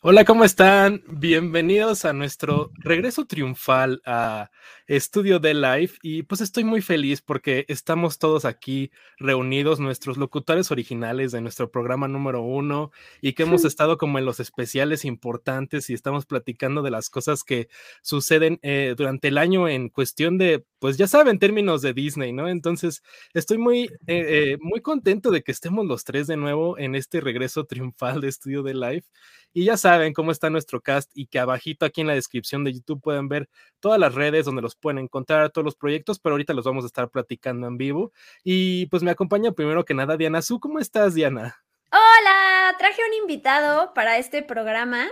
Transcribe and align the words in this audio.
Hola, 0.00 0.24
¿cómo 0.24 0.44
están? 0.44 1.02
Bienvenidos 1.08 2.04
a 2.04 2.12
nuestro 2.12 2.70
regreso 2.76 3.26
triunfal 3.26 4.00
a 4.06 4.48
Estudio 4.86 5.40
de 5.40 5.54
Life 5.54 5.98
y 6.02 6.22
pues 6.22 6.40
estoy 6.40 6.62
muy 6.62 6.82
feliz 6.82 7.20
porque 7.20 7.64
estamos 7.66 8.20
todos 8.20 8.44
aquí 8.44 8.92
reunidos, 9.18 9.80
nuestros 9.80 10.16
locutores 10.16 10.70
originales 10.70 11.32
de 11.32 11.40
nuestro 11.40 11.72
programa 11.72 12.06
número 12.06 12.42
uno 12.42 12.92
y 13.20 13.32
que 13.32 13.42
hemos 13.42 13.64
estado 13.64 13.98
como 13.98 14.20
en 14.20 14.24
los 14.24 14.38
especiales 14.38 15.04
importantes 15.04 15.90
y 15.90 15.94
estamos 15.94 16.26
platicando 16.26 16.82
de 16.82 16.92
las 16.92 17.10
cosas 17.10 17.42
que 17.42 17.68
suceden 18.00 18.60
eh, 18.62 18.94
durante 18.96 19.26
el 19.26 19.36
año 19.36 19.68
en 19.68 19.88
cuestión 19.88 20.38
de, 20.38 20.64
pues 20.78 20.96
ya 20.96 21.08
saben, 21.08 21.40
términos 21.40 21.82
de 21.82 21.92
Disney, 21.92 22.32
¿no? 22.32 22.48
Entonces 22.48 23.02
estoy 23.34 23.58
muy, 23.58 23.86
eh, 23.86 23.88
eh, 24.06 24.58
muy 24.60 24.80
contento 24.80 25.32
de 25.32 25.42
que 25.42 25.50
estemos 25.50 25.86
los 25.86 26.04
tres 26.04 26.28
de 26.28 26.36
nuevo 26.36 26.78
en 26.78 26.94
este 26.94 27.20
regreso 27.20 27.64
triunfal 27.64 28.20
de 28.20 28.28
Estudio 28.28 28.62
de 28.62 28.74
Life. 28.74 29.08
Y 29.54 29.64
ya 29.64 29.76
saben 29.78 29.87
cómo 30.14 30.32
está 30.32 30.50
nuestro 30.50 30.80
cast 30.80 31.10
y 31.14 31.26
que 31.26 31.38
abajito 31.38 31.86
aquí 31.86 32.00
en 32.00 32.06
la 32.06 32.14
descripción 32.14 32.64
de 32.64 32.72
YouTube 32.72 33.00
pueden 33.00 33.28
ver 33.28 33.48
todas 33.80 33.98
las 33.98 34.14
redes 34.14 34.44
donde 34.44 34.62
los 34.62 34.76
pueden 34.76 34.98
encontrar, 34.98 35.50
todos 35.50 35.64
los 35.64 35.76
proyectos, 35.76 36.18
pero 36.18 36.34
ahorita 36.34 36.54
los 36.54 36.64
vamos 36.64 36.84
a 36.84 36.88
estar 36.88 37.08
platicando 37.10 37.66
en 37.66 37.78
vivo. 37.78 38.12
Y 38.44 38.86
pues 38.86 39.02
me 39.02 39.10
acompaña 39.10 39.52
primero 39.52 39.84
que 39.84 39.94
nada 39.94 40.16
Diana 40.16 40.42
Su. 40.42 40.60
¿Cómo 40.60 40.78
estás, 40.78 41.14
Diana? 41.14 41.56
Hola, 41.90 42.76
traje 42.78 43.00
un 43.08 43.14
invitado 43.14 43.94
para 43.94 44.18
este 44.18 44.42
programa 44.42 45.06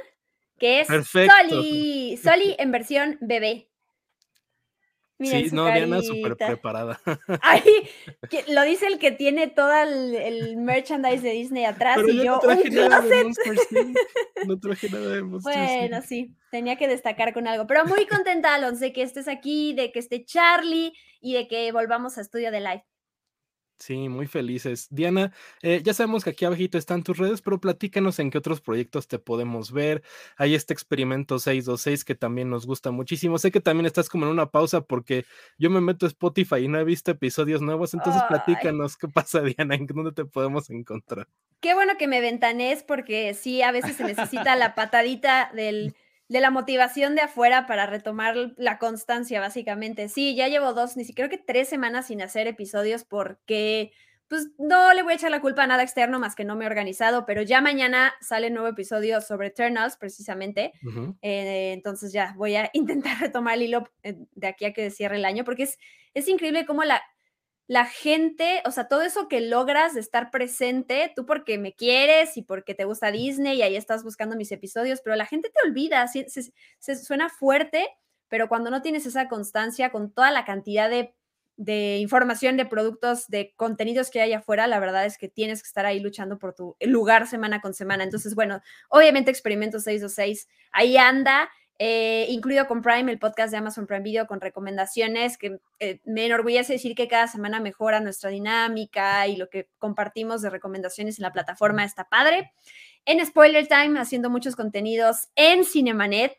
que 0.58 0.80
es 0.80 0.88
Soli. 0.88 2.16
Soli 2.16 2.56
en 2.58 2.72
versión 2.72 3.18
bebé 3.20 3.70
sí, 5.20 5.48
no, 5.52 5.66
Diana 5.66 6.02
súper 6.02 6.36
preparada. 6.36 7.00
Ay, 7.42 7.62
lo 8.48 8.62
dice 8.62 8.86
el 8.86 8.98
que 8.98 9.12
tiene 9.12 9.46
todo 9.46 9.72
el, 9.74 10.56
merchandise 10.56 11.22
de 11.22 11.30
Disney 11.30 11.64
atrás 11.64 11.98
y 12.06 12.24
yo, 12.24 12.34
no 12.34 12.40
traje 12.40 12.70
nada 12.70 13.00
de 13.00 13.24
No 14.46 14.58
traje 14.58 14.90
nada 14.90 15.08
de 15.08 15.20
Bueno, 15.22 16.02
sí, 16.02 16.34
tenía 16.50 16.76
que 16.76 16.88
destacar 16.88 17.32
con 17.32 17.46
algo. 17.46 17.66
Pero 17.66 17.84
muy 17.86 18.06
contenta, 18.06 18.54
Alonso, 18.54 18.80
de 18.80 18.92
que 18.92 19.02
estés 19.02 19.28
aquí, 19.28 19.72
de 19.74 19.92
que 19.92 19.98
esté 19.98 20.24
Charlie 20.24 20.92
y 21.20 21.34
de 21.34 21.48
que 21.48 21.72
volvamos 21.72 22.18
a 22.18 22.20
Estudio 22.20 22.50
de 22.50 22.60
Live. 22.60 22.84
Sí, 23.78 24.08
muy 24.08 24.26
felices. 24.26 24.88
Diana, 24.90 25.32
eh, 25.62 25.82
ya 25.84 25.92
sabemos 25.92 26.24
que 26.24 26.30
aquí 26.30 26.46
abajito 26.46 26.78
están 26.78 27.02
tus 27.02 27.18
redes, 27.18 27.42
pero 27.42 27.60
platícanos 27.60 28.18
en 28.18 28.30
qué 28.30 28.38
otros 28.38 28.62
proyectos 28.62 29.06
te 29.06 29.18
podemos 29.18 29.70
ver. 29.70 30.02
Hay 30.38 30.54
este 30.54 30.72
experimento 30.72 31.38
626 31.38 32.04
que 32.04 32.14
también 32.14 32.48
nos 32.48 32.66
gusta 32.66 32.90
muchísimo. 32.90 33.38
Sé 33.38 33.50
que 33.50 33.60
también 33.60 33.84
estás 33.84 34.08
como 34.08 34.24
en 34.24 34.32
una 34.32 34.50
pausa 34.50 34.80
porque 34.80 35.24
yo 35.58 35.68
me 35.68 35.82
meto 35.82 36.06
a 36.06 36.08
Spotify 36.08 36.56
y 36.60 36.68
no 36.68 36.78
he 36.78 36.84
visto 36.84 37.10
episodios 37.10 37.60
nuevos, 37.60 37.92
entonces 37.92 38.22
platícanos 38.28 38.96
qué 38.96 39.08
pasa, 39.08 39.42
Diana, 39.42 39.74
en 39.74 39.86
dónde 39.86 40.12
te 40.12 40.24
podemos 40.24 40.70
encontrar. 40.70 41.28
Qué 41.60 41.74
bueno 41.74 41.94
que 41.98 42.06
me 42.06 42.20
ventanes 42.20 42.82
porque 42.82 43.34
sí, 43.34 43.60
a 43.60 43.72
veces 43.72 43.96
se 43.96 44.04
necesita 44.04 44.56
la 44.56 44.74
patadita 44.74 45.50
del 45.54 45.94
de 46.28 46.40
la 46.40 46.50
motivación 46.50 47.14
de 47.14 47.22
afuera 47.22 47.66
para 47.66 47.86
retomar 47.86 48.34
la 48.56 48.78
constancia, 48.78 49.40
básicamente. 49.40 50.08
Sí, 50.08 50.34
ya 50.34 50.48
llevo 50.48 50.72
dos, 50.72 50.96
ni 50.96 51.04
siquiera 51.04 51.28
que 51.28 51.38
tres 51.38 51.68
semanas 51.68 52.08
sin 52.08 52.20
hacer 52.20 52.46
episodios 52.48 53.04
porque, 53.04 53.92
pues, 54.28 54.48
no 54.58 54.92
le 54.92 55.02
voy 55.02 55.12
a 55.12 55.16
echar 55.16 55.30
la 55.30 55.40
culpa 55.40 55.62
a 55.62 55.66
nada 55.66 55.84
externo 55.84 56.18
más 56.18 56.34
que 56.34 56.44
no 56.44 56.56
me 56.56 56.64
he 56.64 56.68
organizado, 56.68 57.26
pero 57.26 57.42
ya 57.42 57.60
mañana 57.60 58.12
sale 58.20 58.48
un 58.48 58.54
nuevo 58.54 58.68
episodio 58.68 59.20
sobre 59.20 59.48
Eternals, 59.48 59.96
precisamente. 59.96 60.72
Eh, 61.22 61.72
entonces 61.72 62.12
ya 62.12 62.34
voy 62.36 62.56
a 62.56 62.70
intentar 62.72 63.20
retomar 63.20 63.54
el 63.54 63.62
hilo 63.62 63.88
eh, 64.02 64.16
de 64.32 64.46
aquí 64.48 64.64
a 64.64 64.72
que 64.72 64.90
cierre 64.90 65.16
el 65.16 65.24
año, 65.24 65.44
porque 65.44 65.62
es, 65.62 65.78
es 66.14 66.28
increíble 66.28 66.66
cómo 66.66 66.82
la, 66.82 67.02
la 67.68 67.84
gente, 67.84 68.62
o 68.64 68.70
sea, 68.70 68.86
todo 68.86 69.02
eso 69.02 69.26
que 69.28 69.40
logras 69.40 69.94
de 69.94 70.00
estar 70.00 70.30
presente, 70.30 71.12
tú 71.16 71.26
porque 71.26 71.58
me 71.58 71.72
quieres 71.72 72.36
y 72.36 72.42
porque 72.42 72.74
te 72.74 72.84
gusta 72.84 73.10
Disney 73.10 73.58
y 73.58 73.62
ahí 73.62 73.76
estás 73.76 74.04
buscando 74.04 74.36
mis 74.36 74.52
episodios, 74.52 75.00
pero 75.02 75.16
la 75.16 75.26
gente 75.26 75.50
te 75.50 75.68
olvida, 75.68 76.06
se, 76.06 76.96
suena 76.96 77.28
fuerte, 77.28 77.88
pero 78.28 78.48
cuando 78.48 78.70
no 78.70 78.82
tienes 78.82 79.04
esa 79.06 79.28
constancia 79.28 79.90
con 79.90 80.12
toda 80.12 80.30
la 80.30 80.44
cantidad 80.44 80.88
de, 80.88 81.12
de, 81.56 81.96
información, 81.98 82.56
de 82.56 82.66
productos, 82.66 83.26
de 83.26 83.52
contenidos 83.56 84.10
que 84.10 84.20
hay 84.20 84.32
afuera, 84.32 84.68
la 84.68 84.78
verdad 84.78 85.04
es 85.04 85.18
que 85.18 85.28
tienes 85.28 85.60
que 85.60 85.66
estar 85.66 85.86
ahí 85.86 85.98
luchando 85.98 86.38
por 86.38 86.54
tu 86.54 86.76
lugar 86.80 87.26
semana 87.26 87.60
con 87.60 87.74
semana. 87.74 88.04
Entonces, 88.04 88.36
bueno, 88.36 88.60
obviamente 88.90 89.32
Experimento 89.32 89.80
626 89.80 90.48
ahí 90.70 90.96
anda 90.96 91.50
eh, 91.78 92.26
incluido 92.30 92.66
con 92.66 92.80
Prime, 92.80 93.12
el 93.12 93.18
podcast 93.18 93.50
de 93.50 93.58
Amazon 93.58 93.86
Prime 93.86 94.02
Video 94.02 94.26
con 94.26 94.40
recomendaciones, 94.40 95.36
que 95.36 95.58
eh, 95.78 96.00
me 96.04 96.24
enorgullece 96.24 96.74
decir 96.74 96.94
que 96.94 97.08
cada 97.08 97.26
semana 97.26 97.60
mejora 97.60 98.00
nuestra 98.00 98.30
dinámica 98.30 99.26
y 99.26 99.36
lo 99.36 99.50
que 99.50 99.68
compartimos 99.78 100.40
de 100.40 100.50
recomendaciones 100.50 101.18
en 101.18 101.24
la 101.24 101.32
plataforma 101.32 101.84
está 101.84 102.04
padre. 102.04 102.52
En 103.04 103.24
Spoiler 103.24 103.66
Time, 103.66 104.00
haciendo 104.00 104.30
muchos 104.30 104.56
contenidos 104.56 105.28
en 105.36 105.64
Cinemanet, 105.64 106.36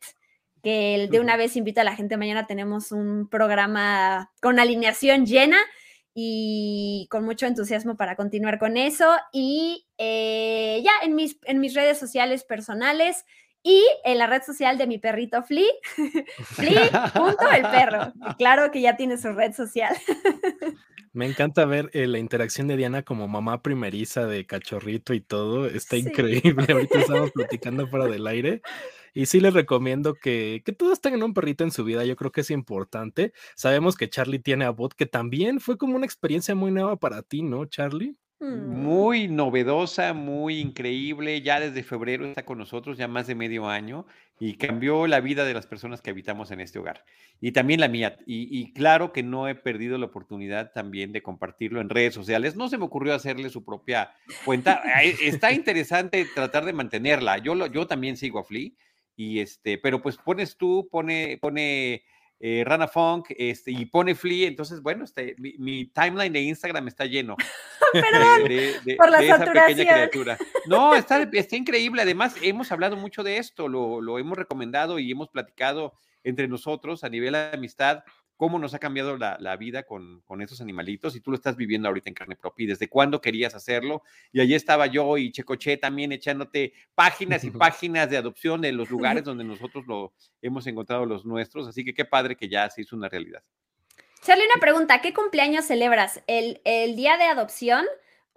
que 0.63 1.07
de 1.09 1.19
una 1.19 1.37
vez 1.37 1.55
invita 1.55 1.81
a 1.81 1.85
la 1.85 1.95
gente. 1.95 2.17
Mañana 2.17 2.47
tenemos 2.47 2.91
un 2.91 3.29
programa 3.29 4.31
con 4.41 4.59
alineación 4.59 5.25
llena 5.25 5.57
y 6.13 7.07
con 7.11 7.23
mucho 7.23 7.45
entusiasmo 7.45 7.95
para 7.95 8.15
continuar 8.15 8.57
con 8.57 8.75
eso. 8.75 9.15
Y 9.31 9.85
eh, 9.97 10.81
ya 10.83 10.91
en 11.03 11.15
mis, 11.15 11.37
en 11.43 11.59
mis 11.59 11.75
redes 11.75 11.99
sociales 11.99 12.43
personales, 12.43 13.23
y 13.67 13.85
en 14.05 14.17
la 14.17 14.28
red 14.28 14.44
social 14.44 14.78
de 14.78 14.88
mi 14.88 14.97
perrito 14.97 15.44
Flea, 15.44 15.66
Flea, 16.55 17.11
el 17.53 17.61
perro. 17.63 18.13
Claro 18.38 18.72
que 18.72 18.79
ya 18.79 18.95
tiene 18.95 19.17
su 19.17 19.33
red 19.33 19.53
social. 19.53 19.94
Me 21.11 21.25
encanta 21.25 21.66
ver 21.66 21.89
eh, 21.91 22.07
la 22.07 22.17
interacción 22.17 22.67
de 22.67 22.78
Diana 22.78 23.03
como 23.03 23.28
mamá 23.28 23.61
primeriza 23.61 24.25
de 24.25 24.45
cachorrito 24.45 25.13
y 25.13 25.19
todo. 25.19 25.67
Está 25.67 25.97
increíble. 25.97 26.66
Ahorita 26.72 27.00
estamos 27.00 27.31
platicando 27.31 27.88
fuera 27.88 28.05
del 28.05 28.25
aire. 28.28 28.61
Y 29.13 29.25
sí 29.25 29.41
les 29.41 29.53
recomiendo 29.53 30.13
que, 30.13 30.61
que, 30.63 30.72
todos 30.72 31.01
tengan 31.01 31.23
un 31.23 31.34
perrito 31.34 31.66
en 31.66 31.72
su 31.72 31.84
vida. 31.84 32.05
Yo 32.05 32.16
creo 32.16 32.31
que 32.31 32.41
es 32.41 32.51
importante. 32.51 33.34
Sabemos 33.55 33.97
que 33.97 34.09
Charlie 34.09 34.39
tiene 34.39 34.63
a 34.63 34.69
Bot, 34.69 34.94
que 34.94 35.07
también 35.07 35.59
fue 35.59 35.78
como 35.78 35.97
una 35.97 36.05
experiencia 36.05 36.55
muy 36.55 36.72
nueva 36.72 36.95
para 36.95 37.22
ti, 37.22 37.41
¿no, 37.41 37.66
Charlie? 37.66 38.16
Mm. 38.39 38.83
Muy 38.83 39.27
novedosa, 39.27 40.13
muy 40.13 40.59
increíble. 40.59 41.41
Ya 41.41 41.59
desde 41.59 41.83
febrero 41.83 42.25
está 42.25 42.45
con 42.45 42.59
nosotros, 42.59 42.97
ya 42.97 43.07
más 43.07 43.25
de 43.27 43.35
medio 43.35 43.67
año, 43.67 44.05
y 44.39 44.57
cambió 44.57 45.07
la 45.07 45.19
vida 45.19 45.43
de 45.43 45.55
las 45.55 45.65
personas 45.65 46.01
que 46.01 46.11
habitamos 46.11 46.51
en 46.51 46.59
este 46.59 46.77
hogar. 46.77 47.03
Y 47.41 47.51
también 47.51 47.79
la 47.79 47.87
mía. 47.87 48.17
Y, 48.27 48.73
claro 48.73 49.11
que 49.11 49.23
no 49.23 49.47
he 49.47 49.55
perdido 49.55 49.97
la 49.97 50.05
oportunidad 50.05 50.71
también 50.71 51.11
de 51.11 51.23
compartirlo 51.23 51.81
en 51.81 51.89
redes 51.89 52.13
sociales. 52.13 52.55
No 52.55 52.69
se 52.69 52.77
me 52.77 52.85
ocurrió 52.85 53.15
hacerle 53.15 53.49
su 53.49 53.65
propia 53.65 54.11
cuenta. 54.45 54.83
Está 55.01 55.51
interesante 55.53 56.25
tratar 56.35 56.65
de 56.65 56.73
mantenerla. 56.73 57.39
Yo, 57.39 57.55
lo, 57.55 57.67
yo 57.67 57.87
también 57.87 58.17
sigo 58.17 58.39
a 58.39 58.43
Flea. 58.43 58.69
Y 59.15 59.39
este, 59.39 59.79
pero 59.79 59.99
pues 59.99 60.17
pones 60.17 60.57
tú, 60.57 60.87
pone, 60.91 61.39
pone 61.41 62.03
eh, 62.39 62.63
Rana 62.65 62.87
Funk 62.87 63.29
este, 63.29 63.71
y 63.71 63.85
pone 63.85 64.13
Flea, 64.13 64.47
entonces, 64.47 64.81
bueno, 64.81 65.03
este, 65.03 65.35
mi, 65.37 65.85
timeline 65.85 66.31
de 66.31 66.41
Instagram 66.41 66.87
está 66.87 67.05
lleno 67.05 67.35
Perdón, 67.93 68.47
de, 68.47 68.95
por 68.95 69.09
la 69.09 69.23
esa 69.23 69.39
pequeña 69.39 69.93
criatura. 69.93 70.37
No, 70.67 70.93
está, 70.93 71.21
está, 71.33 71.55
increíble. 71.55 72.01
Además, 72.01 72.35
hemos 72.41 72.71
hablado 72.71 72.95
mucho 72.95 73.23
de 73.23 73.37
esto, 73.37 73.67
lo, 73.67 74.01
lo 74.01 74.19
hemos 74.19 74.37
recomendado 74.37 74.99
y 74.99 75.09
hemos 75.09 75.29
platicado 75.29 75.93
entre 76.23 76.47
nosotros 76.47 77.03
a 77.03 77.09
nivel 77.09 77.33
de 77.33 77.51
amistad 77.53 78.03
cómo 78.37 78.59
nos 78.59 78.73
ha 78.75 78.79
cambiado 78.79 79.17
la, 79.17 79.57
vida 79.57 79.83
con, 79.83 80.23
esos 80.39 80.61
animalitos 80.61 81.15
y 81.15 81.19
tú 81.19 81.31
lo 81.31 81.35
estás 81.35 81.57
viviendo 81.57 81.87
ahorita 81.87 82.09
en 82.09 82.13
carne 82.13 82.35
propia 82.35 82.63
y 82.63 82.67
desde 82.67 82.87
cuándo 82.87 83.19
querías 83.19 83.55
hacerlo. 83.55 84.03
Y 84.31 84.39
allí 84.39 84.53
estaba 84.53 84.85
yo 84.85 85.17
y 85.17 85.31
Checoche 85.31 85.75
también 85.77 86.11
echándote 86.11 86.73
páginas 86.95 87.43
y 87.43 87.51
páginas 87.51 88.09
de 88.09 88.17
adopción 88.17 88.61
de 88.61 88.71
los 88.71 88.89
lugares 88.89 89.23
donde 89.23 89.43
nosotros 89.43 89.85
lo 89.87 90.13
hemos 90.41 90.67
encontrado 90.67 91.05
los 91.05 91.25
nuestros. 91.25 91.67
Así 91.67 91.84
que 91.84 91.93
qué 91.93 92.05
padre 92.05 92.37
que 92.37 92.47
ya 92.47 92.69
se 92.69 92.81
hizo 92.81 92.95
una 92.95 93.09
realidad. 93.09 93.43
Charlie, 94.22 94.45
una 94.45 94.61
pregunta, 94.61 95.01
¿qué 95.01 95.13
cumpleaños 95.13 95.66
celebras? 95.66 96.22
¿El, 96.28 96.61
el 96.63 96.95
día 96.95 97.17
de 97.17 97.25
adopción? 97.25 97.85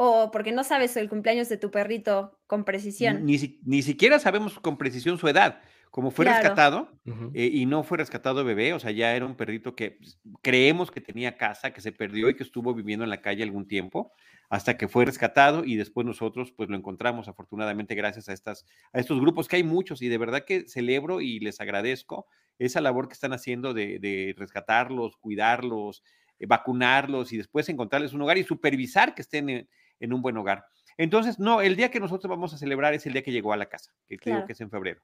o 0.02 0.30
porque 0.30 0.50
no 0.50 0.64
sabes 0.64 0.96
el 0.96 1.10
cumpleaños 1.10 1.50
de 1.50 1.58
tu 1.58 1.70
perrito 1.70 2.40
con 2.46 2.64
precisión. 2.64 3.26
Ni, 3.26 3.58
ni, 3.66 3.82
siquiera 3.82 4.18
sabemos 4.18 4.58
con 4.58 4.78
precisión 4.78 5.18
su 5.18 5.28
edad. 5.28 5.60
Como 5.90 6.12
fue 6.12 6.24
rescatado 6.24 6.88
eh, 7.34 7.50
y 7.52 7.66
no 7.66 7.82
fue 7.82 7.98
rescatado 7.98 8.44
bebé, 8.44 8.72
o 8.74 8.78
sea, 8.78 8.92
ya 8.92 9.14
era 9.16 9.26
un 9.26 9.34
perrito 9.34 9.74
que 9.74 9.92
pues, 9.92 10.20
creemos 10.40 10.90
que 10.90 11.00
tenía 11.00 11.36
casa, 11.36 11.72
que 11.72 11.80
se 11.80 11.90
perdió 11.90 12.30
y 12.30 12.36
que 12.36 12.44
estuvo 12.44 12.72
viviendo 12.74 13.02
en 13.02 13.10
la 13.10 13.20
calle 13.20 13.42
algún 13.42 13.66
tiempo, 13.66 14.12
hasta 14.50 14.76
que 14.76 14.86
fue 14.86 15.04
rescatado 15.04 15.64
y 15.64 15.76
después 15.76 16.06
nosotros 16.06 16.52
pues 16.52 16.68
lo 16.68 16.76
encontramos 16.76 17.26
afortunadamente 17.26 17.96
gracias 17.96 18.28
a, 18.28 18.32
estas, 18.32 18.66
a 18.92 19.00
estos 19.00 19.20
grupos 19.20 19.48
que 19.48 19.56
hay 19.56 19.64
muchos 19.64 20.00
y 20.02 20.08
de 20.08 20.18
verdad 20.18 20.44
que 20.44 20.68
celebro 20.68 21.20
y 21.20 21.40
les 21.40 21.60
agradezco 21.60 22.26
esa 22.58 22.80
labor 22.80 23.08
que 23.08 23.14
están 23.14 23.32
haciendo 23.32 23.74
de, 23.74 24.34
rescatarlos, 24.36 25.16
cuidarlos, 25.16 26.04
eh, 26.38 26.46
vacunarlos 26.46 27.32
y 27.32 27.36
después 27.36 27.68
encontrarles 27.68 28.12
un 28.12 28.22
hogar 28.22 28.38
y 28.38 28.44
supervisar 28.44 29.14
que 29.14 29.22
estén 29.22 29.68
en, 29.98 30.12
un 30.12 30.22
buen 30.22 30.36
hogar. 30.36 30.64
Entonces, 30.96 31.38
no, 31.38 31.62
el 31.62 31.76
día 31.76 31.90
que 31.90 32.00
nosotros 32.00 32.28
vamos 32.28 32.52
a 32.52 32.58
celebrar 32.58 32.92
es 32.94 33.06
el 33.06 33.12
día 33.12 33.22
que 33.22 33.32
llegó 33.32 33.52
a 33.52 33.56
la 33.56 33.66
casa, 33.66 33.92
que 34.06 34.18
creo 34.18 34.44
que 34.44 34.52
es 34.52 34.60
en 34.60 34.70
febrero. 34.70 35.00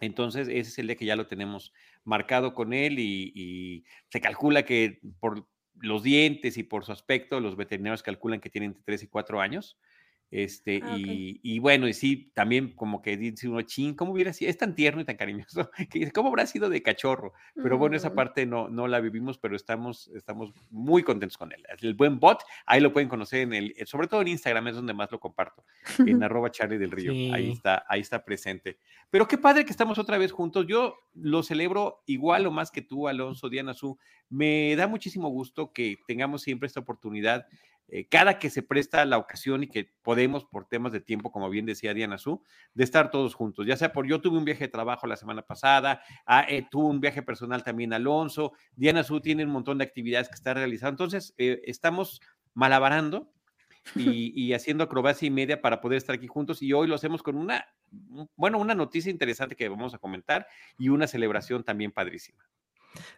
Entonces, 0.00 0.48
ese 0.48 0.70
es 0.70 0.78
el 0.78 0.86
día 0.86 0.96
que 0.96 1.04
ya 1.04 1.16
lo 1.16 1.26
tenemos 1.26 1.72
marcado 2.04 2.54
con 2.54 2.72
él 2.72 2.98
y, 2.98 3.84
se 4.10 4.20
calcula 4.20 4.64
que 4.64 5.00
por 5.20 5.46
los 5.74 6.02
dientes 6.02 6.56
y 6.58 6.62
por 6.62 6.84
su 6.84 6.92
aspecto, 6.92 7.40
los 7.40 7.56
veterinarios 7.56 8.02
calculan 8.02 8.40
que 8.40 8.50
tiene 8.50 8.66
entre 8.66 8.82
3 8.84 9.04
y 9.04 9.06
4 9.06 9.40
años. 9.40 9.78
Este, 10.30 10.80
ah, 10.82 10.94
y, 10.98 11.58
bueno, 11.58 11.88
y 11.88 11.94
sí, 11.94 12.30
también 12.34 12.74
como 12.74 13.00
que 13.00 13.16
dice 13.16 13.48
uno, 13.48 13.62
ching, 13.62 13.94
¿cómo 13.94 14.12
hubiera 14.12 14.32
sido? 14.34 14.50
Es 14.50 14.58
tan 14.58 14.74
tierno 14.74 15.00
y 15.00 15.04
tan 15.04 15.16
cariñoso, 15.16 15.70
que 15.90 16.10
¿cómo 16.12 16.28
habrá 16.28 16.46
sido 16.46 16.68
de 16.68 16.82
cachorro? 16.82 17.32
Pero 17.54 17.78
bueno, 17.78 17.96
esa 17.96 18.10
mm. 18.10 18.14
parte 18.14 18.46
no, 18.46 18.68
no 18.68 18.88
la 18.88 19.00
vivimos, 19.00 19.38
pero 19.38 19.56
estamos, 19.56 20.08
estamos 20.14 20.52
muy 20.70 21.02
contentos 21.02 21.38
con 21.38 21.52
él. 21.52 21.64
El 21.80 21.94
buen 21.94 22.20
bot, 22.20 22.42
ahí 22.66 22.80
lo 22.80 22.92
pueden 22.92 23.08
conocer 23.08 23.40
en 23.40 23.54
el, 23.54 23.74
sobre 23.86 24.06
todo 24.06 24.20
en 24.20 24.28
Instagram 24.28 24.68
es 24.68 24.74
donde 24.74 24.92
más 24.92 25.10
lo 25.10 25.18
comparto, 25.18 25.64
en 25.98 26.22
arroba 26.22 26.50
Charlie 26.50 26.78
del 26.78 26.90
Río, 26.90 27.34
ahí 27.34 27.52
está, 27.52 27.84
ahí 27.88 28.00
está 28.00 28.22
presente. 28.24 28.78
Pero 29.10 29.26
qué 29.26 29.38
padre 29.38 29.64
que 29.64 29.70
estamos 29.70 29.98
otra 29.98 30.18
vez 30.18 30.32
juntos, 30.32 30.66
yo 30.66 30.96
lo 31.14 31.42
celebro 31.42 32.02
igual 32.06 32.46
o 32.46 32.50
más 32.50 32.70
que 32.70 32.82
tú, 32.82 33.08
Alonso, 33.08 33.48
Diana 33.48 33.72
Su, 33.72 33.98
me 34.28 34.76
da 34.76 34.86
muchísimo 34.86 35.30
gusto 35.30 35.72
que 35.72 35.96
tengamos 36.06 36.42
siempre 36.42 36.66
esta 36.66 36.80
oportunidad 36.80 37.46
eh, 37.90 38.06
cada 38.06 38.38
que 38.38 38.50
se 38.50 38.62
presta 38.62 39.04
la 39.06 39.16
ocasión 39.16 39.62
y 39.62 39.68
que 39.68 39.94
podemos, 40.02 40.44
por 40.44 40.66
temas 40.66 40.92
de 40.92 41.00
tiempo, 41.00 41.32
como 41.32 41.48
bien 41.48 41.64
decía 41.64 41.94
Diana 41.94 42.18
Su, 42.18 42.42
de 42.74 42.84
estar 42.84 43.10
todos 43.10 43.34
juntos. 43.34 43.66
Ya 43.66 43.78
sea 43.78 43.92
por 43.92 44.06
yo 44.06 44.20
tuve 44.20 44.36
un 44.36 44.44
viaje 44.44 44.64
de 44.64 44.68
trabajo 44.68 45.06
la 45.06 45.16
semana 45.16 45.42
pasada, 45.42 46.02
ah, 46.26 46.44
eh, 46.48 46.66
tuvo 46.70 46.88
un 46.88 47.00
viaje 47.00 47.22
personal 47.22 47.64
también 47.64 47.94
Alonso, 47.94 48.52
Diana 48.76 49.02
Su 49.02 49.20
tiene 49.20 49.44
un 49.44 49.50
montón 49.50 49.78
de 49.78 49.84
actividades 49.84 50.28
que 50.28 50.34
está 50.34 50.52
realizando. 50.52 50.90
Entonces, 50.90 51.34
eh, 51.38 51.62
estamos 51.64 52.20
malabarando 52.52 53.32
y, 53.94 54.32
y, 54.38 54.52
haciendo 54.52 54.84
acrobacia 54.84 55.26
y 55.26 55.30
media 55.30 55.62
para 55.62 55.80
poder 55.80 55.96
estar 55.96 56.14
aquí 56.14 56.26
juntos. 56.26 56.60
Y 56.60 56.74
hoy 56.74 56.88
lo 56.88 56.94
hacemos 56.94 57.22
con 57.22 57.36
una, 57.36 57.64
bueno, 58.36 58.58
una 58.58 58.74
noticia 58.74 59.10
interesante 59.10 59.56
que 59.56 59.68
vamos 59.68 59.94
a 59.94 59.98
comentar 59.98 60.46
y 60.76 60.90
una 60.90 61.06
celebración 61.06 61.64
también 61.64 61.90
padrísima. 61.90 62.44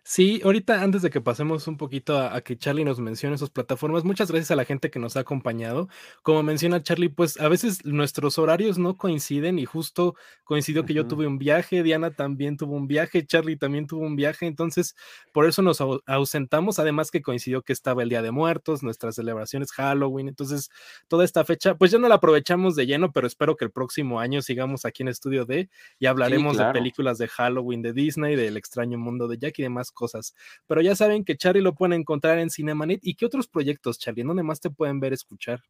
Sí, 0.03 0.41
ahorita 0.45 0.83
antes 0.83 1.03
de 1.03 1.11
que 1.11 1.21
pasemos 1.21 1.69
un 1.69 1.77
poquito 1.77 2.19
a, 2.19 2.41
que 2.41 2.59
Charlie 2.59 2.85
nos 2.85 2.99
mencione 2.99 3.39
sus 3.39 3.51
plataformas, 3.51 4.05
muchas 4.05 4.31
gracias 4.31 4.51
a 4.51 4.57
la 4.57 4.65
gente 4.65 4.91
que 4.91 4.99
nos 4.99 5.17
ha 5.17 5.21
acompañado. 5.21 5.89
Como 6.23 6.43
menciona 6.43 6.83
Charlie, 6.83 7.09
pues 7.09 7.39
a 7.39 7.49
veces 7.49 7.85
nuestros 7.85 8.39
horarios 8.39 8.79
no 8.79 8.97
coinciden 8.97 9.59
y 9.59 9.67
justo 9.67 10.17
coincidió 10.43 10.85
que 10.85 10.95
yo 10.95 11.07
tuve 11.07 11.27
un 11.27 11.39
viaje, 11.39 11.83
Diana 11.83 12.11
también 12.11 12.57
tuvo 12.57 12.75
un 12.75 12.89
viaje, 12.89 13.25
Charlie 13.25 13.57
también 13.57 13.87
tuvo 13.87 14.03
un 14.03 14.17
viaje, 14.17 14.47
entonces 14.47 14.97
por 15.33 15.47
eso 15.47 15.63
nos 15.63 15.81
ausentamos, 16.07 16.79
además 16.79 17.11
que 17.11 17.23
coincidió 17.23 17.63
que 17.63 17.73
estaba 17.73 18.03
el 18.03 18.09
Día 18.09 18.23
de 18.23 18.33
Muertos, 18.33 18.83
nuestras 18.83 19.15
celebraciones 19.15 19.71
Halloween, 19.73 20.29
entonces 20.29 20.71
toda 21.09 21.25
esta 21.25 21.45
fecha, 21.45 21.77
pues 21.77 21.93
ya 21.93 21.99
no 21.99 22.09
la 22.09 22.17
aprovechamos 22.17 22.75
de 22.75 22.87
lleno, 22.87 23.13
pero 23.13 23.27
espero 23.27 23.57
que 23.57 23.65
el 23.65 23.71
próximo 23.71 24.19
año 24.19 24.43
sigamos 24.43 24.85
aquí 24.85 25.03
en 25.03 25.09
Estudio 25.09 25.45
D 25.45 25.71
y 25.99 26.07
hablaremos 26.07 26.57
de 26.57 26.65
películas 26.73 27.19
de 27.19 27.29
Halloween 27.29 27.83
de 27.83 27.93
Disney, 27.93 28.35
del 28.35 28.57
extraño 28.57 28.99
mundo 28.99 29.29
de 29.29 29.39
Jack 29.39 29.60
y 29.65 29.69
más 29.69 29.91
cosas. 29.91 30.35
Pero 30.67 30.81
ya 30.81 30.95
saben 30.95 31.25
que 31.25 31.37
Charlie 31.37 31.63
lo 31.63 31.75
pueden 31.75 32.01
encontrar 32.01 32.39
en 32.39 32.51
Cinemanet. 32.51 33.01
¿Y 33.03 33.15
qué 33.15 33.27
otros 33.27 33.49
proyectos, 33.49 33.99
Charlie? 33.99 34.23
¿Dónde 34.23 34.43
más 34.43 34.61
te 34.61 34.71
pueden 34.71 35.01
ver, 35.01 35.13
escuchar? 35.13 35.63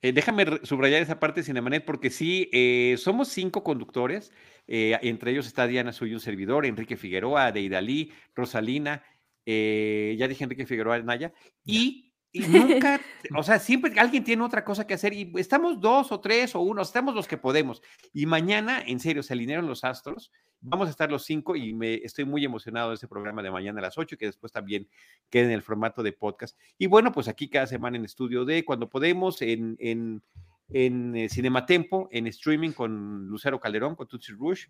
Eh, 0.00 0.12
déjame 0.12 0.44
subrayar 0.62 1.02
esa 1.02 1.18
parte 1.18 1.40
de 1.40 1.44
Cinemanet 1.44 1.84
porque 1.84 2.10
sí, 2.10 2.48
eh, 2.52 2.94
somos 2.98 3.28
cinco 3.28 3.64
conductores, 3.64 4.32
eh, 4.68 4.96
entre 5.02 5.32
ellos 5.32 5.48
está 5.48 5.66
Diana, 5.66 5.92
soy 5.92 6.14
un 6.14 6.20
servidor, 6.20 6.66
Enrique 6.66 6.96
Figueroa, 6.96 7.50
Deidalí, 7.50 8.12
Rosalina, 8.34 9.02
ya 9.44 10.28
dije 10.28 10.44
Enrique 10.44 10.66
Figueroa, 10.66 11.00
Naya, 11.00 11.32
y 11.64 12.08
y 12.30 12.40
nunca, 12.40 13.00
o 13.36 13.42
sea, 13.42 13.58
siempre 13.58 13.98
alguien 13.98 14.22
tiene 14.22 14.42
otra 14.42 14.64
cosa 14.64 14.86
que 14.86 14.94
hacer 14.94 15.14
y 15.14 15.32
estamos 15.36 15.80
dos 15.80 16.12
o 16.12 16.20
tres 16.20 16.54
o 16.54 16.60
uno, 16.60 16.82
estamos 16.82 17.14
los 17.14 17.26
que 17.26 17.38
podemos. 17.38 17.82
Y 18.12 18.26
mañana, 18.26 18.82
en 18.86 19.00
serio, 19.00 19.22
se 19.22 19.32
alinearon 19.32 19.66
los 19.66 19.84
astros. 19.84 20.30
Vamos 20.60 20.88
a 20.88 20.90
estar 20.90 21.10
los 21.10 21.24
cinco 21.24 21.54
y 21.54 21.72
me 21.72 21.94
estoy 21.94 22.24
muy 22.24 22.44
emocionado 22.44 22.88
de 22.88 22.96
ese 22.96 23.06
programa 23.06 23.42
de 23.42 23.50
mañana 23.50 23.78
a 23.78 23.82
las 23.82 23.96
ocho, 23.96 24.16
que 24.16 24.26
después 24.26 24.52
también 24.52 24.88
quede 25.30 25.44
en 25.44 25.52
el 25.52 25.62
formato 25.62 26.02
de 26.02 26.12
podcast. 26.12 26.58
Y 26.78 26.86
bueno, 26.86 27.12
pues 27.12 27.28
aquí 27.28 27.48
cada 27.48 27.66
semana 27.66 27.96
en 27.96 28.04
estudio 28.04 28.44
de 28.44 28.64
cuando 28.64 28.88
podemos, 28.88 29.40
en, 29.40 29.76
en, 29.78 30.22
en 30.70 31.16
eh, 31.16 31.28
Cinematempo, 31.28 32.08
en 32.10 32.26
streaming 32.26 32.72
con 32.72 33.26
Lucero 33.28 33.60
Calderón, 33.60 33.94
con 33.94 34.08
Tutsi 34.08 34.32
Rush, 34.32 34.66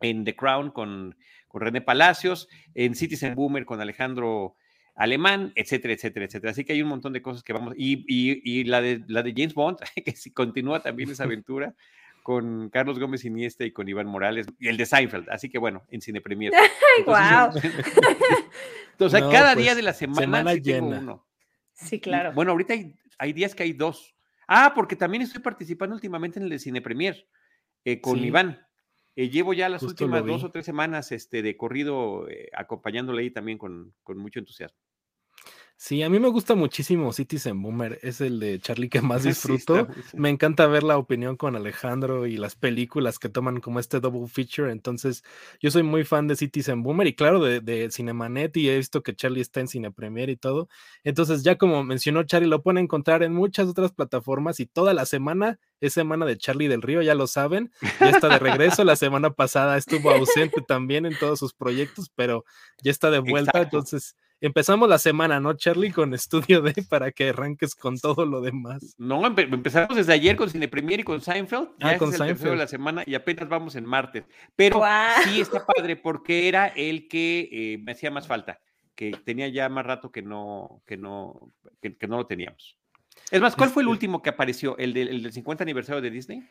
en 0.00 0.24
The 0.24 0.34
Crown 0.34 0.70
con, 0.70 1.16
con 1.48 1.60
René 1.60 1.80
Palacios, 1.82 2.48
en 2.74 2.94
Citizen 2.94 3.34
Boomer 3.34 3.66
con 3.66 3.80
Alejandro 3.80 4.56
alemán, 4.94 5.52
etcétera, 5.56 5.94
etcétera, 5.94 6.26
etcétera. 6.26 6.50
Así 6.52 6.64
que 6.64 6.72
hay 6.72 6.82
un 6.82 6.88
montón 6.88 7.12
de 7.12 7.22
cosas 7.22 7.42
que 7.42 7.52
vamos, 7.52 7.74
y, 7.76 8.04
y, 8.08 8.64
la, 8.64 8.80
de, 8.80 9.02
la 9.08 9.22
de 9.22 9.32
James 9.36 9.54
Bond, 9.54 9.78
que 10.04 10.16
si 10.16 10.30
continúa 10.30 10.80
también 10.80 11.10
esa 11.10 11.24
aventura 11.24 11.74
con 12.24 12.70
Carlos 12.70 12.98
Gómez 12.98 13.26
Iniesta 13.26 13.66
y 13.66 13.70
con 13.70 13.86
Iván 13.86 14.06
Morales, 14.06 14.46
y 14.58 14.68
el 14.68 14.78
de 14.78 14.86
Seinfeld, 14.86 15.28
así 15.28 15.50
que 15.50 15.58
bueno, 15.58 15.84
en 15.90 16.00
Cine 16.00 16.22
Premier. 16.22 16.54
Entonces, 16.98 17.74
Entonces 18.92 19.22
cada 19.30 19.54
día 19.54 19.72
pues, 19.72 19.76
de 19.76 19.82
la 19.82 19.92
semana, 19.92 20.54
llena. 20.54 21.00
uno. 21.00 21.28
Sí, 21.74 22.00
claro. 22.00 22.32
bueno, 22.32 22.52
ahorita 22.52 22.72
hay, 22.72 22.96
hay, 23.18 23.34
días 23.34 23.54
que 23.54 23.64
hay 23.64 23.74
dos. 23.74 24.16
Ah, 24.48 24.72
porque 24.74 24.96
también 24.96 25.22
estoy 25.22 25.42
participando 25.42 25.94
últimamente 25.94 26.38
en 26.38 26.44
el 26.44 26.48
de 26.48 26.58
Cine 26.58 26.80
Premier 26.80 27.28
eh, 27.84 28.00
con 28.00 28.18
Iván. 28.18 28.66
Eh, 29.16 29.28
llevo 29.28 29.52
ya 29.52 29.68
las 29.68 29.82
últimas 29.82 30.24
dos 30.24 30.44
o 30.44 30.50
tres 30.50 30.64
semanas 30.64 31.12
este, 31.12 31.42
de 31.42 31.58
corrido 31.58 32.26
eh, 32.30 32.48
acompañándole 32.54 33.20
ahí 33.20 33.30
también 33.30 33.58
con, 33.58 33.94
con 34.02 34.16
mucho 34.16 34.38
entusiasmo. 34.38 34.78
Sí, 35.76 36.02
a 36.02 36.08
mí 36.08 36.18
me 36.18 36.28
gusta 36.28 36.54
muchísimo 36.54 37.12
Citizen 37.12 37.60
Boomer, 37.60 37.98
es 38.02 38.20
el 38.20 38.40
de 38.40 38.58
Charlie 38.60 38.88
que 38.88 39.02
más 39.02 39.22
disfruto. 39.24 39.88
me 40.14 40.30
encanta 40.30 40.66
ver 40.66 40.82
la 40.82 40.96
opinión 40.96 41.36
con 41.36 41.56
Alejandro 41.56 42.26
y 42.26 42.36
las 42.36 42.54
películas 42.54 43.18
que 43.18 43.28
toman 43.28 43.60
como 43.60 43.80
este 43.80 44.00
double 44.00 44.28
feature. 44.28 44.70
Entonces, 44.70 45.24
yo 45.60 45.70
soy 45.70 45.82
muy 45.82 46.04
fan 46.04 46.26
de 46.28 46.36
Citizen 46.36 46.82
Boomer 46.82 47.06
y 47.06 47.14
claro, 47.14 47.40
de, 47.42 47.60
de 47.60 47.90
Cinemanet 47.90 48.56
y 48.56 48.70
he 48.70 48.76
visto 48.76 49.02
que 49.02 49.14
Charlie 49.14 49.40
está 49.40 49.60
en 49.60 49.68
Cine 49.68 49.90
Premier 49.90 50.30
y 50.30 50.36
todo. 50.36 50.68
Entonces, 51.02 51.42
ya 51.42 51.58
como 51.58 51.84
mencionó 51.84 52.22
Charlie, 52.22 52.48
lo 52.48 52.62
pueden 52.62 52.78
encontrar 52.78 53.22
en 53.22 53.34
muchas 53.34 53.68
otras 53.68 53.92
plataformas 53.92 54.60
y 54.60 54.66
toda 54.66 54.94
la 54.94 55.04
semana 55.06 55.58
es 55.80 55.92
semana 55.92 56.24
de 56.24 56.38
Charlie 56.38 56.68
del 56.68 56.82
Río, 56.82 57.02
ya 57.02 57.14
lo 57.14 57.26
saben. 57.26 57.72
Ya 58.00 58.10
está 58.10 58.28
de 58.28 58.38
regreso. 58.38 58.84
la 58.84 58.96
semana 58.96 59.30
pasada 59.30 59.76
estuvo 59.76 60.10
ausente 60.10 60.62
también 60.66 61.04
en 61.04 61.18
todos 61.18 61.38
sus 61.38 61.52
proyectos, 61.52 62.10
pero 62.14 62.44
ya 62.82 62.90
está 62.90 63.10
de 63.10 63.18
vuelta. 63.18 63.60
Entonces, 63.60 64.16
empezamos 64.40 64.88
la 64.88 64.98
semana, 64.98 65.40
¿no, 65.40 65.54
Charlie? 65.54 65.92
Con 65.92 66.14
Estudio 66.14 66.62
D 66.62 66.74
para 66.88 67.12
que 67.12 67.30
arranques 67.30 67.74
con 67.74 67.98
todo 67.98 68.26
lo 68.26 68.40
demás. 68.40 68.94
No, 68.98 69.24
empezamos 69.26 69.96
desde 69.96 70.12
ayer 70.12 70.36
con 70.36 70.50
Cine 70.50 70.68
Premier 70.68 71.00
y 71.00 71.04
con 71.04 71.20
Seinfeld. 71.20 71.68
Ah, 71.80 71.96
con 71.98 72.08
es 72.08 72.20
el 72.20 72.26
Seinfeld. 72.26 72.50
de 72.52 72.56
la 72.56 72.66
semana 72.66 73.02
y 73.06 73.14
apenas 73.14 73.48
vamos 73.48 73.76
en 73.76 73.84
martes. 73.84 74.24
Pero 74.56 74.82
sí 75.24 75.40
está 75.40 75.64
padre 75.64 75.96
porque 75.96 76.48
era 76.48 76.68
el 76.68 77.08
que 77.08 77.48
eh, 77.50 77.78
me 77.78 77.92
hacía 77.92 78.10
más 78.10 78.26
falta, 78.26 78.60
que 78.94 79.12
tenía 79.24 79.48
ya 79.48 79.68
más 79.68 79.86
rato 79.86 80.10
que 80.10 80.22
no, 80.22 80.82
que 80.86 80.96
no, 80.96 81.52
que, 81.80 81.96
no 82.08 82.18
lo 82.18 82.26
teníamos. 82.26 82.76
Es 83.30 83.40
más, 83.40 83.56
¿cuál 83.56 83.70
fue 83.70 83.82
el 83.82 83.88
este 83.88 83.92
último 83.92 84.22
que 84.22 84.30
apareció? 84.30 84.76
¿El 84.78 84.92
del, 84.92 85.08
el 85.08 85.32
50 85.32 85.62
aniversario 85.64 86.02
de 86.02 86.10
Disney? 86.10 86.42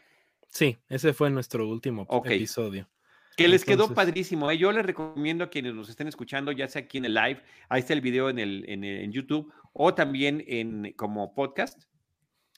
Sí, 0.48 0.78
ese 0.88 1.14
fue 1.14 1.30
nuestro 1.30 1.68
último 1.68 2.08
episodio. 2.26 2.88
Que 3.36 3.48
les 3.48 3.66
quedó 3.66 3.94
padrísimo. 3.94 4.50
¿eh? 4.52 4.58
Yo 4.58 4.72
les 4.72 4.86
recomiendo 4.86 5.44
a 5.44 5.50
quienes 5.50 5.74
nos 5.74 5.90
estén 5.90 6.08
escuchando, 6.08 6.52
ya 6.52 6.68
sea 6.68 6.84
aquí 6.84 6.98
en 7.00 7.06
el 7.06 7.14
live, 7.14 7.42
ahí 7.70 7.80
está 7.80 7.94
el 7.94 8.02
video 8.02 8.30
en, 8.30 8.40
el, 8.40 8.66
en, 8.68 9.12
YouTube 9.12 9.52
o 9.74 9.94
también 9.94 10.44
en, 10.48 10.94
como 10.94 11.34
podcast. 11.34 11.84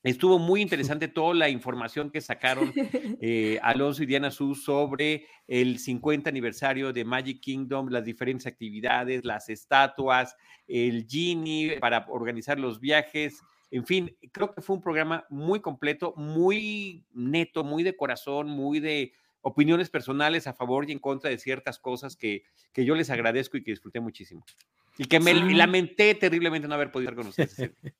Estuvo 0.03 0.37
muy 0.37 0.61
interesante 0.61 1.07
toda 1.07 1.33
la 1.33 1.49
información 1.49 2.11
que 2.11 2.21
sacaron 2.21 2.71
eh, 3.21 3.57
Alonso 3.63 4.03
y 4.03 4.05
Diana 4.05 4.29
Su 4.29 4.53
sobre 4.53 5.25
el 5.47 5.79
50 5.79 6.29
aniversario 6.29 6.93
de 6.93 7.03
Magic 7.03 7.39
Kingdom, 7.39 7.87
las 7.89 8.05
diferentes 8.05 8.45
actividades, 8.45 9.25
las 9.25 9.49
estatuas, 9.49 10.35
el 10.67 11.07
Genie 11.09 11.79
para 11.79 12.05
organizar 12.09 12.59
los 12.59 12.79
viajes. 12.79 13.41
En 13.71 13.85
fin, 13.85 14.15
creo 14.31 14.53
que 14.53 14.61
fue 14.61 14.75
un 14.75 14.81
programa 14.81 15.25
muy 15.29 15.59
completo, 15.59 16.13
muy 16.17 17.03
neto, 17.11 17.63
muy 17.63 17.81
de 17.81 17.95
corazón, 17.95 18.47
muy 18.47 18.79
de 18.79 19.13
opiniones 19.47 19.91
personales 19.91 20.47
a 20.47 20.53
favor 20.53 20.89
y 20.89 20.91
en 20.91 20.97
contra 20.97 21.29
de 21.29 21.37
ciertas 21.37 21.77
cosas 21.77 22.15
que, 22.15 22.43
que 22.73 22.83
yo 22.83 22.95
les 22.95 23.11
agradezco 23.11 23.57
y 23.57 23.63
que 23.63 23.71
disfruté 23.71 23.99
muchísimo. 23.99 24.43
Y 24.97 25.05
que 25.05 25.19
me 25.19 25.35
lamenté 25.35 26.15
terriblemente 26.15 26.67
no 26.67 26.73
haber 26.73 26.91
podido 26.91 27.11
estar 27.11 27.23
con 27.23 27.27
ustedes. 27.27 27.55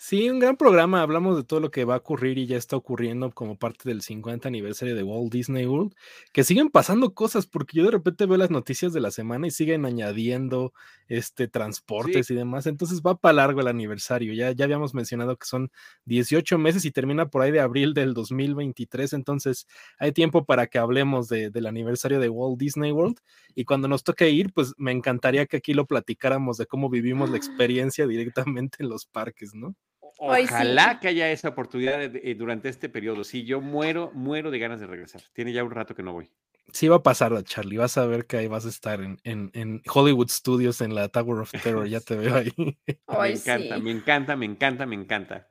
Sí, 0.00 0.30
un 0.30 0.38
gran 0.38 0.56
programa. 0.56 1.02
Hablamos 1.02 1.36
de 1.36 1.42
todo 1.42 1.58
lo 1.58 1.72
que 1.72 1.84
va 1.84 1.94
a 1.94 1.98
ocurrir 1.98 2.38
y 2.38 2.46
ya 2.46 2.56
está 2.56 2.76
ocurriendo 2.76 3.32
como 3.32 3.58
parte 3.58 3.88
del 3.88 4.00
50 4.00 4.46
aniversario 4.46 4.94
de 4.94 5.02
Walt 5.02 5.32
Disney 5.32 5.66
World. 5.66 5.92
Que 6.32 6.44
siguen 6.44 6.70
pasando 6.70 7.14
cosas 7.14 7.48
porque 7.48 7.78
yo 7.78 7.84
de 7.84 7.90
repente 7.90 8.24
veo 8.26 8.36
las 8.36 8.50
noticias 8.50 8.92
de 8.92 9.00
la 9.00 9.10
semana 9.10 9.48
y 9.48 9.50
siguen 9.50 9.84
añadiendo 9.84 10.72
este 11.08 11.48
transportes 11.48 12.30
y 12.30 12.34
demás. 12.36 12.66
Entonces 12.68 13.02
va 13.02 13.16
para 13.16 13.32
largo 13.34 13.60
el 13.60 13.66
aniversario. 13.66 14.32
Ya, 14.34 14.52
ya 14.52 14.66
habíamos 14.66 14.94
mencionado 14.94 15.36
que 15.36 15.46
son 15.46 15.72
18 16.04 16.58
meses 16.58 16.84
y 16.84 16.92
termina 16.92 17.28
por 17.28 17.42
ahí 17.42 17.50
de 17.50 17.60
abril 17.60 17.92
del 17.92 18.14
2023. 18.14 19.12
Entonces 19.14 19.66
hay 19.98 20.12
tiempo 20.12 20.44
para 20.44 20.68
que 20.68 20.78
hablemos 20.78 21.28
del 21.28 21.66
aniversario 21.66 22.20
de 22.20 22.28
Walt 22.28 22.56
Disney 22.56 22.92
World. 22.92 23.18
Y 23.56 23.64
cuando 23.64 23.88
nos 23.88 24.04
toque 24.04 24.30
ir, 24.30 24.52
pues 24.52 24.74
me 24.78 24.92
encantaría 24.92 25.46
que 25.46 25.56
aquí 25.56 25.74
lo 25.74 25.86
platicáramos 25.86 26.56
de 26.56 26.66
cómo 26.66 26.88
vivimos 26.88 27.30
la 27.30 27.36
experiencia 27.36 28.06
directamente 28.06 28.76
en 28.84 28.90
los 28.90 29.04
parques, 29.04 29.54
¿no? 29.54 29.74
Ojalá 30.20 30.98
que 30.98 31.08
haya 31.08 31.30
esa 31.30 31.48
oportunidad 31.48 32.02
eh, 32.02 32.34
durante 32.34 32.68
este 32.68 32.88
periodo. 32.88 33.22
Sí, 33.22 33.44
yo 33.44 33.60
muero, 33.60 34.10
muero 34.14 34.50
de 34.50 34.58
ganas 34.58 34.80
de 34.80 34.86
regresar. 34.86 35.22
Tiene 35.32 35.52
ya 35.52 35.62
un 35.62 35.70
rato 35.70 35.94
que 35.94 36.02
no 36.02 36.12
voy. 36.12 36.30
Sí 36.72 36.88
va 36.88 36.96
a 36.96 37.02
pasar, 37.02 37.32
Charlie. 37.44 37.78
Vas 37.78 37.96
a 37.96 38.04
ver 38.04 38.26
que 38.26 38.36
ahí 38.36 38.48
vas 38.48 38.66
a 38.66 38.68
estar 38.68 39.00
en, 39.00 39.18
en, 39.24 39.80
Hollywood 39.86 40.28
Studios, 40.28 40.80
en 40.80 40.94
la 40.94 41.08
Tower 41.08 41.38
of 41.38 41.52
Terror. 41.62 41.86
Ya 41.86 42.00
te 42.00 42.16
veo 42.16 42.34
ahí. 42.34 42.52
me 42.58 43.30
encanta, 43.30 43.78
me 43.78 43.90
encanta, 43.90 44.36
me 44.36 44.46
encanta, 44.46 44.86
me 44.86 44.96
encanta. 44.96 45.48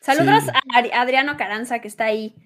Saludos 0.00 0.44
a 0.48 1.00
Adriano 1.00 1.36
Caranza, 1.36 1.80
que 1.80 1.88
está 1.88 2.04
ahí, 2.04 2.36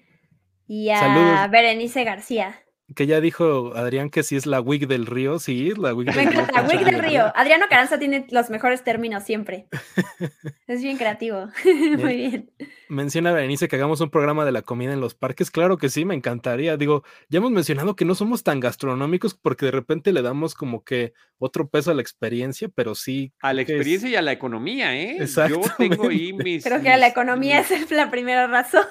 y 0.67 0.89
a 0.89 1.47
Berenice 1.49 2.03
García 2.03 2.63
que 2.95 3.07
ya 3.07 3.21
dijo 3.21 3.73
Adrián 3.75 4.09
que 4.09 4.23
sí 4.23 4.35
es 4.35 4.45
la 4.45 4.61
wig 4.61 4.87
del 4.87 5.05
río, 5.05 5.39
sí, 5.39 5.73
la 5.77 5.93
wig 5.93 6.11
del 6.11 6.27
río. 6.27 6.47
La 6.53 6.61
wig 6.63 6.83
del 6.83 6.99
río. 6.99 7.31
Adriano 7.35 7.65
Caranza 7.69 7.99
tiene 7.99 8.25
los 8.29 8.49
mejores 8.49 8.83
términos 8.83 9.23
siempre. 9.23 9.67
es 10.67 10.81
bien 10.81 10.97
creativo. 10.97 11.49
Muy 11.97 12.15
bien. 12.15 12.51
Menciona 12.89 13.31
Berenice 13.31 13.67
que 13.67 13.75
hagamos 13.75 14.01
un 14.01 14.09
programa 14.09 14.45
de 14.45 14.51
la 14.51 14.61
comida 14.61 14.93
en 14.93 14.99
los 14.99 15.15
parques. 15.15 15.49
Claro 15.51 15.77
que 15.77 15.89
sí, 15.89 16.05
me 16.05 16.15
encantaría. 16.15 16.77
Digo, 16.77 17.03
ya 17.29 17.37
hemos 17.39 17.51
mencionado 17.51 17.95
que 17.95 18.05
no 18.05 18.15
somos 18.15 18.43
tan 18.43 18.59
gastronómicos 18.59 19.33
porque 19.33 19.65
de 19.65 19.71
repente 19.71 20.13
le 20.13 20.21
damos 20.21 20.53
como 20.53 20.83
que 20.83 21.13
otro 21.39 21.67
peso 21.67 21.91
a 21.91 21.93
la 21.93 22.01
experiencia, 22.01 22.69
pero 22.73 22.95
sí. 22.95 23.33
A 23.41 23.53
la 23.53 23.61
experiencia 23.61 24.09
y 24.09 24.15
a 24.15 24.21
la 24.21 24.31
economía, 24.31 24.95
¿eh? 24.95 25.17
Yo 25.49 25.61
tengo 25.77 26.09
ahí 26.09 26.33
mis. 26.33 26.63
Creo 26.63 26.81
que 26.81 26.89
a 26.89 26.97
la 26.97 27.07
economía 27.07 27.59
es 27.59 27.91
la 27.91 28.09
primera 28.11 28.47
razón. 28.47 28.85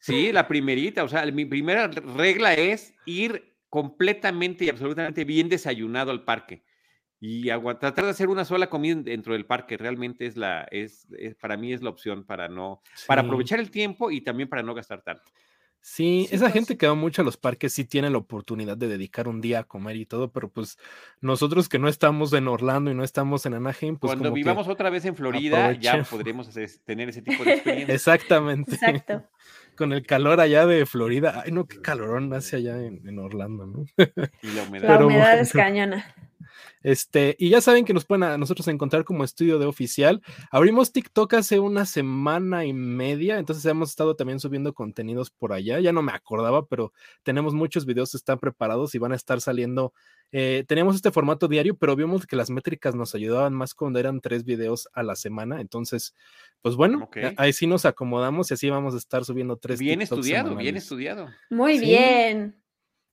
sí, 0.00 0.32
la 0.32 0.48
primerita. 0.48 1.04
O 1.04 1.08
sea, 1.08 1.24
mi 1.26 1.44
primera 1.44 1.88
regla 1.88 2.54
es 2.54 2.87
ir 3.04 3.56
completamente 3.68 4.64
y 4.64 4.68
absolutamente 4.68 5.24
bien 5.24 5.48
desayunado 5.48 6.10
al 6.10 6.24
parque 6.24 6.64
y 7.20 7.48
tratar 7.48 8.04
de 8.04 8.10
hacer 8.10 8.28
una 8.28 8.44
sola 8.44 8.70
comida 8.70 9.02
dentro 9.02 9.32
del 9.32 9.44
parque 9.44 9.76
realmente 9.76 10.26
es 10.26 10.36
la 10.36 10.68
es, 10.70 11.08
para 11.40 11.56
mí 11.56 11.72
es 11.72 11.82
la 11.82 11.90
opción 11.90 12.24
para 12.24 12.48
no 12.48 12.80
para 13.06 13.22
aprovechar 13.22 13.58
el 13.58 13.70
tiempo 13.70 14.10
y 14.10 14.20
también 14.20 14.48
para 14.48 14.62
no 14.62 14.74
gastar 14.74 15.02
tanto. 15.02 15.24
Sí, 15.80 16.28
esa 16.32 16.46
pues 16.46 16.54
gente 16.54 16.76
que 16.76 16.88
va 16.88 16.94
mucho 16.94 17.22
a 17.22 17.24
los 17.24 17.36
parques 17.36 17.72
sí 17.72 17.84
tiene 17.84 18.10
la 18.10 18.18
oportunidad 18.18 18.76
de 18.76 18.88
dedicar 18.88 19.28
un 19.28 19.40
día 19.40 19.60
a 19.60 19.64
comer 19.64 19.96
y 19.96 20.06
todo, 20.06 20.32
pero 20.32 20.50
pues 20.50 20.76
nosotros 21.20 21.68
que 21.68 21.78
no 21.78 21.88
estamos 21.88 22.32
en 22.32 22.48
Orlando 22.48 22.90
y 22.90 22.94
no 22.94 23.04
estamos 23.04 23.46
en 23.46 23.54
Anaheim, 23.54 23.96
pues 23.96 24.10
cuando 24.10 24.32
vivamos 24.32 24.66
otra 24.68 24.90
vez 24.90 25.04
en 25.04 25.14
Florida 25.14 25.72
ya 25.72 26.02
podremos 26.02 26.50
tener 26.84 27.08
ese 27.08 27.22
tipo 27.22 27.44
de 27.44 27.54
experiencia. 27.54 27.94
Exactamente. 27.94 28.74
Exacto. 28.74 29.24
Con 29.78 29.92
el 29.92 30.04
calor 30.04 30.40
allá 30.40 30.66
de 30.66 30.84
Florida. 30.84 31.42
Ay, 31.44 31.52
no, 31.52 31.66
qué 31.66 31.80
calorón 31.80 32.34
hace 32.34 32.56
allá 32.56 32.76
en, 32.82 33.18
Orlando, 33.18 33.66
¿no? 33.66 33.86
Y 34.42 34.48
la 34.48 34.62
humedad. 34.68 34.88
la 34.98 35.06
humedad 35.06 35.38
es 35.38 35.52
cañona. 35.52 36.04
Este, 36.82 37.36
y 37.38 37.50
ya 37.50 37.60
saben 37.60 37.84
que 37.84 37.94
nos 37.94 38.04
pueden 38.04 38.22
a 38.22 38.38
nosotros 38.38 38.68
encontrar 38.68 39.04
como 39.04 39.24
estudio 39.24 39.58
de 39.58 39.66
oficial. 39.66 40.22
Abrimos 40.50 40.92
TikTok 40.92 41.34
hace 41.34 41.60
una 41.60 41.86
semana 41.86 42.64
y 42.64 42.72
media, 42.72 43.38
entonces 43.38 43.64
hemos 43.66 43.90
estado 43.90 44.16
también 44.16 44.40
subiendo 44.40 44.72
contenidos 44.72 45.30
por 45.30 45.52
allá. 45.52 45.80
Ya 45.80 45.92
no 45.92 46.02
me 46.02 46.12
acordaba, 46.12 46.66
pero 46.66 46.92
tenemos 47.22 47.54
muchos 47.54 47.86
videos 47.86 48.12
que 48.12 48.16
están 48.16 48.38
preparados 48.38 48.94
y 48.94 48.98
van 48.98 49.12
a 49.12 49.16
estar 49.16 49.40
saliendo. 49.40 49.92
Eh, 50.30 50.64
teníamos 50.68 50.96
este 50.96 51.10
formato 51.10 51.48
diario, 51.48 51.76
pero 51.76 51.96
vimos 51.96 52.26
que 52.26 52.36
las 52.36 52.50
métricas 52.50 52.94
nos 52.94 53.14
ayudaban 53.14 53.54
más 53.54 53.74
cuando 53.74 53.98
eran 53.98 54.20
tres 54.20 54.44
videos 54.44 54.88
a 54.92 55.02
la 55.02 55.16
semana. 55.16 55.60
Entonces, 55.60 56.14
pues 56.62 56.76
bueno, 56.76 57.08
ahí 57.36 57.52
sí 57.52 57.66
nos 57.66 57.84
acomodamos 57.84 58.50
y 58.50 58.54
así 58.54 58.68
vamos 58.68 58.94
a 58.94 58.98
estar 58.98 59.24
subiendo 59.24 59.56
tres. 59.56 59.78
Bien 59.78 60.02
estudiado, 60.02 60.54
bien 60.56 60.76
estudiado. 60.76 61.28
Muy 61.50 61.78
bien. 61.78 62.56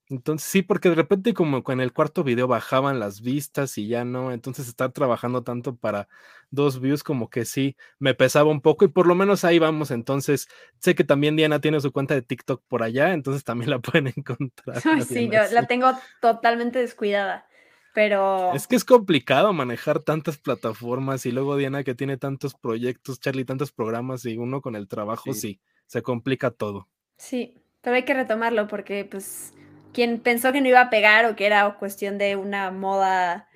Entonces 0.10 0.48
sí, 0.48 0.62
porque 0.62 0.90
de 0.90 0.96
repente 0.96 1.34
como 1.34 1.64
en 1.68 1.80
el 1.80 1.94
cuarto 1.94 2.24
video 2.24 2.48
bajaban 2.48 3.00
las 3.00 3.22
vistas 3.22 3.78
y 3.78 3.88
ya 3.88 4.06
no, 4.06 4.32
entonces 4.32 4.68
estar 4.68 4.92
trabajando 4.92 5.44
tanto 5.44 5.76
para 5.76 6.08
dos 6.52 6.80
views 6.80 7.04
como 7.04 7.30
que 7.30 7.44
sí 7.44 7.76
me 7.98 8.14
pesaba 8.14 8.52
un 8.52 8.62
poco 8.62 8.86
y 8.86 8.90
por 8.90 9.08
lo 9.08 9.16
menos 9.16 9.44
ahí 9.44 9.58
vamos. 9.58 9.92
Entonces 9.92 10.48
sé 10.80 10.94
que 10.94 11.04
también 11.04 11.36
Diana 11.36 11.60
tiene 11.60 11.80
su 11.80 11.92
cuenta 11.92 12.14
de 12.14 12.22
TikTok 12.22 12.64
por 12.68 12.84
allá, 12.84 13.14
entonces 13.14 13.44
también 13.44 13.72
la 13.72 13.80
pueden 13.80 14.08
encontrar. 14.16 14.82
sí, 15.04 15.30
yo 15.30 15.42
la 15.52 15.66
tengo 15.68 15.92
totalmente 16.22 16.80
descuidada. 16.80 17.48
Pero... 17.94 18.54
Es 18.54 18.68
que 18.68 18.76
es 18.76 18.84
complicado 18.84 19.54
manejar 19.54 20.00
tantas 20.02 20.38
plataformas 20.38 21.26
y 21.26 21.32
luego 21.32 21.56
Diana 21.56 21.86
que 21.86 21.96
tiene 21.96 22.18
tantos 22.18 22.54
proyectos, 22.54 23.22
Charlie, 23.22 23.46
tantos 23.46 23.72
programas 23.72 24.26
y 24.26 24.38
uno 24.38 24.62
con 24.62 24.76
el 24.76 24.90
trabajo, 24.90 25.34
sí 25.34 25.62
se 25.88 26.02
complica 26.02 26.52
todo. 26.52 26.88
Sí, 27.18 27.62
pero 27.82 27.96
hay 27.96 28.04
que 28.04 28.14
retomarlo 28.14 28.68
porque 28.68 29.06
pues 29.06 29.54
quien 29.96 30.20
pensó 30.20 30.52
que 30.52 30.62
no 30.62 30.68
iba 30.68 30.82
a 30.82 30.90
pegar 30.90 31.26
o 31.26 31.36
que 31.36 31.46
era 31.46 31.78
cuestión 31.80 32.18
de 32.18 32.36
una 32.36 32.70
moda 32.70 33.48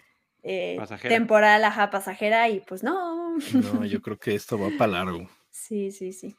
eh, 0.41 0.79
temporal, 1.01 1.63
ajá, 1.65 1.91
pasajera, 1.91 2.47
y 2.49 2.61
pues 2.61 2.81
no. 2.81 3.37
No, 3.37 3.85
yo 3.85 4.01
creo 4.01 4.17
que 4.17 4.33
esto 4.33 4.57
va 4.57 4.69
para 4.77 4.93
largo. 4.93 5.29
Sí, 5.51 5.91
sí, 5.91 6.13
sí. 6.13 6.35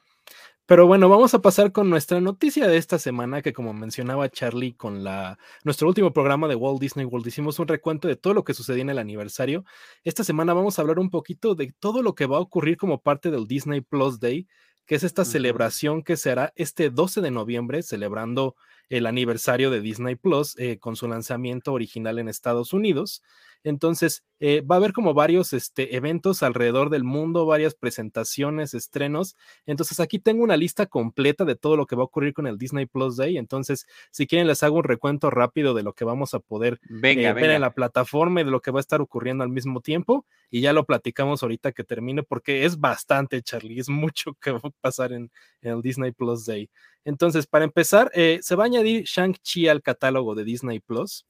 Pero 0.65 0.87
bueno, 0.87 1.09
vamos 1.09 1.35
a 1.35 1.43
pasar 1.43 1.73
con 1.73 1.91
nuestra 1.91 2.21
noticia 2.21 2.67
de 2.69 2.77
esta 2.77 2.99
semana, 2.99 3.43
que 3.43 3.53
como 3.53 3.75
mencionaba 3.75 4.31
Charlie 4.31 4.73
con 4.73 5.05
la, 5.05 5.37
nuestro 5.65 5.89
último 5.89 6.13
programa 6.13 6.49
de 6.49 6.55
Walt 6.55 6.81
Disney 6.81 7.05
World, 7.05 7.27
hicimos 7.27 7.59
un 7.59 7.69
recuento 7.69 8.09
de 8.09 8.17
todo 8.17 8.35
lo 8.35 8.45
que 8.45 8.55
sucedió 8.55 8.81
en 8.81 8.91
el 8.91 8.99
aniversario. 8.99 9.65
Esta 10.05 10.25
semana 10.25 10.55
vamos 10.55 10.79
a 10.79 10.83
hablar 10.83 10.99
un 10.99 11.11
poquito 11.11 11.57
de 11.57 11.75
todo 11.79 12.03
lo 12.03 12.15
que 12.15 12.27
va 12.27 12.39
a 12.39 12.41
ocurrir 12.41 12.77
como 12.77 13.03
parte 13.03 13.31
del 13.31 13.49
Disney 13.49 13.81
Plus 13.81 14.21
Day, 14.21 14.47
que 14.91 14.97
es 14.97 15.05
esta 15.05 15.25
celebración 15.25 16.03
que 16.03 16.17
será 16.17 16.53
este 16.57 16.91
12 16.91 17.21
de 17.21 17.31
noviembre, 17.31 17.85
celebrando 17.85 18.57
el 18.89 19.07
aniversario 19.07 19.71
de 19.71 19.81
Disney 19.81 20.17
Plus 20.17 20.59
eh, 20.59 20.81
con 20.81 20.97
su 20.97 21.07
lanzamiento 21.07 21.73
original 21.73 22.19
en 22.19 22.29
Estados 22.29 22.73
Unidos. 22.73 23.23
Entonces, 23.63 24.25
eh, 24.39 24.63
va 24.63 24.77
a 24.77 24.79
haber 24.79 24.93
como 24.93 25.13
varios 25.13 25.53
este, 25.53 25.97
eventos 25.97 26.43
alrededor 26.43 26.89
del 26.89 27.05
mundo, 27.05 27.45
varias 27.45 27.75
presentaciones, 27.75 28.73
estrenos. 28.75 29.37
Entonces, 29.67 30.01
aquí 30.01 30.19
tengo 30.19 30.43
una 30.43 30.57
lista 30.57 30.87
completa 30.87 31.45
de 31.45 31.57
todo 31.57 31.77
lo 31.77 31.87
que 31.87 31.97
va 31.97 32.03
a 32.03 32.07
ocurrir 32.07 32.33
con 32.33 32.47
el 32.47 32.57
Disney 32.57 32.87
Plus 32.87 33.17
Day. 33.17 33.37
Entonces, 33.37 33.87
si 34.11 34.27
quieren, 34.27 34.47
les 34.47 34.63
hago 34.63 34.77
un 34.77 34.85
recuento 34.85 35.31
rápido 35.31 35.75
de 35.75 35.83
lo 35.83 35.93
que 35.93 36.05
vamos 36.05 36.33
a 36.33 36.41
poder 36.41 36.81
eh, 36.89 37.33
ver 37.33 37.51
en 37.51 37.61
la 37.61 37.75
plataforma 37.75 38.41
y 38.41 38.45
de 38.45 38.51
lo 38.51 38.61
que 38.61 38.71
va 38.71 38.79
a 38.79 38.81
estar 38.81 39.01
ocurriendo 39.01 39.45
al 39.45 39.51
mismo 39.51 39.81
tiempo. 39.81 40.27
Y 40.51 40.63
ya 40.63 40.73
lo 40.73 40.87
platicamos 40.87 41.43
ahorita 41.43 41.73
que 41.73 41.85
termine, 41.85 42.23
porque 42.23 42.65
es 42.65 42.81
bastante, 42.81 43.43
Charlie, 43.43 43.79
es 43.79 43.89
mucho 43.89 44.35
que 44.41 44.53
va 44.53 44.61
a 44.63 44.71
pasar 44.81 45.13
en, 45.13 45.31
en 45.61 45.73
el 45.73 45.83
Disney 45.83 46.13
Plus 46.13 46.47
Day. 46.47 46.71
Entonces, 47.05 47.47
para 47.47 47.65
empezar, 47.65 48.11
eh, 48.15 48.41
se 48.43 48.55
va 48.57 48.65
a 48.65 48.67
añadir 48.67 49.05
Shang-Chi 49.05 49.69
al 49.69 49.83
catálogo 49.83 50.35
de 50.35 50.45
Disney 50.45 50.81
Plus. 50.81 51.27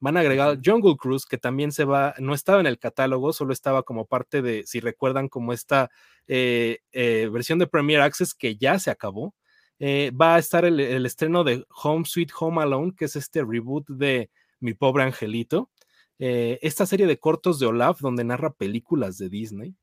Van 0.00 0.16
a 0.16 0.20
agregar 0.20 0.58
Jungle 0.64 0.96
Cruise, 0.96 1.26
que 1.26 1.38
también 1.38 1.72
se 1.72 1.84
va, 1.84 2.14
no 2.18 2.34
estaba 2.34 2.60
en 2.60 2.66
el 2.66 2.78
catálogo, 2.78 3.32
solo 3.32 3.52
estaba 3.52 3.82
como 3.82 4.06
parte 4.06 4.42
de, 4.42 4.64
si 4.66 4.80
recuerdan, 4.80 5.28
como 5.28 5.52
esta 5.52 5.90
eh, 6.26 6.78
eh, 6.92 7.28
versión 7.32 7.58
de 7.58 7.66
Premier 7.66 8.00
Access 8.00 8.34
que 8.34 8.56
ya 8.56 8.78
se 8.78 8.90
acabó. 8.90 9.34
va 9.80 10.36
a 10.36 10.38
estar 10.38 10.64
el, 10.64 10.80
el, 10.80 11.06
estreno 11.06 11.44
de 11.44 11.64
Home 11.82 12.04
Sweet 12.04 12.30
Home 12.38 12.62
Alone, 12.62 12.92
que 12.96 13.06
es 13.06 13.16
este 13.16 13.42
reboot 13.44 13.88
de 13.88 14.30
Mi 14.60 14.74
Pobre 14.74 15.04
Angelito. 15.04 15.70
esta 16.18 16.86
serie 16.86 17.06
de 17.06 17.18
cortos 17.18 17.58
de 17.58 17.66
Olaf, 17.66 18.00
donde 18.00 18.24
narra 18.24 18.52
películas 18.52 19.18
de 19.18 19.28
Disney 19.28 19.76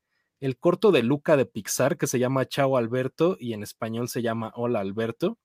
el 0.43 0.57
corto 0.57 0.91
de 0.91 1.03
Luca 1.03 1.37
de 1.37 1.45
Pixar 1.45 1.97
que 1.97 2.05
se 2.05 2.19
llama 2.19 2.45
Chao 2.45 2.75
Alberto 2.75 3.37
y 3.39 3.53
en 3.53 3.63
español 3.63 4.09
se 4.09 4.21
llama 4.21 4.51
Hola 4.57 4.81
Alberto. 4.81 5.37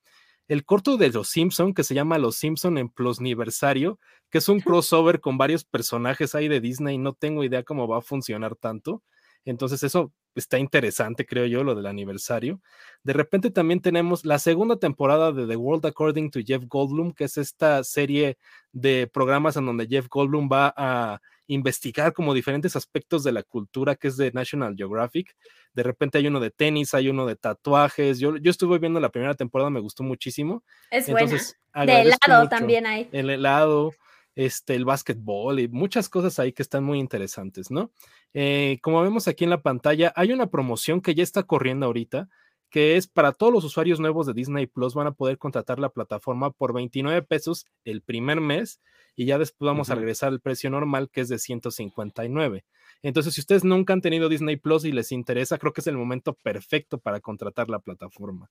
El 0.49 0.65
corto 0.65 0.97
de 0.97 1.11
Los 1.11 1.29
Simpson 1.29 1.75
que 1.75 1.85
se 1.85 1.95
llama 1.95 2.19
Los 2.19 2.37
Simpson 2.37 2.79
en 2.79 2.89
Plusniversario, 2.89 4.01
que 4.31 4.39
es 4.39 4.49
un 4.49 4.61
crossover 4.61 5.21
con 5.21 5.39
varios 5.39 5.65
personajes 5.65 6.35
ahí 6.35 6.49
de 6.49 6.61
Disney. 6.61 6.99
No 6.99 7.13
tengo 7.13 7.45
idea 7.45 7.63
cómo 7.63 7.87
va 7.87 7.99
a 7.99 8.03
funcionar 8.03 8.57
tanto. 8.57 9.03
Entonces 9.45 9.83
eso 9.83 10.13
está 10.35 10.59
interesante, 10.59 11.27
creo 11.27 11.47
yo, 11.47 11.65
lo 11.65 11.75
del 11.75 11.87
aniversario. 11.87 12.61
De 13.03 13.13
repente 13.13 13.51
también 13.51 13.81
tenemos 13.81 14.25
la 14.25 14.39
segunda 14.39 14.77
temporada 14.79 15.33
de 15.33 15.47
The 15.47 15.57
World 15.57 15.87
According 15.87 16.31
to 16.31 16.41
Jeff 16.45 16.65
Goldblum, 16.67 17.13
que 17.13 17.25
es 17.25 17.37
esta 17.37 17.85
serie 17.85 18.39
de 18.73 19.07
programas 19.07 19.57
en 19.57 19.67
donde 19.67 19.87
Jeff 19.87 20.09
Goldblum 20.09 20.49
va 20.51 20.73
a 20.77 21.21
investigar 21.49 22.13
como 22.13 22.35
diferentes 22.35 22.77
aspectos 22.77 23.25
de 23.25 23.33
la 23.33 23.43
cultura 23.43 23.97
que 23.97 24.09
es 24.09 24.17
de 24.17 24.31
National 24.33 24.77
Geographic. 24.77 25.35
De 25.73 25.83
repente 25.83 26.19
hay 26.19 26.29
uno 26.29 26.41
de 26.41 26.51
tenis, 26.51 26.95
hay 26.95 27.09
uno 27.09 27.27
de 27.27 27.37
tatuajes. 27.37 28.21
Yo, 28.21 28.37
yo 28.37 28.51
estuve 28.51 28.79
viendo 28.79 29.01
la 29.01 29.09
primera 29.09 29.35
temporada, 29.35 29.71
me 29.71 29.81
gustó 29.81 30.05
muchísimo. 30.05 30.63
Es 30.91 31.09
Entonces, 31.09 31.57
buena. 31.75 31.93
De 31.93 32.01
helado 32.03 32.49
también 32.49 32.87
hay. 32.87 33.09
El 33.13 33.31
helado, 33.31 33.93
este, 34.35 34.75
el 34.75 34.85
básquetbol 34.85 35.59
y 35.59 35.69
muchas 35.69 36.09
cosas 36.09 36.39
ahí 36.39 36.53
que 36.53 36.63
están 36.63 36.85
muy 36.85 36.99
interesantes, 36.99 37.71
¿no? 37.71 37.91
Eh, 38.35 38.79
como 38.83 39.03
vemos 39.03 39.27
aquí 39.27 39.45
en 39.45 39.51
la 39.51 39.63
pantalla, 39.63 40.13
hay 40.15 40.33
una 40.33 40.49
promoción 40.49 41.01
que 41.01 41.15
ya 41.15 41.23
está 41.23 41.43
corriendo 41.43 41.87
ahorita 41.87 42.29
que 42.71 42.97
es 42.97 43.07
para 43.07 43.33
todos 43.33 43.53
los 43.53 43.65
usuarios 43.65 44.01
nuevos 44.01 44.27
de 44.27 44.35
Disney 44.35 44.67
Plus 44.67 44.95
van 44.95 45.07
a 45.07 45.13
poder 45.13 45.39
contratar 45.39 45.79
la 45.79 45.89
plataforma 45.89 46.51
por 46.51 46.75
29 46.75 47.23
pesos 47.23 47.67
el 47.85 48.03
primer 48.03 48.41
mes 48.41 48.81
y 49.17 49.25
ya 49.25 49.39
después 49.39 49.67
vamos 49.67 49.91
a 49.91 49.95
regresar 49.95 50.29
al 50.29 50.41
precio 50.41 50.71
normal 50.71 51.11
que 51.11 51.23
es 51.23 51.29
de 51.29 51.39
159. 51.39 52.65
Entonces, 53.03 53.35
si 53.35 53.41
ustedes 53.41 53.65
nunca 53.65 53.93
han 53.93 54.01
tenido 54.01 54.29
Disney 54.29 54.57
Plus 54.57 54.85
y 54.85 54.93
les 54.93 55.13
interesa, 55.13 55.59
creo 55.59 55.73
que 55.73 55.81
es 55.81 55.87
el 55.87 55.97
momento 55.97 56.35
perfecto 56.35 56.99
para 56.99 57.21
contratar 57.21 57.69
la 57.69 57.81
plataforma. 57.81 58.51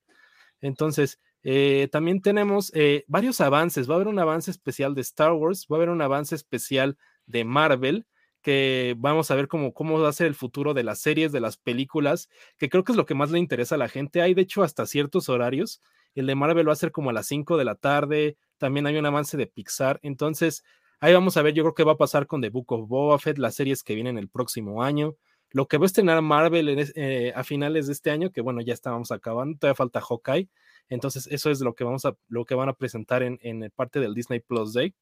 Entonces, 0.60 1.20
eh, 1.44 1.88
también 1.92 2.22
tenemos 2.22 2.72
eh, 2.74 3.06
varios 3.08 3.42
avances. 3.42 3.90
Va 3.90 3.94
a 3.94 3.96
haber 3.96 4.08
un 4.08 4.20
avance 4.20 4.52
especial 4.52 4.96
de 4.96 5.02
Star 5.02 5.34
Wars, 5.34 5.68
va 5.72 5.76
a 5.76 5.80
haber 5.80 5.90
un 5.90 6.02
avance 6.02 6.36
especial 6.36 6.98
de 7.26 7.46
Marvel 7.46 8.06
que 8.48 8.96
vamos 8.98 9.30
a 9.30 9.36
ver 9.36 9.50
cómo, 9.50 9.74
cómo 9.74 10.00
va 10.00 10.08
a 10.08 10.14
ser 10.14 10.26
el 10.26 10.34
futuro 10.34 10.74
de 10.74 10.82
las 10.82 11.00
series, 11.00 11.34
de 11.34 11.42
las 11.42 11.58
películas, 11.58 12.30
que 12.58 12.70
creo 12.70 12.86
que 12.86 12.94
es 12.94 12.96
lo 12.96 13.06
que 13.06 13.14
más 13.14 13.30
le 13.30 13.40
interesa 13.40 13.76
a 13.76 13.78
la 13.78 13.90
gente. 13.90 14.22
Hay 14.22 14.34
de 14.36 14.44
hecho 14.44 14.64
hasta 14.64 14.86
ciertos 14.86 15.28
horarios. 15.28 15.82
El 16.16 16.28
de 16.28 16.36
Marvel 16.36 16.66
va 16.66 16.72
a 16.72 16.78
ser 16.78 16.94
como 16.94 17.10
a 17.10 17.14
las 17.14 17.28
5 17.28 17.58
de 17.58 17.66
la 17.66 17.76
tarde. 17.76 18.38
También 18.58 18.88
hay 18.88 18.96
un 18.96 19.06
avance 19.06 19.36
de 19.36 19.48
Pixar. 19.48 20.00
Entonces, 20.02 20.64
ahí 21.02 21.14
vamos 21.14 21.36
a 21.36 21.42
ver, 21.42 21.56
yo 21.56 21.64
creo 21.64 21.74
que 21.74 21.84
va 21.84 21.92
a 21.92 21.98
pasar 21.98 22.26
con 22.26 22.40
The 22.40 22.48
Book 22.48 22.72
of 22.72 22.88
Boba 22.88 23.20
Fett, 23.20 23.38
las 23.38 23.54
series 23.54 23.84
que 23.84 23.96
vienen 23.96 24.18
el 24.18 24.30
próximo 24.30 24.82
año. 24.82 25.18
lo 25.50 25.68
que 25.68 25.78
va 25.78 25.84
a 25.84 25.88
estrenar 25.88 26.22
Marvel 26.22 26.70
eh, 26.96 27.34
a 27.36 27.44
finales 27.44 27.88
de 27.88 27.94
este 27.94 28.12
año, 28.12 28.32
que 28.32 28.40
bueno, 28.40 28.62
ya 28.62 28.74
estábamos 28.74 29.12
acabando, 29.12 29.58
todavía 29.58 29.76
falta 29.76 30.00
Hawkeye, 30.00 30.50
entonces 30.88 31.28
eso 31.28 31.52
es 31.52 31.60
lo 31.60 31.76
que 31.76 31.84
vamos 31.84 32.06
a, 32.06 32.16
lo 32.30 32.46
que 32.46 32.56
van 32.56 32.70
a 32.70 32.74
presentar 32.74 33.24
en, 33.24 33.40
en 33.42 33.70
parte 33.76 34.00
del 34.00 34.14
Disney 34.14 34.40
Plus 34.40 34.72
Day. 34.74 34.94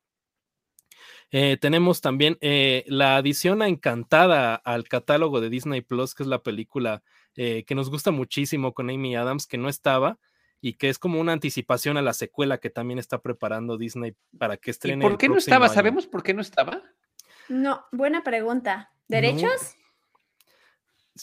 Eh, 1.31 1.57
tenemos 1.59 2.01
también 2.01 2.37
eh, 2.41 2.83
la 2.87 3.17
adición 3.17 3.61
a 3.61 3.67
Encantada 3.67 4.55
al 4.55 4.87
catálogo 4.87 5.41
de 5.41 5.49
Disney 5.49 5.81
Plus, 5.81 6.15
que 6.15 6.23
es 6.23 6.27
la 6.27 6.43
película 6.43 7.03
que 7.35 7.75
nos 7.75 7.89
gusta 7.89 8.11
muchísimo 8.11 8.73
con 8.73 8.89
Amy 8.89 9.17
Adams, 9.17 9.45
que 9.45 9.57
no 9.57 9.67
estaba 9.67 10.19
y 10.61 10.75
que 10.75 10.89
es 10.89 10.97
como 10.97 11.19
una 11.19 11.33
anticipación 11.33 11.97
a 11.97 12.01
la 12.01 12.13
secuela 12.13 12.59
que 12.59 12.69
también 12.69 12.97
está 12.97 13.21
preparando 13.21 13.77
Disney 13.77 14.15
para 14.37 14.55
que 14.55 14.71
estrene. 14.71 15.05
¿Y 15.05 15.09
¿Por 15.09 15.17
qué 15.17 15.27
no 15.27 15.37
estaba? 15.37 15.67
¿Sabemos 15.67 16.07
por 16.07 16.23
qué 16.23 16.33
no 16.33 16.41
estaba? 16.41 16.81
No, 17.49 17.85
buena 17.91 18.23
pregunta. 18.23 18.91
¿Derechos? 19.07 19.75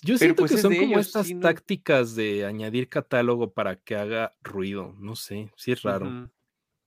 Yo 0.00 0.16
siento 0.16 0.42
pues, 0.42 0.52
que 0.52 0.58
son 0.58 0.74
como 0.76 0.98
estas 0.98 1.28
tácticas 1.40 2.14
de 2.14 2.46
añadir 2.46 2.88
catálogo 2.88 3.52
para 3.52 3.76
que 3.76 3.96
haga 3.96 4.34
ruido. 4.42 4.94
No 4.98 5.16
sé, 5.16 5.50
sí 5.56 5.72
es 5.72 5.82
raro. 5.82 6.30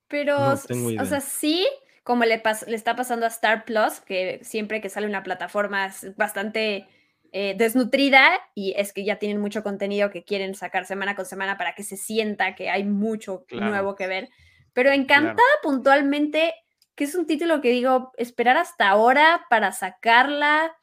Pero, 0.08 0.52
o 0.52 0.56
sea, 0.56 1.20
sí, 1.20 1.66
como 2.06 2.24
le, 2.24 2.42
le, 2.66 2.76
está 2.76 2.96
pasando 2.96 3.26
a 3.26 3.28
Star 3.28 3.64
Plus, 3.64 4.00
que 4.00 4.40
siempre 4.42 4.80
que 4.80 4.88
sale 4.88 5.06
una 5.06 5.22
plataforma 5.22 5.86
es 5.86 6.16
bastante 6.16 6.86
eh, 7.32 7.54
desnutrida 7.58 8.40
y 8.54 8.72
es 8.76 8.94
que 8.94 9.04
ya 9.04 9.18
tienen 9.18 9.40
mucho 9.40 9.62
contenido 9.62 10.10
que 10.10 10.24
quieren 10.24 10.54
sacar 10.54 10.86
semana 10.86 11.16
con 11.16 11.26
semana 11.26 11.58
para 11.58 11.74
que 11.74 11.82
se 11.82 11.96
sienta 11.98 12.54
que 12.54 12.70
hay 12.70 12.84
mucho 12.84 13.44
nuevo 13.50 13.94
que 13.96 14.06
ver. 14.06 14.30
Pero 14.72 14.90
Encantada 14.90 15.42
puntualmente, 15.62 16.54
que 16.94 17.04
es 17.04 17.14
un 17.14 17.26
título 17.26 17.60
que 17.60 17.70
digo, 17.70 18.12
esperar 18.16 18.56
hasta 18.56 18.88
ahora 18.88 19.44
para 19.50 19.72
sacarla 19.72 20.76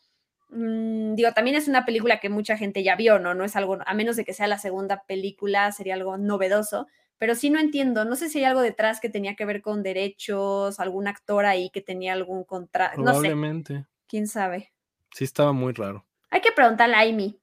Mm, 0.53 1.15
digo, 1.15 1.31
también 1.33 1.57
es 1.57 1.67
una 1.67 1.83
película 1.83 2.19
que 2.19 2.29
mucha 2.29 2.57
gente 2.57 2.83
ya 2.83 2.95
vio, 2.95 3.17
¿no? 3.19 3.33
No 3.33 3.43
es 3.43 3.55
algo, 3.55 3.79
a 3.85 3.93
menos 3.93 4.15
de 4.15 4.23
que 4.23 4.33
sea 4.33 4.47
la 4.47 4.59
segunda 4.59 5.03
película, 5.07 5.71
sería 5.71 5.95
algo 5.95 6.17
novedoso, 6.17 6.87
pero 7.23 7.35
sí 7.35 7.49
no 7.49 7.57
entiendo, 7.57 8.03
no 8.03 8.17
sé 8.17 8.27
si 8.27 8.39
hay 8.39 8.43
algo 8.43 8.59
detrás 8.59 8.99
que 8.99 9.07
tenía 9.07 9.37
que 9.37 9.45
ver 9.45 9.61
con 9.61 9.81
derechos, 9.81 10.77
algún 10.81 11.07
actor 11.07 11.45
ahí 11.45 11.69
que 11.69 11.79
tenía 11.79 12.11
algún 12.11 12.43
contrato, 12.43 13.01
no 13.01 13.17
sé. 13.21 13.33
¿Quién 14.09 14.27
sabe? 14.27 14.73
Sí, 15.13 15.23
estaba 15.23 15.53
muy 15.53 15.71
raro. 15.71 16.05
Hay 16.31 16.41
que 16.41 16.51
preguntarle 16.51 16.95
a 16.95 16.99
Amy. 17.03 17.39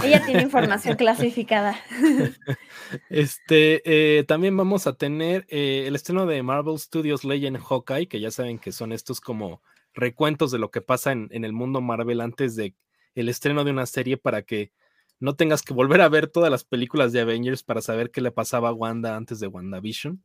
Ella 0.00 0.24
tiene 0.24 0.42
información 0.42 0.94
clasificada. 0.96 1.76
Este, 3.10 3.82
eh, 3.84 4.22
también 4.22 4.56
vamos 4.56 4.86
a 4.86 4.92
tener 4.92 5.44
eh, 5.48 5.86
el 5.88 5.96
estreno 5.96 6.24
de 6.24 6.40
Marvel 6.44 6.78
Studios 6.78 7.24
Legend 7.24 7.58
Hawkeye, 7.58 8.06
que 8.06 8.20
ya 8.20 8.30
saben 8.30 8.60
que 8.60 8.70
son 8.70 8.92
estos 8.92 9.20
como 9.20 9.60
recuentos 9.92 10.52
de 10.52 10.60
lo 10.60 10.70
que 10.70 10.82
pasa 10.82 11.10
en, 11.10 11.28
el 11.32 11.52
mundo 11.52 11.80
Marvel 11.80 12.20
antes 12.20 12.54
de 12.54 12.76
el 13.16 13.28
estreno 13.28 13.64
de 13.64 13.72
una 13.72 13.86
serie 13.86 14.16
para 14.16 14.42
que 14.42 14.70
no 15.20 15.34
tengas 15.34 15.62
que 15.62 15.74
volver 15.74 16.00
a 16.00 16.08
ver 16.08 16.26
todas 16.26 16.50
las 16.50 16.64
películas 16.64 17.12
de 17.12 17.20
Avengers 17.20 17.62
para 17.62 17.80
saber 17.80 18.10
qué 18.10 18.20
le 18.20 18.30
pasaba 18.30 18.68
a 18.68 18.72
Wanda 18.72 19.16
antes 19.16 19.40
de 19.40 19.46
WandaVision. 19.46 20.22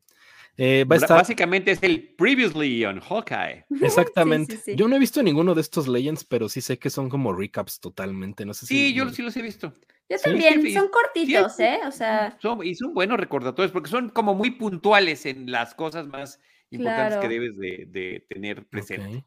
Eh, 0.57 0.85
Básicamente 0.85 1.71
es 1.71 1.79
el 1.81 2.13
Previously 2.15 2.83
on 2.85 2.99
Hawkeye. 2.99 3.65
Exactamente. 3.81 4.75
Yo 4.75 4.87
no 4.87 4.95
he 4.95 4.99
visto 4.99 5.23
ninguno 5.23 5.55
de 5.55 5.61
estos 5.61 5.87
Legends, 5.87 6.25
pero 6.25 6.49
sí 6.49 6.61
sé 6.61 6.77
que 6.77 6.89
son 6.89 7.09
como 7.09 7.33
recaps 7.33 7.79
totalmente. 7.79 8.45
No 8.45 8.53
sé 8.53 8.65
sí, 8.65 8.89
si 8.89 8.93
yo 8.93 9.09
sí 9.09 9.21
los 9.21 9.35
he 9.37 9.41
visto. 9.41 9.73
Yo 10.09 10.17
también, 10.19 10.73
son 10.73 10.89
cortitos, 10.89 11.57
¿eh? 11.59 11.79
O 11.87 11.91
sea. 11.91 12.37
y 12.63 12.75
son 12.75 12.93
buenos 12.93 13.17
recordatorios 13.17 13.71
porque 13.71 13.89
son 13.89 14.09
como 14.09 14.35
muy 14.35 14.51
puntuales 14.51 15.25
en 15.25 15.49
las 15.49 15.73
cosas 15.73 16.07
más 16.07 16.39
importantes 16.69 17.19
que 17.19 17.29
debes 17.29 17.57
de, 17.57 18.25
tener 18.27 18.67
presente. 18.67 19.23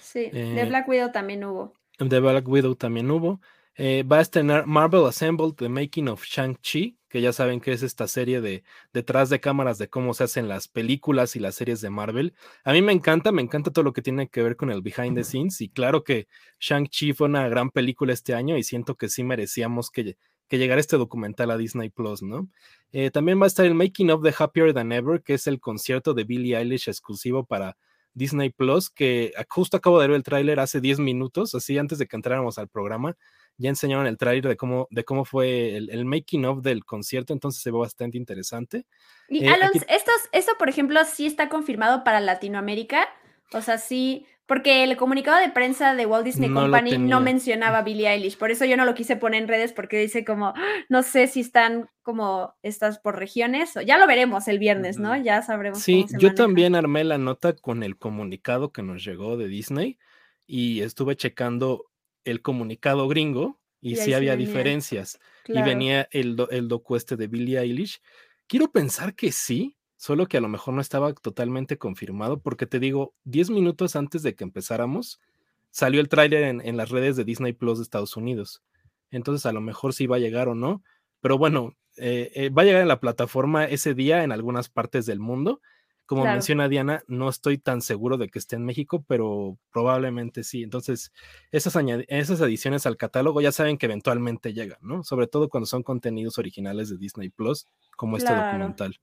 Sí, 0.00 0.30
de 0.30 0.60
eh, 0.60 0.64
Black 0.66 0.88
Widow 0.88 1.10
también 1.10 1.42
hubo. 1.42 1.74
De 1.98 2.20
Black 2.20 2.48
Widow 2.48 2.76
también 2.76 3.10
hubo. 3.10 3.40
Eh, 3.76 4.04
va 4.04 4.18
a 4.18 4.20
estrenar 4.20 4.66
Marvel 4.66 5.04
Assembled, 5.06 5.56
The 5.56 5.68
Making 5.68 6.08
of 6.08 6.24
Shang-Chi, 6.24 6.96
que 7.08 7.20
ya 7.20 7.32
saben 7.32 7.60
que 7.60 7.72
es 7.72 7.82
esta 7.82 8.06
serie 8.06 8.40
de 8.40 8.62
detrás 8.92 9.30
de 9.30 9.40
cámaras 9.40 9.78
de 9.78 9.88
cómo 9.88 10.14
se 10.14 10.24
hacen 10.24 10.46
las 10.48 10.68
películas 10.68 11.34
y 11.34 11.40
las 11.40 11.56
series 11.56 11.80
de 11.80 11.90
Marvel. 11.90 12.34
A 12.62 12.72
mí 12.72 12.82
me 12.82 12.92
encanta, 12.92 13.32
me 13.32 13.42
encanta 13.42 13.72
todo 13.72 13.84
lo 13.84 13.92
que 13.92 14.02
tiene 14.02 14.28
que 14.28 14.42
ver 14.42 14.54
con 14.56 14.70
el 14.70 14.80
behind 14.80 15.16
the 15.16 15.24
scenes 15.24 15.60
y 15.60 15.68
claro 15.68 16.04
que 16.04 16.28
Shang-Chi 16.60 17.14
fue 17.14 17.26
una 17.26 17.48
gran 17.48 17.70
película 17.70 18.12
este 18.12 18.34
año 18.34 18.56
y 18.56 18.62
siento 18.62 18.94
que 18.94 19.08
sí 19.08 19.24
merecíamos 19.24 19.90
que, 19.90 20.16
que 20.48 20.58
llegara 20.58 20.80
este 20.80 20.96
documental 20.96 21.50
a 21.50 21.56
Disney 21.56 21.90
Plus, 21.90 22.22
¿no? 22.22 22.48
Eh, 22.92 23.10
también 23.10 23.40
va 23.40 23.44
a 23.44 23.48
estar 23.48 23.66
el 23.66 23.74
Making 23.74 24.12
of 24.12 24.22
the 24.22 24.34
Happier 24.38 24.72
Than 24.72 24.92
Ever, 24.92 25.20
que 25.22 25.34
es 25.34 25.48
el 25.48 25.58
concierto 25.58 26.14
de 26.14 26.22
Billie 26.22 26.56
Eilish 26.56 26.88
exclusivo 26.88 27.44
para 27.44 27.76
Disney 28.14 28.50
Plus, 28.50 28.90
que 28.90 29.32
justo 29.48 29.76
acabo 29.76 30.00
de 30.00 30.08
ver 30.08 30.16
el 30.16 30.22
tráiler 30.22 30.60
hace 30.60 30.80
10 30.80 31.00
minutos, 31.00 31.54
así 31.54 31.76
antes 31.76 31.98
de 31.98 32.06
que 32.06 32.16
entráramos 32.16 32.58
al 32.58 32.68
programa, 32.68 33.16
ya 33.56 33.68
enseñaron 33.68 34.06
el 34.06 34.16
tráiler 34.16 34.48
de 34.48 34.56
cómo, 34.56 34.88
de 34.90 35.04
cómo 35.04 35.24
fue 35.24 35.76
el, 35.76 36.04
making 36.04 36.44
of 36.44 36.62
del 36.62 36.84
concierto, 36.84 37.32
entonces 37.32 37.62
se 37.62 37.70
ve 37.70 37.78
bastante 37.78 38.18
interesante. 38.18 38.86
Y 39.28 39.44
eh, 39.44 39.48
Alonso, 39.48 39.84
esto, 40.32 40.52
por 40.58 40.68
ejemplo, 40.68 41.00
sí 41.04 41.26
está 41.26 41.48
confirmado 41.48 42.04
para 42.04 42.20
Latinoamérica, 42.20 43.08
o 43.54 43.62
sea, 43.62 43.78
sí, 43.78 44.26
porque 44.46 44.84
el 44.84 44.96
comunicado 44.96 45.40
de 45.40 45.50
prensa 45.50 45.94
de 45.94 46.04
Walt 46.04 46.24
Disney 46.24 46.50
Company 46.50 46.98
no 46.98 47.20
mencionaba 47.20 47.78
a 47.78 47.82
Billie 47.82 48.08
Eilish, 48.08 48.36
por 48.36 48.50
eso 48.50 48.64
yo 48.64 48.76
no 48.76 48.84
lo 48.84 48.94
quise 48.94 49.16
poner 49.16 49.42
en 49.42 49.48
redes 49.48 49.72
porque 49.72 49.98
dice 49.98 50.24
como, 50.24 50.48
¡Ah! 50.48 50.84
no 50.88 51.02
sé 51.02 51.28
si 51.28 51.40
están 51.40 51.88
como 52.02 52.54
estas 52.62 52.98
por 52.98 53.18
regiones, 53.18 53.76
o 53.76 53.80
ya 53.80 53.96
lo 53.96 54.06
veremos 54.06 54.46
el 54.48 54.58
viernes, 54.58 54.98
¿no? 54.98 55.16
Ya 55.16 55.40
sabremos. 55.40 55.78
Sí, 55.78 56.04
yo 56.18 56.34
también 56.34 56.74
armé 56.74 57.04
la 57.04 57.16
nota 57.16 57.54
con 57.54 57.82
el 57.82 57.96
comunicado 57.96 58.70
que 58.70 58.82
nos 58.82 59.02
llegó 59.02 59.36
de 59.38 59.48
Disney 59.48 59.98
y 60.46 60.82
estuve 60.82 61.16
checando 61.16 61.86
el 62.24 62.42
comunicado 62.42 63.08
gringo 63.08 63.60
y, 63.80 63.96
sí 63.96 64.12
había 64.12 64.36
diferencias. 64.36 65.18
Y 65.46 65.60
venía 65.62 66.08
el, 66.10 66.36
el 66.50 66.68
docu 66.68 66.96
este 66.96 67.16
de 67.16 67.28
Billie 67.28 67.58
Eilish. 67.58 68.00
Quiero 68.46 68.70
pensar 68.70 69.14
que 69.14 69.30
sí, 69.30 69.76
solo 70.04 70.26
que 70.26 70.36
a 70.36 70.40
lo 70.42 70.50
mejor 70.50 70.74
no 70.74 70.82
estaba 70.82 71.14
totalmente 71.14 71.78
confirmado, 71.78 72.38
porque 72.38 72.66
te 72.66 72.78
digo, 72.78 73.14
10 73.24 73.48
minutos 73.48 73.96
antes 73.96 74.22
de 74.22 74.34
que 74.34 74.44
empezáramos, 74.44 75.18
salió 75.70 75.98
el 75.98 76.10
tráiler 76.10 76.44
en, 76.44 76.76
las 76.76 76.90
redes 76.90 77.16
de 77.16 77.24
Disney 77.24 77.54
Plus 77.54 77.78
de 77.78 77.84
Estados 77.84 78.14
Unidos. 78.14 78.62
Entonces 79.10 79.46
a 79.46 79.52
lo 79.52 79.62
mejor 79.62 79.94
sí 79.94 80.06
va 80.06 80.16
a 80.16 80.18
llegar 80.18 80.48
o 80.48 80.54
no, 80.54 80.82
pero 81.22 81.38
bueno, 81.38 81.74
eh, 81.96 82.30
eh, 82.34 82.50
va 82.50 82.60
a 82.60 82.64
llegar 82.66 82.82
en 82.82 82.88
la 82.88 83.00
plataforma 83.00 83.64
ese 83.64 83.94
día 83.94 84.24
en 84.24 84.32
algunas 84.32 84.68
partes 84.68 85.06
del 85.06 85.20
mundo. 85.20 85.62
Como 86.04 86.24
menciona 86.24 86.68
Diana, 86.68 87.02
no 87.06 87.30
estoy 87.30 87.56
tan 87.56 87.80
seguro 87.80 88.18
de 88.18 88.28
que 88.28 88.38
esté 88.38 88.56
en 88.56 88.66
México, 88.66 89.06
pero 89.08 89.56
probablemente 89.72 90.44
sí. 90.44 90.62
Entonces, 90.62 91.14
esas, 91.50 91.82
esas 92.08 92.42
adiciones 92.42 92.84
al 92.84 92.98
catálogo 92.98 93.40
ya 93.40 93.52
saben 93.52 93.78
que 93.78 93.86
eventualmente 93.86 94.52
llegan, 94.52 94.80
¿no? 94.82 95.02
Sobre 95.02 95.28
todo 95.28 95.48
cuando 95.48 95.64
son 95.64 95.82
contenidos 95.82 96.36
originales 96.36 96.90
de 96.90 96.98
Disney 96.98 97.30
Plus, 97.30 97.68
como 97.96 98.18
este 98.18 98.34
documental. 98.34 99.00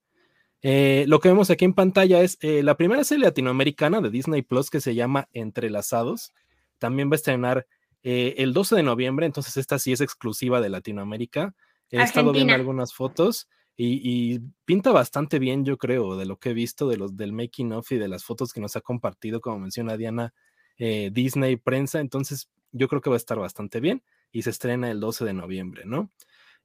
Eh, 0.64 1.06
lo 1.08 1.20
que 1.20 1.30
vemos 1.30 1.50
aquí 1.50 1.66
en 1.66 1.74
pantalla 1.74 2.22
es 2.22 2.38
eh, 2.42 2.62
la 2.62 2.78
primera 2.78 3.04
serie 3.04 3.26
latinoamericana 3.26 4.00
de 4.00 4.12
Disney 4.12 4.44
Plus 4.44 4.70
que 4.70 4.82
se 4.82 4.94
llama 4.94 5.28
Entrelazados. 5.34 6.34
También 6.78 7.10
va 7.10 7.14
a 7.14 7.16
estrenar 7.16 7.68
eh, 8.04 8.36
el 8.38 8.54
12 8.54 8.76
de 8.76 8.84
noviembre, 8.84 9.26
entonces 9.26 9.58
esta 9.58 9.80
sí 9.80 9.92
es 9.92 10.02
exclusiva 10.02 10.62
de 10.62 10.70
Latinoamérica. 10.70 11.56
He 11.90 12.02
estado 12.02 12.32
viendo 12.32 12.54
algunas 12.54 12.94
fotos 12.94 13.50
y, 13.76 14.40
pinta 14.64 14.92
bastante 14.92 15.40
bien, 15.40 15.66
yo 15.66 15.78
creo, 15.78 16.16
de 16.16 16.26
lo 16.26 16.38
que 16.38 16.52
he 16.52 16.54
visto 16.54 16.88
de 16.88 16.98
los 16.98 17.18
del 17.18 17.34
making 17.34 17.74
of 17.74 17.92
y 17.92 17.98
de 17.98 18.08
las 18.08 18.24
fotos 18.24 18.54
que 18.54 18.62
nos 18.62 18.76
ha 18.76 18.82
compartido, 18.82 19.42
como 19.42 19.60
menciona 19.60 19.98
Diana, 19.98 20.34
Disney 20.78 21.58
Prensa. 21.58 22.00
Entonces, 22.00 22.50
yo 22.72 22.88
creo 22.88 23.02
que 23.02 23.10
va 23.10 23.16
a 23.16 23.18
estar 23.18 23.40
bastante 23.40 23.80
bien 23.80 24.04
y 24.32 24.44
se 24.44 24.52
estrena 24.52 24.90
el 24.92 25.00
12 25.00 25.26
de 25.26 25.34
noviembre, 25.34 25.84
¿no? 25.86 26.12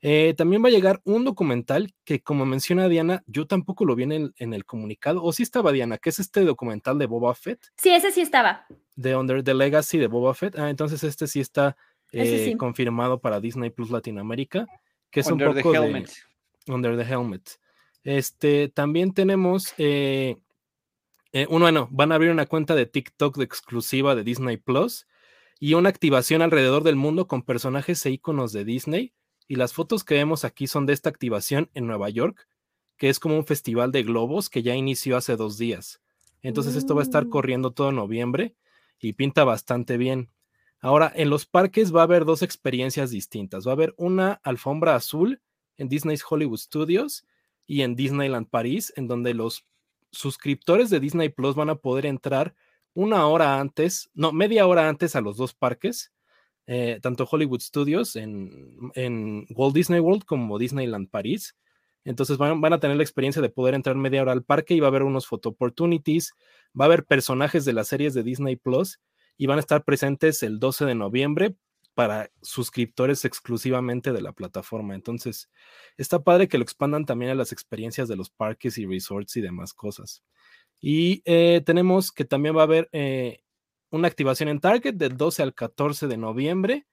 Eh, 0.02 0.34
también 0.36 0.62
va 0.62 0.68
a 0.68 0.72
llegar 0.72 1.00
un 1.04 1.24
documental 1.24 1.94
que, 2.04 2.22
como 2.22 2.44
menciona 2.44 2.88
Diana, 2.88 3.24
yo 3.26 3.46
tampoco 3.46 3.84
lo 3.84 3.94
vi 3.96 4.04
en 4.04 4.52
el, 4.52 4.64
comunicado. 4.64 5.22
¿O 5.22 5.32
sí 5.32 5.42
estaba 5.42 5.72
Diana? 5.72 5.98
¿Qué 5.98 6.10
es 6.10 6.18
este 6.18 6.44
documental 6.44 6.98
de 6.98 7.06
Boba 7.06 7.34
Fett? 7.34 7.60
Sí, 7.76 7.90
ese 7.90 8.12
sí 8.12 8.20
estaba. 8.20 8.66
De 8.94 9.16
Under 9.16 9.42
the 9.42 9.54
Legacy 9.54 9.98
de 9.98 10.06
Boba 10.06 10.34
Fett. 10.34 10.58
Ah, 10.58 10.70
entonces 10.70 11.02
este 11.02 11.26
sí 11.26 11.40
está 11.40 11.76
eh, 12.12 12.54
confirmado 12.58 13.20
para 13.20 13.40
Disney 13.40 13.70
Plus 13.70 13.90
Latinoamérica. 13.90 14.66
Que 15.10 15.20
es 15.20 15.26
Under 15.28 15.48
un 15.48 15.54
poco 15.56 15.72
the 15.72 15.78
Helmet. 15.78 16.10
Under 16.68 16.96
the 16.96 17.04
Helmet. 17.04 17.50
Este, 18.04 18.68
también 18.68 19.12
tenemos. 19.12 19.72
Eh, 19.78 20.36
bueno, 21.48 21.88
van 21.90 22.12
a 22.12 22.14
abrir 22.14 22.30
una 22.30 22.46
cuenta 22.46 22.74
de 22.74 22.86
TikTok 22.86 23.36
de 23.38 23.44
exclusiva 23.44 24.14
de 24.14 24.24
Disney 24.24 24.56
Plus 24.56 25.06
y 25.58 25.74
una 25.74 25.88
activación 25.88 26.42
alrededor 26.42 26.82
del 26.82 26.96
mundo 26.96 27.26
con 27.26 27.42
personajes 27.42 28.04
e 28.06 28.10
iconos 28.10 28.52
de 28.52 28.64
Disney 28.64 29.12
y 29.48 29.56
las 29.56 29.72
fotos 29.72 30.04
que 30.04 30.14
vemos 30.14 30.44
aquí 30.44 30.66
son 30.66 30.86
de 30.86 30.92
esta 30.92 31.08
activación 31.08 31.70
en 31.74 31.86
Nueva 31.86 32.10
York, 32.10 32.48
que 32.96 33.08
es 33.08 33.20
como 33.20 33.36
un 33.36 33.46
festival 33.46 33.92
de 33.92 34.02
globos 34.02 34.50
que 34.50 34.62
ya 34.62 34.74
inició 34.74 35.16
hace 35.16 35.36
dos 35.36 35.58
días. 35.58 36.00
Entonces 36.42 36.76
esto 36.76 36.94
va 36.94 37.02
a 37.02 37.04
estar 37.04 37.26
mm. 37.26 37.30
corriendo 37.30 37.70
todo 37.72 37.92
noviembre 37.92 38.54
y 38.98 39.12
pinta 39.12 39.44
bastante 39.44 39.96
bien. 39.96 40.30
Ahora, 40.80 41.12
en 41.14 41.30
los 41.30 41.46
parques 41.46 41.94
va 41.94 42.00
a 42.00 42.04
haber 42.04 42.24
dos 42.24 42.42
experiencias 42.42 43.10
distintas. 43.10 43.66
Va 43.66 43.72
a 43.72 43.74
haber 43.74 43.94
una 43.96 44.40
alfombra 44.42 44.94
azul 44.94 45.40
en 45.76 45.88
Disney's 45.88 46.24
Hollywood 46.28 46.58
Studios 46.58 47.26
y 47.66 47.82
en 47.82 47.96
Disneyland 47.96 48.48
París, 48.48 48.92
en 48.96 49.08
donde 49.08 49.34
los 49.34 49.66
suscriptores 50.12 50.90
de 50.90 51.00
Disney 51.00 51.28
Plus 51.28 51.54
van 51.54 51.70
a 51.70 51.76
poder 51.76 52.06
entrar 52.06 52.54
una 52.94 53.26
hora 53.26 53.60
antes, 53.60 54.10
no, 54.14 54.32
media 54.32 54.66
hora 54.66 54.88
antes 54.88 55.16
a 55.16 55.20
los 55.20 55.36
dos 55.36 55.52
parques 55.52 56.12
eh, 56.66 56.98
tanto 57.00 57.28
Hollywood 57.30 57.60
Studios 57.60 58.16
en, 58.16 58.90
en, 58.94 59.46
Walt 59.50 59.74
Disney 59.74 60.00
World 60.00 60.24
como 60.24 60.58
Disneyland 60.58 61.08
París. 61.10 61.56
Entonces 62.04 62.38
van, 62.38 62.60
van, 62.60 62.72
a 62.72 62.80
tener 62.80 62.96
la 62.96 63.02
experiencia 63.02 63.42
de 63.42 63.48
poder 63.48 63.74
entrar 63.74 63.96
media 63.96 64.22
hora 64.22 64.32
al 64.32 64.44
parque 64.44 64.74
y 64.74 64.80
va 64.80 64.86
a 64.86 64.90
haber 64.90 65.02
unos 65.02 65.26
photo 65.26 65.50
opportunities, 65.50 66.32
va 66.78 66.84
a 66.84 66.86
haber 66.86 67.04
personajes 67.04 67.64
de 67.64 67.72
las 67.72 67.88
series 67.88 68.14
de 68.14 68.22
Disney 68.22 68.56
Plus 68.56 69.00
y 69.36 69.46
van 69.46 69.58
a 69.58 69.60
estar 69.60 69.84
presentes 69.84 70.42
el 70.42 70.58
12 70.58 70.84
de 70.86 70.94
noviembre 70.94 71.56
para 71.96 72.30
suscriptores 72.42 73.24
exclusivamente 73.24 74.12
de 74.12 74.20
la 74.20 74.32
plataforma. 74.32 74.94
Entonces, 74.94 75.50
está 75.96 76.22
padre 76.22 76.46
que 76.46 76.58
lo 76.58 76.62
expandan 76.62 77.06
también 77.06 77.30
a 77.30 77.34
las 77.34 77.52
experiencias 77.52 78.06
de 78.06 78.16
los 78.16 78.28
parques 78.28 78.76
y 78.76 78.84
resorts 78.84 79.36
y 79.36 79.40
demás 79.40 79.72
cosas. 79.72 80.22
Y 80.78 81.22
eh, 81.24 81.62
tenemos 81.64 82.12
que 82.12 82.26
también 82.26 82.54
va 82.54 82.60
a 82.60 82.64
haber 82.64 82.90
eh, 82.92 83.40
una 83.90 84.08
activación 84.08 84.48
en 84.48 84.60
Target 84.60 84.94
del 84.94 85.16
12 85.16 85.42
al 85.42 85.54
14 85.54 86.06
de 86.06 86.16
noviembre 86.16 86.86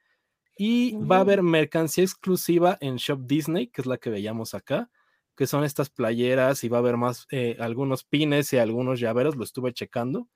y 0.58 0.96
va 0.96 1.18
a 1.18 1.22
haber 1.22 1.42
mercancía 1.42 2.04
exclusiva 2.04 2.78
en 2.80 2.98
Shop 2.98 3.22
Disney, 3.26 3.68
que 3.68 3.82
es 3.82 3.88
la 3.88 3.98
que 3.98 4.10
veíamos 4.10 4.54
acá, 4.54 4.90
que 5.36 5.48
son 5.48 5.64
estas 5.64 5.90
playeras 5.90 6.64
y 6.64 6.70
va 6.70 6.78
a 6.78 6.82
haber 6.82 6.98
más, 6.98 7.26
eh, 7.32 7.58
algunos 7.60 8.04
pines 8.04 8.54
y 8.54 8.58
algunos 8.58 9.00
llaveros, 9.00 9.36
lo 9.36 9.44
estuve 9.44 9.74
checando. 9.74 10.28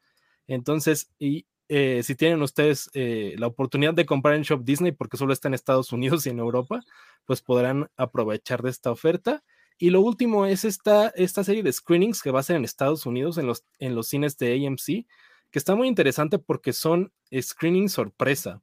Entonces, 0.47 1.11
y 1.19 1.45
eh, 1.69 2.01
si 2.03 2.15
tienen 2.15 2.41
ustedes 2.41 2.89
eh, 2.93 3.35
la 3.37 3.47
oportunidad 3.47 3.93
de 3.93 4.05
comprar 4.05 4.35
en 4.35 4.43
Shop 4.43 4.63
Disney, 4.63 4.91
porque 4.91 5.17
solo 5.17 5.33
está 5.33 5.47
en 5.49 5.53
Estados 5.53 5.91
Unidos 5.93 6.25
y 6.25 6.29
en 6.29 6.39
Europa, 6.39 6.81
pues 7.25 7.41
podrán 7.41 7.89
aprovechar 7.97 8.63
de 8.63 8.71
esta 8.71 8.91
oferta. 8.91 9.43
Y 9.77 9.91
lo 9.91 10.01
último 10.01 10.47
es 10.47 10.65
esta, 10.65 11.09
esta 11.09 11.43
serie 11.43 11.61
de 11.61 11.71
screenings 11.71 12.23
que 12.23 12.31
va 12.31 12.39
a 12.39 12.43
ser 12.43 12.55
en 12.55 12.65
Estados 12.65 13.05
Unidos, 13.05 13.37
en 13.37 13.45
los, 13.45 13.63
en 13.77 13.93
los 13.93 14.07
cines 14.07 14.35
de 14.37 14.65
AMC, 14.65 15.05
que 15.51 15.59
está 15.59 15.75
muy 15.75 15.87
interesante 15.87 16.39
porque 16.39 16.73
son 16.73 17.11
screenings 17.33 17.93
sorpresa. 17.93 18.61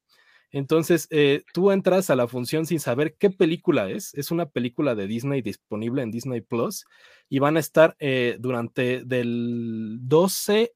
Entonces, 0.50 1.08
eh, 1.10 1.42
tú 1.52 1.72
entras 1.72 2.10
a 2.10 2.16
la 2.16 2.28
función 2.28 2.64
sin 2.64 2.78
saber 2.78 3.16
qué 3.18 3.30
película 3.30 3.90
es. 3.90 4.14
Es 4.14 4.30
una 4.30 4.46
película 4.46 4.94
de 4.94 5.08
Disney 5.08 5.42
disponible 5.42 6.02
en 6.02 6.12
Disney 6.12 6.42
Plus 6.42 6.84
y 7.28 7.40
van 7.40 7.56
a 7.56 7.60
estar 7.60 7.96
durante 8.38 9.04
del 9.04 9.98
12 10.02 10.72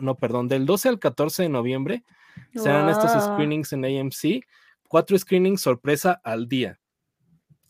no, 0.00 0.16
perdón, 0.16 0.48
del 0.48 0.66
12 0.66 0.88
al 0.88 0.98
14 0.98 1.44
de 1.44 1.48
noviembre 1.48 2.04
serán 2.54 2.88
estos 2.88 3.10
screenings 3.24 3.72
en 3.72 3.84
AMC, 3.84 4.44
cuatro 4.88 5.18
screenings 5.18 5.60
sorpresa 5.60 6.20
al 6.24 6.48
día. 6.48 6.78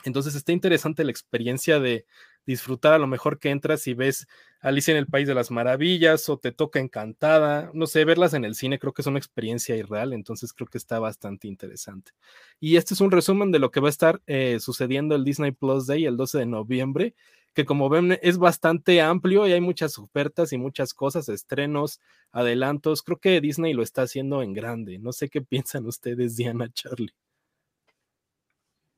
Entonces 0.04 0.34
está 0.34 0.52
interesante 0.52 1.04
la 1.04 1.10
experiencia 1.10 1.80
de 1.80 2.06
disfrutar 2.46 2.94
a 2.94 2.98
lo 2.98 3.06
mejor 3.06 3.38
que 3.38 3.50
entras 3.50 3.86
y 3.86 3.94
ves 3.94 4.26
Alicia 4.60 4.92
en 4.92 4.98
el 4.98 5.06
País 5.06 5.28
de 5.28 5.34
las 5.34 5.50
Maravillas 5.50 6.28
o 6.28 6.38
te 6.38 6.52
toca 6.52 6.80
Encantada, 6.80 7.70
no 7.74 7.86
sé, 7.86 8.04
verlas 8.04 8.34
en 8.34 8.44
el 8.44 8.54
cine 8.54 8.78
creo 8.78 8.92
que 8.92 9.02
es 9.02 9.06
una 9.06 9.18
experiencia 9.18 9.76
irreal, 9.76 10.12
entonces 10.12 10.52
creo 10.52 10.66
que 10.66 10.78
está 10.78 10.98
bastante 10.98 11.46
interesante. 11.46 12.12
Y 12.58 12.76
este 12.76 12.94
es 12.94 13.00
un 13.00 13.10
resumen 13.10 13.52
de 13.52 13.58
lo 13.60 13.70
que 13.70 13.80
va 13.80 13.88
a 13.88 13.90
estar 13.90 14.20
eh, 14.26 14.58
sucediendo 14.60 15.14
el 15.14 15.24
Disney 15.24 15.52
Plus 15.52 15.86
Day 15.86 16.06
el 16.06 16.16
12 16.16 16.38
de 16.38 16.46
noviembre 16.46 17.14
que 17.58 17.64
como 17.64 17.88
ven 17.88 18.16
es 18.22 18.38
bastante 18.38 19.00
amplio 19.00 19.44
y 19.48 19.52
hay 19.52 19.60
muchas 19.60 19.98
ofertas 19.98 20.52
y 20.52 20.58
muchas 20.58 20.94
cosas, 20.94 21.28
estrenos, 21.28 22.00
adelantos. 22.30 23.02
Creo 23.02 23.18
que 23.18 23.40
Disney 23.40 23.72
lo 23.72 23.82
está 23.82 24.02
haciendo 24.02 24.42
en 24.42 24.52
grande. 24.52 25.00
No 25.00 25.12
sé 25.12 25.28
qué 25.28 25.40
piensan 25.42 25.84
ustedes, 25.86 26.36
Diana, 26.36 26.70
Charlie. 26.72 27.12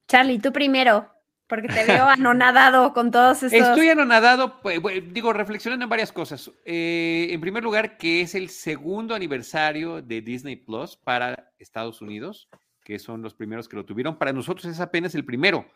Charlie, 0.08 0.40
tú 0.40 0.52
primero, 0.52 1.10
porque 1.50 1.68
te 1.68 1.84
veo 1.84 2.06
anonadado 2.06 2.94
con 2.94 3.10
todos 3.10 3.42
estos. 3.42 3.60
Estoy 3.60 3.90
anonadado, 3.90 4.62
pues, 4.62 4.80
digo, 5.12 5.34
reflexionando 5.34 5.84
en 5.84 5.90
varias 5.90 6.12
cosas. 6.12 6.50
Eh, 6.64 7.28
en 7.30 7.40
primer 7.42 7.62
lugar, 7.62 7.98
que 7.98 8.22
es 8.22 8.34
el 8.34 8.48
segundo 8.48 9.14
aniversario 9.14 10.00
de 10.00 10.22
Disney 10.22 10.56
Plus 10.56 10.96
para 10.96 11.52
Estados 11.58 12.00
Unidos, 12.00 12.48
que 12.82 12.98
son 12.98 13.20
los 13.20 13.34
primeros 13.34 13.68
que 13.68 13.76
lo 13.76 13.84
tuvieron. 13.84 14.16
Para 14.16 14.32
nosotros 14.32 14.64
es 14.64 14.80
apenas 14.80 15.14
el 15.14 15.26
primero 15.26 15.66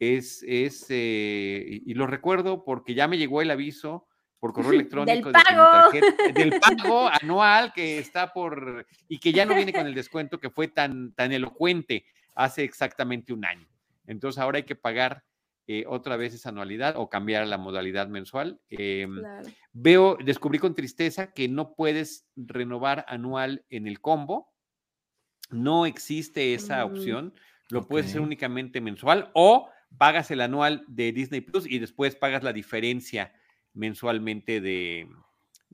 es, 0.00 0.42
es 0.48 0.86
eh, 0.88 1.82
y 1.84 1.94
lo 1.94 2.06
recuerdo 2.06 2.64
porque 2.64 2.94
ya 2.94 3.06
me 3.06 3.18
llegó 3.18 3.42
el 3.42 3.50
aviso 3.50 4.08
por 4.40 4.52
correo 4.52 4.72
electrónico 4.80 5.30
del 5.30 5.42
pago. 5.42 5.90
del 6.34 6.58
pago 6.58 7.08
anual 7.22 7.72
que 7.74 7.98
está 7.98 8.32
por 8.32 8.86
y 9.08 9.18
que 9.18 9.32
ya 9.32 9.44
no 9.44 9.54
viene 9.54 9.72
con 9.72 9.86
el 9.86 9.94
descuento 9.94 10.40
que 10.40 10.50
fue 10.50 10.68
tan, 10.68 11.12
tan 11.12 11.32
elocuente 11.32 12.06
hace 12.34 12.64
exactamente 12.64 13.32
un 13.32 13.44
año. 13.44 13.68
Entonces 14.10 14.40
ahora 14.40 14.58
hay 14.58 14.64
que 14.64 14.74
pagar 14.74 15.24
eh, 15.68 15.84
otra 15.86 16.16
vez 16.16 16.34
esa 16.34 16.48
anualidad 16.48 16.96
o 16.96 17.08
cambiar 17.08 17.46
la 17.46 17.58
modalidad 17.58 18.08
mensual. 18.08 18.60
Em, 18.70 19.22
veo, 19.72 20.18
descubrí 20.24 20.58
con 20.58 20.74
tristeza 20.74 21.32
que 21.32 21.48
no 21.48 21.74
puedes 21.74 22.26
renovar 22.34 23.04
anual 23.06 23.64
en 23.70 23.86
el 23.86 24.00
combo. 24.00 24.52
No 25.50 25.86
existe 25.86 26.54
esa 26.54 26.84
mm, 26.84 26.90
opción. 26.90 27.34
Lo 27.68 27.86
puedes 27.86 28.08
hacer 28.08 28.20
únicamente 28.20 28.80
mensual 28.80 29.30
o 29.32 29.68
pagas 29.96 30.32
el 30.32 30.40
anual 30.40 30.84
de 30.88 31.12
Disney 31.12 31.40
Plus 31.40 31.70
y 31.70 31.78
después 31.78 32.16
pagas 32.16 32.42
la 32.42 32.52
diferencia 32.52 33.32
mensualmente 33.74 34.60
de, 34.60 35.08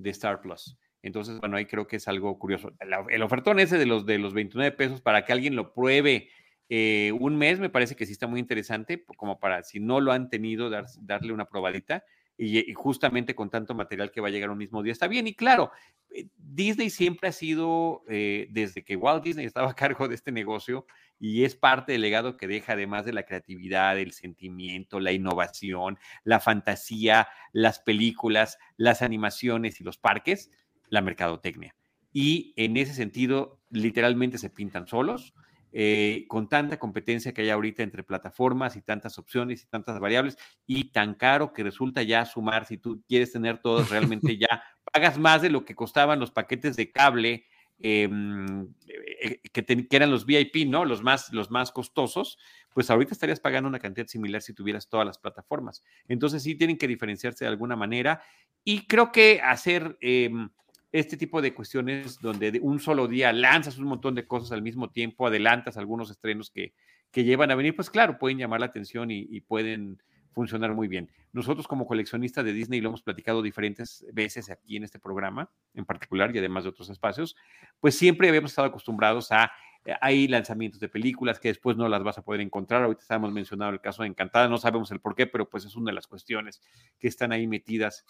Star 0.05 0.43
Plus. 0.43 0.77
Entonces, 1.01 1.41
bueno, 1.41 1.57
ahí 1.57 1.65
creo 1.65 1.87
que 1.87 1.97
es 1.97 2.07
algo 2.07 2.39
curioso. 2.39 2.75
El, 3.09 3.23
ofertón 3.23 3.61
ese 3.61 3.79
de 3.79 3.87
los, 3.87 4.05
de 4.05 4.19
los 4.19 4.35
29 4.35 4.77
pesos 4.77 5.01
para 5.01 5.25
que 5.25 5.33
alguien 5.33 5.57
lo 5.57 5.73
pruebe 5.73 6.29
eh, 6.69 7.13
un 7.19 7.37
mes, 7.37 7.59
me 7.59 7.71
parece 7.71 7.97
que 7.97 8.07
sí 8.07 8.13
está 8.13 8.27
muy 8.27 8.41
interesante, 8.41 9.05
como 9.17 9.39
para 9.39 9.63
si 9.63 9.81
no 9.81 10.01
lo 10.01 10.13
han 10.13 10.29
tenido, 10.29 10.71
darle 10.71 11.33
una 11.33 11.47
probadita. 11.47 12.05
Y, 12.39 12.75
justamente 12.75 13.35
con 13.35 13.49
tanto 13.49 13.75
material 13.75 14.11
que 14.11 14.21
va 14.21 14.29
a 14.29 14.31
llegar 14.31 14.51
un 14.51 14.59
mismo 14.59 14.83
día 14.83 14.93
está 14.93 15.09
bien. 15.09 15.27
Y 15.27 15.35
claro, 15.35 15.71
eh, 16.11 16.29
Disney 16.37 16.91
siempre 16.91 17.31
ha 17.31 17.33
sido, 17.33 18.03
eh, 18.09 18.49
desde 18.51 18.85
que 18.85 18.97
Walt 18.97 19.25
Disney 19.25 19.47
estaba 19.47 19.71
a 19.71 19.75
cargo 19.75 20.07
de 20.07 20.17
este 20.17 20.33
negocio, 20.33 20.87
y 21.19 21.45
es 21.45 21.55
parte 21.55 21.93
del 21.93 22.03
legado 22.03 22.37
que 22.37 22.47
deja, 22.47 22.75
además 22.75 23.07
de 23.07 23.15
la 23.15 23.23
creatividad, 23.23 23.99
el 23.99 24.13
sentimiento, 24.13 25.01
la 25.01 25.13
innovación, 25.13 25.99
la 26.25 26.41
fantasía, 26.41 27.29
las 27.53 27.79
películas, 27.81 28.59
las 28.77 29.01
animaciones 29.01 29.81
y 29.81 29.85
los 29.85 29.97
parques, 29.97 30.51
la 30.89 31.01
mercadotecnia. 31.01 31.75
Y 32.13 32.53
en 32.57 32.77
ese 32.77 32.93
sentido, 32.93 33.61
literalmente 33.71 34.39
se 34.39 34.51
pintan 34.51 34.87
solos. 34.87 35.35
Eh, 35.79 36.25
con 36.29 36.49
tanta 36.49 36.79
competencia 36.79 37.35
que 37.35 37.43
hay 37.43 37.51
ahorita 37.51 37.83
entre 37.83 38.03
plataformas 38.03 38.77
y 38.77 38.83
tantas 38.83 39.19
opciones 39.19 39.63
y 39.63 39.67
tantas 39.67 40.01
variables 40.01 40.39
y 40.67 40.85
tan 40.91 41.15
caro 41.15 41.53
que 41.53 41.63
resulta 41.63 42.03
ya 42.03 42.25
sumar, 42.25 42.65
si 42.65 42.79
tú 42.79 43.03
quieres 43.07 43.33
tener 43.33 43.59
todos, 43.61 43.91
realmente 43.91 44.39
ya 44.39 44.63
pagas 44.91 45.19
más 45.19 45.43
de 45.43 45.51
lo 45.51 45.67
que 45.67 45.75
costaban 45.75 46.19
los 46.19 46.31
paquetes 46.31 46.77
de 46.77 46.91
cable 46.91 47.45
Em, 47.79 48.75
eh, 48.87 49.41
que, 49.53 49.87
eran 49.91 50.11
los 50.11 50.25
VIP, 50.25 50.67
¿no? 50.67 50.87
Los 50.87 51.03
más, 51.03 51.31
los 51.33 51.51
más 51.51 51.73
costosos, 51.73 52.39
pues 52.73 52.89
ahorita 52.89 53.13
estarías 53.13 53.39
pagando 53.39 53.69
una 53.69 53.79
cantidad 53.79 54.07
similar 54.07 54.41
si 54.41 54.55
tuvieras 54.55 54.89
todas 54.89 55.07
las 55.07 55.19
plataformas. 55.19 55.83
Entonces 56.09 56.43
sí 56.43 56.55
tienen 56.55 56.79
que 56.79 56.89
diferenciarse 56.89 57.45
de 57.45 57.51
alguna 57.51 57.77
manera 57.77 58.23
y 58.65 58.87
creo 58.87 59.13
que 59.13 59.43
hacer 59.43 59.99
em, 60.01 60.49
este 60.93 61.17
tipo 61.17 61.43
de 61.43 61.55
cuestiones 61.55 62.19
donde 62.21 62.53
de 62.53 62.61
un 62.61 62.81
solo 62.81 63.09
día 63.09 63.33
lanzas 63.33 63.79
un 63.79 63.87
montón 63.87 64.15
de 64.15 64.27
cosas 64.27 64.53
al 64.53 64.63
mismo 64.63 64.91
tiempo, 64.91 65.27
adelantas 65.27 65.77
algunos 65.77 66.11
estrenos 66.11 66.51
que, 66.51 66.73
que 67.11 67.25
llevan 67.25 67.51
a 67.51 67.55
venir, 67.55 67.75
pues 67.75 67.91
claro, 67.91 68.19
pueden 68.19 68.39
llamar 68.39 68.61
la 68.61 68.67
atención 68.67 69.11
y 69.11 69.41
pueden 69.43 69.99
funcionar 70.37 70.75
muy 70.75 70.87
bien. 70.87 71.11
Nosotros 71.33 71.67
como 71.67 71.87
coleccionistas 71.87 72.45
de 72.45 72.53
Disney 72.53 72.83
lo 72.83 72.91
hemos 72.91 73.03
platicado 73.03 73.41
diferentes 73.41 74.05
veces 74.13 74.51
aquí 74.51 74.77
en 74.77 74.85
este 74.85 74.99
programa, 74.99 75.51
en 75.73 75.87
particular 75.87 76.31
y 76.35 76.39
además 76.39 76.65
de 76.65 76.71
otros 76.71 76.91
espacios, 76.91 77.35
pues 77.81 77.97
siempre 77.97 78.29
habíamos 78.29 78.51
estado 78.51 78.69
acostumbrados 78.69 79.33
a 79.33 79.51
eh, 79.87 79.95
hay 79.99 80.29
lanzamientos 80.29 80.79
de 80.79 80.91
películas 80.91 81.41
que 81.41 81.49
después 81.49 81.79
no 81.79 81.89
las 81.89 82.03
vas 82.03 82.19
a 82.19 82.23
poder 82.23 82.43
encontrar. 82.43 82.83
Ahorita 82.83 83.01
estamos 83.01 83.33
mencionando 83.33 83.73
el 83.73 83.81
caso 83.81 84.03
de 84.03 84.09
Encantada, 84.09 84.47
no 84.47 84.59
sabemos 84.59 84.91
el 84.91 85.01
por 85.01 85.15
qué, 85.15 85.27
pero 85.27 85.49
pues 85.49 85.65
es 85.65 85.75
una 85.75 85.91
de 85.91 85.95
las 85.95 86.07
cuestiones 86.07 86.61
que 86.99 87.09
están 87.09 87.33
ahí 87.33 87.47
metidas 87.47 88.05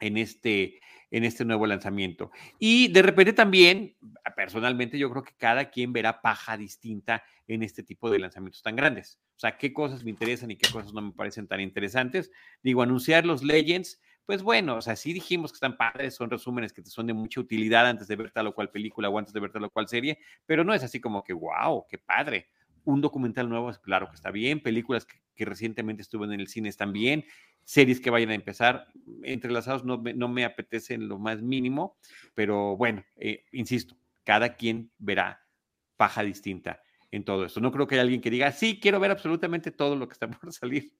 en 0.00 0.16
este, 0.16 0.80
en 1.10 1.24
este 1.24 1.44
nuevo 1.44 1.66
lanzamiento. 1.66 2.30
Y 2.58 2.88
de 2.88 3.02
repente 3.02 3.32
también, 3.32 3.96
personalmente, 4.34 4.98
yo 4.98 5.10
creo 5.10 5.22
que 5.22 5.34
cada 5.36 5.70
quien 5.70 5.92
verá 5.92 6.20
paja 6.20 6.56
distinta 6.56 7.22
en 7.46 7.62
este 7.62 7.82
tipo 7.82 8.10
de 8.10 8.18
lanzamientos 8.18 8.62
tan 8.62 8.76
grandes. 8.76 9.20
O 9.36 9.40
sea, 9.40 9.58
qué 9.58 9.72
cosas 9.72 10.04
me 10.04 10.10
interesan 10.10 10.50
y 10.50 10.56
qué 10.56 10.70
cosas 10.70 10.92
no 10.92 11.02
me 11.02 11.12
parecen 11.12 11.46
tan 11.46 11.60
interesantes. 11.60 12.30
Digo, 12.62 12.82
anunciar 12.82 13.26
los 13.26 13.42
Legends, 13.42 14.00
pues 14.24 14.42
bueno, 14.42 14.76
o 14.76 14.80
sea, 14.80 14.96
sí 14.96 15.12
dijimos 15.12 15.52
que 15.52 15.56
están 15.56 15.76
padres, 15.76 16.14
son 16.14 16.30
resúmenes 16.30 16.72
que 16.72 16.80
te 16.80 16.90
son 16.90 17.06
de 17.06 17.12
mucha 17.12 17.40
utilidad 17.40 17.86
antes 17.86 18.06
de 18.08 18.16
ver 18.16 18.30
tal 18.30 18.46
o 18.46 18.54
cual 18.54 18.70
película 18.70 19.08
o 19.08 19.18
antes 19.18 19.34
de 19.34 19.40
ver 19.40 19.50
tal 19.50 19.64
o 19.64 19.70
cual 19.70 19.88
serie, 19.88 20.18
pero 20.46 20.64
no 20.64 20.72
es 20.72 20.82
así 20.82 21.00
como 21.00 21.24
que, 21.24 21.32
wow, 21.32 21.84
qué 21.88 21.98
padre. 21.98 22.48
Un 22.84 23.00
documental 23.00 23.48
nuevo, 23.48 23.70
claro 23.82 24.08
que 24.08 24.16
está 24.16 24.30
bien, 24.30 24.60
películas 24.60 25.06
que, 25.06 25.20
que 25.34 25.44
recientemente 25.44 26.02
estuvieron 26.02 26.34
en 26.34 26.40
el 26.40 26.48
cine 26.48 26.68
están 26.68 26.92
bien, 26.92 27.24
series 27.64 28.00
que 28.00 28.10
vayan 28.10 28.30
a 28.30 28.34
empezar. 28.34 28.88
Entrelazados 29.22 29.84
no, 29.84 29.96
no 29.98 30.28
me 30.28 30.44
apetece 30.44 30.94
en 30.94 31.08
lo 31.08 31.18
más 31.18 31.42
mínimo, 31.42 31.96
pero 32.34 32.76
bueno, 32.76 33.04
eh, 33.16 33.44
insisto, 33.52 33.96
cada 34.24 34.56
quien 34.56 34.90
verá 34.98 35.46
paja 35.96 36.22
distinta 36.22 36.82
en 37.10 37.24
todo 37.24 37.44
esto. 37.44 37.60
No 37.60 37.72
creo 37.72 37.86
que 37.86 37.94
haya 37.96 38.02
alguien 38.02 38.20
que 38.20 38.30
diga, 38.30 38.50
sí, 38.52 38.80
quiero 38.80 38.98
ver 38.98 39.10
absolutamente 39.10 39.70
todo 39.70 39.96
lo 39.96 40.08
que 40.08 40.14
está 40.14 40.28
por 40.30 40.52
salir. 40.52 40.92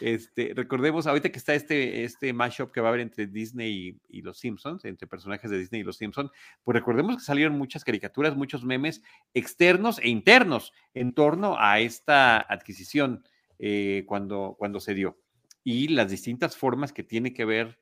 Este, 0.00 0.52
recordemos, 0.54 1.06
ahorita 1.06 1.30
que 1.30 1.38
está 1.38 1.54
este, 1.54 2.04
este 2.04 2.32
mashup 2.32 2.70
que 2.70 2.80
va 2.80 2.88
a 2.88 2.90
haber 2.90 3.00
entre 3.00 3.26
Disney 3.26 3.98
y, 4.08 4.22
los 4.22 4.38
Simpsons, 4.38 4.84
entre 4.84 5.06
personajes 5.06 5.50
de 5.50 5.58
Disney 5.58 5.80
y 5.80 5.84
los 5.84 5.96
Simpsons, 5.96 6.30
pues 6.64 6.74
recordemos 6.74 7.16
que 7.16 7.22
salieron 7.22 7.56
muchas 7.56 7.84
caricaturas, 7.84 8.36
muchos 8.36 8.64
memes 8.64 9.02
externos 9.32 9.98
e 9.98 10.08
internos 10.08 10.72
en 10.92 11.14
torno 11.14 11.56
a 11.58 11.80
esta 11.80 12.38
adquisición 12.38 13.24
eh, 13.58 14.04
cuando, 14.06 14.54
cuando 14.58 14.80
se 14.80 14.94
dio. 14.94 15.18
Y 15.64 15.88
las 15.88 16.10
distintas 16.10 16.56
formas 16.56 16.92
que 16.92 17.02
tiene 17.02 17.32
que 17.32 17.44
ver 17.44 17.78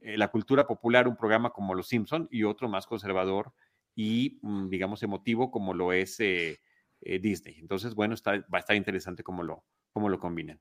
eh, 0.00 0.16
la 0.16 0.28
cultura 0.28 0.66
popular, 0.66 1.08
un 1.08 1.16
programa 1.16 1.50
como 1.50 1.74
Los 1.74 1.88
Simpsons 1.88 2.28
y 2.30 2.44
otro 2.44 2.68
más 2.68 2.86
conservador 2.86 3.52
y, 3.96 4.38
mm, 4.42 4.68
digamos, 4.68 5.02
emotivo 5.02 5.50
como 5.50 5.74
lo 5.74 5.92
es 5.92 6.20
eh, 6.20 6.60
Disney. 7.00 7.56
Entonces, 7.58 7.94
bueno, 7.94 8.14
está, 8.14 8.32
va 8.32 8.58
a 8.58 8.58
estar 8.58 8.76
interesante 8.76 9.22
cómo 9.22 9.42
lo, 9.42 9.64
cómo 9.92 10.08
lo 10.08 10.18
combinan. 10.18 10.60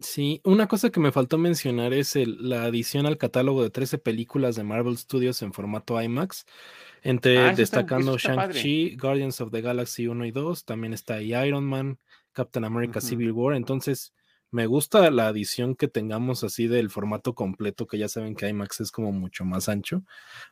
Sí, 0.00 0.40
una 0.44 0.66
cosa 0.66 0.90
que 0.90 1.00
me 1.00 1.12
faltó 1.12 1.38
mencionar 1.38 1.94
es 1.94 2.16
la 2.16 2.64
adición 2.64 3.06
al 3.06 3.16
catálogo 3.16 3.62
de 3.62 3.70
13 3.70 3.98
películas 3.98 4.56
de 4.56 4.64
Marvel 4.64 4.98
Studios 4.98 5.40
en 5.42 5.52
formato 5.52 6.00
IMAX, 6.00 6.44
entre 7.02 7.38
ah, 7.38 7.54
destacando 7.54 8.18
Shang-Chi, 8.18 8.96
Guardians 8.96 9.40
of 9.40 9.52
the 9.52 9.60
Galaxy 9.60 10.08
1 10.08 10.26
y 10.26 10.30
2, 10.32 10.64
también 10.64 10.92
está 10.92 11.22
Iron 11.22 11.64
Man, 11.64 11.98
Captain 12.32 12.64
America 12.64 13.00
Civil 13.00 13.32
War, 13.32 13.54
entonces 13.54 14.12
me 14.50 14.66
gusta 14.66 15.10
la 15.10 15.28
adición 15.28 15.74
que 15.74 15.88
tengamos 15.88 16.44
así 16.44 16.68
del 16.68 16.90
formato 16.90 17.34
completo, 17.34 17.86
que 17.86 17.98
ya 17.98 18.08
saben 18.08 18.36
que 18.36 18.48
IMAX 18.48 18.80
es 18.80 18.92
como 18.92 19.10
mucho 19.10 19.44
más 19.44 19.68
ancho. 19.68 20.04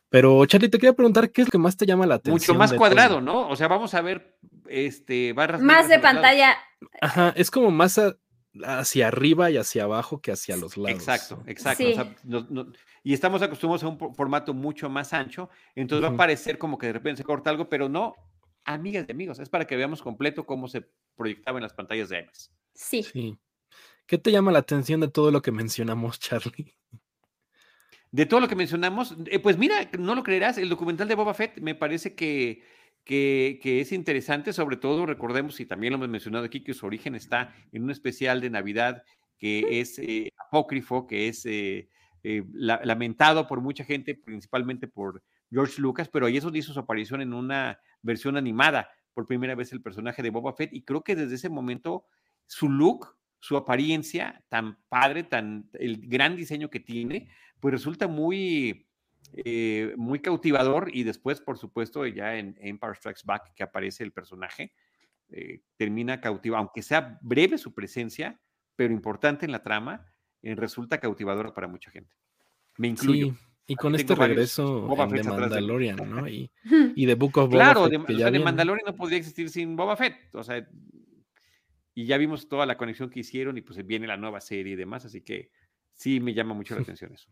Pero 0.09 0.45
Charlie, 0.45 0.67
te 0.67 0.77
quería 0.77 0.91
preguntar, 0.91 1.31
¿qué 1.31 1.41
es 1.41 1.47
lo 1.47 1.51
que 1.51 1.57
más 1.57 1.77
te 1.77 1.85
llama 1.85 2.05
la 2.05 2.15
atención? 2.15 2.55
Mucho 2.55 2.55
más 2.55 2.73
cuadrado, 2.73 3.21
¿no? 3.21 3.47
O 3.47 3.55
sea, 3.55 3.69
vamos 3.69 3.93
a 3.93 4.01
ver 4.01 4.37
este 4.67 5.33
barras. 5.33 5.61
Más 5.61 5.89
de 5.89 5.99
pantalla. 5.99 6.57
Ajá, 7.01 7.33
es 7.35 7.51
como 7.51 7.71
más 7.71 7.99
hacia 8.63 9.07
arriba 9.07 9.49
y 9.49 9.57
hacia 9.57 9.83
abajo 9.83 10.21
que 10.21 10.31
hacia 10.31 10.57
los 10.57 10.77
lados. 10.77 10.91
Exacto, 10.91 11.43
exacto. 11.47 11.83
y 13.03 13.13
estamos 13.13 13.41
acostumbrados 13.41 13.83
a 13.83 13.87
un 13.87 14.13
formato 14.13 14.53
mucho 14.53 14.89
más 14.89 15.13
ancho, 15.13 15.49
entonces 15.75 16.07
va 16.09 16.13
a 16.13 16.17
parecer 16.17 16.57
como 16.57 16.77
que 16.77 16.87
de 16.87 16.93
repente 16.93 17.17
se 17.17 17.23
corta 17.23 17.49
algo, 17.49 17.67
pero 17.67 17.89
no, 17.89 18.15
amigas 18.65 19.05
y 19.07 19.11
amigos, 19.11 19.39
es 19.39 19.49
para 19.49 19.65
que 19.65 19.75
veamos 19.75 20.01
completo 20.01 20.45
cómo 20.45 20.67
se 20.67 20.87
proyectaba 21.15 21.57
en 21.57 21.63
las 21.63 21.73
pantallas 21.73 22.09
de 22.09 22.19
IMAX. 22.19 22.51
Sí. 22.73 23.03
sí. 23.03 23.37
¿Qué 24.05 24.17
te 24.17 24.31
llama 24.31 24.51
la 24.51 24.59
atención 24.59 24.99
de 24.99 25.07
todo 25.07 25.31
lo 25.31 25.41
que 25.41 25.51
mencionamos, 25.51 26.19
Charlie? 26.19 26.75
De 28.11 28.27
todo 28.27 28.41
lo 28.41 28.47
que 28.47 28.55
mencionamos, 28.55 29.15
eh, 29.25 29.39
pues 29.39 29.57
mira, 29.57 29.89
no 29.97 30.13
lo 30.13 30.21
creerás, 30.21 30.59
el 30.59 30.69
documental 30.69 31.07
de 31.07 31.15
Boba 31.15 31.33
Fett 31.33 31.59
me 31.59 31.73
parece 31.73 32.13
que 32.13 32.63
que, 33.03 33.59
es 33.81 33.91
interesante, 33.91 34.53
sobre 34.53 34.77
todo 34.77 35.05
recordemos, 35.05 35.59
y 35.59 35.65
también 35.65 35.91
lo 35.91 35.97
hemos 35.97 36.09
mencionado 36.09 36.45
aquí, 36.45 36.63
que 36.63 36.73
su 36.73 36.85
origen 36.85 37.15
está 37.15 37.53
en 37.71 37.83
un 37.83 37.91
especial 37.91 38.41
de 38.41 38.49
Navidad 38.49 39.03
que 39.37 39.81
es 39.81 39.99
eh, 39.99 40.31
apócrifo, 40.47 41.05
que 41.05 41.27
es 41.27 41.45
eh, 41.45 41.89
eh, 42.23 42.43
lamentado 42.53 43.45
por 43.45 43.59
mucha 43.59 43.83
gente, 43.83 44.15
principalmente 44.15 44.87
por 44.87 45.21
George 45.51 45.81
Lucas, 45.81 46.07
pero 46.07 46.25
ahí 46.25 46.37
eso 46.37 46.49
hizo 46.53 46.71
su 46.71 46.79
aparición 46.79 47.21
en 47.21 47.33
una 47.33 47.79
versión 48.01 48.37
animada, 48.37 48.89
por 49.13 49.27
primera 49.27 49.53
vez 49.53 49.73
el 49.73 49.81
personaje 49.81 50.23
de 50.23 50.29
Boba 50.29 50.53
Fett, 50.53 50.73
y 50.73 50.83
creo 50.83 51.03
que 51.03 51.15
desde 51.15 51.35
ese 51.35 51.49
momento 51.49 52.05
su 52.47 52.69
look, 52.69 53.17
su 53.39 53.57
apariencia 53.57 54.43
tan 54.47 54.77
padre, 54.87 55.23
tan 55.23 55.69
el 55.73 56.07
gran 56.07 56.37
diseño 56.37 56.69
que 56.69 56.79
tiene, 56.79 57.29
pues 57.59 57.73
resulta 57.73 58.07
muy 58.07 58.87
eh, 59.35 59.93
muy 59.97 60.19
cautivador 60.19 60.89
y 60.93 61.03
después, 61.03 61.41
por 61.41 61.57
supuesto, 61.57 62.05
ya 62.05 62.37
en 62.37 62.55
Empire 62.59 62.95
Strikes 62.95 63.21
Back 63.25 63.53
que 63.55 63.63
aparece 63.63 64.03
el 64.03 64.11
personaje, 64.11 64.73
eh, 65.29 65.61
termina 65.77 66.21
cautiva, 66.21 66.59
aunque 66.59 66.83
sea 66.83 67.17
breve 67.21 67.57
su 67.57 67.73
presencia, 67.73 68.39
pero 68.75 68.93
importante 68.93 69.45
en 69.45 69.51
la 69.51 69.63
trama, 69.63 70.05
eh, 70.43 70.55
resulta 70.55 70.99
cautivadora 70.99 71.53
para 71.53 71.67
mucha 71.67 71.89
gente. 71.89 72.15
Me 72.77 72.87
incluyo. 72.89 73.29
Sí. 73.29 73.37
Y 73.65 73.75
con 73.75 73.95
este 73.95 74.13
regreso 74.13 74.87
de 75.09 75.23
Mandalorian, 75.23 75.95
¿no? 75.95 76.27
Y, 76.95 77.05
de 77.05 77.15
Book 77.15 77.37
of 77.37 77.49
Boba 77.49 77.73
claro, 77.73 77.89
Fett. 77.89 78.05
Claro, 78.05 78.31
de, 78.31 78.39
Mandalorian 78.39 78.85
no 78.85 78.95
podría 78.95 79.17
existir 79.17 79.49
sin 79.49 79.75
Boba 79.75 79.95
Fett. 79.95 80.15
O 80.33 80.43
sea, 80.43 80.67
y 81.95 82.05
ya 82.05 82.17
vimos 82.17 82.49
toda 82.49 82.65
la 82.65 82.77
conexión 82.77 83.09
que 83.09 83.21
hicieron 83.21 83.57
y 83.57 83.61
pues 83.61 83.85
viene 83.85 84.05
la 84.05 84.17
nueva 84.17 84.41
serie 84.41 84.73
y 84.73 84.75
demás, 84.75 85.05
así 85.05 85.21
que 85.21 85.49
sí 85.93 86.19
me 86.19 86.33
llama 86.33 86.53
mucho 86.53 86.75
la 86.75 86.81
atención 86.97 87.13
eso. 87.13 87.29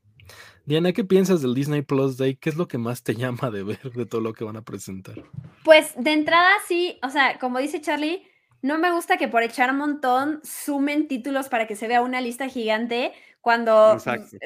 Diana, 0.65 0.93
¿qué 0.93 1.03
piensas 1.03 1.41
del 1.41 1.55
Disney 1.55 1.81
Plus 1.81 2.17
Day? 2.17 2.35
¿Qué 2.35 2.49
es 2.49 2.55
lo 2.55 2.67
que 2.67 2.77
más 2.77 3.03
te 3.03 3.15
llama 3.15 3.49
de 3.51 3.63
ver 3.63 3.91
de 3.93 4.05
todo 4.05 4.21
lo 4.21 4.33
que 4.33 4.43
van 4.43 4.57
a 4.57 4.63
presentar? 4.63 5.15
Pues 5.63 5.93
de 5.97 6.13
entrada 6.13 6.51
sí, 6.67 6.99
o 7.03 7.09
sea, 7.09 7.39
como 7.39 7.59
dice 7.59 7.81
Charlie, 7.81 8.23
no 8.61 8.77
me 8.77 8.91
gusta 8.91 9.17
que 9.17 9.27
por 9.27 9.43
echar 9.43 9.71
un 9.71 9.77
montón 9.77 10.39
sumen 10.43 11.07
títulos 11.07 11.49
para 11.49 11.65
que 11.67 11.75
se 11.75 11.87
vea 11.87 12.01
una 12.01 12.21
lista 12.21 12.47
gigante 12.47 13.11
cuando 13.41 13.97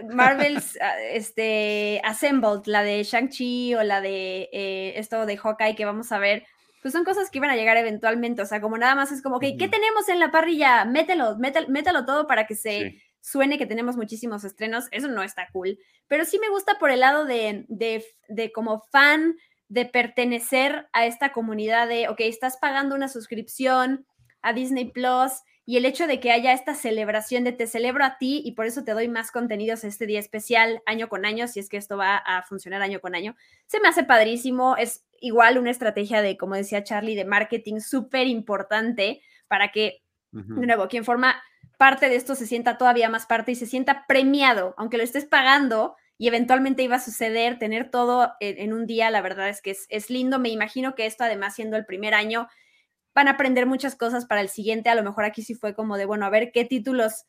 Marvel's 0.09 0.77
ah, 0.81 0.95
este, 1.11 2.01
Assembled, 2.03 2.65
la 2.65 2.81
de 2.81 3.03
Shang-Chi 3.03 3.75
o 3.75 3.83
la 3.83 3.99
de 3.99 4.49
eh, 4.53 4.93
esto 4.95 5.25
de 5.25 5.37
Hawkeye 5.37 5.75
que 5.75 5.83
vamos 5.83 6.13
a 6.13 6.19
ver, 6.19 6.45
pues 6.81 6.93
son 6.93 7.03
cosas 7.03 7.29
que 7.29 7.39
iban 7.39 7.49
a 7.49 7.55
llegar 7.55 7.75
eventualmente, 7.77 8.41
o 8.41 8.45
sea, 8.45 8.61
como 8.61 8.77
nada 8.77 8.95
más 8.95 9.11
es 9.11 9.21
como, 9.21 9.39
que, 9.39 9.57
¿qué 9.57 9.67
tenemos 9.67 10.07
en 10.07 10.19
la 10.19 10.31
parrilla? 10.31 10.85
Mételo, 10.85 11.35
mételo, 11.37 11.67
mételo 11.67 12.05
todo 12.05 12.25
para 12.25 12.47
que 12.47 12.55
se 12.55 13.01
suene 13.25 13.57
que 13.57 13.65
tenemos 13.65 13.97
muchísimos 13.97 14.43
estrenos, 14.43 14.85
eso 14.91 15.07
no 15.07 15.23
está 15.23 15.47
cool, 15.51 15.79
pero 16.07 16.25
sí 16.25 16.37
me 16.37 16.49
gusta 16.49 16.77
por 16.79 16.91
el 16.91 16.99
lado 16.99 17.25
de, 17.25 17.65
de, 17.67 18.51
como 18.51 18.83
fan, 18.91 19.35
de 19.67 19.85
pertenecer 19.85 20.87
a 20.93 21.07
esta 21.07 21.33
comunidad 21.33 21.87
de, 21.87 22.07
ok, 22.07 22.19
estás 22.19 22.57
pagando 22.57 22.93
una 22.93 23.07
suscripción 23.07 24.05
a 24.43 24.53
Disney 24.53 24.91
Plus 24.91 25.31
y 25.65 25.77
el 25.77 25.85
hecho 25.85 26.05
de 26.05 26.19
que 26.19 26.31
haya 26.31 26.53
esta 26.53 26.75
celebración 26.75 27.43
de 27.43 27.51
te 27.51 27.65
celebro 27.65 28.05
a 28.05 28.19
ti 28.19 28.43
y 28.45 28.51
por 28.51 28.67
eso 28.67 28.83
te 28.83 28.91
doy 28.91 29.07
más 29.07 29.31
contenidos 29.31 29.83
este 29.83 30.05
día 30.05 30.19
especial 30.19 30.83
año 30.85 31.09
con 31.09 31.25
año, 31.25 31.47
si 31.47 31.59
es 31.59 31.67
que 31.67 31.77
esto 31.77 31.97
va 31.97 32.17
a 32.17 32.43
funcionar 32.43 32.83
año 32.83 32.99
con 32.99 33.15
año, 33.15 33.35
se 33.65 33.79
me 33.79 33.87
hace 33.87 34.03
padrísimo, 34.03 34.77
es 34.77 35.03
igual 35.19 35.57
una 35.57 35.71
estrategia 35.71 36.21
de, 36.21 36.37
como 36.37 36.53
decía 36.53 36.83
Charlie, 36.83 37.15
de 37.15 37.25
marketing 37.25 37.79
súper 37.79 38.27
importante 38.27 39.23
para 39.47 39.71
que, 39.71 40.03
de 40.31 40.67
nuevo, 40.67 40.87
quien 40.87 41.05
forma 41.05 41.41
parte 41.77 42.09
de 42.09 42.15
esto 42.15 42.35
se 42.35 42.47
sienta 42.47 42.77
todavía 42.77 43.09
más 43.09 43.25
parte 43.25 43.51
y 43.51 43.55
se 43.55 43.65
sienta 43.65 44.05
premiado, 44.07 44.73
aunque 44.77 44.97
lo 44.97 45.03
estés 45.03 45.25
pagando 45.25 45.95
y 46.17 46.27
eventualmente 46.27 46.83
iba 46.83 46.95
a 46.95 47.01
suceder, 47.01 47.59
tener 47.59 47.91
todo 47.91 48.33
en, 48.39 48.73
un 48.73 48.85
día, 48.85 49.09
la 49.11 49.21
verdad 49.21 49.49
es 49.49 49.61
que 49.61 49.75
es, 49.89 50.09
lindo. 50.09 50.39
Me 50.39 50.49
imagino 50.49 50.95
que 50.95 51.05
esto, 51.05 51.25
además, 51.25 51.55
siendo 51.55 51.75
el 51.75 51.85
primer 51.85 52.13
año, 52.13 52.47
van 53.13 53.27
a 53.27 53.31
aprender 53.31 53.65
muchas 53.65 53.95
cosas 53.95 54.25
para 54.25 54.41
el 54.41 54.47
siguiente. 54.47 54.89
A 54.89 54.95
lo 54.95 55.03
mejor 55.03 55.25
aquí 55.25 55.41
sí 55.41 55.55
fue 55.55 55.75
como 55.75 55.97
de, 55.97 56.05
bueno, 56.05 56.25
a 56.25 56.29
ver 56.29 56.51
qué 56.53 56.63
títulos 56.63 57.25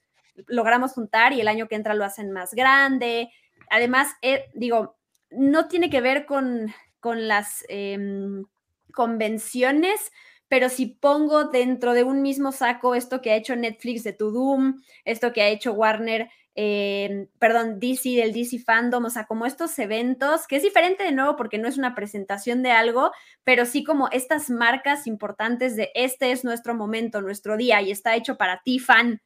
logramos 0.46 0.92
juntar 0.92 1.32
y 1.32 1.40
el 1.40 1.48
año 1.48 1.66
que 1.66 1.74
entra 1.74 1.94
lo 1.94 2.04
hacen 2.04 2.30
más 2.30 2.54
grande. 2.54 3.30
Además, 3.70 4.12
eh, 4.22 4.44
digo, 4.54 4.96
no 5.30 5.66
tiene 5.66 5.90
que 5.90 6.00
ver 6.00 6.24
con, 6.24 6.72
con 7.00 7.26
las 7.26 7.64
em, 7.68 8.44
convenciones, 8.92 10.12
pero 10.48 10.68
si 10.68 10.86
pongo 10.86 11.44
dentro 11.44 11.92
de 11.92 12.04
un 12.04 12.22
mismo 12.22 12.52
saco 12.52 12.94
esto 12.94 13.20
que 13.20 13.32
ha 13.32 13.36
hecho 13.36 13.56
Netflix 13.56 14.04
de 14.04 14.12
To 14.12 14.30
Doom, 14.30 14.80
esto 15.04 15.32
que 15.32 15.42
ha 15.42 15.48
hecho 15.48 15.72
Warner, 15.72 16.28
eh, 16.58 17.28
perdón, 17.38 17.78
DC 17.80 18.10
del 18.10 18.32
DC 18.32 18.60
Fandom, 18.60 19.04
o 19.04 19.10
sea, 19.10 19.26
como 19.26 19.44
estos 19.44 19.78
eventos, 19.78 20.46
que 20.46 20.56
es 20.56 20.62
diferente 20.62 21.04
de 21.04 21.12
nuevo 21.12 21.36
porque 21.36 21.58
no 21.58 21.68
es 21.68 21.76
una 21.76 21.94
presentación 21.94 22.62
de 22.62 22.70
algo, 22.70 23.10
pero 23.44 23.66
sí 23.66 23.84
como 23.84 24.08
estas 24.10 24.48
marcas 24.48 25.06
importantes 25.06 25.76
de 25.76 25.90
este 25.94 26.32
es 26.32 26.44
nuestro 26.44 26.74
momento, 26.74 27.20
nuestro 27.20 27.58
día 27.58 27.82
y 27.82 27.90
está 27.90 28.16
hecho 28.16 28.36
para 28.36 28.62
ti, 28.64 28.78
fan. 28.78 29.20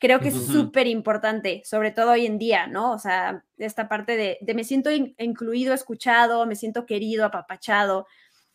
Creo 0.00 0.18
que 0.18 0.28
es 0.28 0.46
súper 0.46 0.86
importante, 0.88 1.62
sobre 1.64 1.92
todo 1.92 2.10
hoy 2.10 2.26
en 2.26 2.36
día, 2.36 2.66
¿no? 2.66 2.92
O 2.92 2.98
sea, 2.98 3.44
esta 3.56 3.88
parte 3.88 4.16
de, 4.16 4.38
de 4.40 4.54
me 4.54 4.64
siento 4.64 4.90
incluido, 4.90 5.72
escuchado, 5.72 6.44
me 6.44 6.56
siento 6.56 6.84
querido, 6.84 7.24
apapachado 7.24 8.06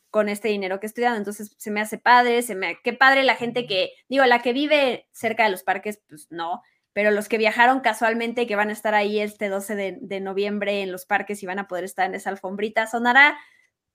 con 0.10 0.30
este 0.30 0.48
dinero 0.48 0.80
que 0.80 0.88
estoy 0.88 1.04
dando. 1.04 1.18
Entonces 1.18 1.56
se 1.58 1.72
me 1.72 1.82
hace 1.82 1.98
padre, 1.98 2.42
se 2.42 2.56
me, 2.56 2.78
qué 2.84 2.94
padre 2.94 3.24
la 3.24 3.36
gente 3.36 3.68
que, 3.68 3.92
digo, 4.08 4.26
la 4.26 4.42
que 4.42 4.54
vive 4.54 5.08
cerca 5.12 5.44
de 5.44 5.52
los 5.52 5.64
parques, 5.64 6.02
pues 6.08 6.28
no, 6.30 6.62
pero 6.94 7.12
los 7.12 7.30
que 7.30 7.38
viajaron 7.38 7.80
casualmente 7.82 8.48
que 8.48 8.56
van 8.56 8.70
a 8.70 8.74
estar 8.74 8.96
ahí 8.96 9.20
este 9.20 9.50
12 9.50 9.76
de, 10.02 10.20
noviembre 10.20 10.82
en 10.82 10.92
los 10.92 11.06
parques 11.06 11.42
y 11.44 11.46
van 11.46 11.60
a 11.60 11.68
poder 11.68 11.84
estar 11.84 12.06
en 12.06 12.16
esa 12.16 12.30
alfombrita, 12.30 12.88
sonará 12.88 13.38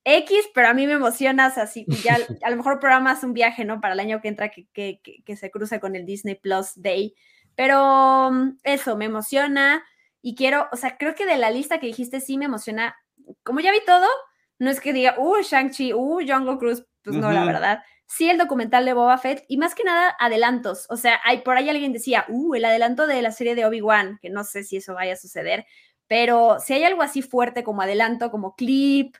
X, 0.04 0.48
pero 0.54 0.68
a 0.68 0.74
mí 0.74 0.86
me 0.86 0.92
emocionas 0.92 1.58
así, 1.58 1.86
ya 2.04 2.16
a 2.42 2.50
lo 2.50 2.56
mejor 2.56 2.78
programas 2.78 3.24
un 3.24 3.32
viaje, 3.32 3.64
¿no? 3.64 3.80
Para 3.80 3.94
el 3.94 4.00
año 4.00 4.20
que 4.20 4.28
entra 4.28 4.50
que, 4.50 4.66
que, 4.72 5.00
que 5.24 5.36
se 5.36 5.50
cruza 5.50 5.80
con 5.80 5.96
el 5.96 6.06
Disney 6.06 6.34
Plus 6.34 6.72
Day. 6.76 7.14
Pero 7.56 8.30
mm, 8.30 8.58
eso, 8.62 8.96
me 8.96 9.06
emociona 9.06 9.84
y 10.22 10.34
quiero, 10.34 10.68
o 10.72 10.76
sea, 10.76 10.96
creo 10.96 11.14
que 11.14 11.26
de 11.26 11.36
la 11.36 11.50
lista 11.50 11.78
que 11.80 11.86
dijiste 11.86 12.20
sí 12.20 12.38
me 12.38 12.46
emociona. 12.46 12.96
Como 13.42 13.60
ya 13.60 13.72
vi 13.72 13.80
todo, 13.86 14.06
no 14.58 14.70
es 14.70 14.80
que 14.80 14.92
diga, 14.92 15.14
uh, 15.18 15.42
Shang-Chi, 15.42 15.92
uh, 15.92 16.20
Jungle 16.26 16.58
Cruise, 16.58 16.86
pues 17.02 17.16
no, 17.16 17.30
la 17.32 17.44
verdad. 17.44 17.82
Sí, 18.06 18.28
el 18.28 18.38
documental 18.38 18.84
de 18.84 18.92
Boba 18.92 19.18
Fett 19.18 19.44
y 19.48 19.56
más 19.56 19.74
que 19.74 19.84
nada 19.84 20.14
adelantos. 20.18 20.86
O 20.88 20.96
sea, 20.96 21.20
hay, 21.24 21.38
por 21.38 21.56
ahí 21.56 21.68
alguien 21.68 21.92
decía, 21.92 22.24
uh, 22.28 22.54
el 22.54 22.64
adelanto 22.64 23.06
de 23.06 23.22
la 23.22 23.32
serie 23.32 23.54
de 23.54 23.66
Obi-Wan, 23.66 24.18
que 24.22 24.30
no 24.30 24.44
sé 24.44 24.62
si 24.62 24.76
eso 24.76 24.94
vaya 24.94 25.14
a 25.14 25.16
suceder, 25.16 25.66
pero 26.06 26.58
si 26.60 26.74
hay 26.74 26.84
algo 26.84 27.02
así 27.02 27.22
fuerte 27.22 27.64
como 27.64 27.82
adelanto, 27.82 28.30
como 28.30 28.54
clip, 28.54 29.16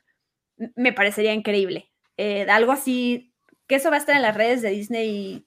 me 0.75 0.93
parecería 0.93 1.33
increíble. 1.33 1.91
Eh, 2.17 2.45
algo 2.49 2.71
así, 2.71 3.33
que 3.67 3.75
eso 3.75 3.89
va 3.89 3.97
a 3.97 3.99
estar 3.99 4.15
en 4.15 4.21
las 4.21 4.35
redes 4.35 4.61
de 4.61 4.69
Disney 4.69 5.45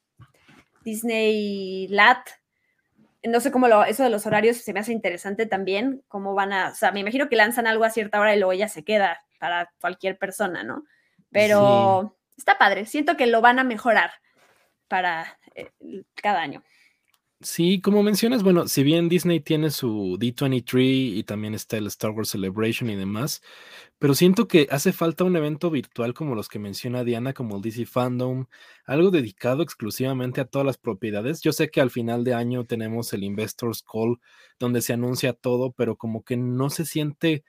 Disney 0.85 1.89
Lat. 1.89 2.29
No 3.23 3.41
sé 3.41 3.51
cómo 3.51 3.69
lo, 3.69 3.85
eso 3.85 4.03
de 4.03 4.11
los 4.11 4.27
horarios 4.27 4.59
se 4.59 4.73
me 4.73 4.81
hace 4.81 4.93
interesante 4.93 5.47
también, 5.47 6.03
cómo 6.09 6.35
van 6.35 6.53
a, 6.53 6.71
o 6.71 6.75
sea, 6.75 6.93
me 6.93 7.01
imagino 7.01 7.29
que 7.29 7.37
lanzan 7.37 7.67
algo 7.67 7.85
a 7.85 7.91
cierta 7.91 8.21
hora 8.21 8.35
y 8.35 8.39
luego 8.39 8.53
ya 8.53 8.69
se 8.69 8.85
queda 8.85 9.21
para 9.39 9.73
cualquier 9.81 10.19
persona, 10.19 10.63
¿no? 10.65 10.85
Pero 11.31 12.17
está 12.37 12.59
padre, 12.59 12.87
siento 12.87 13.17
que 13.17 13.27
lo 13.27 13.41
van 13.41 13.59
a 13.59 13.65
mejorar 13.65 14.11
para 14.89 15.39
eh, 15.55 15.71
cada 16.15 16.41
año. 16.41 16.63
Sí, 17.41 17.81
como 17.81 18.03
mencionas, 18.03 18.43
bueno, 18.43 18.67
si 18.67 18.83
bien 18.83 19.09
Disney 19.09 19.39
tiene 19.39 19.71
su 19.71 20.19
D23 20.19 21.15
y 21.15 21.23
también 21.23 21.55
está 21.55 21.77
el 21.77 21.87
Star 21.87 22.11
Wars 22.11 22.31
Celebration 22.31 22.91
y 22.91 22.97
demás, 22.97 23.43
pero 24.01 24.15
siento 24.15 24.49
que 24.49 24.67
hace 24.73 24.93
falta 24.93 25.23
un 25.23 25.37
evento 25.37 25.71
virtual 25.71 26.15
como 26.15 26.35
los 26.35 26.49
que 26.49 26.59
menciona 26.59 27.05
Diana, 27.05 27.35
como 27.35 27.55
el 27.55 27.63
DC 27.63 27.87
Fandom, 27.87 28.47
algo 28.87 29.13
dedicado 29.13 29.63
exclusivamente 29.63 30.41
a 30.41 30.47
todas 30.47 30.67
las 30.67 30.79
propiedades. 30.79 31.41
Yo 31.41 31.53
sé 31.53 31.71
que 31.71 31.81
al 31.81 31.91
final 31.91 32.25
de 32.25 32.35
año 32.35 32.65
tenemos 32.65 33.13
el 33.13 33.23
Investors 33.23 33.85
Call, 33.85 34.19
donde 34.59 34.83
se 34.83 34.95
anuncia 34.95 35.33
todo, 35.33 35.71
pero 35.71 35.95
como 35.95 36.25
que 36.25 36.37
no 36.37 36.71
se 36.71 36.85
siente 36.85 37.45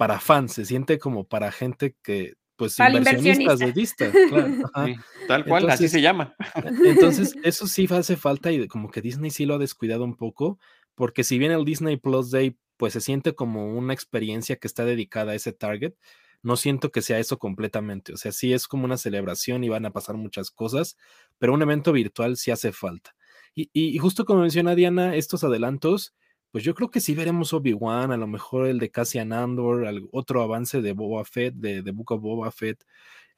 para 0.00 0.18
fans, 0.18 0.54
se 0.54 0.64
siente 0.64 0.98
como 0.98 1.28
para 1.28 1.52
gente 1.52 1.94
que 2.02 2.32
pues 2.56 2.78
inversionistas 2.78 3.58
de 3.58 3.70
vistas, 3.70 4.10
claro. 4.30 4.94
tal 5.28 5.44
cual, 5.44 5.68
así 5.68 5.90
se 5.90 6.00
llama. 6.00 6.34
Entonces, 6.86 7.34
eso 7.44 7.66
sí 7.66 7.86
hace 7.90 8.16
falta 8.16 8.50
y 8.50 8.66
como 8.66 8.90
que 8.90 9.02
Disney 9.02 9.30
sí 9.30 9.44
lo 9.44 9.56
ha 9.56 9.58
descuidado 9.58 10.04
un 10.04 10.16
poco, 10.16 10.58
porque 10.94 11.22
si 11.22 11.36
bien 11.36 11.52
el 11.52 11.66
Disney 11.66 11.98
Plus 11.98 12.30
Day 12.30 12.56
pues 12.78 12.94
se 12.94 13.02
siente 13.02 13.34
como 13.34 13.76
una 13.76 13.92
experiencia 13.92 14.56
que 14.56 14.68
está 14.68 14.86
dedicada 14.86 15.32
a 15.32 15.34
ese 15.34 15.52
target, 15.52 15.92
no 16.40 16.56
siento 16.56 16.90
que 16.90 17.02
sea 17.02 17.18
eso 17.18 17.38
completamente. 17.38 18.14
O 18.14 18.16
sea, 18.16 18.32
sí 18.32 18.54
es 18.54 18.68
como 18.68 18.86
una 18.86 18.96
celebración 18.96 19.64
y 19.64 19.68
van 19.68 19.84
a 19.84 19.92
pasar 19.92 20.16
muchas 20.16 20.50
cosas, 20.50 20.96
pero 21.36 21.52
un 21.52 21.60
evento 21.60 21.92
virtual 21.92 22.38
sí 22.38 22.50
hace 22.50 22.72
falta. 22.72 23.14
Y, 23.54 23.68
y 23.74 23.98
justo 23.98 24.24
como 24.24 24.40
menciona 24.40 24.74
Diana, 24.74 25.14
estos 25.14 25.44
adelantos, 25.44 26.14
pues 26.50 26.64
yo 26.64 26.74
creo 26.74 26.90
que 26.90 27.00
sí 27.00 27.14
veremos 27.14 27.52
Obi-Wan, 27.52 28.12
a 28.12 28.16
lo 28.16 28.26
mejor 28.26 28.66
el 28.66 28.78
de 28.78 28.90
Cassian 28.90 29.32
Andor, 29.32 29.86
otro 30.12 30.42
avance 30.42 30.80
de 30.82 30.92
Boba 30.92 31.24
Fett, 31.24 31.54
de, 31.54 31.82
de 31.82 31.90
Book 31.92 32.12
of 32.12 32.20
Boba 32.22 32.50
Fett. 32.50 32.84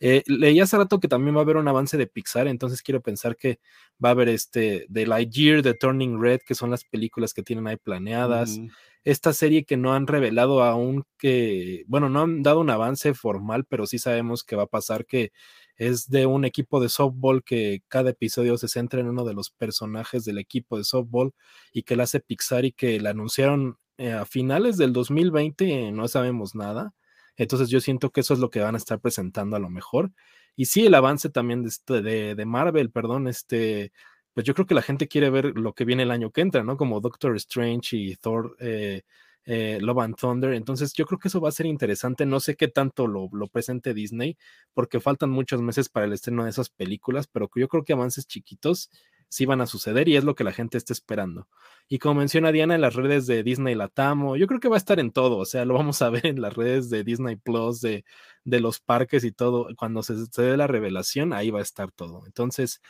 Eh, 0.04 0.24
leí 0.26 0.58
hace 0.58 0.76
rato 0.76 0.98
que 0.98 1.06
también 1.06 1.36
va 1.36 1.40
a 1.40 1.42
haber 1.44 1.56
un 1.56 1.68
avance 1.68 1.96
de 1.96 2.08
Pixar, 2.08 2.48
entonces 2.48 2.82
quiero 2.82 3.00
pensar 3.00 3.36
que 3.36 3.60
va 4.04 4.08
a 4.08 4.12
haber 4.12 4.28
este 4.30 4.84
de 4.88 5.06
Lightyear, 5.06 5.62
de 5.62 5.74
Turning 5.74 6.20
Red, 6.20 6.40
que 6.44 6.56
son 6.56 6.70
las 6.70 6.84
películas 6.84 7.32
que 7.32 7.44
tienen 7.44 7.68
ahí 7.68 7.76
planeadas. 7.76 8.60
Esta 9.04 9.32
serie 9.32 9.64
que 9.64 9.76
no 9.76 9.94
han 9.94 10.08
revelado 10.08 10.64
aún 10.64 11.04
que, 11.18 11.84
bueno, 11.86 12.08
no 12.08 12.22
han 12.22 12.42
dado 12.42 12.60
un 12.60 12.70
avance 12.70 13.14
formal, 13.14 13.64
pero 13.64 13.86
sí 13.86 13.98
sabemos 13.98 14.42
que 14.42 14.56
va 14.56 14.64
a 14.64 14.66
pasar 14.66 15.06
que 15.06 15.30
es 15.76 16.08
de 16.08 16.26
un 16.26 16.44
equipo 16.44 16.80
de 16.80 16.88
softball 16.88 17.42
que 17.42 17.82
cada 17.88 18.10
episodio 18.10 18.56
se 18.58 18.68
centra 18.68 19.00
en 19.00 19.08
uno 19.08 19.24
de 19.24 19.34
los 19.34 19.50
personajes 19.50 20.24
del 20.24 20.38
equipo 20.38 20.78
de 20.78 20.84
softball 20.84 21.32
y 21.72 21.82
que 21.82 21.96
la 21.96 22.04
hace 22.04 22.20
Pixar 22.20 22.64
y 22.64 22.72
que 22.72 23.00
la 23.00 23.10
anunciaron 23.10 23.78
eh, 23.98 24.12
a 24.12 24.24
finales 24.24 24.76
del 24.76 24.92
2020, 24.92 25.92
no 25.92 26.08
sabemos 26.08 26.54
nada. 26.54 26.94
Entonces 27.36 27.68
yo 27.68 27.80
siento 27.80 28.10
que 28.10 28.20
eso 28.20 28.34
es 28.34 28.40
lo 28.40 28.50
que 28.50 28.60
van 28.60 28.74
a 28.74 28.78
estar 28.78 29.00
presentando 29.00 29.56
a 29.56 29.58
lo 29.60 29.70
mejor. 29.70 30.12
Y 30.56 30.66
sí, 30.66 30.86
el 30.86 30.94
avance 30.94 31.30
también 31.30 31.62
de, 31.62 31.68
este, 31.68 32.02
de, 32.02 32.44
Marvel, 32.46 32.90
perdón, 32.90 33.26
este, 33.28 33.92
pues 34.34 34.44
yo 34.46 34.54
creo 34.54 34.66
que 34.66 34.74
la 34.74 34.82
gente 34.82 35.08
quiere 35.08 35.30
ver 35.30 35.52
lo 35.56 35.72
que 35.74 35.84
viene 35.84 36.02
el 36.04 36.10
año 36.10 36.30
que 36.30 36.42
entra, 36.42 36.62
¿no? 36.62 36.76
Como 36.76 37.00
Doctor 37.00 37.36
Strange 37.36 37.96
y 37.96 38.16
Thor 38.16 38.56
eh, 38.60 39.02
eh, 39.44 39.78
Love 39.80 39.98
and 40.00 40.16
Thunder. 40.16 40.52
Entonces 40.54 40.92
yo 40.94 41.06
creo 41.06 41.18
que 41.18 41.28
eso 41.28 41.40
va 41.40 41.48
a 41.48 41.52
ser 41.52 41.66
interesante. 41.66 42.26
No 42.26 42.40
sé 42.40 42.56
qué 42.56 42.68
tanto 42.68 43.06
lo, 43.06 43.28
presente 43.48 43.94
Disney, 43.94 44.36
porque 44.74 45.00
faltan 45.00 45.30
muchos 45.30 45.62
meses 45.62 45.88
para 45.88 46.06
el 46.06 46.12
estreno 46.12 46.44
de 46.44 46.50
esas 46.50 46.70
películas, 46.70 47.26
pero 47.26 47.50
yo 47.54 47.68
creo 47.68 47.84
que 47.84 47.92
avances 47.92 48.26
chiquitos 48.26 48.90
sí 49.28 49.46
van 49.46 49.62
a 49.62 49.66
suceder 49.66 50.08
y 50.08 50.16
es 50.16 50.24
lo 50.24 50.34
que 50.34 50.44
la 50.44 50.52
gente 50.52 50.76
está 50.76 50.92
esperando. 50.92 51.48
Y 51.88 51.98
como 51.98 52.16
menciona 52.16 52.52
Diana, 52.52 52.74
en 52.74 52.82
las 52.82 52.94
redes 52.94 53.26
de 53.26 53.42
Disney 53.42 53.74
Latamo, 53.74 54.36
yo 54.36 54.46
creo 54.46 54.60
que 54.60 54.68
va 54.68 54.76
a 54.76 54.78
estar 54.78 55.00
en 55.00 55.10
todo, 55.10 55.38
o 55.38 55.46
sea, 55.46 55.64
lo 55.64 55.72
vamos 55.74 56.02
a 56.02 56.10
ver 56.10 56.26
en 56.26 56.42
las 56.42 56.54
redes 56.54 56.90
de 56.90 57.02
Disney 57.02 57.36
Plus, 57.36 57.80
de, 57.80 58.04
de 58.44 58.60
los 58.60 58.80
parques 58.80 59.24
y 59.24 59.32
todo, 59.32 59.68
cuando 59.76 60.02
se, 60.02 60.26
se 60.26 60.42
dé 60.42 60.56
la 60.58 60.66
revelación, 60.66 61.32
ahí 61.32 61.50
va 61.50 61.60
a 61.60 61.62
estar 61.62 61.90
todo. 61.92 62.26
Entonces, 62.26 62.82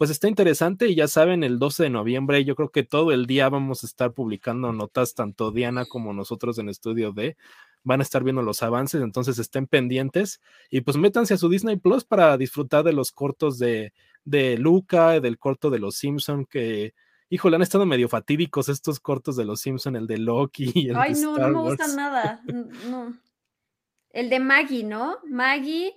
pues 0.00 0.08
está 0.08 0.28
interesante 0.28 0.88
y 0.88 0.94
ya 0.94 1.08
saben, 1.08 1.44
el 1.44 1.58
12 1.58 1.82
de 1.82 1.90
noviembre 1.90 2.42
yo 2.42 2.56
creo 2.56 2.70
que 2.70 2.84
todo 2.84 3.12
el 3.12 3.26
día 3.26 3.50
vamos 3.50 3.84
a 3.84 3.86
estar 3.86 4.14
publicando 4.14 4.72
notas, 4.72 5.12
tanto 5.14 5.50
Diana 5.52 5.84
como 5.84 6.14
nosotros 6.14 6.58
en 6.58 6.70
Estudio 6.70 7.12
D, 7.12 7.36
van 7.82 8.00
a 8.00 8.02
estar 8.02 8.24
viendo 8.24 8.40
los 8.40 8.62
avances, 8.62 9.02
entonces 9.02 9.38
estén 9.38 9.66
pendientes 9.66 10.40
y 10.70 10.80
pues 10.80 10.96
métanse 10.96 11.34
a 11.34 11.36
su 11.36 11.50
Disney 11.50 11.76
Plus 11.76 12.04
para 12.04 12.38
disfrutar 12.38 12.82
de 12.82 12.94
los 12.94 13.12
cortos 13.12 13.58
de, 13.58 13.92
de 14.24 14.56
Luca, 14.56 15.20
del 15.20 15.38
corto 15.38 15.68
de 15.68 15.80
los 15.80 15.96
Simpson 15.96 16.46
que... 16.46 16.94
Híjole, 17.28 17.56
han 17.56 17.62
estado 17.62 17.84
medio 17.84 18.08
fatídicos 18.08 18.70
estos 18.70 19.00
cortos 19.00 19.36
de 19.36 19.44
los 19.44 19.60
Simpson, 19.60 19.96
el 19.96 20.06
de 20.06 20.16
Loki 20.16 20.72
y 20.74 20.88
el 20.88 20.96
Ay, 20.96 21.12
no, 21.20 21.36
no 21.36 21.48
me 21.48 21.60
gustan 21.60 21.94
nada. 21.94 22.42
No. 22.88 23.18
El 24.08 24.30
de 24.30 24.40
Maggie, 24.40 24.82
¿no? 24.82 25.18
Maggie, 25.26 25.92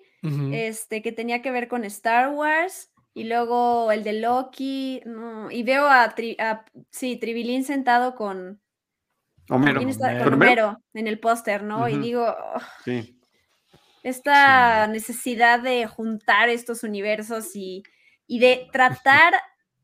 este, 0.51 1.01
que 1.01 1.13
tenía 1.13 1.41
que 1.41 1.51
ver 1.51 1.69
con 1.69 1.85
Star 1.85 2.33
Wars. 2.33 2.92
Y 3.13 3.25
luego 3.25 3.91
el 3.91 4.03
de 4.03 4.13
Loki, 4.13 5.01
y 5.51 5.63
veo 5.63 5.85
a, 5.87 6.15
sí, 6.89 7.17
Tribilín 7.17 7.63
sentado 7.63 8.15
con 8.15 8.59
Homero, 9.49 10.81
en 10.93 11.07
el 11.07 11.19
póster, 11.19 11.63
¿no? 11.63 11.87
Y 11.89 11.97
digo, 11.97 12.35
esta 14.01 14.87
necesidad 14.87 15.59
de 15.59 15.85
juntar 15.85 16.49
estos 16.49 16.83
universos 16.83 17.55
y, 17.55 17.83
y 18.25 18.39
de 18.39 18.67
tratar 18.71 19.33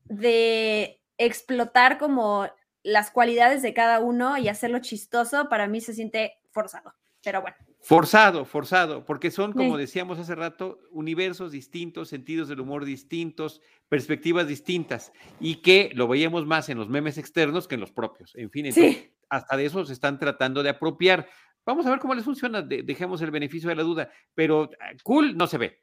de 0.04 1.00
explotar 1.18 1.98
como 1.98 2.48
las 2.82 3.10
cualidades 3.10 3.62
de 3.62 3.74
cada 3.74 4.00
uno 4.00 4.38
y 4.38 4.48
hacerlo 4.48 4.80
chistoso, 4.80 5.48
para 5.48 5.68
mí 5.68 5.80
se 5.80 5.94
siente 5.94 6.38
forzado. 6.50 6.94
Pero 7.22 7.42
bueno. 7.42 7.56
Forzado, 7.82 8.44
forzado, 8.44 9.06
porque 9.06 9.30
son, 9.30 9.52
como 9.52 9.78
decíamos 9.78 10.18
hace 10.18 10.34
rato, 10.34 10.80
universos 10.90 11.50
distintos, 11.50 12.08
sentidos 12.08 12.48
del 12.48 12.60
humor 12.60 12.84
distintos, 12.84 13.62
perspectivas 13.88 14.46
distintas, 14.46 15.12
y 15.40 15.56
que 15.56 15.90
lo 15.94 16.06
veíamos 16.06 16.44
más 16.46 16.68
en 16.68 16.76
los 16.76 16.90
memes 16.90 17.16
externos 17.16 17.66
que 17.66 17.76
en 17.76 17.80
los 17.80 17.90
propios. 17.90 18.34
En 18.36 18.50
fin, 18.50 18.66
hasta 19.30 19.56
de 19.56 19.64
eso 19.64 19.84
se 19.86 19.94
están 19.94 20.18
tratando 20.18 20.62
de 20.62 20.68
apropiar. 20.68 21.26
Vamos 21.64 21.86
a 21.86 21.90
ver 21.90 22.00
cómo 22.00 22.14
les 22.14 22.24
funciona, 22.24 22.60
dejemos 22.60 23.22
el 23.22 23.30
beneficio 23.30 23.70
de 23.70 23.76
la 23.76 23.82
duda, 23.82 24.10
pero 24.34 24.70
ah, 24.78 24.90
cool 25.02 25.36
no 25.36 25.46
se 25.46 25.56
ve. 25.56 25.82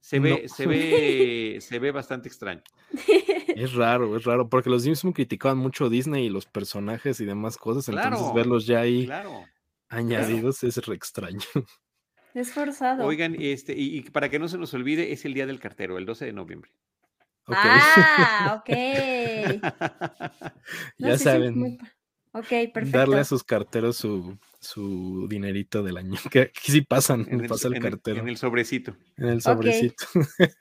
Se 0.00 0.20
ve, 0.20 0.48
se 0.48 0.66
ve, 0.66 1.58
se 1.60 1.78
ve 1.78 1.90
bastante 1.92 2.28
extraño. 2.28 2.62
Es 3.48 3.74
raro, 3.74 4.16
es 4.16 4.22
raro, 4.22 4.48
porque 4.48 4.70
los 4.70 4.84
Simpsons 4.84 5.14
criticaban 5.16 5.58
mucho 5.58 5.88
Disney 5.88 6.26
y 6.26 6.28
los 6.28 6.46
personajes 6.46 7.18
y 7.20 7.24
demás 7.24 7.56
cosas, 7.56 7.88
entonces 7.88 8.32
verlos 8.32 8.66
ya 8.66 8.80
ahí. 8.80 9.06
Claro 9.06 9.46
añadidos 9.88 10.62
es 10.64 10.76
re 10.86 10.94
extraño. 10.94 11.40
Es 12.34 12.52
forzado. 12.52 13.04
Oigan, 13.04 13.36
este, 13.40 13.74
y, 13.76 14.02
para 14.02 14.28
que 14.28 14.38
no 14.38 14.48
se 14.48 14.58
nos 14.58 14.72
olvide, 14.74 15.12
es 15.12 15.24
el 15.24 15.34
día 15.34 15.46
del 15.46 15.58
cartero, 15.58 15.98
el 15.98 16.06
12 16.06 16.26
de 16.26 16.32
noviembre. 16.32 16.70
Ah, 17.46 18.60
ok. 18.60 18.68
ya 20.98 21.18
saben. 21.18 21.78
Ok, 22.32 22.48
perfecto. 22.72 22.98
Darle 22.98 23.18
a 23.18 23.24
sus 23.24 23.42
carteros 23.42 23.96
su, 23.96 24.38
su 24.60 25.26
dinerito 25.28 25.82
del 25.82 25.96
año. 25.96 26.18
Que 26.30 26.42
aquí 26.42 26.70
sí 26.70 26.82
pasan, 26.82 27.26
en 27.28 27.40
el, 27.40 27.48
pasa 27.48 27.68
el 27.68 27.80
cartero. 27.80 28.20
en 28.20 28.28
el 28.28 28.36
sobrecito. 28.36 28.94
En 29.16 29.28
el 29.28 29.42
sobrecito. 29.42 30.04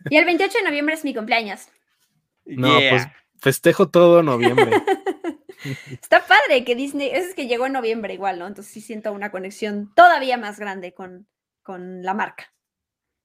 Y 0.09 0.15
el 0.15 0.25
28 0.25 0.59
de 0.59 0.63
noviembre 0.63 0.95
es 0.95 1.03
mi 1.03 1.13
cumpleaños. 1.13 1.67
No, 2.45 2.79
pues 2.89 3.05
festejo 3.39 3.89
todo 3.89 4.23
noviembre. 4.23 4.71
Está 5.89 6.25
padre 6.25 6.63
que 6.63 6.75
Disney, 6.75 7.09
es 7.11 7.33
que 7.33 7.47
llegó 7.47 7.65
en 7.65 7.73
noviembre 7.73 8.13
igual, 8.13 8.39
¿no? 8.39 8.47
Entonces 8.47 8.73
sí 8.73 8.81
siento 8.81 9.11
una 9.11 9.31
conexión 9.31 9.91
todavía 9.95 10.37
más 10.37 10.59
grande 10.59 10.93
con, 10.93 11.27
con 11.63 12.03
la 12.03 12.13
marca. 12.13 12.53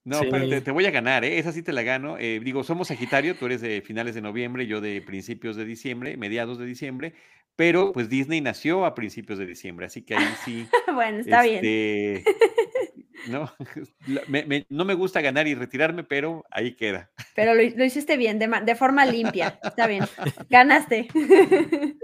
No, 0.04 0.20
pero 0.30 0.62
te, 0.62 0.70
voy 0.72 0.84
a 0.86 0.90
ganar, 0.90 1.24
¿eh? 1.24 1.38
Esa 1.38 1.52
sí 1.52 1.62
te 1.62 1.72
la 1.72 1.82
gano. 1.82 2.18
Eh, 2.18 2.40
digo, 2.42 2.64
somos 2.64 2.88
Sagitario, 2.88 3.36
tú 3.36 3.46
eres 3.46 3.60
de 3.60 3.82
finales 3.82 4.16
de 4.16 4.20
noviembre, 4.20 4.66
yo 4.66 4.80
de 4.80 5.00
principios 5.00 5.54
de 5.54 5.64
diciembre, 5.64 6.16
mediados 6.16 6.58
de 6.58 6.66
diciembre, 6.66 7.14
pero 7.54 7.92
pues 7.92 8.08
Disney 8.08 8.40
nació 8.40 8.84
a 8.84 8.94
principios 8.94 9.38
de 9.38 9.46
diciembre, 9.46 9.86
así 9.86 10.02
que 10.02 10.16
ahí 10.16 10.26
sí. 10.44 10.66
bueno, 10.92 11.18
está 11.18 11.42
bien. 11.42 12.24
No, 13.28 13.52
no 14.68 14.84
me 14.84 14.94
gusta 14.94 15.20
ganar 15.20 15.46
y 15.46 15.54
retirarme, 15.54 16.04
pero 16.04 16.44
ahí 16.50 16.74
queda. 16.74 17.10
Pero 17.34 17.54
lo, 17.54 17.62
hiciste 17.62 18.16
bien, 18.16 18.38
de, 18.38 18.74
forma 18.74 19.04
limpia. 19.04 19.58
Está 19.62 19.86
bien. 19.86 20.04
Ganaste. 20.50 21.08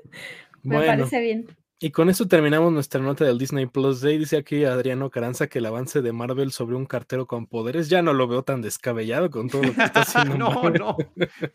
me 0.62 0.87
parece 0.87 1.21
bien. 1.21 1.47
Y 1.81 1.93
con 1.93 2.11
eso 2.11 2.27
terminamos 2.27 2.73
nuestra 2.73 3.01
nota 3.01 3.25
del 3.25 3.39
Disney 3.39 3.66
Plus 3.66 4.01
Day. 4.01 4.19
Dice 4.19 4.37
aquí 4.37 4.64
Adriano 4.64 5.11
Caranza 5.11 5.47
que 5.47 5.61
el 5.61 5.66
avance 5.66 6.03
de 6.03 6.12
Marvel 6.12 6.51
sobre 6.51 6.75
un 6.75 6.87
cartero 6.87 7.29
con 7.29 7.47
poderes 7.47 7.89
ya 7.89 8.03
no 8.03 8.12
lo 8.12 8.27
veo 8.27 8.43
tan 8.43 8.62
descabellado 8.62 9.31
con 9.31 9.49
todo 9.49 9.62
lo 9.62 9.73
que 9.73 9.85
está 9.85 10.01
haciendo. 10.01 10.37
no, 10.37 10.71
no, 10.71 10.97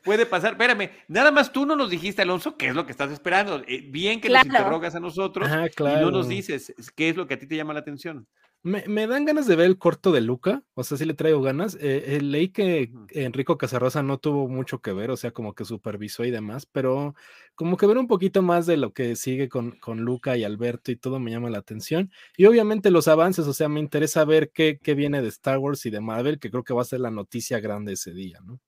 puede 0.02 0.26
pasar. 0.26 0.54
Espérame, 0.54 0.92
nada 1.10 1.30
más 1.32 1.52
tú 1.52 1.66
no 1.66 1.76
nos 1.76 1.90
dijiste, 1.90 2.22
Alonso, 2.22 2.56
qué 2.56 2.68
es 2.70 2.76
lo 2.76 2.86
que 2.86 2.94
estás 2.94 3.12
esperando. 3.12 3.64
Eh, 3.68 3.86
bien 3.90 4.22
que 4.22 4.30
nos 4.30 4.46
interrogas 4.46 4.96
a 4.96 5.02
nosotros 5.02 5.50
y 5.50 5.84
no 5.84 6.10
nos 6.10 6.30
dices 6.30 6.74
qué 6.96 7.10
es 7.10 7.18
lo 7.18 7.28
que 7.28 7.34
a 7.34 7.40
ti 7.40 7.46
te 7.46 7.58
llama 7.58 7.74
la 7.74 7.82
atención. 7.82 8.26
Me, 8.66 9.08
dan 9.08 9.26
ganas 9.26 9.46
de 9.46 9.58
ver 9.58 9.66
el 9.66 9.78
corto 9.78 10.14
de 10.14 10.22
Luca, 10.22 10.64
o 10.74 10.86
sea, 10.86 10.98
sí 10.98 11.04
le 11.04 11.14
traigo 11.14 11.42
ganas. 11.42 11.76
Eh, 11.76 12.16
eh, 12.16 12.22
leí 12.22 12.48
que 12.48 12.94
Enrico 13.10 13.58
Casarrosa 13.58 14.04
no 14.04 14.20
tuvo 14.20 14.48
mucho 14.48 14.80
que 14.80 14.94
ver, 14.94 15.12
o 15.12 15.18
sea, 15.18 15.32
como 15.32 15.54
que 15.54 15.66
supervisó 15.66 16.24
y 16.24 16.32
demás, 16.32 16.66
pero 16.66 17.14
como 17.56 17.76
que 17.76 17.88
ver 17.88 17.98
un 17.98 18.08
poquito 18.08 18.42
más 18.42 18.66
de 18.66 18.78
lo 18.78 18.94
que 18.94 19.18
sigue 19.18 19.50
con, 19.50 19.72
con 19.72 20.00
Luca 20.02 20.38
y 20.38 20.46
Alberto 20.46 20.94
y 20.94 20.96
todo 20.96 21.20
me 21.20 21.32
llama 21.32 21.50
la 21.50 21.58
atención. 21.58 22.10
Y 22.38 22.46
obviamente 22.46 22.90
los 22.90 23.10
avances, 23.10 23.48
o 23.48 23.54
sea, 23.54 23.68
me 23.68 23.82
interesa 23.82 24.24
ver 24.24 24.50
qué, 24.52 24.80
qué 24.82 24.94
viene 24.94 25.22
de 25.22 25.28
Star 25.28 25.58
Wars 25.58 25.86
y 25.86 25.90
de 25.90 26.00
Marvel, 26.00 26.40
que 26.40 26.50
creo 26.50 26.64
que 26.64 26.74
va 26.74 26.84
a 26.84 26.86
ser 26.86 27.02
la 27.02 27.12
noticia 27.12 27.60
grande 27.60 27.92
ese 27.94 28.14
día, 28.14 28.40
¿no? 28.46 28.62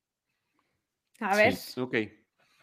A 1.22 1.38
ver. 1.38 1.54
ok, 1.78 1.96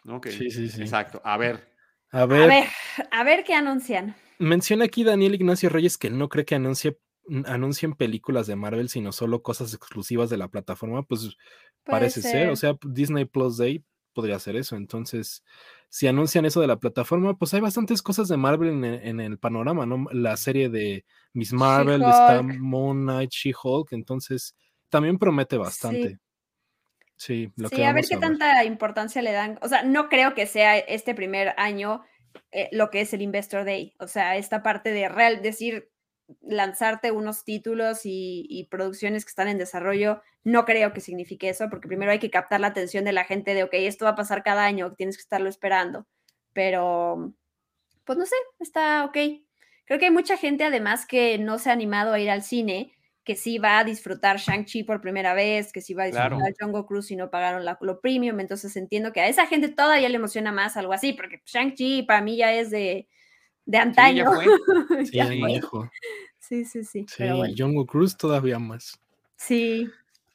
ok. 0.05 0.27
Sí, 0.27 0.51
sí, 0.51 0.69
sí. 0.69 0.81
Exacto, 0.81 1.19
a 1.23 1.35
ver. 1.37 1.67
A 2.11 2.27
ver. 2.27 2.43
A 2.43 2.47
ver, 2.47 2.65
a 3.09 3.23
ver 3.23 3.43
qué 3.43 3.55
anuncian. 3.55 4.15
Menciona 4.37 4.85
aquí 4.85 5.03
Daniel 5.03 5.33
Ignacio 5.33 5.69
Reyes 5.69 5.97
que 5.97 6.11
no 6.11 6.29
cree 6.29 6.45
que 6.45 6.53
anuncie 6.53 6.99
anuncien 7.45 7.93
películas 7.93 8.47
de 8.47 8.55
Marvel, 8.55 8.89
sino 8.89 9.11
solo 9.11 9.41
cosas 9.41 9.73
exclusivas 9.73 10.29
de 10.29 10.37
la 10.37 10.47
plataforma, 10.47 11.03
pues 11.03 11.35
parece 11.83 12.21
ser. 12.21 12.49
O 12.49 12.55
sea, 12.55 12.77
Disney 12.85 13.25
Plus 13.25 13.57
Day 13.57 13.83
podría 14.13 14.35
hacer 14.35 14.55
eso. 14.55 14.75
Entonces, 14.75 15.43
si 15.89 16.07
anuncian 16.07 16.45
eso 16.45 16.61
de 16.61 16.67
la 16.67 16.79
plataforma, 16.79 17.37
pues 17.37 17.53
hay 17.53 17.61
bastantes 17.61 18.01
cosas 18.01 18.27
de 18.27 18.37
Marvel 18.37 18.83
en, 18.83 19.19
el 19.19 19.37
panorama, 19.37 19.85
¿no? 19.85 20.07
La 20.11 20.37
serie 20.37 20.69
de 20.69 21.05
Miss 21.33 21.53
Marvel, 21.53 22.01
está 22.01 22.41
Moon 22.41 23.03
Knight, 23.03 23.31
She-Hulk, 23.31 23.93
entonces 23.93 24.55
también 24.89 25.17
promete 25.17 25.57
bastante. 25.57 26.19
Sí, 27.15 27.51
lo 27.55 27.69
sí 27.69 27.81
a 27.83 27.93
ver 27.93 28.05
qué 28.05 28.17
tanta 28.17 28.63
importancia 28.65 29.21
le 29.21 29.31
dan. 29.31 29.59
O 29.61 29.67
sea, 29.67 29.83
no 29.83 30.09
creo 30.09 30.33
que 30.33 30.45
sea 30.45 30.77
este 30.77 31.15
primer 31.15 31.53
año 31.57 32.03
eh, 32.51 32.69
lo 32.71 32.89
que 32.89 33.01
es 33.01 33.13
el 33.13 33.21
Investor 33.21 33.65
Day. 33.65 33.93
O 33.99 34.07
sea, 34.07 34.35
esta 34.35 34.63
parte 34.63 34.91
de 34.91 35.07
real, 35.09 35.41
decir, 35.41 35.89
lanzarte 36.41 37.11
unos 37.11 37.43
títulos 37.43 38.01
y, 38.03 38.67
producciones 38.71 39.25
que 39.25 39.29
están 39.29 39.47
en 39.47 39.57
desarrollo, 39.57 40.21
no 40.43 40.65
creo 40.65 40.93
que 40.93 41.01
signifique 41.01 41.49
eso, 41.49 41.69
porque 41.69 41.87
primero 41.87 42.11
hay 42.11 42.19
que 42.19 42.31
captar 42.31 42.59
la 42.59 42.67
atención 42.67 43.05
de 43.05 43.13
la 43.13 43.25
gente 43.25 43.53
de, 43.53 43.63
ok, 43.63 43.73
esto 43.73 44.05
va 44.05 44.11
a 44.11 44.15
pasar 44.15 44.43
cada 44.43 44.65
año, 44.65 44.93
tienes 44.93 45.17
que 45.17 45.21
estarlo 45.21 45.49
esperando. 45.49 46.07
Pero, 46.53 47.33
pues 48.05 48.17
no 48.17 48.25
sé, 48.25 48.35
está 48.59 49.05
ok. 49.05 49.17
Creo 49.85 49.99
que 49.99 50.05
hay 50.05 50.11
mucha 50.11 50.37
gente 50.37 50.63
además 50.63 51.05
que 51.05 51.37
no 51.37 51.59
se 51.59 51.69
ha 51.69 51.73
animado 51.73 52.13
a 52.13 52.19
ir 52.19 52.29
al 52.29 52.43
cine, 52.43 52.93
que 53.23 53.35
sí 53.35 53.57
va 53.57 53.79
a 53.79 53.83
disfrutar 53.83 54.37
Shang-Chi 54.37 54.83
por 54.83 55.01
primera 55.01 55.33
vez, 55.33 55.71
que 55.71 55.81
sí 55.81 55.93
va 55.93 56.03
a 56.03 56.07
disfrutar 56.07 56.53
Jungle 56.59 56.85
Cruise 56.85 57.07
si 57.07 57.15
no 57.15 57.29
pagaron 57.29 57.63
la, 57.63 57.77
lo 57.81 58.01
premium, 58.01 58.39
entonces 58.39 58.75
entiendo 58.75 59.13
que 59.13 59.21
a 59.21 59.27
esa 59.27 59.47
gente 59.47 59.69
todavía 59.69 60.09
le 60.09 60.17
emociona 60.17 60.51
más 60.51 60.75
algo 60.75 60.93
así, 60.93 61.13
porque 61.13 61.41
Shang-Chi 61.45 62.03
para 62.03 62.21
mí 62.21 62.37
ya 62.37 62.53
es 62.53 62.69
de 62.69 63.07
de 63.65 63.77
antaño. 63.77 64.25
Sí, 65.11 65.19
viejo. 65.45 65.89
sí, 66.39 66.65
sí, 66.65 66.83
sí. 66.83 67.05
Sí, 67.07 67.23
Jungle 67.57 67.85
Cruise 67.85 68.15
todavía 68.17 68.59
más. 68.59 68.99
Sí. 69.35 69.89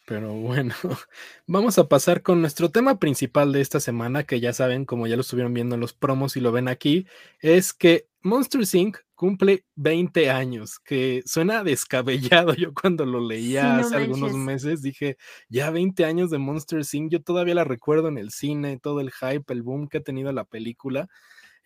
Pero 0.07 0.33
bueno, 0.33 0.75
vamos 1.47 1.79
a 1.79 1.87
pasar 1.87 2.23
con 2.23 2.41
nuestro 2.41 2.71
tema 2.71 2.99
principal 2.99 3.53
de 3.53 3.61
esta 3.61 3.79
semana, 3.79 4.25
que 4.25 4.41
ya 4.41 4.55
saben, 4.55 4.87
como 4.87 5.07
ya 5.07 5.17
lo 5.17 5.21
estuvieron 5.21 5.53
viendo 5.53 5.75
en 5.75 5.83
los 5.83 5.93
promos 5.93 6.37
y 6.37 6.41
lo 6.41 6.51
ven 6.51 6.67
aquí, 6.69 7.07
es 7.41 7.75
que 7.75 8.07
Monster 8.23 8.63
Inc. 8.73 8.97
cumple 9.15 9.65
20 9.77 10.31
años, 10.31 10.79
que 10.79 11.23
suena 11.27 11.63
descabellado. 11.63 12.55
Yo 12.59 12.73
cuando 12.73 13.05
lo 13.05 13.21
leía 13.21 13.77
hace 13.77 13.97
algunos 13.97 14.33
meses 14.33 14.83
dije, 14.83 15.19
ya 15.51 15.71
20 15.71 16.05
años 16.07 16.31
de 16.31 16.39
Monster 16.39 16.81
Inc. 16.91 17.13
Yo 17.13 17.23
todavía 17.23 17.55
la 17.55 17.65
recuerdo 17.65 18.09
en 18.09 18.17
el 18.17 18.31
cine, 18.31 18.79
todo 18.79 19.01
el 19.01 19.13
hype, 19.13 19.53
el 19.53 19.63
boom 19.63 19.89
que 19.89 19.99
ha 19.99 20.03
tenido 20.03 20.33
la 20.33 20.45
película. 20.45 21.09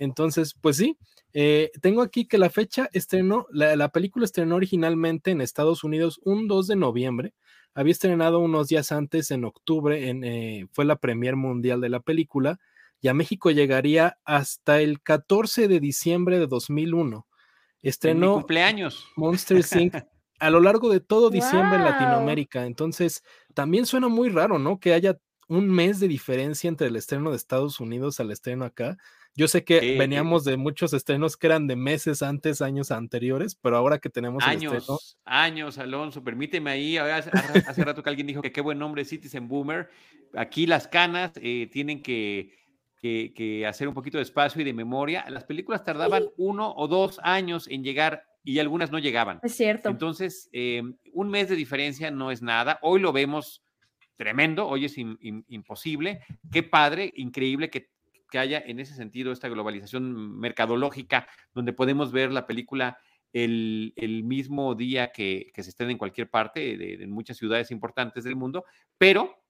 Entonces, 0.03 0.55
pues 0.61 0.79
sí, 0.79 0.99
eh, 1.33 1.71
tengo 1.81 2.03
aquí 2.03 2.27
que 2.27 2.37
la 2.37 2.51
fecha 2.51 2.89
estrenó, 2.93 3.47
la, 3.51 3.89
película 3.91 4.25
estrenó 4.25 4.57
originalmente 4.57 5.31
en 5.31 5.41
Estados 5.41 5.85
Unidos 5.85 6.21
un 6.25 6.49
2 6.49 6.67
de 6.67 6.77
noviembre. 6.77 7.35
Había 7.73 7.93
estrenado 7.93 8.41
unos 8.41 8.67
días 8.67 8.91
antes, 8.91 9.31
en 9.31 9.45
octubre, 9.45 10.09
en, 10.09 10.25
eh, 10.25 10.67
fue 10.73 10.85
la 10.85 10.97
premier 10.97 11.37
mundial 11.37 11.81
de 11.81 11.89
la 11.89 12.01
película, 12.01 12.59
y 13.01 13.09
a 13.09 13.15
México 13.15 13.53
llegaría 13.53 14.19
hasta 14.25 14.81
el 14.81 15.01
14 15.01 15.69
de 15.69 15.79
diciembre 15.79 16.41
de 16.41 16.49
2001. 16.49 17.27
Estrenó 17.81 18.35
cumpleaños. 18.35 19.07
Monster 19.17 19.65
Inc. 19.79 19.95
a 20.41 20.51
lo 20.51 20.61
largo 20.61 20.91
de 20.91 20.99
todo 20.99 21.31
diciembre 21.31 21.79
en 21.79 21.85
Latinoamérica. 21.85 22.67
Entonces, 22.67 23.23
también 23.55 23.87
suena 23.87 24.09
muy 24.09 24.29
raro, 24.31 24.59
¿no? 24.59 24.81
Que 24.81 24.95
haya 24.95 25.17
un 25.47 25.69
mes 25.69 26.01
de 26.01 26.09
diferencia 26.09 26.69
entre 26.69 26.89
el 26.89 26.97
estreno 26.97 27.31
de 27.31 27.37
Estados 27.37 27.79
Unidos 27.79 28.19
al 28.19 28.33
estreno 28.33 28.65
acá. 28.65 28.99
Yo 29.35 29.49
sé 29.49 29.65
que 29.65 29.97
veníamos 29.99 30.45
de 30.45 30.59
muchos 30.59 30.93
estrenos 30.93 31.37
que 31.37 31.47
eran 31.47 31.67
de 31.67 31.75
meses 31.75 32.23
antes, 32.23 32.61
años 32.61 32.91
anteriores, 32.91 33.55
pero 33.55 33.77
ahora 33.77 33.99
que 33.99 34.11
tenemos 34.11 34.45
años, 34.45 34.73
el 34.73 34.79
estreno... 34.79 34.99
Años, 35.25 35.79
Alonso, 35.79 36.23
permíteme 36.23 36.71
ahí, 36.71 36.99
hace, 36.99 37.31
hace 37.67 37.85
rato 37.85 38.03
que 38.03 38.11
alguien 38.11 38.27
dijo 38.27 38.43
que 38.43 38.53
qué 38.53 38.61
buen 38.61 38.79
nombre 38.79 39.05
Citizen 39.07 39.49
Boomer. 39.49 39.89
Aquí 40.35 40.67
las 40.67 40.87
canas 40.87 41.33
eh, 41.37 41.69
tienen 41.73 42.03
que, 42.03 42.53
que, 43.01 43.65
hacer 43.67 43.89
un 43.89 43.95
poquito 43.95 44.19
de 44.19 44.23
espacio 44.23 44.61
y 44.61 44.65
de 44.65 44.75
memoria. 44.75 45.25
Las 45.31 45.45
películas 45.45 45.83
tardaban 45.83 46.25
uno 46.37 46.75
o 46.77 46.87
dos 46.87 47.19
años 47.23 47.69
en 47.69 47.83
llegar 47.83 48.25
y 48.45 48.59
algunas 48.59 48.91
no 48.91 48.99
llegaban. 48.99 49.41
Es 49.43 49.55
cierto. 49.55 49.89
Entonces, 49.89 50.51
eh, 50.53 50.83
un 51.13 51.31
mes 51.31 51.49
de 51.49 51.57
diferencia 51.57 52.11
no 52.11 52.31
es 52.31 52.43
nada. 52.43 52.79
Hoy 52.83 53.01
lo 53.01 53.13
vemos 53.13 53.63
tremendo, 54.17 54.69
hoy 54.69 54.85
es 54.85 54.97
imposible. 54.99 56.21
Qué 56.51 56.63
padre, 56.63 57.13
increíble 57.17 57.71
que 57.71 57.89
que 58.33 58.39
haya 58.39 58.63
en 58.65 58.81
ese 58.81 58.95
sentido 58.95 59.31
esta 59.31 59.51
globalización 59.51 60.39
mercadológica, 60.41 61.29
donde 61.53 61.75
podemos 61.75 62.13
ver 62.13 62.33
la 62.33 62.47
película 62.47 62.99
el, 63.35 63.93
mismo 64.25 64.75
día 64.75 65.13
que, 65.13 65.53
se 65.55 65.61
estrena 65.61 65.93
en 65.93 65.99
cualquier 65.99 66.31
parte, 66.31 66.79
de, 66.79 66.95
en 66.95 67.11
muchas 67.11 67.37
ciudades 67.37 67.71
importantes 67.71 68.25
del 68.25 68.35
mundo, 68.35 68.65
pero, 68.97 69.45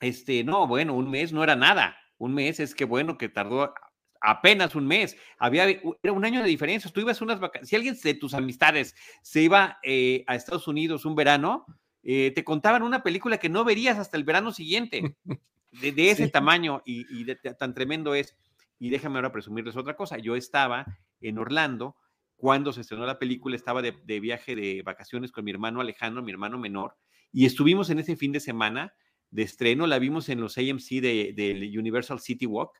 este, 0.00 0.44
no, 0.44 0.66
bueno, 0.66 0.94
un 0.94 1.10
mes 1.10 1.32
no 1.32 1.42
era 1.42 1.56
nada, 1.56 1.96
un 2.18 2.34
mes 2.34 2.60
es 2.60 2.74
que 2.74 2.84
bueno 2.84 3.16
que 3.16 3.30
tardó 3.30 3.72
apenas 4.20 4.74
un 4.74 4.86
mes, 4.86 5.16
había, 5.38 5.64
era 5.64 6.12
un 6.12 6.24
año 6.26 6.42
de 6.42 6.48
diferencia, 6.48 6.90
tú 6.90 7.00
ibas 7.00 7.22
unas 7.22 7.40
vacaciones, 7.40 7.70
si 7.70 7.76
alguien 7.76 7.96
de 7.98 8.14
tus 8.14 8.34
amistades 8.34 8.94
se 9.22 9.40
iba 9.40 9.78
eh, 9.82 10.22
a 10.26 10.34
Estados 10.34 10.68
Unidos 10.68 11.06
un 11.06 11.14
verano, 11.14 11.64
eh, 12.02 12.30
te 12.34 12.44
contaban 12.44 12.82
una 12.82 13.02
película 13.02 13.38
que 13.38 13.48
no 13.48 13.64
verías 13.64 13.98
hasta 13.98 14.18
el 14.18 14.24
verano 14.24 14.52
siguiente. 14.52 15.16
de, 15.72 16.10
ese 16.10 16.28
tamaño 16.28 16.82
y, 16.84 17.24
tan 17.58 17.74
tremendo 17.74 18.14
es. 18.14 18.36
Y 18.78 18.90
déjame 18.90 19.16
ahora 19.16 19.32
presumirles 19.32 19.76
otra 19.76 19.96
cosa. 19.96 20.18
Yo 20.18 20.36
estaba 20.36 20.86
en 21.20 21.38
Orlando 21.38 21.96
cuando 22.36 22.72
se 22.72 22.80
estrenó 22.80 23.06
la 23.06 23.18
película, 23.18 23.54
estaba 23.54 23.82
de, 23.82 23.92
viaje 24.20 24.56
de 24.56 24.82
vacaciones 24.82 25.30
con 25.30 25.44
mi 25.44 25.52
hermano 25.52 25.80
Alejandro, 25.80 26.22
mi 26.22 26.32
hermano 26.32 26.58
menor, 26.58 26.96
y 27.30 27.46
estuvimos 27.46 27.88
en 27.90 28.00
ese 28.00 28.16
fin 28.16 28.32
de 28.32 28.40
semana 28.40 28.94
de 29.30 29.42
estreno, 29.42 29.86
la 29.86 30.00
vimos 30.00 30.28
en 30.28 30.40
los 30.40 30.58
AMC 30.58 31.00
del 31.00 31.36
de 31.36 31.78
Universal 31.78 32.18
City 32.18 32.46
Walk, 32.46 32.72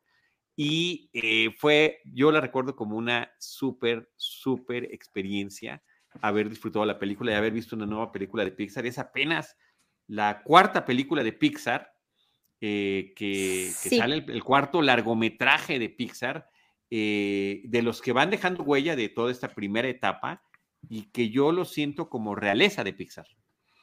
y 0.56 1.08
eh, 1.12 1.54
fue, 1.58 2.00
yo 2.04 2.32
la 2.32 2.40
recuerdo 2.40 2.74
como 2.74 2.96
una 2.96 3.32
súper, 3.38 4.10
súper 4.16 4.84
experiencia 4.92 5.82
haber 6.20 6.50
disfrutado 6.50 6.84
la 6.84 6.98
película 6.98 7.32
y 7.32 7.34
haber 7.34 7.52
visto 7.52 7.76
una 7.76 7.86
nueva 7.86 8.12
película 8.12 8.44
de 8.44 8.52
Pixar. 8.52 8.84
Es 8.84 8.98
apenas 8.98 9.56
la 10.08 10.42
cuarta 10.42 10.84
película 10.84 11.22
de 11.22 11.32
Pixar 11.32 11.91
eh, 12.64 13.12
que, 13.16 13.72
sale 13.72 14.24
el, 14.28 14.44
cuarto 14.44 14.82
largometraje 14.82 15.80
de 15.80 15.88
Pixar, 15.88 16.48
eh, 16.90 17.60
de 17.64 17.82
los 17.82 18.00
que 18.00 18.12
van 18.12 18.30
dejando 18.30 18.62
huella 18.62 18.94
de 18.94 19.08
toda 19.08 19.32
esta 19.32 19.48
primera 19.48 19.88
etapa 19.88 20.44
y 20.88 21.10
que 21.10 21.30
yo 21.30 21.50
lo 21.50 21.64
siento 21.64 22.08
como 22.08 22.36
realeza 22.36 22.84
de 22.84 22.92
Pixar. 22.92 23.26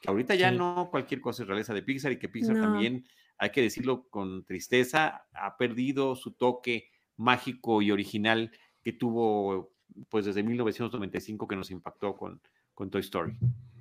ahorita 0.06 0.34
ya 0.34 0.50
no 0.50 0.88
cualquier 0.90 1.20
cosa 1.20 1.42
es 1.42 1.48
realeza 1.48 1.74
de 1.74 1.82
Pixar 1.82 2.12
y 2.12 2.18
que 2.18 2.30
Pixar 2.30 2.58
también, 2.58 3.04
hay 3.36 3.50
que 3.50 3.60
decirlo 3.60 4.08
con 4.08 4.46
tristeza, 4.46 5.26
ha 5.34 5.58
perdido 5.58 6.16
su 6.16 6.32
toque 6.32 6.88
mágico 7.18 7.82
y 7.82 7.90
original 7.90 8.50
que 8.82 8.94
tuvo 8.94 9.74
pues 10.08 10.24
desde 10.24 10.42
1995 10.42 11.46
que 11.46 11.56
nos 11.56 11.70
impactó 11.70 12.16
con, 12.16 12.40
con 12.72 12.88
Toy 12.88 13.02
Story. 13.02 13.36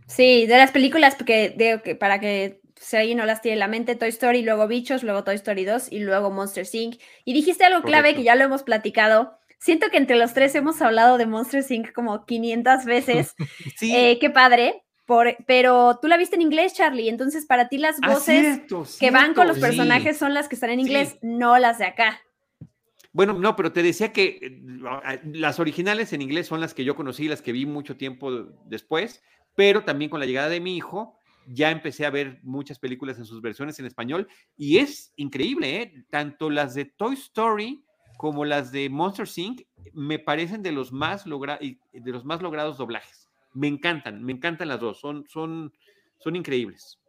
Sí, 0.07 0.45
de 0.45 0.57
las 0.57 0.71
películas, 0.71 1.15
porque 1.15 1.55
que 1.85 1.95
para 1.95 2.19
que 2.19 2.58
si 2.79 2.95
alguien 2.95 3.17
no 3.17 3.25
las 3.25 3.41
tiene 3.41 3.53
en 3.53 3.59
la 3.59 3.67
mente, 3.67 3.95
Toy 3.95 4.09
Story, 4.09 4.41
luego 4.41 4.67
Bichos, 4.67 5.03
luego 5.03 5.25
Toy 5.25 5.35
Story 5.35 5.65
2 5.65 5.91
y 5.91 5.99
luego 5.99 6.31
Monster 6.31 6.65
Inc. 6.71 6.95
Y 7.25 7.33
dijiste 7.33 7.65
algo 7.65 7.81
clave 7.81 8.15
que 8.15 8.23
ya 8.23 8.35
lo 8.35 8.45
hemos 8.45 8.63
platicado. 8.63 9.37
Siento 9.59 9.89
que 9.89 9.97
entre 9.97 10.15
los 10.15 10.33
tres 10.33 10.55
hemos 10.55 10.81
hablado 10.81 11.17
de 11.17 11.25
Monster 11.25 11.63
Inc. 11.69 11.91
como 11.91 12.25
500 12.25 12.85
veces. 12.85 13.35
sí. 13.77 13.93
Eh, 13.93 14.17
qué 14.19 14.29
padre. 14.29 14.83
Por, 15.05 15.35
pero 15.45 15.99
tú 16.01 16.07
la 16.07 16.17
viste 16.17 16.35
en 16.35 16.43
inglés, 16.43 16.75
Charlie, 16.75 17.09
entonces 17.09 17.47
para 17.47 17.67
ti 17.67 17.79
las 17.79 17.97
ah, 18.03 18.13
voces 18.13 18.61
que 18.99 19.09
van 19.09 19.33
con 19.33 19.47
los 19.47 19.57
personajes 19.57 20.17
son 20.17 20.35
las 20.35 20.47
que 20.47 20.53
están 20.53 20.69
en 20.69 20.79
inglés, 20.79 21.17
no 21.23 21.57
las 21.57 21.79
de 21.79 21.85
acá. 21.85 22.21
Bueno, 23.11 23.33
no, 23.33 23.55
pero 23.55 23.71
te 23.71 23.81
decía 23.81 24.13
que 24.13 24.37
eh, 24.39 25.21
las 25.33 25.59
originales 25.59 26.13
en 26.13 26.21
inglés 26.21 26.45
son 26.45 26.61
las 26.61 26.75
que 26.75 26.83
yo 26.83 26.95
conocí, 26.95 27.27
las 27.27 27.41
que 27.41 27.51
vi 27.51 27.65
mucho 27.65 27.97
tiempo 27.97 28.31
después, 28.65 29.23
pero 29.55 29.83
también 29.83 30.11
con 30.11 30.19
la 30.19 30.27
llegada 30.27 30.47
de 30.47 30.59
mi 30.59 30.77
hijo, 30.77 31.18
ya 31.51 31.71
empecé 31.71 32.05
a 32.05 32.11
ver 32.11 32.39
muchas 32.43 32.79
películas 32.79 33.17
en 33.17 33.25
sus 33.25 33.41
versiones 33.41 33.79
en 33.79 33.85
español 33.85 34.27
y 34.55 34.77
es 34.77 35.13
increíble, 35.15 35.81
¿eh? 35.81 36.05
tanto 36.09 36.49
las 36.49 36.75
de 36.75 36.85
Toy 36.85 37.15
Story 37.15 37.83
como 38.17 38.45
las 38.45 38.71
de 38.71 38.89
Monster 38.89 39.27
Inc. 39.35 39.61
me 39.93 40.19
parecen 40.19 40.61
de 40.61 40.71
los 40.71 40.91
más, 40.91 41.25
logra 41.25 41.57
de 41.57 42.11
los 42.11 42.25
más 42.25 42.41
logrados 42.41 42.77
doblajes. 42.77 43.27
me 43.53 43.67
encantan, 43.67 44.23
me 44.23 44.33
encantan 44.33 44.67
las 44.67 44.79
dos, 44.79 44.99
son, 44.99 45.25
son, 45.27 45.73
son 46.19 46.35
increíbles. 46.35 46.99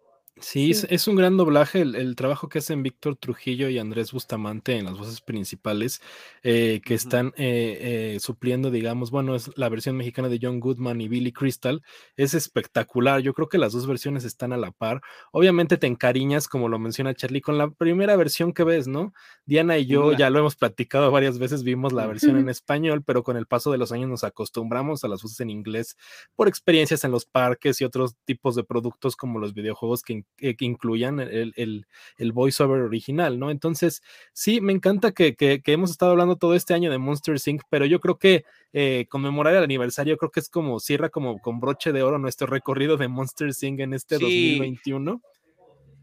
Sí, 0.41 0.71
Es, 0.71 1.07
un 1.07 1.17
gran 1.17 1.37
doblaje 1.37 1.83
el, 1.83 2.17
trabajo 2.17 2.49
que 2.49 2.59
hacen 2.59 2.83
Víctor 2.83 3.17
Trujillo 3.17 3.69
y 3.69 3.79
Andrés 3.79 4.13
Bustamante 4.13 4.77
en 4.77 4.87
las 4.87 4.99
voces 4.99 5.21
principales, 5.21 6.01
eh, 6.43 6.81
que 6.85 6.95
están 6.95 7.29
eh, 7.37 8.15
eh, 8.17 8.21
supliendo, 8.21 8.71
digamos, 8.71 9.11
bueno, 9.11 9.35
es 9.35 9.51
la 9.57 9.69
versión 9.69 9.97
mexicana 9.97 10.29
de 10.29 10.39
John 10.41 10.59
Goodman 10.59 11.01
y 11.01 11.09
Billy 11.09 11.33
Crystal, 11.33 11.83
es 12.17 12.35
espectacular, 12.35 13.21
yo 13.21 13.35
creo 13.35 13.49
que 13.49 13.59
las 13.59 13.73
dos 13.73 13.87
versiones 13.87 14.25
están 14.25 14.53
a 14.53 14.57
la 14.57 14.71
par, 14.71 15.03
obviamente 15.33 15.77
te 15.77 15.87
encariñas, 15.87 16.49
como 16.49 16.69
lo 16.69 16.79
menciona 16.79 17.15
Charlie, 17.15 17.43
con 17.43 17.59
la 17.59 17.71
primera 17.71 18.17
versión 18.17 18.53
que 18.53 18.65
ves, 18.65 18.89
¿no? 18.89 19.13
Diana 19.45 19.79
y 19.79 19.87
yo 19.87 20.13
ya 20.13 20.31
lo 20.31 20.39
hemos 20.39 20.57
platicado 20.57 21.11
varias 21.11 21.39
veces, 21.39 21.65
vimos 21.65 21.93
la 21.93 22.07
versión 22.07 22.39
en 22.39 22.49
español, 22.49 23.03
pero 23.05 23.23
con 23.23 23.37
el 23.37 23.47
paso 23.47 23.73
de 23.73 23.79
los 23.79 23.93
años 23.93 24.09
nos 24.09 24.25
acostumbramos 24.25 25.05
a 25.05 25.09
las 25.09 25.23
voces 25.23 25.41
en 25.41 25.51
inglés 25.51 25.97
por 26.35 26.49
experiencias 26.49 27.05
en 27.05 27.11
los 27.11 27.27
parques 27.27 27.81
y 27.81 27.85
otros 27.85 28.15
tipos 28.25 28.55
de 28.55 28.65
productos 28.65 29.17
como 29.17 29.39
los 29.39 29.55
videojuegos 29.55 30.03
que 30.03 30.25
que, 30.37 30.57
incluyan 30.61 31.21
el, 31.21 31.53
el, 31.57 31.87
el, 32.17 32.33
voiceover 32.33 32.83
original, 32.83 33.39
¿no? 33.39 33.51
Entonces, 33.51 34.03
sí, 34.33 34.61
me 34.61 34.73
encanta 34.73 35.13
que, 35.13 35.37
que, 35.37 35.61
hemos 35.67 35.91
estado 35.91 36.13
hablando 36.13 36.37
todo 36.37 36.55
este 36.55 36.75
año 36.75 36.91
de 36.91 36.99
Monster 36.99 37.37
Inc., 37.45 37.63
pero 37.69 37.87
yo 37.87 38.01
creo 38.01 38.19
que 38.19 38.45
eh, 38.73 39.07
conmemorar 39.09 39.55
el 39.55 39.65
aniversario, 39.65 40.17
creo 40.17 40.31
que 40.31 40.41
es 40.41 40.49
como 40.49 40.81
cierra 40.81 41.09
como 41.09 41.39
con 41.41 41.61
broche 41.61 41.93
de 41.93 42.03
oro 42.03 42.19
nuestro 42.19 42.47
recorrido 42.47 42.97
de 42.97 43.09
Monster 43.09 43.51
Inc. 43.63 43.81
en 43.81 43.95
este 43.95 44.17
2021. 44.17 45.21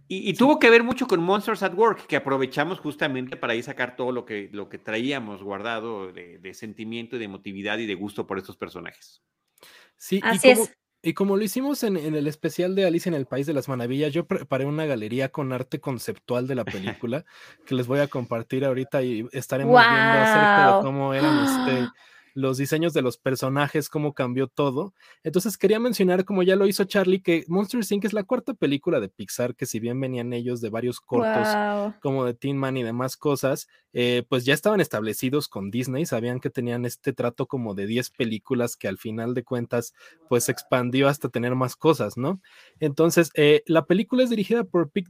Y, 0.09 0.33
tuvo 0.35 0.57
que 0.57 0.69
ver 0.69 0.83
mucho 0.83 1.05
con 1.05 1.21
Monsters 1.21 1.63
at 1.63 1.73
Work, 1.73 2.07
que 2.07 2.15
aprovechamos 2.15 2.79
justamente 2.79 3.35
para 3.35 3.51
ahí 3.51 3.61
sacar 3.61 3.97
todo 3.97 4.13
lo 4.13 4.23
que, 4.23 4.49
lo 4.53 4.69
que 4.69 4.77
traíamos 4.77 5.43
guardado 5.43 6.13
de, 6.13 6.37
de 6.37 6.53
sentimiento 6.53 7.17
y 7.17 7.19
de 7.19 7.25
emotividad 7.25 7.77
y 7.77 7.85
de 7.85 7.95
gusto 7.95 8.25
por 8.25 8.37
estos 8.37 8.55
personajes. 8.55 9.21
Sí, 9.97 10.21
Así 10.23 10.47
y 10.47 10.53
como, 10.53 10.63
es. 10.63 10.77
Y 11.07 11.13
como 11.13 11.37
lo 11.37 11.43
hicimos 11.45 11.83
en, 11.83 11.95
el 11.95 12.27
especial 12.27 12.75
de 12.75 12.85
Alice 12.85 13.07
en 13.07 13.15
el 13.15 13.27
País 13.27 13.47
de 13.47 13.53
las 13.53 13.69
Maravillas, 13.69 14.11
yo 14.11 14.25
preparé 14.25 14.65
una 14.65 14.85
galería 14.85 15.29
con 15.29 15.53
arte 15.53 15.79
conceptual 15.79 16.47
de 16.47 16.55
la 16.55 16.65
película 16.65 17.23
que 17.65 17.75
les 17.75 17.87
voy 17.87 17.99
a 17.99 18.09
compartir 18.09 18.65
ahorita 18.65 19.01
y 19.03 19.25
estaremos 19.31 19.81
viendo 19.81 20.19
acerca 20.19 20.75
de 20.75 20.83
cómo 20.83 21.13
eran 21.13 21.45
este, 21.45 21.87
los 22.37 22.57
diseños 22.57 22.93
de 22.93 23.01
los 23.01 23.17
personajes, 23.17 23.89
cómo 23.89 24.13
cambió 24.13 24.47
todo. 24.47 24.93
Entonces 25.23 25.57
quería 25.57 25.79
mencionar, 25.79 26.23
como 26.23 26.43
ya 26.43 26.55
lo 26.55 26.67
hizo 26.67 26.83
Charlie, 26.83 27.23
que 27.23 27.43
Monster 27.47 27.81
Inc. 27.89 28.05
es 28.05 28.13
la 28.13 28.25
cuarta 28.25 28.53
película 28.53 28.99
de 28.99 29.09
Pixar, 29.09 29.55
que 29.55 29.65
si 29.65 29.79
bien 29.79 29.99
venían 29.99 30.31
ellos 30.33 30.61
de 30.61 30.69
varios 30.69 31.01
cortos, 31.01 31.47
como 31.99 32.25
de 32.25 32.35
Teen 32.35 32.55
Man 32.55 32.77
y 32.77 32.83
demás 32.83 33.17
cosas, 33.17 33.67
eh, 33.91 34.23
pues 34.29 34.45
ya 34.45 34.53
estaban 34.53 34.81
establecidos 34.81 35.47
con 35.47 35.71
Disney, 35.71 36.05
sabían 36.05 36.39
que 36.39 36.51
tenían 36.51 36.85
este 36.85 37.11
trato 37.11 37.47
como 37.47 37.73
de 37.73 37.87
10 37.87 38.11
películas 38.11 38.75
que 38.75 38.87
al 38.87 38.99
final 38.99 39.33
de 39.33 39.43
cuentas, 39.43 39.95
pues 40.29 40.47
expandió 40.47 41.07
hasta 41.07 41.29
tener 41.29 41.55
más 41.55 41.75
cosas, 41.75 42.17
¿no? 42.17 42.39
Entonces, 42.79 43.31
eh, 43.33 43.63
la 43.65 43.85
película 43.85 44.23
es 44.23 44.29
dirigida 44.29 44.63
por 44.63 44.91
Pete, 44.91 45.09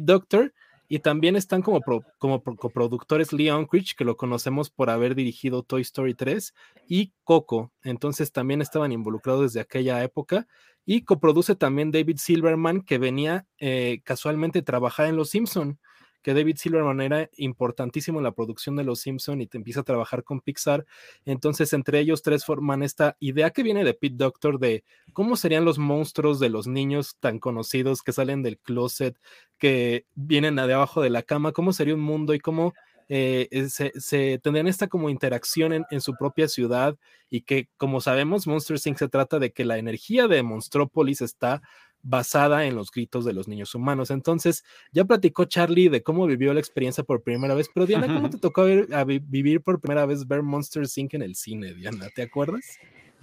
Doctor, 0.00 0.52
y 0.88 0.98
también 0.98 1.36
están 1.36 1.62
como, 1.62 1.80
como 2.18 2.42
coproductores 2.42 3.32
Leon 3.32 3.66
Critch, 3.66 3.94
que 3.94 4.04
lo 4.04 4.16
conocemos 4.16 4.70
por 4.70 4.90
haber 4.90 5.14
dirigido 5.14 5.62
Toy 5.62 5.82
Story 5.82 6.14
3, 6.14 6.54
y 6.88 7.12
Coco. 7.24 7.72
Entonces 7.82 8.32
también 8.32 8.60
estaban 8.60 8.92
involucrados 8.92 9.42
desde 9.42 9.60
aquella 9.60 10.02
época. 10.02 10.46
Y 10.86 11.02
coproduce 11.02 11.54
también 11.54 11.90
David 11.90 12.18
Silverman, 12.18 12.82
que 12.82 12.98
venía 12.98 13.46
eh, 13.58 14.02
casualmente 14.04 14.60
trabajar 14.60 15.06
en 15.06 15.16
Los 15.16 15.30
Simpson 15.30 15.78
que 16.24 16.32
David 16.34 16.56
Silverman 16.56 17.02
era 17.02 17.30
importantísimo 17.36 18.18
en 18.18 18.24
la 18.24 18.32
producción 18.32 18.76
de 18.76 18.82
Los 18.82 19.00
Simpson 19.00 19.42
y 19.42 19.46
te 19.46 19.58
empieza 19.58 19.80
a 19.80 19.84
trabajar 19.84 20.24
con 20.24 20.40
Pixar. 20.40 20.86
Entonces, 21.26 21.74
entre 21.74 22.00
ellos 22.00 22.22
tres 22.22 22.46
forman 22.46 22.82
esta 22.82 23.16
idea 23.20 23.50
que 23.50 23.62
viene 23.62 23.84
de 23.84 23.92
Pete 23.92 24.16
Doctor 24.16 24.58
de 24.58 24.84
cómo 25.12 25.36
serían 25.36 25.66
los 25.66 25.78
monstruos 25.78 26.40
de 26.40 26.48
los 26.48 26.66
niños 26.66 27.18
tan 27.20 27.38
conocidos 27.38 28.02
que 28.02 28.12
salen 28.12 28.42
del 28.42 28.58
closet, 28.58 29.20
que 29.58 30.06
vienen 30.14 30.56
de 30.56 30.72
abajo 30.72 31.02
de 31.02 31.10
la 31.10 31.22
cama, 31.22 31.52
cómo 31.52 31.74
sería 31.74 31.94
un 31.94 32.00
mundo 32.00 32.32
y 32.32 32.40
cómo 32.40 32.72
eh, 33.10 33.48
eh, 33.50 33.68
se, 33.68 34.38
tendrían 34.38 34.66
esta 34.66 34.88
como 34.88 35.10
interacción 35.10 35.84
en, 35.90 36.00
su 36.00 36.14
propia 36.14 36.48
ciudad 36.48 36.96
y 37.28 37.42
que 37.42 37.68
como 37.76 38.00
sabemos 38.00 38.46
Monster 38.46 38.78
Inc. 38.82 38.96
se 38.96 39.08
trata 39.08 39.38
de 39.38 39.52
que 39.52 39.66
la 39.66 39.76
energía 39.76 40.26
de 40.26 40.42
Monstrópolis 40.42 41.20
está 41.20 41.60
basada 42.04 42.66
en 42.66 42.76
los 42.76 42.90
gritos 42.90 43.24
de 43.24 43.32
los 43.32 43.48
niños 43.48 43.74
humanos. 43.74 44.10
Entonces, 44.10 44.62
ya 44.92 45.04
platicó 45.04 45.46
Charlie 45.46 45.88
de 45.88 46.02
cómo 46.02 46.26
vivió 46.26 46.52
la 46.54 46.60
experiencia 46.60 47.02
por 47.02 47.22
primera 47.22 47.54
vez, 47.54 47.68
pero 47.72 47.86
Diana, 47.86 48.06
¿cómo 48.06 48.30
te 48.30 48.38
tocó 48.38 48.64
vivir 48.64 49.62
por 49.62 49.80
primera 49.80 50.06
vez 50.06 50.28
ver 50.28 50.42
Monster 50.42 50.84
Inc. 50.94 51.14
en 51.14 51.22
el 51.22 51.34
cine, 51.34 51.74
Diana? 51.74 52.06
¿Te 52.14 52.22
acuerdas? 52.22 52.78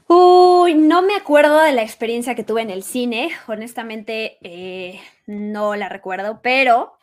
Uy, 0.08 0.74
no 0.74 1.04
me 1.04 1.16
acuerdo 1.16 1.62
de 1.62 1.72
la 1.72 1.84
experiencia 1.84 2.36
que 2.36 2.44
tuve 2.44 2.62
en 2.62 2.70
el 2.70 2.84
cine, 2.84 3.30
honestamente 3.48 4.38
eh, 4.42 5.00
no 5.26 5.76
la 5.76 5.88
recuerdo, 5.88 6.42
pero 6.44 6.98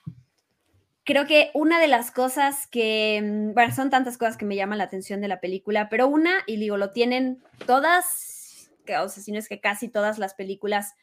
creo 1.05 1.27
que 1.27 1.51
una 1.55 1.81
de 1.81 1.87
las 1.87 2.11
cosas 2.11 2.67
que, 2.67 3.23
mm, 3.23 3.55
bueno, 3.55 3.75
son 3.75 3.89
tantas 3.89 4.19
cosas 4.19 4.37
que 4.37 4.45
me 4.45 4.57
llaman 4.57 4.77
la 4.77 4.85
atención 4.85 5.23
de 5.23 5.29
la 5.29 5.41
película, 5.41 5.89
pero 5.89 6.07
una, 6.07 6.43
y 6.47 6.59
digo, 6.59 6.77
lo 6.77 6.91
tienen 6.91 7.43
todas, 7.67 8.71
o 8.83 9.09
sea, 9.09 9.23
si 9.23 9.33
no 9.33 9.39
es 9.39 9.49
que 9.49 9.59
casi 9.59 9.89
todas 9.89 10.19
las 10.19 10.35
películas 10.35 10.95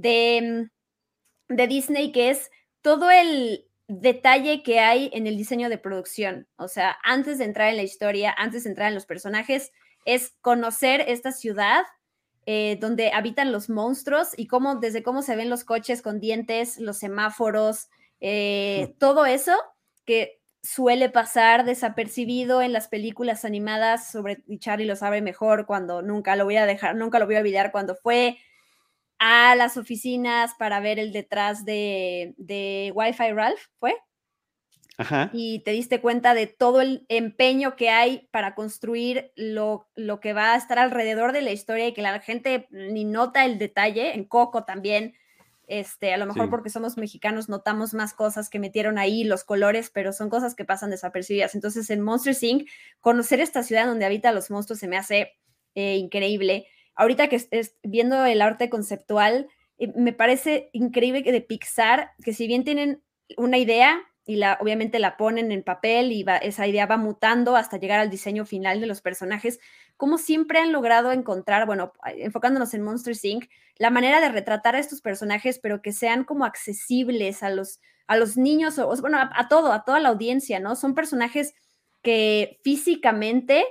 de, 0.00 0.68
mm, 1.48 1.54
de 1.54 1.66
Disney, 1.66 2.12
que 2.12 2.30
es 2.30 2.50
todo 2.82 3.10
el 3.10 3.66
detalle 3.88 4.62
que 4.62 4.78
hay 4.78 5.10
en 5.12 5.26
el 5.26 5.36
diseño 5.36 5.68
de 5.68 5.78
producción. 5.78 6.46
O 6.56 6.68
sea, 6.68 6.96
antes 7.02 7.38
de 7.38 7.44
entrar 7.44 7.68
en 7.70 7.76
la 7.76 7.82
historia, 7.82 8.34
antes 8.36 8.64
de 8.64 8.70
entrar 8.70 8.88
en 8.88 8.94
los 8.94 9.06
personajes, 9.06 9.72
es 10.04 10.34
conocer 10.40 11.02
esta 11.08 11.32
ciudad 11.32 11.82
eh, 12.46 12.78
donde 12.80 13.10
habitan 13.12 13.52
los 13.52 13.68
monstruos 13.68 14.30
y 14.36 14.46
cómo, 14.46 14.76
desde 14.76 15.02
cómo 15.02 15.22
se 15.22 15.36
ven 15.36 15.50
los 15.50 15.64
coches 15.64 16.02
con 16.02 16.20
dientes, 16.20 16.78
los 16.78 16.98
semáforos, 16.98 17.88
eh, 18.20 18.94
todo 18.98 19.26
eso 19.26 19.52
que 20.04 20.40
suele 20.62 21.10
pasar 21.10 21.64
desapercibido 21.64 22.62
en 22.62 22.72
las 22.72 22.88
películas 22.88 23.44
animadas 23.44 24.10
sobre 24.10 24.42
y 24.46 24.58
Charlie 24.58 24.84
lo 24.84 24.94
sabe 24.94 25.22
mejor 25.22 25.66
cuando 25.66 26.02
nunca 26.02 26.36
lo 26.36 26.44
voy 26.44 26.56
a 26.56 26.66
dejar, 26.66 26.96
nunca 26.96 27.18
lo 27.18 27.26
voy 27.26 27.36
a 27.36 27.40
olvidar 27.40 27.72
cuando 27.72 27.94
fue 27.94 28.38
a 29.20 29.54
las 29.54 29.76
oficinas 29.76 30.54
para 30.58 30.80
ver 30.80 30.98
el 30.98 31.12
detrás 31.12 31.66
de, 31.66 32.34
de 32.38 32.90
Wi-Fi 32.94 33.32
Ralph, 33.32 33.60
¿fue? 33.78 33.94
Ajá. 34.96 35.30
Y 35.32 35.60
te 35.60 35.72
diste 35.72 36.00
cuenta 36.00 36.32
de 36.34 36.46
todo 36.46 36.80
el 36.80 37.04
empeño 37.08 37.76
que 37.76 37.90
hay 37.90 38.28
para 38.32 38.54
construir 38.54 39.30
lo, 39.36 39.88
lo, 39.94 40.20
que 40.20 40.32
va 40.32 40.54
a 40.54 40.56
estar 40.56 40.78
alrededor 40.78 41.32
de 41.32 41.42
la 41.42 41.52
historia 41.52 41.86
y 41.86 41.92
que 41.92 42.02
la 42.02 42.18
gente 42.20 42.66
ni 42.70 43.04
nota 43.04 43.44
el 43.44 43.58
detalle. 43.58 44.14
En 44.14 44.24
Coco 44.24 44.64
también, 44.64 45.14
este, 45.66 46.14
a 46.14 46.18
lo 46.18 46.26
mejor 46.26 46.48
porque 46.48 46.70
somos 46.70 46.96
mexicanos 46.96 47.48
notamos 47.48 47.92
más 47.92 48.14
cosas 48.14 48.48
que 48.48 48.58
metieron 48.58 48.98
ahí, 48.98 49.24
los 49.24 49.44
colores, 49.44 49.90
pero 49.90 50.14
son 50.14 50.30
cosas 50.30 50.54
que 50.54 50.64
pasan 50.64 50.90
desapercibidas. 50.90 51.54
Entonces, 51.54 51.90
en 51.90 52.00
Monster 52.00 52.36
Inc., 52.40 52.68
conocer 53.00 53.40
esta 53.40 53.62
ciudad 53.62 53.86
donde 53.86 54.06
habitan 54.06 54.34
los 54.34 54.50
monstruos 54.50 54.80
se 54.80 54.88
me 54.88 54.96
hace 54.96 55.34
eh, 55.74 55.96
increíble 55.96 56.66
ahorita 56.94 57.28
que 57.28 57.36
estés 57.36 57.76
viendo 57.82 58.24
el 58.24 58.42
arte 58.42 58.70
conceptual, 58.70 59.48
eh, 59.78 59.92
me 59.96 60.12
parece 60.12 60.70
increíble 60.72 61.22
que 61.22 61.32
de 61.32 61.40
Pixar, 61.40 62.12
que 62.24 62.32
si 62.32 62.46
bien 62.46 62.64
tienen 62.64 63.02
una 63.36 63.58
idea 63.58 64.00
y 64.26 64.36
la, 64.36 64.58
obviamente 64.60 64.98
la 64.98 65.16
ponen 65.16 65.50
en 65.50 65.62
papel 65.62 66.12
y 66.12 66.24
esa 66.42 66.66
idea 66.66 66.86
va 66.86 66.96
mutando 66.96 67.56
hasta 67.56 67.78
llegar 67.78 68.00
al 68.00 68.10
diseño 68.10 68.44
final 68.44 68.80
de 68.80 68.86
los 68.86 69.00
personajes, 69.00 69.58
como 69.96 70.18
siempre 70.18 70.58
han 70.58 70.72
logrado 70.72 71.10
encontrar, 71.12 71.66
bueno, 71.66 71.92
enfocándonos 72.04 72.74
en 72.74 72.82
Monster 72.82 73.16
Inc., 73.22 73.46
la 73.76 73.90
manera 73.90 74.20
de 74.20 74.28
retratar 74.28 74.76
a 74.76 74.78
estos 74.78 75.00
personajes, 75.00 75.58
pero 75.58 75.82
que 75.82 75.92
sean 75.92 76.24
como 76.24 76.44
accesibles 76.44 77.42
a 77.42 77.50
los, 77.50 77.80
a 78.06 78.16
los 78.16 78.36
niños, 78.36 78.78
o, 78.78 78.94
bueno, 79.00 79.18
a 79.18 79.48
todo, 79.48 79.72
a 79.72 79.84
toda 79.84 80.00
la 80.00 80.10
audiencia, 80.10 80.60
¿no? 80.60 80.76
Son 80.76 80.94
personajes 80.94 81.54
que 82.02 82.60
físicamente 82.62 83.64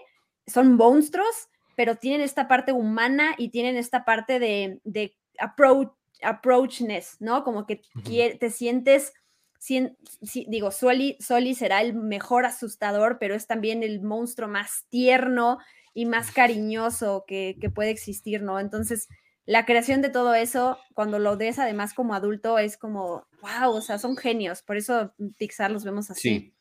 son 0.48 0.76
monstruos, 0.76 1.49
pero 1.80 1.96
tienen 1.96 2.20
esta 2.20 2.50
parte 2.50 2.74
humana 2.74 3.36
y 3.38 3.52
tienen 3.52 3.78
esta 3.78 4.04
parte 4.04 4.38
de, 4.38 4.82
de 4.84 5.16
approach, 5.40 5.88
approachness, 6.22 7.16
¿no? 7.22 7.46
Como 7.46 7.66
que 7.66 7.84
te 8.38 8.50
sientes, 8.50 9.14
digo, 10.48 10.72
Soli, 10.72 11.16
Soli 11.22 11.56
será 11.56 11.80
el 11.80 11.94
mejor 11.94 12.46
asustador, 12.46 13.16
pero 13.18 13.34
es 13.34 13.48
también 13.48 13.82
el 13.82 14.02
monstruo 14.02 14.50
más 14.50 14.88
tierno 14.90 15.58
y 15.94 16.06
más 16.06 16.32
cariñoso 16.34 17.24
que, 17.26 17.56
puede 17.74 17.92
existir, 17.92 18.42
¿no? 18.42 18.60
Entonces, 18.60 19.08
la 19.46 19.66
creación 19.66 20.02
de 20.02 20.10
todo 20.10 20.36
eso, 20.36 20.78
cuando 20.96 21.18
lo 21.18 21.38
ves 21.38 21.60
además 21.60 21.94
como 21.94 22.14
adulto, 22.14 22.60
es 22.60 22.76
como, 22.76 23.26
wow, 23.42 23.72
o 23.72 23.80
sea, 23.80 24.00
son 24.00 24.18
genios, 24.18 24.64
por 24.64 24.76
eso 24.76 25.14
Pixar 25.38 25.72
los 25.72 25.86
vemos 25.86 26.12
así. 26.12 26.54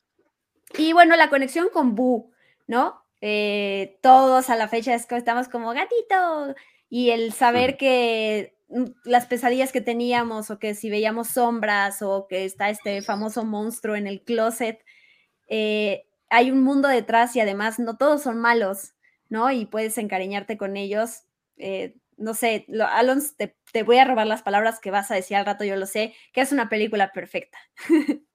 Y 0.76 0.92
bueno, 0.92 1.16
la 1.16 1.28
conexión 1.28 1.70
con 1.72 1.96
Boo, 1.96 2.30
¿no? 2.68 3.02
Eh, 3.20 3.98
todos 4.00 4.48
a 4.48 4.56
la 4.56 4.68
fecha 4.68 4.94
estamos 4.94 5.48
como 5.48 5.72
gatito 5.72 6.54
y 6.88 7.10
el 7.10 7.32
saber 7.32 7.76
que 7.76 8.56
mm, 8.68 8.84
las 9.04 9.26
pesadillas 9.26 9.72
que 9.72 9.80
teníamos 9.80 10.50
o 10.50 10.58
que 10.58 10.74
si 10.74 10.88
veíamos 10.88 11.28
sombras 11.28 12.00
o 12.02 12.26
que 12.28 12.44
está 12.44 12.70
este 12.70 13.02
famoso 13.02 13.44
monstruo 13.44 13.96
en 13.96 14.06
el 14.06 14.22
closet, 14.22 14.84
eh, 15.48 16.06
hay 16.30 16.50
un 16.50 16.62
mundo 16.62 16.88
detrás 16.88 17.34
y 17.36 17.40
además 17.40 17.78
no 17.78 17.96
todos 17.96 18.22
son 18.22 18.38
malos, 18.38 18.94
¿no? 19.28 19.50
Y 19.50 19.66
puedes 19.66 19.98
encariñarte 19.98 20.56
con 20.56 20.76
ellos. 20.76 21.24
Eh, 21.56 21.96
no 22.16 22.34
sé, 22.34 22.66
Alonso, 22.92 23.34
te, 23.36 23.56
te, 23.72 23.82
voy 23.82 23.98
a 23.98 24.04
robar 24.04 24.26
las 24.26 24.42
palabras 24.42 24.80
que 24.80 24.90
vas 24.90 25.10
a 25.10 25.14
decir 25.14 25.36
al 25.36 25.46
rato, 25.46 25.64
yo 25.64 25.76
lo 25.76 25.86
sé, 25.86 26.14
que 26.32 26.40
es 26.40 26.52
una 26.52 26.68
película 26.68 27.12
perfecta. 27.12 27.58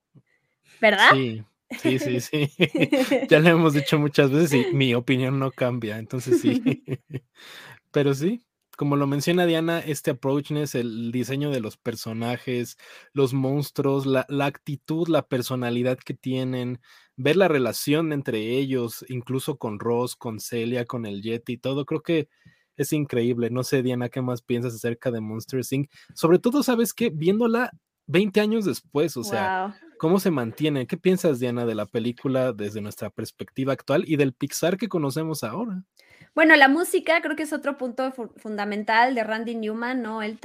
¿Verdad? 0.81 1.11
Sí, 1.13 1.43
sí, 1.81 1.99
sí, 1.99 2.19
sí. 2.21 2.51
ya 3.29 3.39
lo 3.39 3.49
hemos 3.49 3.73
dicho 3.73 3.99
muchas 3.99 4.31
veces 4.31 4.67
y 4.71 4.73
mi 4.75 4.93
opinión 4.93 5.39
no 5.39 5.51
cambia, 5.51 5.97
entonces 5.97 6.41
sí. 6.41 6.61
Pero 7.91 8.13
sí, 8.13 8.45
como 8.77 8.95
lo 8.95 9.05
menciona 9.07 9.45
Diana, 9.45 9.79
este 9.79 10.11
approachness, 10.11 10.75
el 10.75 11.11
diseño 11.11 11.51
de 11.51 11.59
los 11.59 11.77
personajes, 11.77 12.77
los 13.13 13.33
monstruos, 13.33 14.05
la, 14.05 14.25
la, 14.29 14.47
actitud, 14.47 15.07
la 15.07 15.27
personalidad 15.27 15.97
que 15.99 16.13
tienen, 16.13 16.79
ver 17.15 17.35
la 17.35 17.47
relación 17.47 18.11
entre 18.11 18.57
ellos, 18.57 19.05
incluso 19.09 19.57
con 19.57 19.79
Ross, 19.79 20.15
con 20.15 20.39
Celia, 20.39 20.85
con 20.85 21.05
el 21.05 21.21
Yeti, 21.21 21.57
todo, 21.57 21.85
creo 21.85 22.01
que 22.01 22.29
es 22.75 22.93
increíble. 22.93 23.49
No 23.49 23.63
sé, 23.63 23.83
Diana, 23.83 24.09
¿qué 24.09 24.21
más 24.21 24.41
piensas 24.41 24.73
acerca 24.73 25.11
de 25.11 25.21
Monster 25.21 25.61
Inc? 25.69 25.91
Sobre 26.15 26.39
todo, 26.39 26.63
¿sabes 26.63 26.93
qué? 26.93 27.11
Viéndola 27.11 27.71
20 28.07 28.41
años 28.41 28.65
después, 28.65 29.15
o 29.17 29.23
sea, 29.23 29.79
¿cómo 30.03 30.19
se 30.19 30.31
mantiene? 30.31 30.85
¿Qué 30.85 30.97
piensas, 30.97 31.39
Diana, 31.39 31.65
de 31.65 31.75
la 31.75 31.85
película 31.85 32.51
desde 32.51 32.81
nuestra 32.81 33.09
perspectiva 33.09 33.71
actual 33.71 34.03
y 34.05 34.17
del 34.17 34.33
Pixar 34.33 34.75
que 34.75 34.89
conocemos 34.89 35.45
ahora? 35.45 35.85
Bueno, 36.35 36.57
la 36.57 36.67
música 36.67 37.21
creo 37.21 37.37
que 37.37 37.43
es 37.43 37.53
otro 37.53 37.77
punto 37.77 38.11
fundamental 38.35 39.15
de 39.15 39.23
Randy 39.23 39.55
Newman, 39.55 40.01
¿no? 40.01 40.21
El 40.21 40.37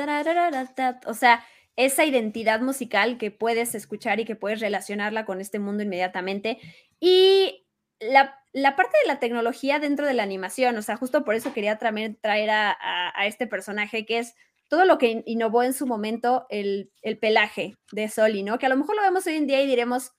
o 1.06 1.14
sea, 1.14 1.44
esa 1.74 2.04
identidad 2.04 2.60
musical 2.60 3.18
que 3.18 3.32
puedes 3.32 3.74
escuchar 3.74 4.20
y 4.20 4.24
que 4.24 4.36
puedes 4.36 4.60
relacionarla 4.60 5.24
con 5.24 5.40
este 5.40 5.58
mundo 5.58 5.82
inmediatamente. 5.82 6.60
Y 7.00 7.66
la, 7.98 8.36
parte 8.76 8.96
de 9.02 9.08
la 9.08 9.18
tecnología 9.18 9.80
dentro 9.80 10.06
de 10.06 10.14
la 10.14 10.22
animación, 10.22 10.76
o 10.76 10.82
sea, 10.82 10.96
justo 10.96 11.24
por 11.24 11.34
eso 11.34 11.52
quería 11.52 11.78
también 11.78 12.16
traer 12.20 12.50
a, 12.50 13.26
este 13.26 13.48
personaje 13.48 14.06
que 14.06 14.20
es 14.20 14.36
todo 14.68 14.84
lo 14.84 14.98
que 14.98 15.22
innovó 15.26 15.62
en 15.62 15.72
su 15.72 15.86
momento 15.86 16.46
el, 16.50 16.90
pelaje 17.20 17.76
de 17.92 18.08
Soli, 18.08 18.42
¿no? 18.42 18.58
Que 18.58 18.66
a 18.66 18.68
lo 18.68 18.76
mejor 18.76 18.96
lo 18.96 19.02
vemos 19.02 19.26
hoy 19.26 19.36
en 19.36 19.46
día 19.46 19.62
y 19.62 19.66
diremos, 19.66 20.12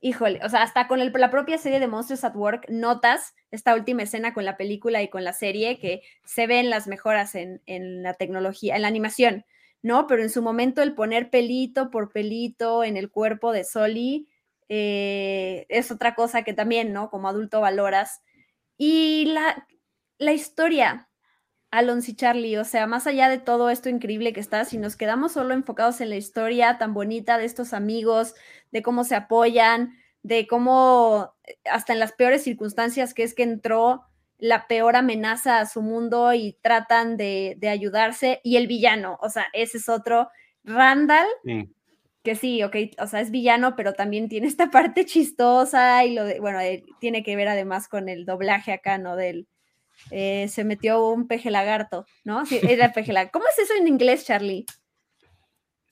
híjole, 0.00 0.40
o 0.44 0.48
sea, 0.48 0.62
hasta 0.62 0.86
con 0.86 0.98
la 0.98 1.30
propia 1.30 1.58
serie 1.58 1.80
de 1.80 1.88
Monsters 1.88 2.24
at 2.24 2.36
Work 2.36 2.66
notas 2.68 3.34
esta 3.50 3.74
última 3.74 4.02
escena 4.02 4.34
con 4.34 4.44
la 4.44 4.56
película 4.56 5.02
y 5.02 5.08
con 5.08 5.24
la 5.24 5.32
serie 5.32 5.78
que 5.78 6.02
se 6.24 6.46
ven 6.46 6.70
las 6.70 6.86
mejoras 6.86 7.34
en, 7.34 7.62
la 8.02 8.14
tecnología, 8.14 8.76
en 8.76 8.82
la 8.82 8.88
animación, 8.88 9.44
¿no? 9.82 10.06
Pero 10.06 10.22
en 10.22 10.30
su 10.30 10.42
momento 10.42 10.82
el 10.82 10.94
poner 10.94 11.30
pelito 11.30 11.90
por 11.90 12.12
pelito 12.12 12.84
en 12.84 12.96
el 12.98 13.10
cuerpo 13.10 13.52
de 13.52 13.64
Soli 13.64 14.28
eh, 14.68 15.64
es 15.70 15.90
otra 15.90 16.14
cosa 16.14 16.42
que 16.42 16.52
también, 16.52 16.92
¿no? 16.92 17.08
Como 17.08 17.28
adulto 17.28 17.62
valoras. 17.62 18.20
Y 18.76 19.24
la, 19.26 19.66
la 20.18 20.32
historia, 20.32 21.07
Alonso 21.70 22.10
y 22.10 22.14
Charlie, 22.14 22.56
o 22.56 22.64
sea, 22.64 22.86
más 22.86 23.06
allá 23.06 23.28
de 23.28 23.38
todo 23.38 23.68
esto 23.68 23.88
increíble 23.88 24.32
que 24.32 24.40
está, 24.40 24.64
si 24.64 24.78
nos 24.78 24.96
quedamos 24.96 25.32
solo 25.32 25.52
enfocados 25.52 26.00
en 26.00 26.08
la 26.10 26.16
historia 26.16 26.78
tan 26.78 26.94
bonita 26.94 27.36
de 27.36 27.44
estos 27.44 27.74
amigos, 27.74 28.34
de 28.72 28.82
cómo 28.82 29.04
se 29.04 29.14
apoyan, 29.14 29.94
de 30.22 30.46
cómo 30.46 31.34
eh, 31.44 31.56
hasta 31.70 31.92
en 31.92 31.98
las 31.98 32.12
peores 32.12 32.42
circunstancias 32.42 33.12
que 33.12 33.22
es 33.22 33.34
que 33.34 33.42
entró 33.42 34.02
la 34.38 34.66
peor 34.66 34.96
amenaza 34.96 35.58
a 35.58 35.66
su 35.66 35.82
mundo 35.82 36.32
y 36.32 36.56
tratan 36.62 37.16
de, 37.16 37.58
ayudarse, 37.70 38.40
y 38.44 38.56
el 38.56 38.66
villano, 38.66 39.18
o 39.20 39.28
sea, 39.28 39.46
ese 39.52 39.78
es 39.78 39.88
otro, 39.88 40.28
Randall, 40.64 41.26
que 42.22 42.34
sí, 42.34 42.62
ok, 42.62 42.76
o 43.00 43.06
sea, 43.06 43.20
es 43.20 43.30
villano, 43.30 43.74
pero 43.76 43.94
también 43.94 44.28
tiene 44.28 44.46
esta 44.46 44.70
parte 44.70 45.04
chistosa 45.04 46.04
y 46.04 46.14
lo 46.14 46.24
de, 46.24 46.40
bueno, 46.40 46.60
eh, 46.60 46.84
tiene 47.00 47.22
que 47.22 47.36
ver 47.36 47.48
además 47.48 47.88
con 47.88 48.08
el 48.08 48.24
doblaje 48.24 48.72
acá, 48.72 48.96
¿no? 48.96 49.16
Del, 49.16 49.48
eh, 50.10 50.48
se 50.48 50.64
metió 50.64 51.06
un 51.08 51.26
peje 51.26 51.50
lagarto, 51.50 52.06
¿no? 52.24 52.46
Sí, 52.46 52.60
era 52.62 52.92
peje 52.92 53.12
lagarto. 53.12 53.38
¿Cómo 53.38 53.46
es 53.48 53.58
eso 53.58 53.74
en 53.78 53.88
inglés, 53.88 54.24
Charlie? 54.24 54.66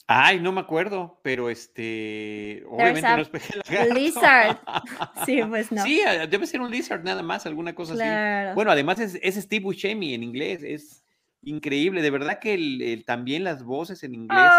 Ay, 0.08 0.38
no 0.38 0.52
me 0.52 0.60
acuerdo, 0.60 1.18
pero 1.22 1.50
este, 1.50 2.62
obviamente 2.68 3.08
no 3.08 3.22
es 3.22 3.28
peje 3.28 3.54
lagarto. 3.56 3.94
Lizard. 3.94 4.58
Sí, 5.26 5.40
pues 5.48 5.72
no. 5.72 5.82
Sí, 5.82 6.02
debe 6.28 6.46
ser 6.46 6.60
un 6.60 6.70
lizard 6.70 7.02
nada 7.02 7.22
más, 7.22 7.46
alguna 7.46 7.74
cosa 7.74 7.94
así. 7.94 8.54
Bueno, 8.54 8.70
además 8.70 9.00
es, 9.00 9.18
es 9.20 9.34
Steve 9.34 9.64
Buscemi 9.64 10.14
en 10.14 10.22
inglés, 10.22 10.62
es 10.62 11.05
increíble, 11.46 12.02
de 12.02 12.10
verdad 12.10 12.40
que 12.40 12.54
el, 12.54 13.04
también 13.06 13.44
las 13.44 13.62
voces 13.62 14.02
en 14.02 14.14
inglés 14.14 14.52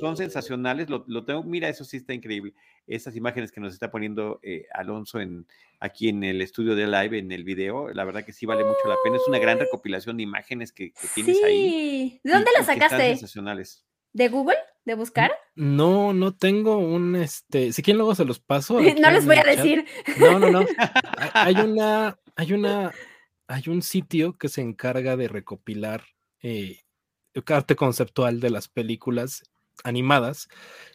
son, 0.00 0.16
sensacionales, 0.16 0.88
lo, 0.90 1.24
tengo, 1.24 1.44
mira, 1.44 1.68
eso 1.68 1.84
sí 1.84 1.96
está 1.96 2.12
increíble. 2.12 2.54
Esas 2.88 3.14
imágenes 3.16 3.52
que 3.52 3.60
nos 3.60 3.72
está 3.72 3.90
poniendo 3.90 4.40
eh, 4.42 4.66
Alonso 4.74 5.20
en, 5.20 5.46
aquí 5.78 6.08
en 6.08 6.24
el 6.24 6.42
estudio 6.42 6.74
de 6.74 6.88
live, 6.88 7.18
en 7.18 7.30
el 7.30 7.44
video, 7.44 7.88
la 7.94 8.04
verdad 8.04 8.24
que 8.24 8.32
sí 8.32 8.46
vale 8.46 8.64
mucho 8.64 8.80
la 8.86 8.96
pena, 9.04 9.16
es 9.16 9.28
una 9.28 9.38
gran 9.38 9.58
recopilación 9.60 10.16
de 10.16 10.24
imágenes 10.24 10.72
que, 10.72 10.92
tienes 11.14 11.42
ahí. 11.44 12.20
¿De 12.24 12.32
dónde 12.32 12.50
las 12.56 12.66
sacaste? 12.66 13.10
Sensacionales. 13.10 13.86
¿De 14.12 14.28
Google? 14.28 14.56
¿De 14.84 14.94
buscar? 14.94 15.30
No, 15.54 16.12
no 16.12 16.34
tengo 16.34 16.78
un, 16.78 17.14
este, 17.14 17.72
si 17.72 17.82
quieren 17.82 17.98
luego 17.98 18.14
se 18.16 18.24
los 18.24 18.40
paso. 18.40 18.80
no 19.00 19.10
les 19.10 19.24
voy 19.24 19.36
a 19.36 19.44
decir. 19.44 19.84
No, 20.18 20.38
no, 20.40 20.50
no. 20.50 20.60
hay 21.34 21.54
una, 21.56 22.18
hay 22.34 22.52
una 22.52 22.92
hay 23.48 23.64
un 23.68 23.82
sitio 23.82 24.36
que 24.36 24.48
se 24.48 24.60
encarga 24.60 25.16
de 25.16 25.28
recopilar 25.28 26.04
eh, 26.42 26.80
arte 27.48 27.76
conceptual 27.76 28.40
de 28.40 28.50
las 28.50 28.68
películas 28.68 29.42
animadas 29.84 30.48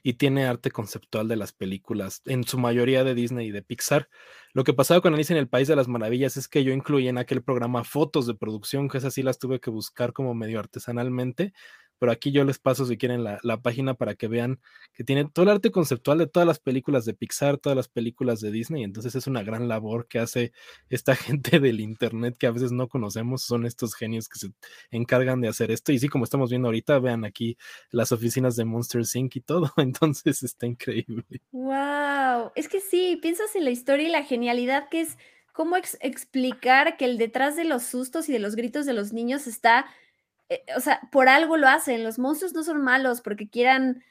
y 0.04 0.14
tiene 0.14 0.46
arte 0.46 0.72
conceptual 0.72 1.28
de 1.28 1.36
las 1.36 1.54
películas, 1.54 2.22
en 2.26 2.44
su 2.44 2.58
mayoría 2.58 3.04
de 3.04 3.14
Disney 3.14 3.48
y 3.48 3.52
de 3.52 3.62
Pixar. 3.62 4.10
Lo 4.54 4.64
que 4.64 4.74
pasaba 4.74 5.02
con 5.02 5.14
Alicia 5.14 5.34
en 5.34 5.40
el 5.40 5.48
País 5.48 5.68
de 5.68 5.76
las 5.76 5.88
Maravillas 5.88 6.38
es 6.38 6.48
que 6.48 6.64
yo 6.64 6.74
incluí 6.74 7.08
en 7.08 7.18
aquel 7.18 7.42
programa 7.42 7.84
fotos 7.84 8.28
de 8.28 8.36
producción, 8.36 8.90
que 8.90 8.98
esas 8.98 9.14
sí 9.14 9.24
las 9.24 9.40
tuve 9.40 9.60
que 9.60 9.70
buscar 9.70 10.14
como 10.14 10.34
medio 10.34 10.60
artesanalmente, 10.60 11.54
pero 12.02 12.12
aquí 12.12 12.32
yo 12.32 12.44
les 12.44 12.58
paso 12.58 12.84
si 12.88 12.98
quieren 12.98 13.24
la, 13.24 13.62
página 13.62 13.94
para 13.94 14.16
que 14.16 14.28
vean 14.28 14.60
que 14.92 15.04
tiene 15.04 15.26
todo 15.26 15.44
el 15.44 15.50
arte 15.50 15.70
conceptual 15.70 16.18
de 16.18 16.26
todas 16.26 16.48
las 16.48 16.58
películas 16.58 17.06
de 17.06 17.14
Pixar, 17.14 17.60
todas 17.60 17.78
las 17.78 17.90
películas 17.90 18.42
de 18.42 18.50
Disney, 18.50 18.84
entonces 18.84 19.14
es 19.14 19.28
una 19.28 19.44
gran 19.44 19.68
labor 19.68 20.08
que 20.08 20.18
hace 20.18 20.52
esta 20.90 21.16
gente 21.56 21.60
del 21.60 21.80
Internet 21.80 22.38
que 22.40 22.48
a 22.48 22.52
veces 22.52 22.72
no 22.72 22.88
conocemos, 22.88 23.44
son 23.44 23.68
estos 23.68 23.94
genios 23.94 24.28
que 24.28 24.40
se 24.40 24.52
encargan 24.90 25.42
de 25.42 25.50
hacer 25.50 25.70
esto, 25.70 25.92
y 25.92 26.00
sí, 26.00 26.08
como 26.08 26.24
estamos 26.24 26.50
viendo 26.50 26.70
ahorita, 26.70 26.98
vean 26.98 27.24
aquí 27.24 27.56
las 27.92 28.12
oficinas 28.12 28.56
de 28.56 28.66
Monster 28.66 29.04
Inc. 29.14 29.36
y 29.36 29.42
todo, 29.42 29.72
entonces 29.78 30.42
está 30.42 30.66
increíble. 30.66 31.24
¡Wow! 31.52 32.52
Es 32.56 32.68
que 32.68 32.82
sí, 32.82 33.20
piensas 33.22 33.56
en 33.56 33.64
la 33.64 33.70
historia 33.70 34.08
y 34.08 34.12
la 34.12 34.24
genialidad 34.42 34.90
que 34.90 35.02
es 35.02 35.18
cómo 35.54 35.76
explicar 35.78 36.98
que 36.98 37.06
el 37.06 37.20
detrás 37.20 37.56
de 37.56 37.64
los 37.64 37.84
sustos 37.84 38.28
y 38.28 38.34
de 38.34 38.40
los 38.40 38.56
gritos 38.56 38.88
de 38.88 38.94
los 38.94 39.14
niños 39.14 39.46
está 39.46 39.86
eh, 40.50 40.66
o 40.76 40.82
sea, 40.82 41.00
por 41.14 41.30
algo 41.30 41.56
lo 41.56 41.70
hacen. 41.70 42.04
Los 42.04 42.20
monstruos 42.20 42.54
no 42.54 42.64
son 42.64 42.82
malos 42.82 43.22
porque 43.22 43.50
quieran 43.50 44.04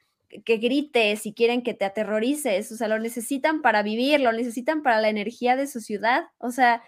que 0.44 0.56
grites 0.56 1.26
y 1.26 1.34
quieren 1.34 1.62
que 1.62 1.74
te 1.74 1.84
aterrorices. 1.84 2.72
O 2.72 2.76
sea, 2.76 2.88
lo 2.88 2.98
necesitan 2.98 3.60
para 3.60 3.82
vivir, 3.82 4.20
lo 4.20 4.32
necesitan 4.32 4.82
para 4.82 5.00
la 5.02 5.10
energía 5.10 5.56
de 5.56 5.66
su 5.66 5.80
ciudad. 5.80 6.28
O 6.38 6.50
sea, 6.50 6.82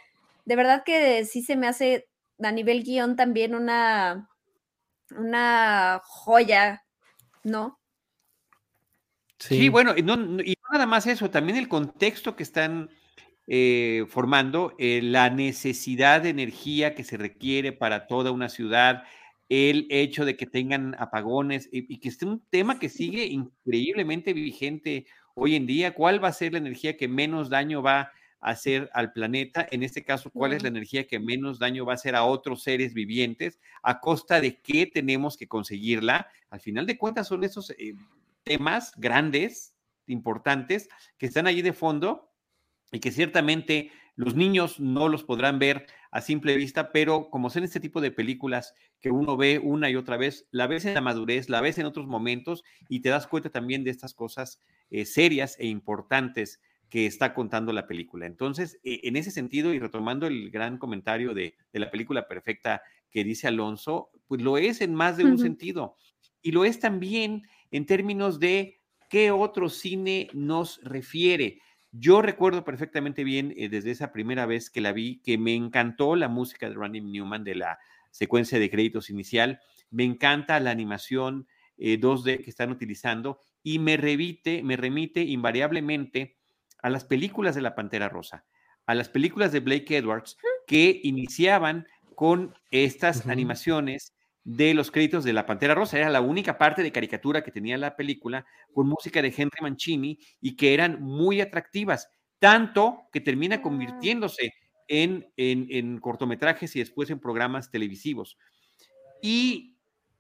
de 0.47 0.57
verdad 0.57 0.85
que 0.85 1.27
sí 1.27 1.43
se 1.43 1.57
me 1.57 1.67
hace 1.67 2.09
a 2.43 2.51
nivel 2.51 2.83
guion 2.83 3.15
también 3.15 3.55
una, 3.55 4.31
una 5.11 6.01
joya, 6.05 6.85
¿no? 7.43 7.79
Sí, 9.39 9.69
bueno, 9.69 9.95
y 9.97 10.03
no, 10.03 10.17
nada 10.17 10.87
más 10.87 11.07
eso, 11.07 11.29
también 11.29 11.59
el 11.59 11.69
contexto 11.69 12.37
que 12.37 12.45
están 12.45 12.89
eh, 13.49 14.05
formando, 14.09 14.75
eh, 14.79 15.01
la 15.03 15.29
necesidad 15.29 16.23
de 16.23 16.29
energía 16.29 16.95
que 16.95 17.03
se 17.03 17.17
requiere 17.17 17.73
para 17.73 18.07
toda 18.07 18.31
una 18.31 18.49
ciudad, 18.49 19.03
el 19.49 19.87
hecho 19.91 20.25
de 20.25 20.37
que 20.37 20.47
tengan 20.47 20.95
apagones 20.99 21.69
y, 21.73 21.99
que 21.99 22.09
esté 22.09 22.25
un 22.25 22.41
tema 22.51 22.79
que 22.79 22.89
sigue 22.89 23.27
increíblemente 23.27 24.33
vigente 24.33 25.07
hoy 25.35 25.57
en 25.57 25.67
día. 25.67 25.93
¿Cuál 25.93 26.23
va 26.23 26.29
a 26.29 26.33
ser 26.33 26.53
la 26.53 26.59
energía 26.59 26.97
que 26.97 27.09
menos 27.09 27.51
daño 27.51 27.83
va 27.83 28.01
a 28.01 28.51
hacer 28.51 28.89
al 28.95 29.13
planeta? 29.13 29.67
En 29.71 29.83
este 29.83 30.05
caso, 30.05 30.31
¿cuál 30.31 30.53
es 30.53 30.63
la 30.63 30.69
energía 30.69 31.07
que 31.07 31.19
menos 31.19 31.59
daño 31.59 31.85
va 31.85 31.93
a 31.93 31.97
hacer 31.97 32.15
a 32.15 32.25
otros 32.25 32.63
seres 32.63 32.95
vivientes? 32.95 33.59
¿A 33.83 34.01
costa 34.01 34.41
de 34.41 34.61
qué 34.63 34.87
tenemos 34.87 35.37
que 35.37 35.49
conseguirla? 35.49 36.29
Al 36.49 36.61
final 36.61 36.87
de 36.87 36.97
cuentas, 36.97 37.27
son 37.27 37.45
esos 37.45 37.71
eh, 37.71 37.95
temas 38.45 38.93
grandes, 38.97 39.75
importantes, 40.07 40.89
que 41.19 41.27
están 41.27 41.47
allí 41.47 41.61
de 41.61 41.73
fondo 41.73 42.32
y 42.93 43.01
que 43.01 43.11
ciertamente 43.11 43.91
los 44.15 44.35
niños 44.37 44.79
no 44.79 45.09
los 45.09 45.25
podrán 45.25 45.59
ver 45.59 45.87
a 46.11 46.21
simple 46.21 46.55
vista, 46.57 46.93
pero 46.93 47.31
como 47.31 47.49
son 47.49 47.65
este 47.65 47.81
tipo 47.81 48.01
de 48.01 48.11
películas 48.11 48.75
que 49.01 49.11
uno 49.11 49.37
ve 49.37 49.59
una 49.59 49.89
y 49.89 49.97
otra 49.97 50.19
vez, 50.19 50.47
la 50.51 50.67
ves 50.67 50.85
en 50.85 50.95
la 50.95 51.01
madurez, 51.01 51.49
la 51.49 51.63
ves 51.63 51.79
en 51.79 51.87
otros 51.87 52.07
momentos 52.07 52.63
y 52.89 53.01
te 53.01 53.09
das 53.09 53.27
cuenta 53.27 53.49
también 53.51 53.83
de 53.83 53.91
estas 53.91 54.13
cosas 54.13 54.61
eh, 54.91 55.07
serias 55.07 55.57
e 55.59 55.67
importantes 55.67 56.61
que 56.93 57.07
está 57.07 57.33
contando 57.33 57.73
la 57.73 57.87
película. 57.87 58.27
Entonces, 58.27 58.79
e, 58.85 59.01
en 59.05 59.17
ese 59.17 59.31
sentido, 59.31 59.73
y 59.73 59.79
retomando 59.79 60.27
el 60.27 60.51
gran 60.51 60.77
comentario 60.77 61.33
de, 61.33 61.55
la 61.73 61.91
película 61.91 62.29
perfecta 62.29 62.83
que 63.11 63.25
dice 63.25 63.49
Alonso, 63.49 64.11
pues 64.27 64.43
lo 64.43 64.59
es 64.59 64.83
en 64.83 64.95
más 64.95 65.17
de 65.17 65.25
un 65.25 65.39
sentido. 65.39 65.97
Y 66.43 66.51
lo 66.53 66.67
es 66.67 66.81
también 66.81 67.45
en 67.71 67.87
términos 67.87 68.39
de 68.41 68.83
qué 69.09 69.31
otro 69.31 69.71
cine 69.71 70.29
nos 70.35 70.83
refiere. 70.85 71.61
Yo 71.93 72.23
recuerdo 72.23 72.65
perfectamente 72.65 73.23
bien 73.23 73.53
eh, 73.57 73.69
desde 73.69 73.91
esa 73.91 74.13
primera 74.13 74.47
vez 74.47 74.71
que 74.71 74.81
la 74.81 74.93
vi 74.93 75.21
que 75.21 75.37
me 75.37 75.55
encantó 75.55 76.17
la 76.17 76.29
música 76.29 76.69
de 76.69 76.75
Randy 76.75 77.03
Newman 77.03 77.45
de 77.45 77.55
la 77.55 77.79
secuencia 78.11 78.59
de 78.59 78.71
créditos 78.71 79.11
inicial. 79.11 79.61
Me 79.91 80.05
encanta 80.05 80.59
la 80.59 80.71
animación 80.71 81.47
2D 81.77 82.33
eh, 82.33 82.43
que 82.43 82.49
están 82.49 82.71
utilizando 82.71 83.41
y 83.63 83.79
me 83.79 83.99
remite, 83.99 84.63
me 84.63 84.77
remite 84.77 85.21
invariablemente 85.21 86.39
a 86.83 86.89
las 86.89 87.05
películas 87.05 87.55
de 87.55 87.61
la 87.63 87.75
Pantera 87.75 88.09
Rosa, 88.09 88.47
a 88.87 88.95
las 88.95 89.11
películas 89.11 89.53
de 89.53 89.61
Blake 89.61 89.97
Edwards 89.97 90.39
que 90.67 90.99
iniciaban 91.03 91.87
con 92.15 92.55
estas 92.71 93.27
animaciones 93.27 94.15
de 94.45 94.75
los 94.75 94.91
créditos 94.91 95.25
de 95.25 95.33
La 95.33 95.47
Pantera 95.47 95.75
Rosa. 95.75 95.99
Era 95.99 96.11
la 96.11 96.21
única 96.21 96.59
parte 96.59 96.83
de 96.83 96.93
caricatura 96.93 97.43
que 97.43 97.53
tenía 97.53 97.79
la 97.79 97.97
película 97.97 98.45
con 98.73 98.89
música 98.89 99.23
de 99.23 99.33
Henry 99.37 99.61
Mancini 99.61 100.19
y 100.41 100.57
que 100.57 100.75
eran 100.75 101.03
muy 101.03 101.41
atractivas, 101.41 102.11
tanto 102.39 103.09
que 103.13 103.21
termina 103.21 103.57
ah. 103.57 103.63
convirtiéndose 103.63 104.55
en, 104.89 105.33
en, 105.37 105.99
cortometrajes 105.99 106.75
y 106.77 106.81
después 106.81 107.09
en 107.11 107.21
programas 107.21 107.71
televisivos. 107.71 108.37
Y 109.23 109.79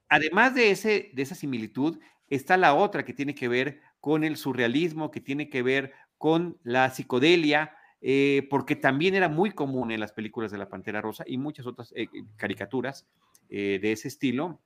además 0.08 0.54
de, 0.54 0.70
ese, 0.70 1.10
de 1.12 1.22
esa 1.22 1.34
similitud, 1.34 1.98
está 2.30 2.56
la 2.56 2.74
otra 2.74 3.04
que 3.04 3.12
tiene 3.12 3.34
que 3.34 3.48
ver 3.48 3.80
con 4.00 4.24
el 4.24 4.36
surrealismo, 4.36 5.10
que 5.10 5.20
tiene 5.20 5.50
que 5.50 5.62
ver 5.62 5.92
con 6.16 6.58
la 6.62 6.88
psicodelia, 6.90 7.76
eh, 8.00 8.46
porque 8.48 8.76
también 8.76 9.14
era 9.14 9.28
muy 9.28 9.50
común 9.50 9.90
en 9.90 10.00
las 10.00 10.12
películas 10.12 10.50
de 10.50 10.58
la 10.58 10.68
Pantera 10.68 11.00
Rosa 11.00 11.24
y 11.26 11.36
muchas 11.36 11.66
otras 11.66 11.92
eh, 11.94 12.08
caricaturas 12.36 13.06
eh, 13.54 13.78
de 13.82 13.92
ese 13.92 14.08
estilo. 14.08 14.62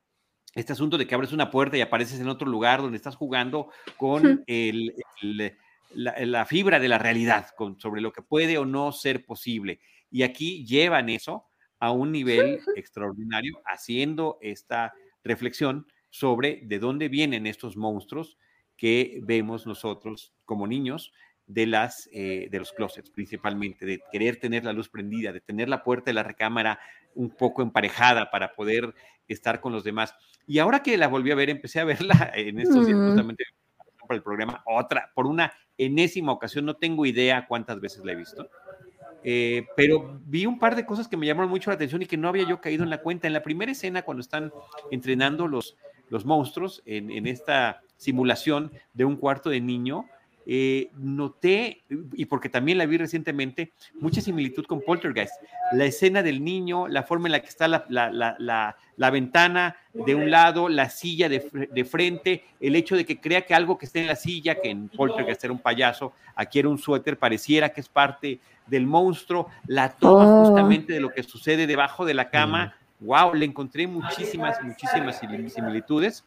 Este 0.54 0.72
asunto 0.72 0.96
de 0.96 1.08
que 1.08 1.14
abres 1.16 1.32
una 1.32 1.50
puerta 1.50 1.76
y 1.76 1.80
apareces 1.80 2.20
en 2.20 2.28
otro 2.28 2.48
lugar 2.48 2.80
donde 2.80 2.96
estás 2.96 3.16
jugando 3.16 3.68
con 3.96 4.44
la, 5.90 6.46
fibra 6.46 6.78
de 6.78 6.88
la 6.88 6.98
realidad, 6.98 7.48
con, 7.56 7.80
sobre 7.80 8.00
lo 8.00 8.12
que 8.12 8.22
puede 8.22 8.58
o 8.58 8.64
no 8.64 8.92
ser 8.92 9.26
posible. 9.26 9.80
Y 10.08 10.22
aquí 10.22 10.64
llevan 10.64 11.08
eso 11.08 11.46
a 11.80 11.90
un 11.90 12.12
nivel 12.12 12.60
extraordinario, 12.76 13.60
haciendo 13.64 14.38
esta 14.40 14.94
reflexión 15.24 15.88
sobre 16.08 16.60
de 16.62 16.78
dónde 16.78 17.08
vienen 17.08 17.48
estos 17.48 17.76
monstruos 17.76 18.38
que 18.76 19.18
vemos 19.24 19.66
nosotros 19.66 20.32
como 20.44 20.68
niños 20.68 21.12
de, 21.46 21.66
las, 21.66 22.08
eh, 22.12 22.48
de 22.50 22.58
los 22.58 22.72
closets 22.72 23.10
principalmente, 23.10 23.86
de 23.86 24.00
querer 24.10 24.36
tener 24.36 24.64
la 24.64 24.72
luz 24.72 24.88
prendida, 24.88 25.32
de 25.32 25.40
tener 25.40 25.68
la 25.68 25.82
puerta 25.82 26.10
de 26.10 26.14
la 26.14 26.22
recámara 26.22 26.78
un 27.14 27.30
poco 27.30 27.62
emparejada 27.62 28.30
para 28.30 28.54
poder 28.54 28.94
estar 29.28 29.60
con 29.60 29.72
los 29.72 29.84
demás. 29.84 30.14
Y 30.46 30.58
ahora 30.58 30.82
que 30.82 30.96
la 30.96 31.08
volví 31.08 31.30
a 31.30 31.34
ver, 31.34 31.50
empecé 31.50 31.80
a 31.80 31.84
verla 31.84 32.30
en 32.34 32.58
estos 32.60 32.86
días 32.86 32.98
justamente 32.98 33.44
para 34.06 34.16
el 34.16 34.22
programa, 34.22 34.62
otra, 34.66 35.10
por 35.14 35.26
una 35.26 35.52
enésima 35.76 36.32
ocasión, 36.32 36.64
no 36.64 36.74
tengo 36.74 37.06
idea 37.06 37.46
cuántas 37.48 37.80
veces 37.80 38.04
la 38.04 38.12
he 38.12 38.16
visto. 38.16 38.48
Eh, 39.24 39.66
pero 39.76 40.20
vi 40.24 40.46
un 40.46 40.60
par 40.60 40.76
de 40.76 40.86
cosas 40.86 41.08
que 41.08 41.16
me 41.16 41.26
llamaron 41.26 41.50
mucho 41.50 41.70
la 41.70 41.74
atención 41.74 42.02
y 42.02 42.06
que 42.06 42.16
no 42.16 42.28
había 42.28 42.46
yo 42.46 42.60
caído 42.60 42.84
en 42.84 42.90
la 42.90 43.02
cuenta. 43.02 43.26
En 43.26 43.32
la 43.32 43.42
primera 43.42 43.72
escena, 43.72 44.02
cuando 44.02 44.20
están 44.20 44.52
entrenando 44.92 45.48
los, 45.48 45.76
los 46.08 46.24
monstruos 46.24 46.82
en, 46.86 47.10
en 47.10 47.26
esta 47.26 47.82
simulación 47.96 48.70
de 48.94 49.04
un 49.04 49.16
cuarto 49.16 49.50
de 49.50 49.60
niño, 49.60 50.06
eh, 50.48 50.90
noté, 50.96 51.82
y 52.14 52.26
porque 52.26 52.48
también 52.48 52.78
la 52.78 52.86
vi 52.86 52.96
recientemente, 52.96 53.72
mucha 53.94 54.20
similitud 54.20 54.64
con 54.64 54.80
Poltergeist. 54.80 55.34
La 55.72 55.86
escena 55.86 56.22
del 56.22 56.44
niño, 56.44 56.86
la 56.86 57.02
forma 57.02 57.26
en 57.26 57.32
la 57.32 57.40
que 57.40 57.48
está 57.48 57.66
la, 57.66 57.84
la, 57.88 58.36
la, 58.38 59.10
ventana 59.10 59.76
de 59.92 60.14
un 60.14 60.30
lado, 60.30 60.68
la 60.68 60.88
silla 60.88 61.28
de, 61.28 61.68
de, 61.72 61.84
frente, 61.84 62.44
el 62.60 62.76
hecho 62.76 62.96
de 62.96 63.04
que 63.04 63.20
crea 63.20 63.42
que 63.42 63.54
algo 63.54 63.76
que 63.76 63.86
esté 63.86 64.00
en 64.00 64.06
la 64.06 64.14
silla, 64.14 64.54
que 64.54 64.70
en 64.70 64.88
Poltergeist 64.88 65.42
era 65.42 65.52
un 65.52 65.58
payaso, 65.58 66.12
aquí 66.36 66.60
era 66.60 66.68
un 66.68 66.78
suéter, 66.78 67.18
pareciera 67.18 67.70
que 67.70 67.80
es 67.80 67.88
parte 67.88 68.38
del 68.68 68.86
monstruo, 68.86 69.48
la 69.66 69.90
toma 69.90 70.26
oh. 70.26 70.44
justamente 70.44 70.92
de 70.92 71.00
lo 71.00 71.10
que 71.10 71.24
sucede 71.24 71.66
debajo 71.66 72.04
de 72.04 72.14
la 72.14 72.30
cama. 72.30 72.76
Wow, 73.00 73.34
le 73.34 73.46
encontré 73.46 73.86
muchísimas, 73.86 74.62
muchísimas 74.62 75.18
similitudes. 75.52 76.24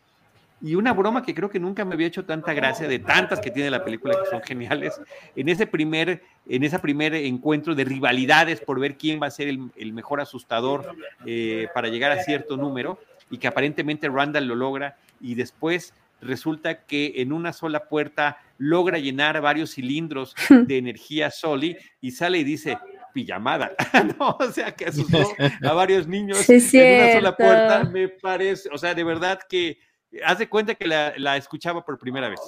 Y 0.61 0.75
una 0.75 0.93
broma 0.93 1.23
que 1.23 1.33
creo 1.33 1.49
que 1.49 1.59
nunca 1.59 1.85
me 1.85 1.93
había 1.93 2.07
hecho 2.07 2.25
tanta 2.25 2.53
gracia 2.53 2.87
de 2.87 2.99
tantas 2.99 3.39
que 3.39 3.51
tiene 3.51 3.69
la 3.69 3.83
película 3.83 4.17
que 4.21 4.29
son 4.29 4.41
geniales. 4.41 4.99
En 5.35 5.47
ese 5.47 5.67
primer, 5.67 6.21
en 6.47 6.63
ese 6.63 6.79
primer 6.79 7.13
encuentro 7.15 7.75
de 7.75 7.85
rivalidades 7.85 8.59
por 8.59 8.79
ver 8.79 8.97
quién 8.97 9.21
va 9.21 9.27
a 9.27 9.31
ser 9.31 9.47
el, 9.47 9.93
mejor 9.93 10.19
asustador 10.21 10.95
eh, 11.25 11.67
para 11.73 11.87
llegar 11.87 12.11
a 12.11 12.23
cierto 12.23 12.57
número 12.57 12.99
y 13.29 13.37
que 13.37 13.47
aparentemente 13.47 14.09
Randall 14.09 14.47
lo 14.47 14.55
logra 14.55 14.97
y 15.21 15.35
después 15.35 15.93
resulta 16.21 16.83
que 16.83 17.13
en 17.17 17.31
una 17.31 17.53
sola 17.53 17.85
puerta 17.85 18.39
logra 18.57 18.97
llenar 18.97 19.39
varios 19.41 19.71
cilindros 19.71 20.35
de 20.49 20.77
energía 20.77 21.31
Soli 21.31 21.77
y 22.01 22.11
sale 22.11 22.39
y 22.39 22.43
dice 22.43 22.77
pijamada, 23.13 23.71
¿no? 24.19 24.37
O 24.39 24.51
sea, 24.51 24.71
que 24.75 24.85
asustó 24.85 25.33
a 25.63 25.73
varios 25.73 26.07
niños 26.07 26.47
en 26.49 27.01
una 27.01 27.13
sola 27.13 27.37
puerta, 27.37 27.83
me 27.85 28.09
parece, 28.09 28.69
o 28.71 28.77
sea, 28.77 28.93
de 28.93 29.03
verdad 29.03 29.39
que 29.49 29.79
haz 30.23 30.39
de 30.39 30.49
cuenta 30.49 30.75
que 30.75 30.87
la, 30.87 31.37
escuchaba 31.37 31.83
por 31.83 31.97
primera 31.97 32.29
vez. 32.29 32.39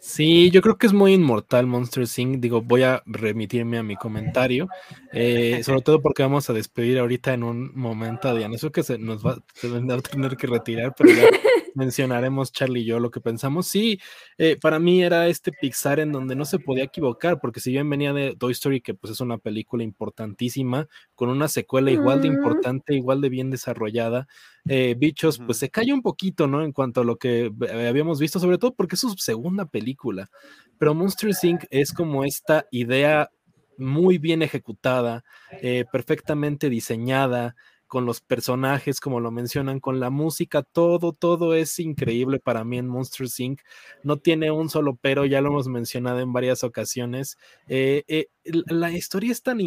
Sí, 0.00 0.50
yo 0.50 0.62
creo 0.62 0.78
que 0.78 0.86
es 0.86 0.92
muy 0.92 1.12
inmortal 1.12 1.66
Monster 1.66 2.04
Inc. 2.16 2.40
Digo, 2.40 2.60
voy 2.60 2.82
a 2.82 3.02
remitirme 3.06 3.78
a 3.78 3.84
mi 3.84 3.94
comentario, 3.94 4.68
eh, 5.12 5.62
sobre 5.64 5.82
todo 5.82 6.02
porque 6.02 6.22
vamos 6.22 6.50
a 6.50 6.52
despedir 6.52 6.98
ahorita 6.98 7.32
en 7.32 7.44
un 7.44 7.72
momento 7.74 8.28
a 8.28 8.34
Diana. 8.34 8.56
Eso 8.56 8.72
que 8.72 8.82
se 8.82 8.98
nos 8.98 9.24
va, 9.24 9.32
a 9.32 10.00
tener 10.02 10.36
que 10.36 10.46
retirar, 10.48 10.94
pero 10.96 11.12
ya 11.12 11.22
mencionaremos 11.74 12.52
Charlie 12.52 12.80
y 12.80 12.84
yo 12.84 12.98
lo 12.98 13.10
que 13.10 13.20
pensamos. 13.20 13.68
Sí, 13.68 14.00
eh, 14.38 14.56
para 14.60 14.78
mí 14.78 15.02
era 15.02 15.28
este 15.28 15.52
Pixar 15.52 16.00
en 16.00 16.12
donde 16.12 16.34
no 16.34 16.44
se 16.44 16.58
podía 16.58 16.84
equivocar, 16.84 17.40
porque 17.40 17.60
si 17.60 17.70
bien 17.70 17.88
venía 17.88 18.12
de 18.12 18.34
Toy 18.36 18.52
Story, 18.52 18.80
que 18.80 18.94
pues 18.94 19.12
es 19.12 19.20
una 19.20 19.38
película 19.38 19.84
importantísima, 19.84 20.88
con 21.14 21.28
una 21.28 21.48
secuela 21.48 21.90
igual 21.90 22.22
de 22.22 22.28
importante, 22.28 22.94
igual 22.94 23.20
de 23.20 23.28
bien 23.28 23.50
desarrollada, 23.50 24.26
eh, 24.68 24.94
Bichos, 24.96 25.38
pues 25.38 25.58
se 25.58 25.70
cae 25.70 25.92
un 25.92 26.02
poquito, 26.02 26.46
¿no? 26.46 26.62
En 26.62 26.72
cuanto 26.72 27.00
a 27.00 27.04
lo 27.04 27.16
que 27.16 27.52
habíamos 27.70 28.20
visto, 28.20 28.38
sobre 28.38 28.58
todo 28.58 28.74
porque 28.74 28.94
es 28.94 29.00
su 29.00 29.10
segunda 29.16 29.66
película. 29.66 30.30
Pero 30.78 30.94
Monster 30.94 31.30
Inc. 31.42 31.64
es 31.70 31.92
como 31.92 32.24
esta 32.24 32.66
idea 32.70 33.30
muy 33.78 34.18
bien 34.18 34.42
ejecutada, 34.42 35.24
eh, 35.60 35.84
perfectamente 35.90 36.68
diseñada, 36.68 37.56
con 37.92 38.06
los 38.06 38.22
personajes, 38.22 39.00
como 39.00 39.20
lo 39.20 39.30
mencionan, 39.30 39.78
con 39.78 40.00
la 40.00 40.08
música, 40.08 40.62
todo, 40.62 41.12
todo 41.12 41.54
es 41.54 41.78
increíble 41.78 42.38
para 42.38 42.64
mí 42.64 42.78
en 42.78 42.88
Monster 42.88 43.26
Inc. 43.36 43.60
No 44.02 44.16
tiene 44.16 44.50
un 44.50 44.70
solo 44.70 44.96
pero, 44.98 45.26
ya 45.26 45.42
lo 45.42 45.50
hemos 45.50 45.68
mencionado 45.68 46.20
en 46.20 46.32
varias 46.32 46.64
ocasiones. 46.64 47.36
Eh, 47.68 48.02
eh, 48.08 48.28
la 48.44 48.90
historia 48.90 49.30
es 49.30 49.42
tan 49.42 49.58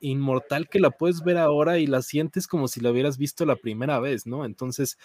inmortal 0.00 0.68
que 0.68 0.80
la 0.80 0.90
puedes 0.90 1.22
ver 1.22 1.38
ahora 1.38 1.78
y 1.78 1.86
la 1.86 2.02
sientes 2.02 2.46
como 2.46 2.68
si 2.68 2.80
la 2.80 2.90
hubieras 2.90 3.16
visto 3.16 3.46
la 3.46 3.56
primera 3.56 4.00
vez, 4.00 4.26
¿no? 4.26 4.44
Entonces, 4.44 4.98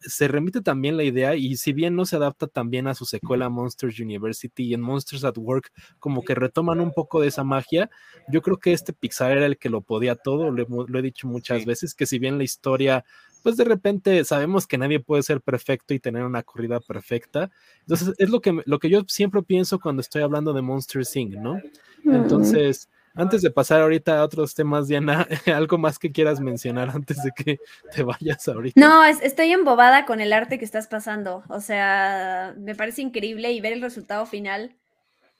se 0.00 0.28
remite 0.28 0.60
también 0.60 0.96
la 0.96 1.04
idea 1.04 1.34
y 1.34 1.56
si 1.56 1.72
bien 1.72 1.96
no 1.96 2.04
se 2.04 2.16
adapta 2.16 2.46
también 2.46 2.86
a 2.86 2.94
su 2.94 3.06
secuela 3.06 3.48
Monsters 3.48 3.98
University 4.00 4.64
y 4.64 4.74
en 4.74 4.82
Monsters 4.82 5.24
at 5.24 5.38
Work, 5.38 5.72
como 5.98 6.22
que 6.22 6.34
retoman 6.34 6.80
un 6.80 6.92
poco 6.92 7.20
de 7.20 7.28
esa 7.28 7.44
magia, 7.44 7.90
yo 8.28 8.42
creo 8.42 8.58
que 8.58 8.72
este 8.72 8.92
Pixar 8.92 9.32
era 9.32 9.46
el 9.46 9.58
que 9.58 9.70
lo 9.70 9.80
podía 9.80 10.14
todo, 10.14 10.50
lo, 10.50 10.98
he 10.98 11.02
dicho 11.02 11.26
muchas 11.26 11.64
veces, 11.64 11.94
que 11.94 12.06
si 12.06 12.18
bien 12.18 12.38
la 12.38 12.44
historia 12.44 13.04
pues 13.42 13.56
de 13.56 13.64
repente 13.64 14.24
sabemos 14.24 14.66
que 14.66 14.78
nadie 14.78 15.00
puede 15.00 15.22
ser 15.22 15.40
perfecto 15.40 15.94
y 15.94 16.00
tener 16.00 16.24
una 16.24 16.42
corrida 16.42 16.80
perfecta. 16.80 17.50
Entonces, 17.80 18.14
es 18.18 18.30
lo 18.30 18.40
que, 18.40 18.62
lo 18.64 18.78
que 18.78 18.90
yo 18.90 19.02
siempre 19.08 19.42
pienso 19.42 19.80
cuando 19.80 20.00
estoy 20.00 20.22
hablando 20.22 20.52
de 20.52 20.62
Monster 20.62 21.02
Inc., 21.14 21.34
¿no? 21.34 21.60
Entonces, 22.04 22.88
antes 23.14 23.42
de 23.42 23.50
pasar 23.50 23.80
ahorita 23.80 24.20
a 24.20 24.24
otros 24.24 24.54
temas, 24.54 24.86
Diana, 24.86 25.26
algo 25.54 25.76
más 25.78 25.98
que 25.98 26.12
quieras 26.12 26.40
mencionar 26.40 26.90
antes 26.90 27.22
de 27.22 27.32
que 27.32 27.58
te 27.92 28.02
vayas 28.02 28.46
ahorita. 28.46 28.80
No, 28.80 29.04
estoy 29.04 29.52
embobada 29.52 30.06
con 30.06 30.20
el 30.20 30.32
arte 30.32 30.58
que 30.58 30.64
estás 30.64 30.86
pasando. 30.86 31.42
O 31.48 31.60
sea, 31.60 32.54
me 32.58 32.74
parece 32.74 33.02
increíble 33.02 33.52
y 33.52 33.60
ver 33.60 33.72
el 33.72 33.82
resultado 33.82 34.24
final. 34.24 34.76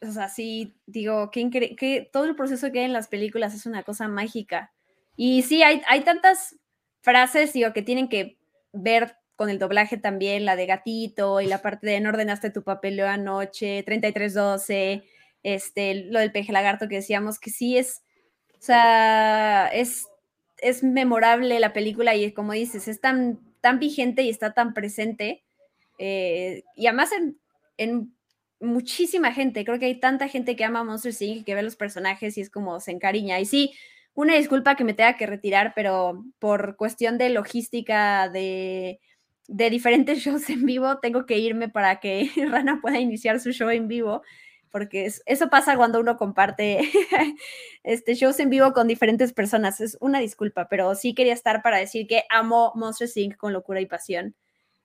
O 0.01 0.11
sea, 0.11 0.28
sí, 0.28 0.74
digo, 0.86 1.30
que, 1.30 1.51
que 1.51 2.09
todo 2.12 2.24
el 2.24 2.36
proceso 2.36 2.72
que 2.72 2.80
hay 2.80 2.84
en 2.86 2.92
las 2.92 3.09
películas 3.09 3.55
es 3.55 3.66
una 3.66 3.82
cosa 3.82 4.09
mágica. 4.09 4.72
Y 5.16 5.42
sí, 5.42 5.62
hay, 5.62 5.82
hay 5.88 6.03
tantas 6.03 6.57
frases, 7.09 7.54
digo, 7.54 7.72
que 7.72 7.80
tienen 7.80 8.09
que 8.09 8.36
ver 8.74 9.16
con 9.34 9.48
el 9.48 9.59
doblaje 9.59 9.96
también, 9.96 10.44
la 10.44 10.56
de 10.56 10.66
gatito 10.66 11.40
y 11.40 11.46
la 11.46 11.62
parte 11.62 11.86
de 11.86 12.00
no 12.00 12.11
ordenaste 12.11 12.50
tu 12.50 12.62
papeleo 12.62 13.09
anoche, 13.09 13.82
3312, 13.82 15.04
este, 15.42 15.94
lo 16.11 16.18
del 16.18 16.32
peje 16.32 16.52
lagarto 16.52 16.86
que 16.86 16.96
decíamos 16.96 17.38
que 17.38 17.48
sí 17.48 17.78
es, 17.78 18.02
o 18.59 18.61
sea, 18.61 19.70
es, 19.72 20.06
es 20.59 20.82
memorable 20.82 21.59
la 21.61 21.72
película 21.72 22.14
y 22.14 22.30
como 22.32 22.52
dices, 22.52 22.88
es 22.88 23.00
tan, 23.00 23.38
tan 23.62 23.78
vigente 23.78 24.20
y 24.22 24.28
está 24.28 24.52
tan 24.52 24.74
presente. 24.74 25.42
Eh, 25.98 26.62
y 26.76 26.88
además 26.88 27.12
en, 27.12 27.38
en, 27.78 28.12
muchísima 28.61 29.32
gente, 29.32 29.64
creo 29.64 29.78
que 29.78 29.86
hay 29.86 29.98
tanta 29.98 30.28
gente 30.28 30.56
que 30.56 30.64
ama 30.64 30.84
Monster 30.84 31.14
Inc. 31.20 31.46
que 31.46 31.54
ve 31.54 31.62
los 31.62 31.76
personajes 31.76 32.36
y 32.36 32.42
es 32.42 32.50
como 32.50 32.80
se 32.80 32.90
encariña. 32.90 33.40
Y 33.40 33.46
sí, 33.46 33.72
una 34.18 34.34
disculpa 34.34 34.74
que 34.74 34.82
me 34.82 34.94
tenga 34.94 35.16
que 35.16 35.26
retirar, 35.26 35.74
pero 35.76 36.24
por 36.40 36.74
cuestión 36.74 37.18
de 37.18 37.28
logística 37.28 38.28
de, 38.28 38.98
de 39.46 39.70
diferentes 39.70 40.18
shows 40.24 40.50
en 40.50 40.66
vivo, 40.66 40.98
tengo 40.98 41.24
que 41.24 41.38
irme 41.38 41.68
para 41.68 42.00
que 42.00 42.28
Rana 42.50 42.80
pueda 42.82 42.98
iniciar 42.98 43.38
su 43.38 43.52
show 43.52 43.70
en 43.70 43.86
vivo. 43.86 44.22
porque 44.72 45.08
eso 45.24 45.48
pasa 45.50 45.76
cuando 45.76 46.00
uno 46.00 46.16
comparte 46.16 46.80
este 47.84 48.16
shows 48.16 48.40
en 48.40 48.50
vivo 48.50 48.72
con 48.72 48.88
diferentes 48.88 49.32
personas. 49.32 49.80
Es 49.80 49.96
una 50.00 50.18
disculpa, 50.18 50.68
pero 50.68 50.96
sí 50.96 51.14
quería 51.14 51.32
estar 51.32 51.62
para 51.62 51.78
decir 51.78 52.08
que 52.08 52.24
amo 52.28 52.72
Monster 52.74 53.08
Inc. 53.14 53.36
con 53.36 53.52
locura 53.52 53.80
y 53.80 53.86
pasión 53.86 54.34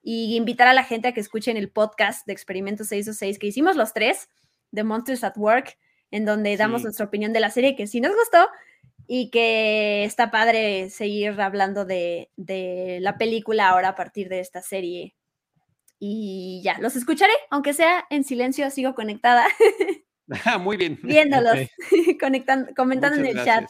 y 0.00 0.36
invitar 0.36 0.68
a 0.68 0.74
la 0.74 0.84
gente 0.84 1.08
a 1.08 1.12
que 1.12 1.18
escuchen 1.20 1.56
el 1.56 1.72
podcast 1.72 2.24
de 2.24 2.34
Experimento 2.34 2.84
606 2.84 3.40
que 3.40 3.48
hicimos 3.48 3.74
los 3.74 3.92
tres 3.94 4.28
de 4.70 4.84
Monsters 4.84 5.24
at 5.24 5.36
Work, 5.36 5.76
en 6.12 6.24
donde 6.24 6.56
damos 6.56 6.84
nuestra 6.84 7.06
opinión 7.06 7.32
de 7.32 7.40
la 7.40 7.50
serie 7.50 7.74
que 7.74 7.88
sí 7.88 8.00
nos 8.00 8.14
gustó 8.14 8.46
y 9.06 9.30
que 9.30 10.04
está 10.04 10.30
padre 10.30 10.90
seguir 10.90 11.40
hablando 11.40 11.84
de, 11.84 12.30
de 12.36 12.98
la 13.00 13.18
película 13.18 13.68
ahora 13.68 13.90
a 13.90 13.94
partir 13.94 14.28
de 14.28 14.40
esta 14.40 14.62
serie 14.62 15.14
y 16.06 16.60
ya, 16.62 16.78
los 16.80 16.96
escucharé, 16.96 17.32
aunque 17.50 17.72
sea 17.72 18.06
en 18.10 18.24
silencio, 18.24 18.70
sigo 18.70 18.94
conectada. 18.94 19.46
Ah, 20.44 20.58
muy 20.58 20.76
bien. 20.76 20.98
Viéndolos, 21.02 21.56
conectando, 22.20 22.72
comentando 22.76 23.18
en 23.20 23.26
el 23.26 23.44
chat. 23.44 23.64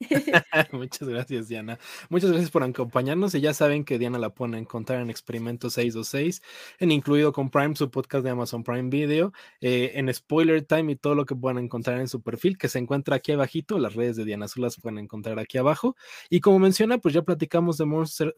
Muchas 0.72 1.08
gracias, 1.08 1.48
Diana. 1.48 1.78
Muchas 2.08 2.30
gracias 2.30 2.50
por 2.50 2.62
acompañarnos. 2.62 3.34
Y 3.34 3.40
ya 3.40 3.54
saben 3.54 3.84
que 3.84 3.98
Diana 3.98 4.18
la 4.18 4.30
pone 4.30 4.56
a 4.56 4.60
encontrar 4.60 5.00
en 5.00 5.10
Experimento 5.10 5.70
626, 5.70 6.42
en 6.78 6.90
Incluido 6.90 7.32
con 7.32 7.50
Prime, 7.50 7.76
su 7.76 7.90
podcast 7.90 8.24
de 8.24 8.30
Amazon 8.30 8.64
Prime 8.64 8.88
Video, 8.88 9.32
eh, 9.60 9.92
en 9.94 10.12
Spoiler 10.12 10.62
Time 10.62 10.92
y 10.92 10.96
todo 10.96 11.14
lo 11.14 11.26
que 11.26 11.34
puedan 11.34 11.58
encontrar 11.58 12.00
en 12.00 12.08
su 12.08 12.22
perfil, 12.22 12.56
que 12.58 12.68
se 12.68 12.78
encuentra 12.78 13.16
aquí 13.16 13.32
abajito. 13.32 13.78
Las 13.78 13.94
redes 13.94 14.16
de 14.16 14.24
Diana 14.24 14.46
Azul 14.46 14.62
las 14.62 14.80
pueden 14.80 14.98
encontrar 14.98 15.38
aquí 15.38 15.58
abajo. 15.58 15.96
Y 16.28 16.40
como 16.40 16.58
menciona, 16.58 16.98
pues 16.98 17.14
ya 17.14 17.22
platicamos 17.22 17.78
de 17.78 17.84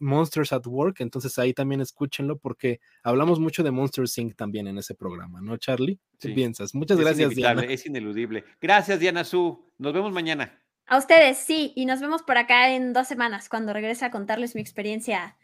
Monsters 0.01 0.53
at 0.53 0.67
Work, 0.67 1.01
entonces 1.01 1.39
ahí 1.39 1.55
también 1.55 1.81
escúchenlo 1.81 2.39
porque 2.39 2.81
hablamos 3.03 3.39
mucho 3.39 3.63
de 3.63 3.71
Monster 3.71 4.05
Inc. 4.17 4.35
también 4.35 4.67
en 4.67 4.79
ese 4.79 4.95
programa, 4.95 5.41
¿no, 5.41 5.57
Charlie? 5.57 5.99
¿Qué 6.19 6.31
piensas? 6.31 6.75
Muchas 6.75 6.99
gracias, 6.99 7.35
Diana. 7.35 7.63
Es 7.63 7.85
ineludible. 7.87 8.45
Gracias, 8.61 9.01
Diana 9.01 9.25
Su. 9.25 9.73
Nos 9.79 9.93
vemos 9.93 10.13
mañana. 10.13 10.62
A 10.87 10.99
ustedes, 10.99 11.39
sí, 11.39 11.73
y 11.77 11.87
nos 11.87 12.01
vemos 12.01 12.23
por 12.23 12.37
acá 12.37 12.71
en 12.71 12.93
dos 12.93 13.09
semanas 13.09 13.49
cuando 13.49 13.73
regrese 13.73 14.05
a 14.05 14.11
contarles 14.11 14.55
mi 14.55 14.61
experiencia 14.61 15.37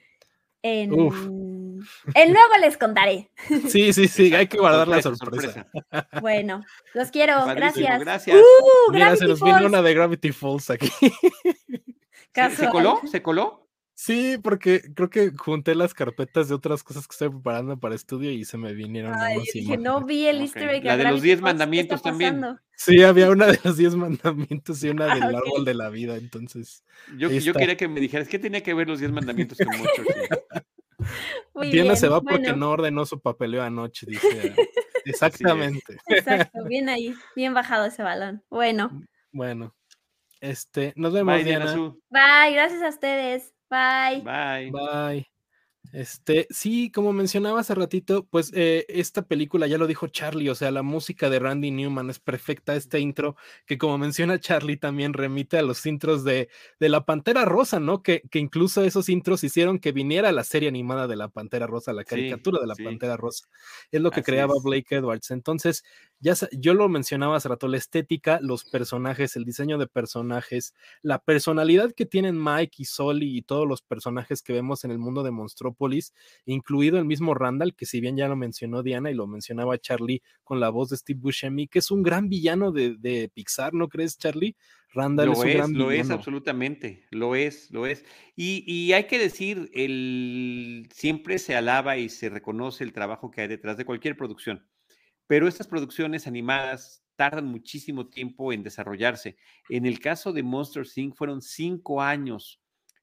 en... 0.63 0.93
El 2.15 2.33
luego 2.33 2.57
les 2.61 2.77
contaré. 2.77 3.31
Sí, 3.69 3.93
sí, 3.93 4.09
sí, 4.09 4.35
hay 4.35 4.49
que 4.49 4.59
guardar 4.59 4.89
la 4.89 5.01
sorpresa. 5.01 5.67
Bueno, 6.21 6.63
los 6.95 7.11
quiero, 7.11 7.47
gracias. 7.47 8.01
Gracias. 8.01 8.37
Uh, 8.37 8.93
Mira, 8.93 9.15
se 9.17 9.27
nos 9.27 9.41
vino 9.41 9.65
una 9.67 9.81
de 9.81 9.95
Gravity 9.95 10.33
Falls 10.33 10.71
aquí. 10.71 10.91
¿Se 12.57 12.69
coló? 12.69 13.01
¿Se 13.11 13.23
coló? 13.23 13.68
Sí, 14.01 14.39
porque 14.41 14.81
creo 14.95 15.11
que 15.11 15.33
junté 15.37 15.75
las 15.75 15.93
carpetas 15.93 16.49
de 16.49 16.55
otras 16.55 16.85
cosas 16.85 17.09
que 17.09 17.15
estoy 17.15 17.31
preparando 17.31 17.81
para 17.81 17.97
estudio 17.97 18.31
y 18.31 18.45
se 18.45 18.57
me 18.57 18.73
vinieron. 18.73 19.13
Ay, 19.13 19.41
dije, 19.53 19.77
no 19.77 20.05
vi 20.05 20.29
el 20.29 20.41
easter 20.41 20.71
egg. 20.71 20.85
La 20.85 20.97
de 20.97 21.11
los 21.11 21.21
10 21.21 21.41
mandamientos 21.41 22.01
también. 22.01 22.41
Sí, 22.77 23.03
había 23.03 23.29
una 23.29 23.47
de 23.47 23.59
los 23.65 23.77
10 23.77 23.97
mandamientos 23.97 24.85
y 24.85 24.89
una 24.91 25.11
ah, 25.11 25.15
del 25.17 25.35
árbol 25.35 25.65
de 25.65 25.75
la 25.75 25.89
vida, 25.89 26.17
entonces. 26.17 26.85
Yo, 27.17 27.29
yo 27.29 27.53
quería 27.53 27.77
que 27.77 27.89
me 27.89 27.99
dijeras, 27.99 28.29
¿qué 28.29 28.39
tenía 28.39 28.63
que 28.63 28.73
ver 28.73 28.87
los 28.87 29.01
10 29.01 29.11
mandamientos 29.11 29.59
con 29.59 29.77
muchos? 29.77 30.07
Diana 31.73 31.97
se 31.97 32.07
va 32.07 32.21
porque 32.21 32.53
no 32.53 32.71
ordenó 32.71 33.05
su 33.05 33.19
papeleo 33.21 33.65
anoche, 33.65 34.07
dice. 34.09 34.55
Exactamente. 35.07 35.99
Exacto, 36.07 36.65
bien 36.67 36.89
ahí, 36.89 37.17
bien 37.35 37.53
bajado 37.53 37.87
ese 37.87 38.05
balón. 38.05 38.45
Bueno. 38.49 39.03
Bueno, 39.33 39.75
este, 40.41 40.93
nos 40.95 41.13
vemos, 41.13 41.35
Bye, 41.35 41.43
Diana. 41.43 41.75
Bye, 42.11 42.53
gracias 42.53 42.81
a 42.83 42.91
ustedes. 42.91 43.58
Bye. 43.71 44.23
Bye. 44.23 44.71
Bye. 44.71 45.39
Este, 45.93 46.47
sí, 46.51 46.91
como 46.91 47.13
mencionaba 47.13 47.61
hace 47.61 47.75
ratito, 47.75 48.27
pues 48.27 48.53
eh, 48.55 48.85
esta 48.89 49.23
película 49.23 49.67
ya 49.67 49.79
lo 49.79 49.87
dijo 49.87 50.09
Charlie, 50.09 50.51
o 50.51 50.55
sea, 50.55 50.71
la 50.71 50.83
música 50.83 51.31
de 51.31 51.39
Randy 51.39 51.71
Newman 51.71 52.11
es 52.11 52.19
perfecta, 52.19 52.77
este 52.77 53.01
intro, 53.01 53.37
que 53.65 53.79
como 53.79 53.97
menciona 53.97 54.39
Charlie 54.39 54.77
también 54.77 55.15
remite 55.15 55.57
a 55.57 55.63
los 55.63 55.87
intros 55.87 56.25
de, 56.25 56.51
de 56.79 56.89
La 56.91 57.07
Pantera 57.07 57.47
Rosa, 57.47 57.81
¿no? 57.81 58.03
Que, 58.03 58.23
que, 58.31 58.39
incluso 58.39 58.85
esos 58.85 59.09
intros 59.09 59.43
hicieron 59.45 59.79
que 59.79 59.93
viniera 59.93 60.31
la 60.31 60.45
serie 60.45 60.69
animada 60.69 61.07
de 61.07 61.17
La 61.17 61.29
Pantera 61.29 61.67
Rosa, 61.67 61.93
la 61.95 62.05
caricatura 62.05 62.61
de 62.61 62.67
La 62.67 62.75
Pantera 62.75 63.17
Rosa. 63.17 63.49
Es 63.91 64.03
lo 64.03 64.11
que 64.11 64.23
creaba 64.23 64.55
Blake 64.63 64.95
Edwards. 64.95 65.31
Entonces, 65.31 65.85
ya 66.21 66.35
yo 66.53 66.75
lo 66.75 66.89
mencionaba 66.89 67.37
hace 67.37 67.49
rato, 67.49 67.69
la 67.69 67.77
estética, 67.77 68.41
los 68.43 68.65
personajes, 68.65 69.37
el 69.37 69.45
diseño 69.45 69.79
de 69.79 69.87
personajes, 69.87 70.75
la 71.01 71.21
personalidad 71.21 71.93
que 71.93 72.07
tienen 72.07 72.43
Mike 72.43 72.77
y 72.79 72.85
Soli 72.87 73.37
y 73.37 73.43
todos 73.43 73.69
los 73.69 73.83
personajes 73.83 74.43
que 74.43 74.53
vemos 74.53 74.85
en 74.85 74.91
el 74.91 74.99
mundo 74.99 75.23
de 75.23 75.31
Monstrópolis, 75.31 76.15
incluido 76.45 76.99
el 76.99 77.05
mismo 77.05 77.35
Randall, 77.35 77.77
que 77.77 77.87
si 77.87 78.01
bien 78.01 78.17
ya 78.17 78.27
lo 78.27 78.35
mencionó 78.35 78.83
Diana 78.83 79.11
y 79.11 79.15
lo 79.15 79.29
mencionaba 79.29 79.79
Charlie 79.79 80.23
con 80.43 80.59
la 80.59 80.71
voz 80.71 80.91
de 80.91 80.97
Steve 80.97 81.21
Buscemi, 81.21 81.69
que 81.69 81.79
es 81.79 81.91
un 81.91 82.03
gran 82.03 82.29
villano 82.29 82.73
de, 82.73 83.31
Pixar, 83.33 83.75
¿no 83.75 83.89
crees, 83.89 84.19
Charlie? 84.19 84.57
Randall 84.93 85.33
es 85.33 85.39
un 85.39 85.51
gran 85.51 85.75
lo 85.75 85.91
es 85.91 86.11
absolutamente, 86.11 87.07
lo 87.11 87.37
es, 87.37 87.71
lo 87.71 87.87
es. 87.87 88.05
Y, 88.35 88.65
y, 88.67 88.93
hay 88.95 89.07
que 89.07 89.19
decir, 89.19 89.71
el, 89.75 90.89
siempre 90.93 91.39
se 91.39 91.55
alaba 91.55 91.99
y 91.99 92.09
se 92.09 92.31
reconoce 92.31 92.85
el 92.85 92.93
trabajo 92.93 93.31
que 93.31 93.43
hay 93.43 93.49
detrás 93.49 93.77
de 93.77 93.85
cualquier 93.85 94.17
producción 94.17 94.67
pero 95.29 95.47
estas 95.47 95.69
producciones 95.69 96.27
animadas 96.27 97.05
tardan 97.15 97.47
muchísimo 97.47 98.09
tiempo 98.09 98.53
en 98.53 98.63
desarrollarse. 98.63 99.37
En 99.69 99.87
el 99.87 100.01
caso 100.01 100.33
de 100.33 100.43
Monster 100.43 100.85
Inc. 100.97 101.15
fueron 101.15 101.43
cinco 101.43 102.03
años 102.03 102.61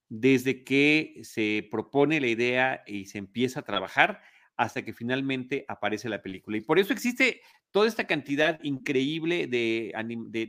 desde 0.08 0.64
que 0.64 1.20
se 1.22 1.66
propone 1.70 2.20
la 2.20 2.26
idea 2.26 2.82
y 2.86 3.06
se 3.06 3.18
empieza 3.18 3.60
a 3.60 3.64
trabajar 3.64 4.20
hasta 4.56 4.82
que 4.84 4.92
finalmente 4.92 5.64
aparece 5.68 6.08
la 6.08 6.20
película. 6.20 6.56
Y 6.56 6.62
por 6.62 6.78
eso 6.78 6.92
existe 6.92 7.42
toda 7.70 7.86
esta 7.86 8.06
cantidad 8.06 8.58
increíble 8.62 9.46
de, 9.46 9.92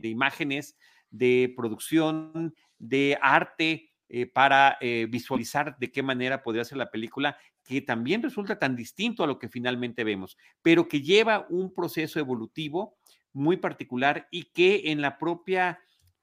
imágenes, 0.02 0.76
de 1.10 1.52
producción, 1.56 2.54
de 2.78 3.18
arte 3.20 3.92
eh, 4.08 4.26
para 4.26 4.78
eh, 4.80 5.06
visualizar 5.08 5.76
de 5.78 5.92
qué 5.92 6.02
manera 6.02 6.42
podría 6.42 6.64
ser 6.64 6.78
la 6.78 6.90
película 6.90 7.36
que 7.68 7.82
también 7.82 8.22
resulta 8.22 8.58
tan 8.58 8.74
distinto 8.74 9.22
a 9.22 9.26
lo 9.26 9.38
que 9.38 9.50
finalmente 9.50 10.02
vemos, 10.02 10.38
pero 10.62 10.88
que 10.88 11.02
lleva 11.02 11.46
un 11.50 11.74
proceso 11.74 12.18
evolutivo 12.18 12.96
muy 13.34 13.58
particular 13.58 14.26
y 14.30 14.44
que 14.44 14.90
en 14.90 15.02
la 15.02 15.18
propia 15.18 15.78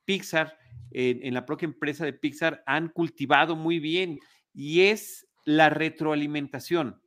Pixar, 0.06 0.58
en, 0.90 1.36
la 1.36 1.46
propia 1.46 1.68
empresa 1.68 2.04
de 2.04 2.14
Pixar 2.14 2.64
han 2.66 2.90
cultivado 2.90 3.56
muy 3.56 3.78
bien 3.78 4.18
y 4.56 4.82
es 4.82 5.28
la 5.46 5.70
retroalimentación. 5.70 7.00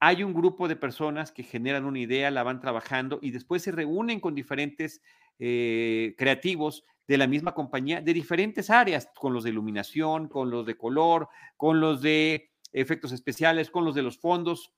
Hay 0.00 0.24
un 0.24 0.34
grupo 0.34 0.66
de 0.66 0.74
personas 0.74 1.30
que 1.30 1.44
generan 1.44 1.84
una 1.84 2.00
idea, 2.00 2.32
la 2.32 2.42
van 2.42 2.60
trabajando 2.60 3.20
y 3.22 3.30
después 3.30 3.62
se 3.62 3.70
reúnen 3.70 4.18
con 4.18 4.34
diferentes 4.34 5.02
eh, 5.38 6.16
creativos 6.18 6.84
de 7.06 7.16
la 7.16 7.28
misma 7.28 7.54
compañía, 7.54 8.00
de 8.00 8.12
diferentes 8.12 8.70
áreas, 8.70 9.08
con 9.14 9.32
los 9.32 9.44
de 9.44 9.50
iluminación, 9.50 10.28
con 10.28 10.50
los 10.50 10.66
de 10.66 10.76
color, 10.76 11.28
con 11.56 11.80
los 11.80 12.02
de 12.02 12.50
efectos 12.72 13.12
especiales, 13.12 13.70
con 13.70 13.84
los 13.84 13.94
de 13.94 14.02
los 14.02 14.18
fondos, 14.18 14.72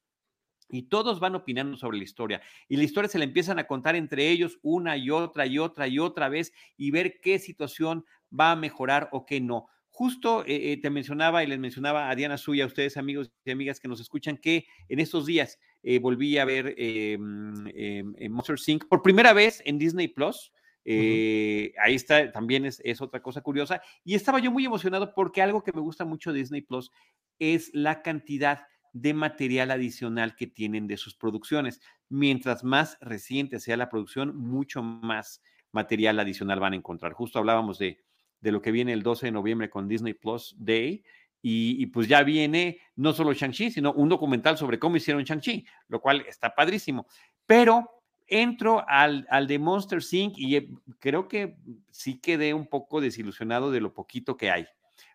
y 0.71 0.83
todos 0.83 1.21
van 1.21 1.35
opinando 1.35 1.77
sobre 1.77 1.99
la 1.99 2.05
historia. 2.05 2.43
Y 2.69 2.77
la 2.77 2.85
historia 2.85 3.09
se 3.09 3.19
la 3.19 3.25
empiezan 3.25 3.59
a 3.59 3.67
contar 3.67 3.97
entre 3.97 4.29
ellos 4.29 4.59
una 4.63 4.97
y 4.97 5.11
otra 5.11 5.47
y 5.47 5.59
otra 5.59 5.89
y 5.89 5.99
otra 5.99 6.29
vez 6.29 6.53
y 6.77 6.91
ver 6.91 7.21
qué 7.21 7.39
situación 7.39 8.05
va 8.39 8.53
a 8.53 8.57
mejorar 8.57 9.09
o 9.13 9.27
qué 9.27 9.41
no. 9.41 9.67
Justo 9.89 10.45
eh, 10.47 10.73
eh, 10.73 10.77
te 10.81 10.89
mencionaba 10.89 11.43
y 11.43 11.47
les 11.47 11.59
mencionaba 11.59 12.09
a 12.09 12.15
Diana 12.15 12.39
Suya, 12.39 12.65
a 12.65 12.69
ustedes 12.69 12.97
amigos 12.97 13.33
y 13.45 13.51
amigas 13.51 13.81
que 13.81 13.89
nos 13.89 14.01
escuchan, 14.01 14.39
que 14.39 14.67
en 14.89 15.01
estos 15.01 15.27
días 15.27 15.59
eh, 15.83 15.99
volví 15.99 16.39
a 16.39 16.45
ver 16.45 16.75
em, 16.79 18.15
Monster 18.31 18.59
Sync 18.59 18.87
por 18.89 19.03
primera 19.03 19.33
vez 19.33 19.63
en 19.67 19.79
Disney 19.79 20.09
Plus. 20.09 20.53
Ahí 20.87 21.95
está, 21.95 22.33
también 22.33 22.65
es, 22.65 23.01
otra 23.01 23.23
cosa 23.23 23.41
curiosa. 23.41 23.83
Y 24.05 24.15
estaba 24.15 24.39
yo 24.39 24.51
muy 24.51 24.65
emocionado 24.65 25.15
porque 25.15 25.43
algo 25.43 25.63
que 25.63 25.73
me 25.73 25.81
gusta 25.81 26.05
mucho 26.05 26.33
de 26.33 26.41
Disney 26.41 26.63
Plus 26.63 26.91
es 27.39 27.71
la 27.75 28.03
cantidad 28.03 28.67
de 28.93 29.15
material 29.15 29.71
adicional 29.71 30.35
que 30.35 30.47
tienen 30.47 30.87
de 30.87 30.97
sus 30.97 31.15
producciones. 31.15 31.81
Mientras 32.09 32.65
más 32.65 32.99
reciente 33.01 33.61
sea 33.61 33.77
la 33.77 33.89
producción, 33.89 34.37
mucho 34.37 34.83
más 34.83 35.43
material 35.73 36.19
adicional 36.19 36.61
van 36.61 36.73
a 36.73 36.77
encontrar. 36.77 37.13
Justo 37.13 37.39
hablábamos 37.39 37.79
de, 37.79 37.99
lo 38.41 38.61
que 38.61 38.73
viene 38.73 38.93
el 38.93 39.03
12 39.03 39.27
de 39.27 39.33
noviembre 39.33 39.71
con 39.71 39.89
Disney 39.89 40.15
Plus 40.15 40.55
Day. 40.59 41.05
Y, 41.43 41.87
pues 41.87 42.07
ya 42.07 42.23
viene 42.23 42.81
no 42.97 43.15
solo 43.15 43.33
Shang-Chi, 43.33 43.71
sino 43.71 43.95
un 43.95 44.11
documental 44.11 44.59
sobre 44.59 44.79
cómo 44.79 44.97
hicieron 44.97 45.25
Shang-Chi, 45.25 45.65
lo 45.89 45.99
cual 45.99 46.23
está 46.29 46.55
padrísimo. 46.55 47.07
Pero 47.47 48.00
entro 48.31 48.85
al, 48.89 49.27
al 49.29 49.47
de 49.47 49.59
Monster 49.59 50.01
Inc. 50.11 50.39
y 50.39 50.57
eh, 50.57 50.71
creo 50.99 51.29
que 51.29 51.57
sí 51.91 52.21
quedé 52.21 52.55
un 52.55 52.67
poco 52.67 53.01
desilusionado 53.01 53.71
de 53.71 53.81
lo 53.81 53.93
poquito 53.93 54.37
que 54.37 54.51
hay. 54.51 54.67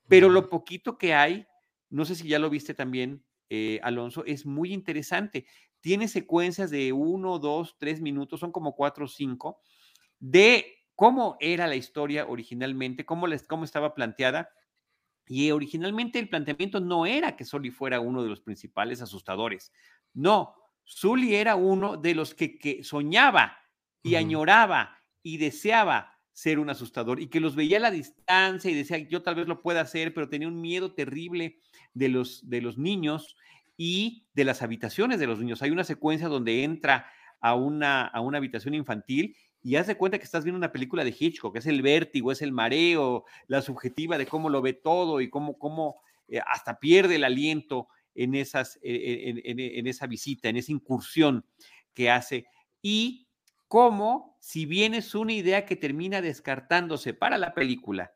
Pero 0.07 0.30
lo 0.30 0.49
poquito 0.49 0.99
que 0.99 1.16
hay 1.16 1.47
no 1.89 2.05
sé 2.05 2.16
si 2.16 2.28
ya 2.28 2.39
lo 2.39 2.49
viste 2.49 2.74
también, 2.74 3.24
eh, 3.49 3.80
Alonso, 3.84 4.26
es 4.26 4.45
muy 4.45 4.74
interesante. 4.74 5.45
Tiene 5.82 6.07
secuencias 6.07 6.72
de 6.72 6.91
uno, 6.91 7.39
dos, 7.39 7.78
tres 7.78 8.01
minutos, 8.01 8.39
son 8.39 8.51
como 8.51 8.76
cuatro 8.76 9.05
o 9.05 9.07
cinco, 9.07 9.61
de 10.20 10.66
cómo 10.95 11.38
era 11.39 11.68
la 11.68 11.76
historia 11.76 12.26
originalmente, 12.28 13.05
cómo, 13.05 13.28
les, 13.28 13.43
cómo 13.47 13.63
estaba 13.63 13.93
planteada. 13.93 14.49
Y 15.28 15.51
originalmente 15.51 16.20
el 16.20 16.30
planteamiento 16.30 16.80
no 16.80 17.05
era 17.05 17.36
que 17.36 17.45
Sully 17.45 17.72
fuera 17.72 17.99
uno 17.99 18.22
de 18.22 18.30
los 18.30 18.41
principales 18.41 19.01
asustadores. 19.01 19.72
No, 20.13 20.53
Sully 20.86 21.36
era 21.36 21.55
uno 21.55 21.97
de 21.97 22.15
los 22.15 22.33
que, 22.33 22.57
que 22.57 22.83
soñaba 22.83 23.57
y 24.01 24.15
añoraba 24.15 24.97
y 25.23 25.38
deseaba 25.38 26.15
ser 26.31 26.59
un 26.59 26.69
asustador 26.69 27.21
y 27.21 27.27
que 27.27 27.39
los 27.39 27.55
veía 27.55 27.77
a 27.77 27.81
la 27.81 27.91
distancia 27.91 28.69
y 28.69 28.75
decía, 28.75 28.97
yo 28.97 29.23
tal 29.23 29.36
vez 29.36 29.47
lo 29.47 29.61
pueda 29.61 29.81
hacer, 29.81 30.13
pero 30.13 30.29
tenía 30.29 30.47
un 30.47 30.61
miedo 30.61 30.93
terrible 30.93 31.59
de 31.93 32.09
los, 32.09 32.47
de 32.49 32.61
los 32.61 32.77
niños 32.77 33.36
y 33.77 34.27
de 34.33 34.43
las 34.43 34.61
habitaciones 34.61 35.19
de 35.19 35.27
los 35.27 35.39
niños. 35.39 35.61
Hay 35.61 35.71
una 35.71 35.83
secuencia 35.83 36.27
donde 36.27 36.63
entra 36.63 37.07
a 37.39 37.55
una, 37.55 38.05
a 38.05 38.21
una 38.21 38.38
habitación 38.38 38.73
infantil 38.73 39.36
y 39.63 39.77
hace 39.77 39.95
cuenta 39.95 40.19
que 40.19 40.25
estás 40.25 40.43
viendo 40.43 40.57
una 40.57 40.71
película 40.71 41.03
de 41.03 41.15
Hitchcock, 41.17 41.55
es 41.55 41.65
el 41.65 41.81
vértigo, 41.81 42.31
es 42.31 42.41
el 42.41 42.51
mareo, 42.51 43.25
la 43.47 43.61
subjetiva 43.61 44.17
de 44.17 44.27
cómo 44.27 44.49
lo 44.49 44.61
ve 44.61 44.73
todo 44.73 45.21
y 45.21 45.29
cómo, 45.29 45.57
cómo 45.57 46.01
eh, 46.27 46.39
hasta 46.45 46.79
pierde 46.79 47.15
el 47.15 47.23
aliento 47.23 47.88
en, 48.16 48.36
esa 48.36 50.07
visita, 50.07 50.49
en 50.49 50.57
esa 50.57 50.72
incursión 50.72 51.45
que 51.93 52.09
hace. 52.09 52.45
Y 52.82 53.28
cómo, 53.68 54.38
si 54.39 54.66
bien 54.66 54.93
es 54.93 55.13
una 55.16 55.34
idea 55.34 55.66
que 55.66 55.76
termina 55.76 56.22
descartándose 56.22 57.13
para 57.13 57.38
la 57.38 57.53
película, 57.53 58.13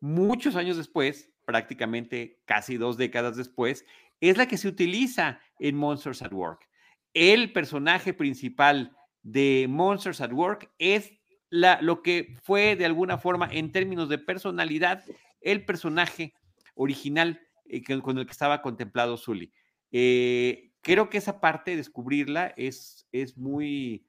muchos 0.00 0.56
años 0.56 0.76
después, 0.76 1.30
prácticamente 1.44 2.40
casi 2.44 2.76
dos 2.76 2.96
décadas 2.96 3.36
después, 3.36 3.84
es 4.20 4.36
la 4.36 4.46
que 4.46 4.56
se 4.56 4.68
utiliza 4.68 5.40
en 5.58 5.76
Monsters 5.76 6.22
at 6.22 6.32
Work. 6.32 6.68
El 7.14 7.52
personaje 7.52 8.14
principal 8.14 8.96
de 9.22 9.66
Monsters 9.68 10.20
at 10.20 10.32
Work 10.32 10.72
es 10.78 11.12
la, 11.50 11.82
lo 11.82 12.02
que 12.02 12.36
fue 12.42 12.76
de 12.76 12.86
alguna 12.86 13.18
forma 13.18 13.48
en 13.50 13.72
términos 13.72 14.08
de 14.08 14.18
personalidad 14.18 15.04
el 15.40 15.64
personaje 15.64 16.34
original 16.74 17.40
eh, 17.72 18.00
con 18.02 18.18
el 18.18 18.26
que 18.26 18.32
estaba 18.32 18.62
contemplado 18.62 19.16
Zully. 19.16 19.52
Eh, 19.90 20.72
creo 20.80 21.10
que 21.10 21.18
esa 21.18 21.40
parte, 21.40 21.76
descubrirla, 21.76 22.54
es, 22.56 23.06
es 23.12 23.36
muy 23.36 24.06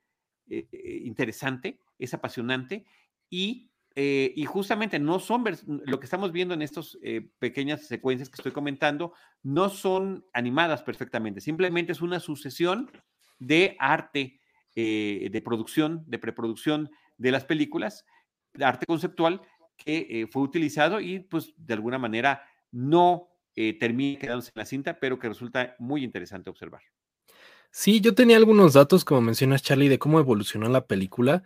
eh, 0.49 0.67
interesante, 1.03 1.79
es 1.97 2.13
apasionante 2.13 2.85
y 3.29 3.71
eh, 3.95 4.33
y 4.35 4.45
justamente 4.45 4.97
no 4.97 5.19
son 5.19 5.43
lo 5.85 5.99
que 5.99 6.05
estamos 6.05 6.31
viendo 6.31 6.55
en 6.55 6.63
estas 6.63 6.97
eh, 7.03 7.29
pequeñas 7.37 7.85
secuencias 7.85 8.27
que 8.29 8.37
estoy 8.37 8.51
comentando, 8.51 9.13
no 9.43 9.69
son 9.69 10.25
animadas 10.33 10.81
perfectamente, 10.81 11.41
simplemente 11.41 11.91
es 11.91 12.01
una 12.01 12.19
sucesión 12.19 12.89
de 13.37 13.75
arte, 13.79 14.39
eh, 14.75 15.29
de 15.31 15.41
producción, 15.41 16.03
de 16.07 16.17
preproducción 16.17 16.89
de 17.19 17.31
las 17.31 17.45
películas, 17.45 18.05
de 18.55 18.65
arte 18.65 18.87
conceptual 18.87 19.41
que 19.77 20.27
fue 20.31 20.41
utilizado 20.41 20.99
y 20.99 21.19
pues 21.19 21.53
de 21.57 21.73
alguna 21.73 21.97
manera 21.97 22.43
no 22.71 23.29
termina 23.79 24.19
quedándose 24.19 24.51
en 24.55 24.59
la 24.59 24.65
cinta, 24.65 24.99
pero 24.99 25.19
que 25.19 25.29
resulta 25.29 25.75
muy 25.79 26.03
interesante 26.03 26.49
observar. 26.49 26.81
Sí, 27.71 28.01
yo 28.01 28.13
tenía 28.13 28.37
algunos 28.37 28.73
datos, 28.73 29.03
como 29.03 29.21
mencionas 29.21 29.63
Charlie, 29.63 29.89
de 29.89 29.97
cómo 29.97 30.19
evolucionó 30.19 30.69
la 30.69 30.85
película. 30.85 31.43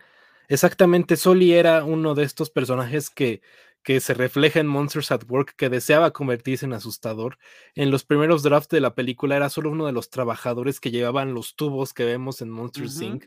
Exactamente, 0.48 1.16
Soli 1.16 1.54
era 1.54 1.84
uno 1.84 2.14
de 2.14 2.24
estos 2.24 2.50
personajes 2.50 3.08
que, 3.10 3.40
que 3.82 4.00
se 4.00 4.14
refleja 4.14 4.60
en 4.60 4.66
Monsters 4.66 5.10
at 5.10 5.22
Work, 5.28 5.54
que 5.56 5.70
deseaba 5.70 6.10
convertirse 6.10 6.66
en 6.66 6.74
asustador. 6.74 7.38
En 7.74 7.90
los 7.90 8.04
primeros 8.04 8.42
drafts 8.42 8.68
de 8.68 8.80
la 8.80 8.94
película 8.94 9.36
era 9.36 9.48
solo 9.48 9.70
uno 9.70 9.86
de 9.86 9.92
los 9.92 10.10
trabajadores 10.10 10.80
que 10.80 10.90
llevaban 10.90 11.32
los 11.32 11.56
tubos 11.56 11.94
que 11.94 12.04
vemos 12.04 12.42
en 12.42 12.50
Monsters 12.50 13.00
Inc. 13.00 13.24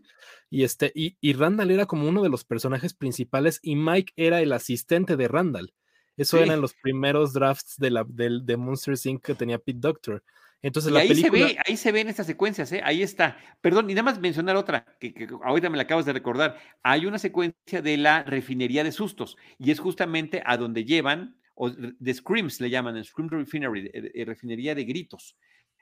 Y, 0.50 0.64
este, 0.64 0.92
y, 0.94 1.18
y, 1.22 1.34
Randall 1.34 1.72
era 1.72 1.88
como 1.88 2.08
uno 2.08 2.22
de 2.22 2.30
los 2.30 2.44
personajes 2.44 2.94
principales 2.94 3.60
y 3.64 3.76
Mike 3.76 4.14
era 4.16 4.42
el 4.42 4.54
asistente 4.54 5.18
de 5.18 5.28
Randall. 5.28 5.74
Eso 6.18 6.38
eran 6.38 6.62
los 6.62 6.74
primeros 6.74 7.34
drafts 7.34 7.78
de, 7.78 7.90
la, 7.90 8.06
de, 8.08 8.42
de 8.44 8.58
Monsters 8.58 9.06
Inc. 9.06 9.24
que 9.24 9.36
tenía 9.36 9.58
Pete 9.58 9.80
Doctor. 9.80 10.24
Entonces, 10.64 10.94
ahí 10.94 11.16
se 11.16 11.30
ve, 11.32 11.58
ahí 11.66 11.76
se 11.76 11.92
ven 11.92 12.08
estas 12.08 12.28
secuencias, 12.28 12.72
¿eh? 12.72 12.82
ahí 12.84 13.02
está. 13.02 13.38
Perdón, 13.62 13.90
y 13.90 13.94
nada 13.94 14.04
más 14.04 14.20
mencionar 14.20 14.56
otra, 14.56 14.86
que, 15.00 15.28
ahorita 15.44 15.70
me 15.72 15.78
la 15.78 15.84
acabas 15.84 16.06
de 16.06 16.14
recordar. 16.14 16.58
Hay 16.84 17.08
una 17.08 17.18
secuencia 17.18 17.82
de 17.82 17.98
la 17.98 18.24
refinería 18.24 18.84
de 18.84 18.92
sustos, 18.92 19.38
y 19.58 19.72
es 19.72 19.80
justamente 19.80 20.44
a 20.46 20.58
donde 20.58 20.86
llevan, 20.86 21.36
o 21.56 21.72
de 21.72 22.14
Screams 22.14 22.62
le 22.62 22.70
llaman, 22.70 23.04
Scream 23.04 23.30
Refinery, 23.30 23.88
eh, 23.88 24.12
eh, 24.14 24.26
refinería 24.26 24.76
de 24.76 24.84
gritos. 24.84 25.36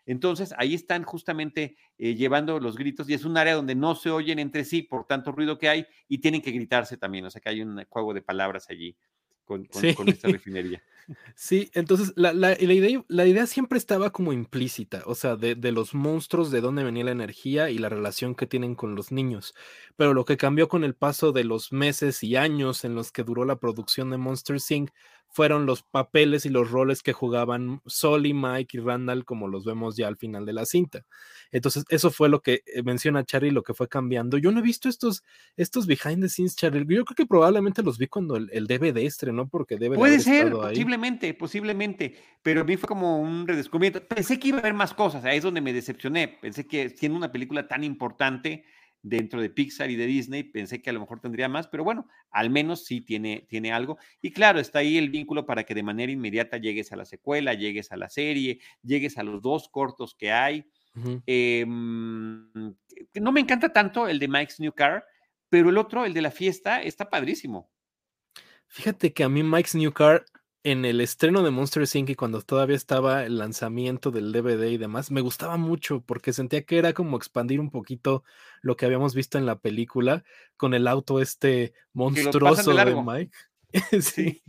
Entonces, 0.05 0.55
ahí 0.57 0.73
están 0.73 1.03
justamente 1.03 1.77
llevando 1.97 2.59
los 2.59 2.77
gritos 2.77 3.07
y 3.09 3.13
es 3.13 3.25
un 3.25 3.37
área 3.37 3.53
donde 3.53 3.75
no 3.75 3.93
se 3.93 4.09
oyen 4.09 4.39
entre 4.39 4.65
sí 4.65 4.81
por 4.81 5.05
tanto 5.05 5.31
ruido 5.31 5.59
que 5.59 5.69
hay 5.69 5.85
y 6.07 6.17
tienen 6.17 6.41
que 6.41 6.51
gritarse 6.51 6.97
también, 6.97 7.25
o 7.25 7.29
sea 7.29 7.39
que 7.39 7.49
hay 7.49 7.61
un 7.61 7.85
juego 7.89 8.15
de 8.15 8.23
palabras 8.23 8.71
allí 8.71 8.97
con, 9.49 9.67
esta 10.09 10.27
refinería. 10.27 10.81
Sí, 11.33 11.71
entonces 11.73 12.13
la, 12.15 12.33
la, 12.33 12.51
idea, 12.61 13.03
la, 13.07 13.25
idea, 13.25 13.47
siempre 13.47 13.79
estaba 13.79 14.11
como 14.11 14.31
implícita, 14.31 15.01
o 15.07 15.15
sea, 15.15 15.35
de, 15.35 15.55
de, 15.55 15.71
los 15.71 15.95
monstruos, 15.95 16.51
de 16.51 16.61
dónde 16.61 16.83
venía 16.83 17.03
la 17.03 17.11
energía 17.11 17.71
y 17.71 17.79
la 17.79 17.89
relación 17.89 18.35
que 18.35 18.45
tienen 18.45 18.75
con 18.75 18.93
los 18.93 19.11
niños. 19.11 19.55
Pero 19.95 20.13
lo 20.13 20.23
que 20.23 20.37
cambió 20.37 20.67
con 20.67 20.83
el 20.83 20.93
paso 20.93 21.31
de 21.31 21.45
los 21.45 21.71
meses 21.71 22.23
y 22.23 22.35
años 22.35 22.85
en 22.85 22.93
los 22.93 23.11
que 23.11 23.23
duró 23.23 23.43
la 23.43 23.55
producción 23.55 24.11
de 24.11 24.17
Monster 24.17 24.57
Inc 24.69 24.91
fueron 25.31 25.65
los 25.65 25.83
papeles 25.83 26.45
y 26.45 26.49
los 26.49 26.71
roles 26.71 27.03
que 27.03 27.13
jugaban 27.13 27.81
Solly, 27.85 28.33
Mike 28.33 28.77
y 28.77 28.79
Randall, 28.81 29.25
como 29.25 29.47
los 29.47 29.63
vemos 29.63 29.95
ya 29.95 30.07
al 30.07 30.17
final 30.17 30.45
de 30.45 30.53
la 30.53 30.65
cinta. 30.65 31.05
Entonces, 31.51 31.85
eso 31.89 32.11
fue 32.11 32.29
lo 32.29 32.41
que 32.41 32.63
eh, 32.65 32.83
menciona 32.83 33.23
Charlie, 33.23 33.51
lo 33.51 33.63
que 33.63 33.73
fue 33.73 33.87
cambiando. 33.87 34.37
Yo 34.37 34.51
no 34.51 34.59
he 34.59 34.63
visto 34.63 34.89
estos, 34.89 35.23
estos 35.55 35.85
behind 35.85 36.21
the 36.21 36.29
scenes, 36.29 36.55
Charlie. 36.55 36.79
Yo 36.81 37.05
creo 37.05 37.15
que 37.15 37.25
probablemente 37.25 37.83
los 37.83 37.97
vi 37.97 38.07
cuando 38.07 38.35
el, 38.35 38.49
el 38.51 38.67
DVD 38.67 38.97
estrenó, 39.05 39.47
porque 39.47 39.77
debe 39.77 39.95
Puede 39.95 40.19
ser, 40.19 40.51
posiblemente, 40.51 41.33
posiblemente, 41.33 42.15
pero 42.41 42.61
a 42.61 42.63
mí 42.63 42.75
fue 42.77 42.87
como 42.87 43.19
un 43.19 43.47
redescubrimiento. 43.47 44.05
Pensé 44.07 44.39
que 44.39 44.49
iba 44.49 44.57
a 44.57 44.61
haber 44.61 44.73
más 44.73 44.93
cosas, 44.93 45.23
ahí 45.25 45.37
es 45.37 45.43
donde 45.43 45.61
me 45.61 45.73
decepcioné. 45.73 46.27
Pensé 46.27 46.67
que 46.67 46.89
siendo 46.89 47.17
una 47.17 47.31
película 47.31 47.67
tan 47.67 47.83
importante, 47.83 48.65
dentro 49.01 49.41
de 49.41 49.49
Pixar 49.49 49.89
y 49.89 49.95
de 49.95 50.05
Disney. 50.05 50.43
Pensé 50.43 50.81
que 50.81 50.89
a 50.89 50.93
lo 50.93 50.99
mejor 50.99 51.19
tendría 51.19 51.47
más, 51.47 51.67
pero 51.67 51.83
bueno, 51.83 52.07
al 52.31 52.49
menos 52.49 52.85
sí 52.85 53.01
tiene, 53.01 53.45
tiene 53.47 53.71
algo. 53.71 53.97
Y 54.21 54.31
claro, 54.31 54.59
está 54.59 54.79
ahí 54.79 54.97
el 54.97 55.09
vínculo 55.09 55.45
para 55.45 55.63
que 55.63 55.75
de 55.75 55.83
manera 55.83 56.11
inmediata 56.11 56.57
llegues 56.57 56.91
a 56.91 56.95
la 56.95 57.05
secuela, 57.05 57.53
llegues 57.53 57.91
a 57.91 57.97
la 57.97 58.09
serie, 58.09 58.59
llegues 58.81 59.17
a 59.17 59.23
los 59.23 59.41
dos 59.41 59.69
cortos 59.69 60.15
que 60.15 60.31
hay. 60.31 60.65
Em, 61.25 62.51
no 63.15 63.31
me 63.31 63.39
encanta 63.39 63.71
tanto 63.71 64.07
el 64.07 64.19
de 64.19 64.27
Mike's 64.27 64.59
New 64.59 64.73
Car, 64.73 65.05
pero 65.49 65.69
el 65.69 65.77
otro, 65.77 66.05
el 66.05 66.13
de 66.13 66.21
la 66.21 66.31
fiesta, 66.31 66.81
está 66.81 67.09
padrísimo. 67.09 67.71
Fíjate 68.67 69.13
que 69.13 69.23
a 69.23 69.29
mí 69.29 69.41
Mike's 69.41 69.75
New 69.75 69.91
Car 69.93 70.25
en 70.63 70.83
el 70.83 70.99
estreno 70.99 71.41
de 71.41 71.51
Monster 71.51 71.83
Inc. 71.93 72.09
y 72.09 72.15
cuando 72.15 72.41
todavía 72.41 72.75
estaba 72.75 73.23
el 73.23 73.37
lanzamiento 73.37 74.11
del 74.11 74.31
DVD 74.31 74.67
y 74.67 74.77
demás, 74.77 75.09
me 75.09 75.21
gustaba 75.21 75.57
mucho 75.57 76.01
porque 76.01 76.33
sentía 76.33 76.63
que 76.63 76.77
era 76.77 76.93
como 76.93 77.17
expandir 77.17 77.59
un 77.59 77.69
poquito 77.69 78.23
lo 78.61 78.75
que 78.75 78.85
habíamos 78.85 79.15
visto 79.15 79.37
en 79.37 79.45
la 79.45 79.59
película 79.59 80.23
con 80.57 80.73
el 80.73 80.87
auto 80.87 81.21
este 81.21 81.73
monstruoso 81.93 82.73
de, 82.73 82.95
Mike. 82.95 83.37
sí. 84.01 84.41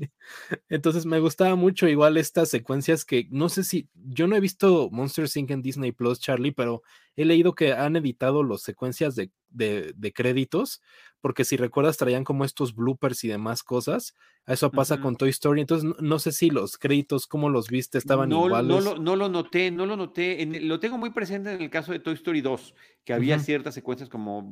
Entonces 0.68 1.06
me 1.06 1.20
gustaba 1.20 1.54
mucho 1.56 1.88
igual 1.88 2.16
estas 2.16 2.48
secuencias 2.48 3.04
que 3.04 3.28
no 3.30 3.48
sé 3.48 3.64
si 3.64 3.88
yo 3.94 4.26
no 4.26 4.36
he 4.36 4.40
visto 4.40 4.88
Monster 4.90 5.28
Inc. 5.34 5.50
en 5.50 5.62
Disney 5.62 5.92
Plus, 5.92 6.20
Charlie, 6.20 6.52
pero 6.52 6.82
he 7.16 7.24
leído 7.24 7.54
que 7.54 7.72
han 7.72 7.96
editado 7.96 8.42
las 8.42 8.62
secuencias 8.62 9.14
de, 9.14 9.30
de 9.50 10.12
créditos 10.12 10.80
porque 11.20 11.44
si 11.44 11.56
recuerdas 11.56 11.96
traían 11.96 12.24
como 12.24 12.44
estos 12.44 12.74
bloopers 12.74 13.24
y 13.24 13.28
demás 13.28 13.62
cosas. 13.62 14.14
Eso 14.46 14.70
pasa 14.70 15.00
con 15.00 15.16
Toy 15.16 15.30
Story. 15.30 15.60
Entonces, 15.60 15.90
no, 16.00 16.18
sé 16.18 16.32
si 16.32 16.50
los 16.50 16.78
créditos, 16.78 17.26
¿cómo 17.26 17.50
los 17.50 17.68
viste? 17.68 17.98
¿Estaban 17.98 18.32
iguales? 18.32 18.68
No 18.68 18.80
lo, 18.80 18.98
no 18.98 19.16
lo 19.16 19.28
noté, 19.28 19.70
no 19.70 19.86
lo 19.86 19.96
noté. 19.96 20.44
lo 20.46 20.80
tengo 20.80 20.98
muy 20.98 21.10
presente 21.10 21.52
en 21.52 21.60
el 21.60 21.70
caso 21.70 21.92
de 21.92 22.00
Toy 22.00 22.14
Story 22.14 22.40
2, 22.40 22.74
que 23.04 23.12
había 23.12 23.38
ciertas 23.38 23.74
secuencias 23.74 24.08
como 24.08 24.50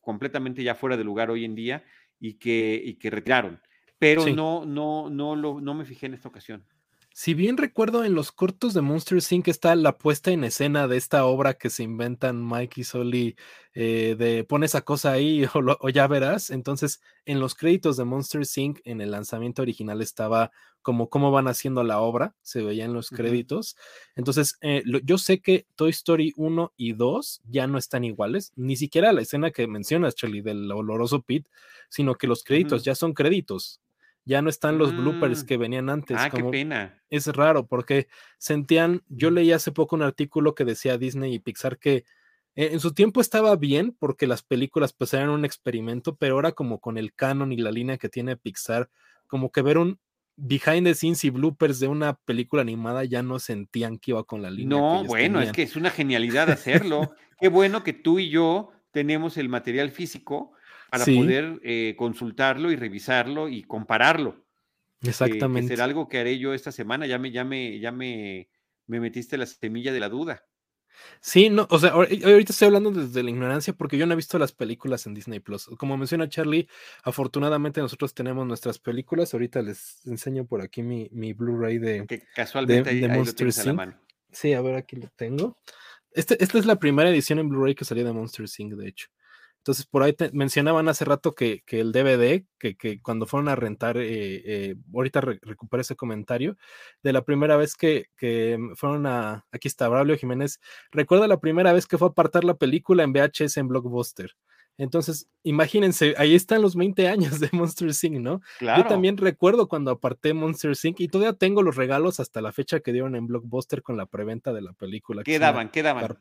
completamente 0.00 0.62
ya 0.62 0.74
fuera 0.74 0.96
de 0.96 1.04
lugar 1.04 1.30
hoy 1.30 1.44
en 1.44 1.54
día 1.54 1.84
y 2.18 2.34
que, 2.34 2.80
y 2.84 2.94
que 2.94 3.10
retiraron. 3.10 3.60
Pero 4.02 4.26
no, 4.26 4.64
no, 4.64 5.08
no, 5.08 5.36
lo, 5.36 5.60
no 5.60 5.74
me 5.74 5.84
fijé 5.84 6.06
en 6.06 6.14
esta 6.14 6.26
ocasión. 6.26 6.64
Si 7.14 7.34
bien 7.34 7.56
recuerdo 7.56 8.04
en 8.04 8.16
los 8.16 8.32
cortos 8.32 8.74
de 8.74 8.80
Monster 8.80 9.20
Inc. 9.30 9.46
está 9.46 9.76
la 9.76 9.96
puesta 9.96 10.32
en 10.32 10.42
escena 10.42 10.88
de 10.88 10.96
esta 10.96 11.24
obra 11.24 11.54
que 11.54 11.70
se 11.70 11.84
inventan 11.84 12.44
Mike 12.44 12.80
y 12.80 12.84
Soli 12.84 13.36
eh, 13.74 14.16
de 14.18 14.42
pon 14.42 14.64
esa 14.64 14.80
cosa 14.80 15.12
ahí 15.12 15.44
o, 15.54 15.88
ya 15.90 16.08
verás. 16.08 16.50
Entonces, 16.50 17.00
en 17.26 17.38
los 17.38 17.54
créditos 17.54 17.96
de 17.96 18.04
Monster 18.04 18.42
Inc. 18.56 18.80
en 18.82 19.00
el 19.00 19.12
lanzamiento 19.12 19.62
original 19.62 20.02
estaba 20.02 20.50
como 20.80 21.08
cómo 21.08 21.30
van 21.30 21.46
haciendo 21.46 21.84
la 21.84 22.00
obra, 22.00 22.34
se 22.42 22.60
veía 22.60 22.84
en 22.84 22.94
los 22.94 23.10
créditos. 23.10 23.76
Entonces, 24.16 24.58
eh, 24.62 24.82
yo 25.04 25.16
sé 25.16 25.40
que 25.40 25.68
Toy 25.76 25.90
Story 25.90 26.32
1 26.34 26.72
y 26.76 26.94
2 26.94 27.42
ya 27.44 27.68
no 27.68 27.78
están 27.78 28.02
iguales, 28.02 28.52
ni 28.56 28.74
siquiera 28.74 29.12
la 29.12 29.20
escena 29.20 29.52
que 29.52 29.68
mencionas, 29.68 30.16
Charlie, 30.16 30.42
del 30.42 30.72
oloroso 30.72 31.22
Pete, 31.22 31.48
sino 31.88 32.16
que 32.16 32.26
los 32.26 32.42
créditos 32.42 32.82
ya 32.82 32.96
son 32.96 33.12
créditos 33.14 33.80
ya 34.24 34.42
no 34.42 34.50
están 34.50 34.78
los 34.78 34.96
bloopers 34.96 35.42
mm. 35.42 35.46
que 35.46 35.56
venían 35.56 35.90
antes. 35.90 36.16
Ah, 36.20 36.30
qué 36.30 36.44
pena. 36.44 37.00
Es 37.10 37.26
raro 37.28 37.66
porque 37.66 38.08
sentían, 38.38 39.02
yo 39.08 39.30
leí 39.30 39.52
hace 39.52 39.72
poco 39.72 39.96
un 39.96 40.02
artículo 40.02 40.54
que 40.54 40.64
decía 40.64 40.98
Disney 40.98 41.34
y 41.34 41.38
Pixar 41.38 41.78
que 41.78 42.04
eh, 42.54 42.70
en 42.72 42.80
su 42.80 42.92
tiempo 42.92 43.20
estaba 43.20 43.56
bien 43.56 43.96
porque 43.98 44.26
las 44.26 44.42
películas 44.42 44.92
pues 44.92 45.14
eran 45.14 45.30
un 45.30 45.44
experimento, 45.44 46.16
pero 46.16 46.34
ahora 46.34 46.52
como 46.52 46.80
con 46.80 46.98
el 46.98 47.14
canon 47.14 47.52
y 47.52 47.56
la 47.56 47.70
línea 47.70 47.98
que 47.98 48.08
tiene 48.08 48.36
Pixar, 48.36 48.90
como 49.26 49.50
que 49.50 49.62
ver 49.62 49.78
un 49.78 49.98
behind 50.36 50.84
the 50.84 50.94
scenes 50.94 51.24
y 51.24 51.30
bloopers 51.30 51.80
de 51.80 51.88
una 51.88 52.14
película 52.14 52.62
animada 52.62 53.04
ya 53.04 53.22
no 53.22 53.38
sentían 53.38 53.98
que 53.98 54.12
iba 54.12 54.24
con 54.24 54.42
la 54.42 54.50
línea. 54.50 54.78
No, 54.78 55.04
bueno, 55.04 55.40
es 55.40 55.52
que 55.52 55.62
es 55.62 55.76
una 55.76 55.90
genialidad 55.90 56.50
hacerlo. 56.50 57.14
Qué 57.40 57.48
bueno 57.48 57.82
que 57.82 57.92
tú 57.92 58.18
y 58.18 58.30
yo 58.30 58.70
tenemos 58.92 59.36
el 59.36 59.48
material 59.48 59.90
físico 59.90 60.52
para 60.92 61.06
poder 61.06 61.58
eh, 61.64 61.94
consultarlo 61.96 62.70
y 62.70 62.76
revisarlo 62.76 63.48
y 63.48 63.62
compararlo. 63.62 64.44
Exactamente. 65.00 65.68
será 65.68 65.84
algo 65.84 66.06
que 66.06 66.18
haré 66.18 66.38
yo 66.38 66.52
esta 66.52 66.70
semana. 66.70 67.06
Ya 67.06 67.18
me, 67.18 67.30
ya 67.30 67.44
me, 67.44 67.80
ya 67.80 67.92
me, 67.92 68.50
me 68.86 69.00
metiste 69.00 69.38
la 69.38 69.46
semilla 69.46 69.90
de 69.90 70.00
la 70.00 70.10
duda. 70.10 70.44
Sí, 71.22 71.48
no, 71.48 71.66
o 71.70 71.78
sea, 71.78 71.92
ahorita 71.92 72.52
estoy 72.52 72.66
hablando 72.66 72.90
desde 72.90 73.22
la 73.22 73.30
ignorancia 73.30 73.72
porque 73.72 73.96
yo 73.96 74.04
no 74.04 74.12
he 74.12 74.16
visto 74.16 74.38
las 74.38 74.52
películas 74.52 75.06
en 75.06 75.14
Disney 75.14 75.40
Plus. 75.40 75.64
Como 75.78 75.96
menciona 75.96 76.28
Charlie, 76.28 76.68
afortunadamente 77.04 77.80
nosotros 77.80 78.12
tenemos 78.12 78.46
nuestras 78.46 78.78
películas. 78.78 79.32
Ahorita 79.32 79.62
les 79.62 80.06
enseño 80.06 80.44
por 80.44 80.60
aquí 80.60 80.82
mi, 80.82 81.08
mi 81.10 81.32
Blu-ray 81.32 81.78
de, 81.78 82.06
que 82.06 82.22
casualmente 82.34 82.94
de, 82.94 83.08
Monster 83.08 83.46
Inc. 83.46 83.94
Sí, 84.30 84.52
a 84.52 84.60
ver, 84.60 84.74
aquí 84.74 84.96
lo 84.96 85.08
tengo. 85.16 85.56
Este, 86.10 86.36
esta 86.44 86.58
es 86.58 86.66
la 86.66 86.76
primera 86.76 87.08
edición 87.08 87.38
en 87.38 87.48
Blu-ray 87.48 87.74
que 87.74 87.86
salía 87.86 88.04
de 88.04 88.12
Monster 88.12 88.44
Inc., 88.58 88.74
de 88.74 88.88
hecho. 88.88 89.08
Entonces, 89.62 89.86
por 89.86 90.02
ahí 90.02 90.16
mencionaban 90.32 90.88
hace 90.88 91.04
rato 91.04 91.36
que, 91.36 91.62
el 91.68 91.92
DVD, 91.92 92.44
que, 92.58 93.00
cuando 93.00 93.26
fueron 93.26 93.48
a 93.48 93.54
rentar, 93.54 93.96
eh, 93.96 94.42
eh, 94.44 94.74
ahorita 94.92 95.20
recuperé 95.20 95.82
ese 95.82 95.94
comentario, 95.94 96.56
de 97.04 97.12
la 97.12 97.22
primera 97.22 97.56
vez 97.56 97.76
que, 97.76 98.06
fueron 98.74 99.06
a, 99.06 99.46
aquí 99.52 99.68
está, 99.68 99.88
Braulio 99.88 100.16
Jiménez, 100.16 100.58
recuerda 100.90 101.28
la 101.28 101.38
primera 101.38 101.72
vez 101.72 101.86
que 101.86 101.96
fue 101.96 102.08
a 102.08 102.10
apartar 102.10 102.42
la 102.42 102.54
película 102.54 103.04
en 103.04 103.12
VHS 103.12 103.58
en 103.58 103.68
Blockbuster. 103.68 104.32
Entonces, 104.82 105.28
imagínense, 105.44 106.16
ahí 106.18 106.34
están 106.34 106.60
los 106.60 106.74
20 106.74 107.06
años 107.06 107.38
de 107.38 107.48
Monster 107.52 107.88
Inc., 108.02 108.20
¿no? 108.20 108.40
Yo 108.60 108.84
también 108.86 109.16
recuerdo 109.16 109.68
cuando 109.68 109.92
aparté 109.92 110.34
Monster 110.34 110.72
Inc. 110.82 110.98
y 110.98 111.06
todavía 111.06 111.34
tengo 111.34 111.62
los 111.62 111.76
regalos 111.76 112.18
hasta 112.18 112.40
la 112.40 112.50
fecha 112.50 112.80
que 112.80 112.92
dieron 112.92 113.14
en 113.14 113.28
Blockbuster 113.28 113.82
con 113.82 113.96
la 113.96 114.06
preventa 114.06 114.52
de 114.52 114.60
la 114.60 114.72
película. 114.72 115.22
¿Qué 115.22 115.38
daban? 115.38 115.70
¿Qué 115.70 115.84
daban? 115.84 116.18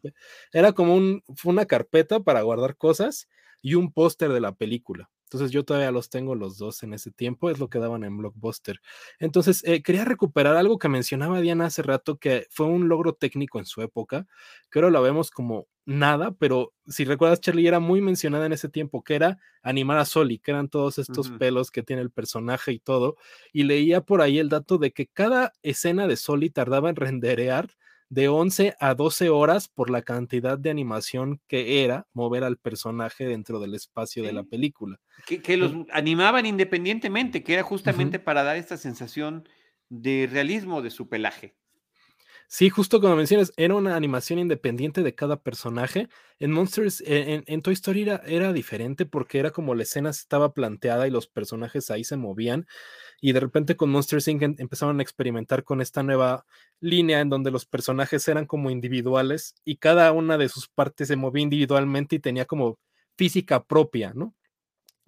Era 0.54 0.74
como 0.74 0.96
un, 0.96 1.24
una 1.44 1.66
carpeta 1.66 2.20
para 2.20 2.44
guardar 2.44 2.78
cosas 2.78 3.28
y 3.64 3.74
un 3.74 3.92
póster 3.92 4.32
de 4.32 4.42
la 4.42 4.52
película. 4.52 5.10
Entonces 5.32 5.52
yo 5.52 5.64
todavía 5.64 5.92
los 5.92 6.10
tengo 6.10 6.36
los 6.36 6.58
dos 6.58 6.84
en 6.84 6.94
ese 6.94 7.10
tiempo, 7.10 7.50
es 7.50 7.58
lo 7.58 7.70
que 7.70 7.80
daban 7.80 8.04
en 8.04 8.18
Blockbuster. 8.18 8.82
Entonces 9.18 9.64
eh, 9.64 9.82
quería 9.82 10.04
recuperar 10.04 10.58
algo 10.58 10.78
que 10.78 10.90
mencionaba 10.90 11.40
Diana 11.40 11.68
hace 11.68 11.84
rato, 11.84 12.18
que 12.18 12.48
fue 12.50 12.66
un 12.66 12.90
logro 12.90 13.14
técnico 13.14 13.58
en 13.58 13.66
su 13.66 13.82
época, 13.82 14.28
que 14.70 14.80
ahora 14.80 14.90
lo 14.90 15.02
vemos 15.02 15.32
como 15.32 15.68
nada, 15.86 16.34
pero 16.34 16.74
si 16.86 17.06
recuerdas, 17.06 17.40
Charlie 17.40 17.66
era 17.66 17.80
muy 17.80 18.02
mencionada 18.02 18.46
en 18.46 18.52
ese 18.52 18.68
tiempo, 18.68 19.06
que 19.06 19.16
era 19.16 19.38
animar 19.64 20.00
a 20.00 20.06
Soli, 20.06 20.38
que 20.38 20.52
eran 20.52 20.68
todos 20.68 20.98
estos 20.98 21.32
pelos 21.32 21.72
que 21.72 21.82
tiene 21.82 22.02
el 22.02 22.12
personaje 22.12 22.74
y 22.74 22.80
todo, 22.80 23.16
y 23.54 23.64
leía 23.64 24.02
por 24.02 24.22
ahí 24.22 24.38
el 24.38 24.50
dato 24.50 24.78
de 24.78 24.92
que 24.92 25.08
cada 25.08 25.54
escena 25.64 26.08
de 26.08 26.18
Soli 26.18 26.50
tardaba 26.50 26.90
en 26.90 26.98
renderear 26.98 27.70
de 28.12 28.28
11 28.28 28.76
a 28.78 28.94
12 28.94 29.30
horas 29.30 29.70
por 29.70 29.90
la 29.90 30.02
cantidad 30.02 30.58
de 30.58 30.70
animación 30.70 31.40
que 31.48 31.86
era 31.86 32.08
mover 32.12 32.44
al 32.44 32.58
personaje 32.58 33.26
dentro 33.26 33.62
del 33.62 33.74
espacio 33.74 34.22
de 34.22 34.34
la 34.34 34.44
película. 34.44 35.00
Que, 35.26 35.56
los 35.56 35.72
animaban 35.94 36.46
independientemente, 36.46 37.42
que 37.42 37.54
era 37.54 37.64
justamente 37.64 38.20
para 38.20 38.44
dar 38.44 38.58
esta 38.58 38.76
sensación 38.76 39.48
de 39.88 40.28
realismo 40.30 40.82
de 40.82 40.90
su 40.90 41.08
pelaje. 41.08 41.56
Sí, 42.50 42.70
justo 42.70 43.00
como 43.00 43.16
mencionas, 43.16 43.54
era 43.56 43.76
una 43.76 43.96
animación 43.96 44.40
independiente 44.40 45.04
de 45.04 45.16
cada 45.16 45.42
personaje. 45.42 46.10
En 46.38 46.52
Monsters, 46.52 47.02
e, 47.08 47.44
en, 47.48 47.62
Toy 47.62 47.74
Story 47.76 48.02
era, 48.02 48.22
era, 48.26 48.52
diferente 48.52 49.06
porque 49.06 49.40
era 49.40 49.52
como 49.52 49.74
la 49.74 49.84
escena 49.84 50.10
estaba 50.10 50.54
planteada 50.54 51.08
y 51.08 51.12
los 51.12 51.28
personajes 51.28 51.90
ahí 51.90 52.04
se 52.04 52.18
movían. 52.18 52.68
Y 53.22 53.34
de 53.34 53.40
repente 53.40 53.78
con 53.78 53.92
Monsters 53.92 54.28
Inc. 54.28 54.42
empezaron 54.60 55.00
a 55.00 55.04
experimentar 55.04 55.64
con 55.64 55.82
esta 55.82 56.04
nueva 56.04 56.46
línea 56.82 57.22
en 57.22 57.30
donde 57.30 57.52
los 57.52 57.66
personajes 57.66 58.28
eran 58.28 58.48
como 58.48 58.72
individuales 58.72 59.56
y 59.64 59.78
cada 59.78 60.12
una 60.12 60.38
de 60.38 60.50
sus 60.50 60.68
partes 60.68 61.08
se 61.08 61.16
movía 61.16 61.44
individualmente 61.44 62.16
y 62.18 62.20
tenía 62.20 62.46
como 62.46 62.80
física 63.18 63.64
propia, 63.64 64.14
¿no? 64.16 64.36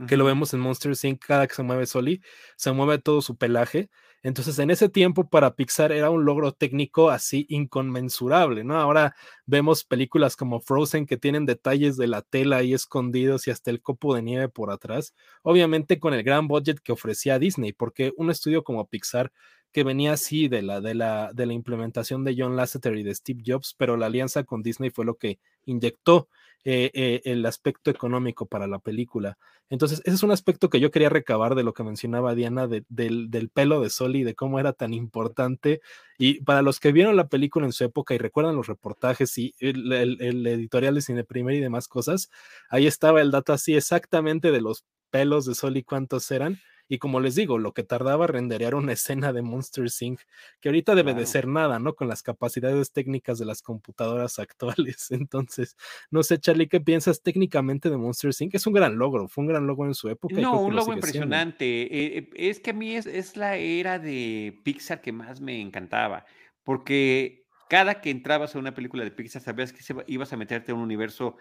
Que 0.07 0.17
lo 0.17 0.25
vemos 0.25 0.53
en 0.53 0.59
Monsters 0.59 1.03
Inc. 1.05 1.19
Cada 1.25 1.47
que 1.47 1.55
se 1.55 1.63
mueve 1.63 1.85
Soli, 1.85 2.21
se 2.57 2.71
mueve 2.71 2.99
todo 2.99 3.21
su 3.21 3.37
pelaje 3.37 3.89
entonces, 4.23 4.57
en 4.59 4.71
ese 4.71 4.87
tiempo 4.87 5.29
para 5.29 5.53
Pixar 5.55 5.91
era 5.91 6.09
un 6.09 6.23
logro 6.23 6.53
técnico 6.53 7.09
así 7.09 7.45
inconmensurable, 7.49 8.63
¿no? 8.63 8.79
Ahora 8.79 9.15
vemos 9.45 9.83
películas 9.83 10.37
como 10.37 10.61
Frozen 10.61 11.05
que 11.05 11.17
tienen 11.17 11.45
detalles 11.45 11.97
de 11.97 12.07
la 12.07 12.21
tela 12.21 12.57
ahí 12.57 12.73
escondidos 12.73 13.47
y 13.47 13.51
hasta 13.51 13.69
el 13.69 13.81
copo 13.81 14.15
de 14.15 14.21
nieve 14.21 14.47
por 14.47 14.71
atrás, 14.71 15.13
obviamente 15.41 15.99
con 15.99 16.13
el 16.13 16.23
gran 16.23 16.47
budget 16.47 16.79
que 16.79 16.93
ofrecía 16.93 17.37
Disney, 17.37 17.73
porque 17.73 18.13
un 18.15 18.31
estudio 18.31 18.63
como 18.63 18.87
Pixar 18.87 19.33
que 19.73 19.83
venía 19.83 20.13
así 20.13 20.47
de 20.47 20.61
la, 20.61 20.79
de 20.79 20.93
la, 20.93 21.33
de 21.33 21.45
la 21.45 21.53
implementación 21.53 22.23
de 22.23 22.35
John 22.37 22.55
Lasseter 22.55 22.95
y 22.95 23.03
de 23.03 23.15
Steve 23.15 23.43
Jobs, 23.45 23.75
pero 23.77 23.97
la 23.97 24.05
alianza 24.05 24.45
con 24.45 24.61
Disney 24.63 24.89
fue 24.91 25.03
lo 25.03 25.15
que 25.17 25.39
inyectó 25.65 26.29
eh, 26.65 26.91
eh, 26.93 27.21
el 27.25 27.45
aspecto 27.45 27.91
económico 27.91 28.45
para 28.45 28.67
la 28.67 28.79
película. 28.79 29.37
Entonces, 29.69 30.01
ese 30.05 30.15
es 30.15 30.23
un 30.23 30.31
aspecto 30.31 30.69
que 30.69 30.79
yo 30.79 30.91
quería 30.91 31.09
recabar 31.09 31.55
de 31.55 31.63
lo 31.63 31.73
que 31.73 31.83
mencionaba 31.83 32.35
Diana 32.35 32.67
del, 32.67 33.51
pelo 33.53 33.81
de 33.81 33.89
Sol 33.89 34.15
y 34.15 34.23
de 34.23 34.35
cómo 34.35 34.59
era 34.59 34.73
tan 34.73 34.93
importante. 34.93 35.81
Y 36.17 36.41
para 36.41 36.61
los 36.61 36.79
que 36.79 36.91
vieron 36.91 37.15
la 37.15 37.27
película 37.27 37.65
en 37.65 37.73
su 37.73 37.83
época 37.83 38.13
y 38.13 38.17
recuerdan 38.17 38.55
los 38.55 38.67
reportajes 38.67 39.37
y 39.37 39.53
el, 39.59 39.91
el 39.91 40.47
editorial 40.47 40.95
de 40.95 41.01
Cine 41.01 41.23
Primer 41.23 41.55
y 41.55 41.59
demás 41.59 41.87
cosas, 41.87 42.29
ahí 42.69 42.87
estaba 42.87 43.21
el 43.21 43.31
dato 43.31 43.51
así 43.53 43.75
exactamente 43.75 44.51
de 44.51 44.61
los 44.61 44.85
pelos 45.09 45.45
de 45.45 45.55
Sol 45.55 45.77
y 45.77 45.83
cuántos 45.83 46.29
eran. 46.31 46.59
Y 46.87 46.97
como 46.97 47.19
les 47.19 47.35
digo, 47.35 47.57
lo 47.57 47.73
que 47.73 47.83
tardaba 47.83 48.27
renderear 48.27 48.75
una 48.75 48.93
escena 48.93 49.33
de 49.33 49.41
Monster 49.41 49.85
Inc., 50.01 50.21
que 50.59 50.69
ahorita 50.69 50.95
debe 50.95 51.13
de 51.13 51.25
ser 51.25 51.47
nada, 51.47 51.79
¿no? 51.79 51.95
Con 51.95 52.07
las 52.07 52.23
capacidades 52.23 52.91
técnicas 52.91 53.39
de 53.39 53.45
las 53.45 53.61
computadoras 53.61 54.39
actuales. 54.39 55.11
Entonces, 55.11 55.77
no 56.11 56.23
sé, 56.23 56.39
Charlie, 56.39 56.67
¿qué 56.67 56.79
piensas 56.79 57.21
técnicamente 57.21 57.89
de 57.89 57.97
Monster 57.97 58.31
Inc.? 58.39 58.55
Es 58.55 58.67
un 58.67 58.73
gran 58.73 58.97
logro, 58.97 59.27
fue 59.27 59.43
un 59.43 59.47
gran 59.47 59.67
logro 59.67 59.87
en 59.87 59.95
su 59.95 60.09
época. 60.09 60.35
No, 60.35 60.61
un 60.61 60.75
logro 60.75 60.93
impresionante. 60.93 61.65
Eh, 61.65 62.17
eh, 62.17 62.29
es 62.35 62.59
que 62.59 62.71
a 62.71 62.73
mí 62.73 62.95
es, 62.95 63.05
es 63.05 63.37
la 63.37 63.55
era 63.55 63.99
de 63.99 64.59
Pixar 64.63 65.01
que 65.01 65.11
más 65.11 65.41
me 65.41 65.59
encantaba, 65.59 66.25
porque 66.63 67.43
cada 67.69 68.01
que 68.01 68.11
entrabas 68.11 68.55
a 68.55 68.59
una 68.59 68.73
película 68.73 69.03
de 69.03 69.11
Pixar 69.11 69.41
sabías 69.41 69.73
que 69.73 69.81
ibas 70.07 70.31
a 70.31 70.37
meterte 70.37 70.71
a 70.71 70.75
un 70.75 70.81
universo 70.81 71.37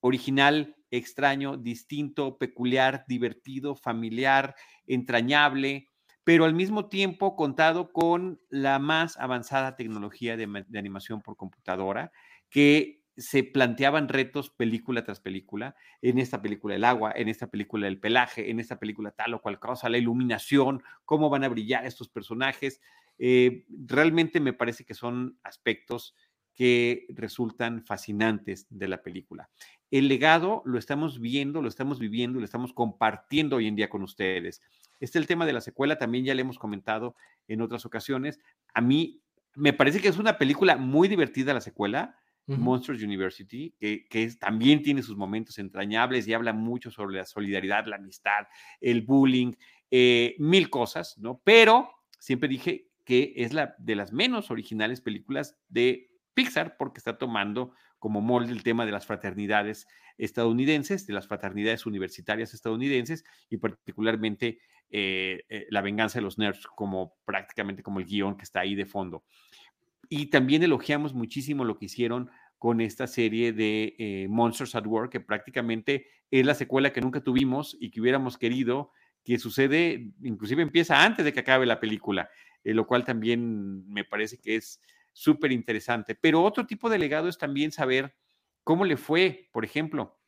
original, 0.00 0.76
extraño, 0.90 1.56
distinto, 1.56 2.38
peculiar, 2.38 3.04
divertido, 3.08 3.74
familiar, 3.74 4.54
entrañable, 4.86 5.88
pero 6.24 6.44
al 6.44 6.54
mismo 6.54 6.88
tiempo 6.88 7.36
contado 7.36 7.92
con 7.92 8.40
la 8.50 8.78
más 8.78 9.16
avanzada 9.16 9.76
tecnología 9.76 10.36
de, 10.36 10.64
animación 10.76 11.22
por 11.22 11.36
computadora, 11.36 12.10
que 12.50 13.02
se 13.16 13.44
planteaban 13.44 14.08
retos 14.08 14.50
película 14.50 15.04
tras 15.04 15.20
película, 15.20 15.74
en 16.02 16.18
esta 16.18 16.42
película 16.42 16.74
el 16.74 16.84
agua, 16.84 17.12
en 17.14 17.28
esta 17.28 17.46
película 17.46 17.88
el 17.88 17.98
pelaje, 17.98 18.50
en 18.50 18.60
esta 18.60 18.78
película 18.78 19.12
tal 19.12 19.34
o 19.34 19.40
cual 19.40 19.58
cosa, 19.58 19.88
la 19.88 19.98
iluminación, 19.98 20.82
cómo 21.04 21.30
van 21.30 21.44
a 21.44 21.48
brillar 21.48 21.86
estos 21.86 22.08
personajes. 22.08 22.80
Eh, 23.18 23.64
realmente 23.68 24.40
me 24.40 24.52
parece 24.52 24.84
que 24.84 24.94
son 24.94 25.38
aspectos 25.44 26.14
que 26.56 27.06
resultan 27.10 27.84
fascinantes 27.84 28.66
de 28.70 28.88
la 28.88 29.02
película. 29.02 29.50
El 29.90 30.08
legado 30.08 30.62
lo 30.64 30.78
estamos 30.78 31.20
viendo, 31.20 31.62
lo 31.62 31.68
estamos 31.68 32.00
viviendo, 32.00 32.40
lo 32.40 32.44
estamos 32.44 32.72
compartiendo 32.72 33.56
hoy 33.56 33.68
en 33.68 33.76
día 33.76 33.88
con 33.88 34.02
ustedes. 34.02 34.62
Este 34.98 35.18
es 35.18 35.22
el 35.22 35.26
tema 35.26 35.46
de 35.46 35.52
la 35.52 35.60
secuela, 35.60 35.98
también 35.98 36.24
ya 36.24 36.34
le 36.34 36.40
hemos 36.40 36.58
comentado 36.58 37.14
en 37.46 37.60
otras 37.60 37.84
ocasiones. 37.84 38.40
A 38.72 38.80
mí 38.80 39.20
me 39.54 39.74
parece 39.74 40.00
que 40.00 40.08
es 40.08 40.18
una 40.18 40.38
película 40.38 40.76
muy 40.76 41.08
divertida 41.08 41.54
la 41.54 41.60
secuela, 41.60 42.16
Monsters 42.46 43.02
University, 43.02 43.74
que, 43.78 44.06
que 44.08 44.30
también 44.34 44.80
tiene 44.80 45.02
sus 45.02 45.16
momentos 45.16 45.58
entrañables 45.58 46.28
y 46.28 46.32
habla 46.32 46.52
mucho 46.52 46.92
sobre 46.92 47.16
la 47.16 47.26
solidaridad, 47.26 47.86
la 47.86 47.96
amistad, 47.96 48.46
el 48.80 49.02
bullying, 49.02 49.52
eh, 49.90 50.36
mil 50.38 50.70
cosas, 50.70 51.18
¿no? 51.18 51.40
Pero 51.42 51.90
siempre 52.18 52.48
dije 52.48 52.88
que 53.04 53.34
es 53.36 53.52
la 53.52 53.74
de 53.78 53.96
las 53.96 54.12
menos 54.12 54.50
originales 54.50 55.00
películas 55.00 55.56
de 55.68 56.15
Pixar 56.36 56.76
porque 56.76 56.98
está 56.98 57.16
tomando 57.16 57.72
como 57.98 58.20
molde 58.20 58.52
el 58.52 58.62
tema 58.62 58.84
de 58.84 58.92
las 58.92 59.06
fraternidades 59.06 59.86
estadounidenses, 60.18 61.06
de 61.06 61.14
las 61.14 61.26
fraternidades 61.26 61.86
universitarias 61.86 62.52
estadounidenses 62.52 63.24
y 63.48 63.56
particularmente 63.56 64.58
eh, 64.90 65.44
eh, 65.48 65.66
la 65.70 65.80
venganza 65.80 66.18
de 66.18 66.24
los 66.24 66.36
nerds 66.36 66.66
como 66.66 67.16
prácticamente 67.24 67.82
como 67.82 68.00
el 68.00 68.04
guion 68.04 68.36
que 68.36 68.44
está 68.44 68.60
ahí 68.60 68.74
de 68.74 68.84
fondo. 68.84 69.24
Y 70.10 70.26
también 70.26 70.62
elogiamos 70.62 71.14
muchísimo 71.14 71.64
lo 71.64 71.78
que 71.78 71.86
hicieron 71.86 72.30
con 72.58 72.82
esta 72.82 73.06
serie 73.06 73.54
de 73.54 73.96
eh, 73.98 74.26
Monsters 74.28 74.74
at 74.74 74.86
Work, 74.86 75.12
que 75.12 75.20
prácticamente 75.20 76.06
es 76.30 76.44
la 76.44 76.54
secuela 76.54 76.92
que 76.92 77.00
nunca 77.00 77.22
tuvimos 77.22 77.78
y 77.80 77.90
que 77.90 78.02
hubiéramos 78.02 78.36
querido 78.36 78.92
que 79.24 79.38
sucede, 79.38 80.12
inclusive 80.22 80.62
empieza 80.62 81.02
antes 81.02 81.24
de 81.24 81.32
que 81.32 81.40
acabe 81.40 81.64
la 81.64 81.80
película, 81.80 82.28
lo 82.62 82.86
cual 82.86 83.04
también 83.04 83.88
me 83.88 84.04
parece 84.04 84.38
que 84.38 84.54
es 84.54 84.80
súper 85.16 85.50
interesante. 85.50 86.14
Pero 86.14 86.42
otro 86.42 86.66
tipo 86.66 86.90
de 86.90 86.98
legado 86.98 87.28
es 87.28 87.38
también 87.38 87.72
saber 87.72 88.14
cómo 88.64 88.84
le 88.84 88.98
fue, 88.98 89.48
por 89.50 89.64
ejemplo, 89.64 90.20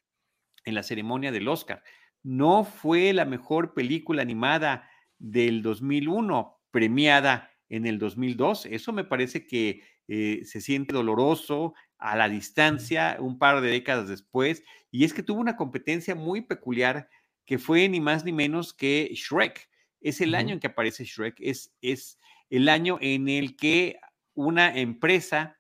en 0.65 0.75
la 0.75 0.83
ceremonia 0.83 1.31
del 1.31 1.47
Oscar. 1.47 1.83
No 2.23 2.65
fue 2.65 3.13
la 3.13 3.27
mejor 3.27 3.75
película 3.75 4.23
animada 4.23 4.89
del 5.19 5.61
2001, 5.61 6.59
premiada 6.71 7.51
en 7.69 7.87
el 7.87 7.99
2002. 7.99 8.65
Eso 8.65 8.95
me 8.95 9.05
parece 9.05 9.47
que 9.47 9.83
eh, 10.09 10.41
se 10.45 10.63
siente 10.63 10.95
doloroso 10.95 11.75
a 11.99 12.17
la 12.17 12.31
distancia 12.31 13.19
un 13.21 13.39
par 13.39 13.61
de 13.61 13.69
décadas 13.69 14.09
después. 14.09 14.65
Y 14.91 15.05
es 15.05 15.13
que 15.13 15.23
tuvo 15.23 15.41
una 15.41 15.57
competencia 15.57 16.15
muy 16.15 16.41
peculiar 16.41 17.11
que 17.45 17.59
fue 17.59 17.87
ni 17.91 18.01
más 18.01 18.25
ni 18.25 18.33
menos 18.33 18.73
que 18.73 19.11
Shrek. 19.13 19.69
Es 20.01 20.23
el 20.23 20.35
año 20.35 20.55
en 20.55 20.61
que 20.61 20.69
aparece 20.69 21.05
Shrek, 21.05 21.37
es, 21.41 21.75
es 21.83 22.19
el 22.49 22.71
año 22.71 22.97
en 23.03 23.29
el 23.29 23.55
que 23.57 23.99
una 24.39 24.79
empresa, 24.79 25.57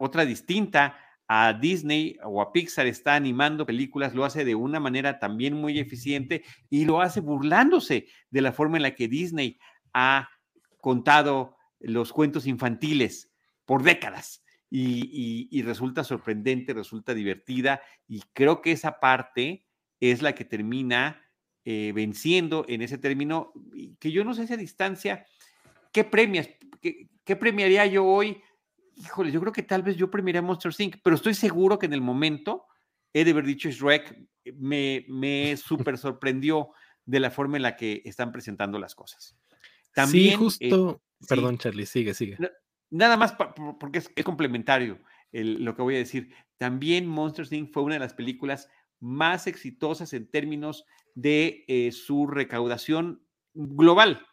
otra 0.00 0.24
distinta 0.24 0.98
a 1.28 1.52
Disney 1.52 2.16
o 2.24 2.42
a 2.42 2.52
Pixar, 2.52 2.88
está 2.88 3.14
animando 3.14 3.64
películas, 3.64 4.12
lo 4.12 4.24
hace 4.24 4.44
de 4.44 4.56
una 4.56 4.80
manera 4.80 5.20
también 5.20 5.54
muy 5.54 5.78
eficiente 5.78 6.42
y 6.68 6.84
lo 6.84 7.00
hace 7.00 7.20
burlándose 7.20 8.08
de 8.30 8.40
la 8.40 8.50
forma 8.50 8.76
en 8.76 8.82
la 8.82 8.96
que 8.96 9.06
Disney 9.06 9.60
ha 9.92 10.28
contado 10.80 11.56
los 11.78 12.12
cuentos 12.12 12.48
infantiles 12.48 13.32
por 13.64 13.84
décadas. 13.84 14.42
Y, 14.70 15.62
resulta 15.62 16.04
sorprendente, 16.04 16.74
resulta 16.74 17.14
divertida 17.14 17.80
y 18.06 18.20
creo 18.32 18.60
que 18.60 18.72
esa 18.72 18.98
parte 19.00 19.64
es 20.00 20.22
la 20.22 20.34
que 20.34 20.44
termina 20.44 21.22
eh, 21.64 21.92
venciendo 21.94 22.66
en 22.68 22.82
ese 22.82 22.98
término, 22.98 23.52
que 23.98 24.10
yo 24.10 24.24
no 24.24 24.34
sé 24.34 24.46
si 24.46 24.52
a 24.52 24.58
distancia, 24.58 25.24
¿qué 25.90 26.04
premias? 26.04 26.50
¿Qué, 26.82 27.08
premiaría 27.36 27.86
yo 27.86 28.04
hoy? 28.04 28.42
Híjole, 28.96 29.30
yo 29.30 29.40
creo 29.40 29.52
que 29.52 29.62
tal 29.62 29.82
vez 29.82 29.96
yo 29.96 30.10
premiaría 30.10 30.42
Monster 30.42 30.72
Inc., 30.78 30.96
pero 31.02 31.16
estoy 31.16 31.34
seguro 31.34 31.78
que 31.78 31.86
en 31.86 31.92
el 31.92 32.00
momento 32.00 32.66
he 33.12 33.24
de 33.24 33.30
haber 33.30 33.44
dicho 33.44 33.70
Shrek, 33.70 34.16
me, 34.56 35.04
me 35.08 35.56
súper 35.56 35.98
sorprendió 35.98 36.70
de 37.04 37.20
la 37.20 37.30
forma 37.30 37.56
en 37.56 37.62
la 37.62 37.76
que 37.76 38.02
están 38.04 38.32
presentando 38.32 38.78
las 38.78 38.94
cosas. 38.94 39.36
También, 39.94 40.32
sí, 40.32 40.36
justo, 40.36 41.02
perdón 41.26 41.58
Charlie, 41.58 41.86
sigue, 41.86 42.12
sigue. 42.14 42.36
Nada 42.90 43.16
más 43.16 43.34
porque 43.80 43.98
es, 43.98 44.10
complementario 44.24 45.00
lo 45.32 45.74
que 45.74 45.82
voy 45.82 45.94
a 45.96 45.98
decir. 45.98 46.34
También 46.58 47.06
Monster 47.06 47.46
Inc. 47.50 47.72
fue 47.72 47.82
una 47.82 47.94
de 47.94 48.00
las 48.00 48.14
películas 48.14 48.68
más 49.00 49.46
exitosas 49.46 50.12
en 50.12 50.30
términos 50.30 50.84
de 51.14 51.64
eh, 51.68 51.92
su 51.92 52.26
recaudación 52.26 53.26
global 53.54 54.26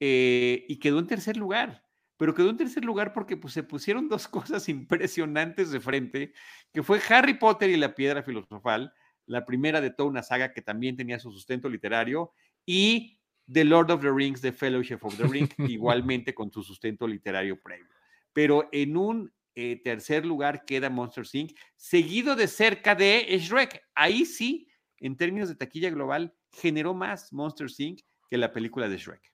eh, 0.00 0.64
y 0.68 0.78
quedó 0.78 0.98
en 0.98 1.06
tercer 1.06 1.36
lugar. 1.36 1.84
Pero 2.18 2.34
quedó 2.34 2.50
en 2.50 2.56
tercer 2.56 2.84
lugar 2.84 3.12
porque 3.12 3.36
pues, 3.36 3.54
se 3.54 3.62
pusieron 3.62 4.08
dos 4.08 4.28
cosas 4.28 4.68
impresionantes 4.68 5.70
de 5.70 5.80
frente, 5.80 6.32
que 6.72 6.82
fue 6.82 7.00
Harry 7.08 7.34
Potter 7.34 7.70
y 7.70 7.76
la 7.76 7.94
piedra 7.94 8.22
filosofal, 8.22 8.92
la 9.24 9.46
primera 9.46 9.80
de 9.80 9.90
toda 9.90 10.08
una 10.08 10.22
saga 10.22 10.52
que 10.52 10.60
también 10.60 10.96
tenía 10.96 11.18
su 11.18 11.32
sustento 11.32 11.68
literario, 11.68 12.32
y 12.66 13.20
The 13.50 13.64
Lord 13.64 13.90
of 13.90 14.02
the 14.02 14.10
Rings, 14.10 14.40
The 14.40 14.52
Fellowship 14.52 14.98
of 15.02 15.16
the 15.16 15.26
Ring, 15.26 15.48
igualmente 15.68 16.34
con 16.34 16.50
su 16.50 16.62
sustento 16.62 17.06
literario 17.06 17.60
previo. 17.62 17.86
Pero 18.32 18.68
en 18.72 18.96
un 18.96 19.32
eh, 19.54 19.80
tercer 19.82 20.26
lugar 20.26 20.64
queda 20.64 20.90
Monster 20.90 21.24
Inc., 21.32 21.52
seguido 21.76 22.36
de 22.36 22.46
cerca 22.46 22.94
de 22.94 23.26
Shrek. 23.38 23.82
Ahí 23.94 24.24
sí, 24.24 24.68
en 24.98 25.16
términos 25.16 25.48
de 25.48 25.54
taquilla 25.54 25.90
global, 25.90 26.34
generó 26.52 26.94
más 26.94 27.32
Monster 27.32 27.68
Inc. 27.78 28.00
que 28.28 28.38
la 28.38 28.52
película 28.52 28.88
de 28.88 28.98
Shrek. 28.98 29.32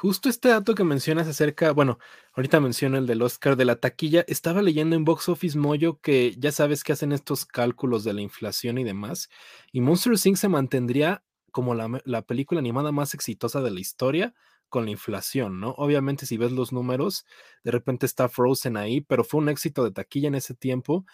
Justo 0.00 0.28
este 0.28 0.50
dato 0.50 0.76
que 0.76 0.84
mencionas 0.84 1.26
acerca, 1.26 1.72
bueno, 1.72 1.98
ahorita 2.34 2.60
menciono 2.60 2.98
el 2.98 3.08
del 3.08 3.20
Oscar 3.20 3.56
de 3.56 3.64
la 3.64 3.80
taquilla, 3.80 4.24
estaba 4.28 4.62
leyendo 4.62 4.94
en 4.94 5.04
Box 5.04 5.28
Office 5.28 5.58
Moyo 5.58 6.00
que 6.00 6.36
ya 6.38 6.52
sabes 6.52 6.84
que 6.84 6.92
hacen 6.92 7.10
estos 7.10 7.44
cálculos 7.44 8.04
de 8.04 8.12
la 8.12 8.20
inflación 8.20 8.78
y 8.78 8.84
demás, 8.84 9.28
y 9.72 9.80
Monster 9.80 10.12
Inc. 10.24 10.36
se 10.36 10.48
mantendría 10.48 11.24
como 11.50 11.74
la, 11.74 12.22
película 12.22 12.60
animada 12.60 12.92
más 12.92 13.12
exitosa 13.12 13.60
de 13.60 13.72
la 13.72 13.80
historia 13.80 14.34
con 14.68 14.84
la 14.84 14.92
inflación, 14.92 15.58
¿no? 15.58 15.70
Obviamente 15.70 16.26
si 16.26 16.36
ves 16.36 16.52
los 16.52 16.72
números, 16.72 17.26
de 17.64 17.72
repente 17.72 18.06
está 18.06 18.28
Frozen 18.28 18.76
ahí, 18.76 19.00
pero 19.00 19.24
fue 19.24 19.40
un 19.40 19.48
éxito 19.48 19.82
de 19.82 19.90
taquilla 19.90 20.28
en 20.28 20.36
ese 20.36 20.54
tiempo 20.54 21.06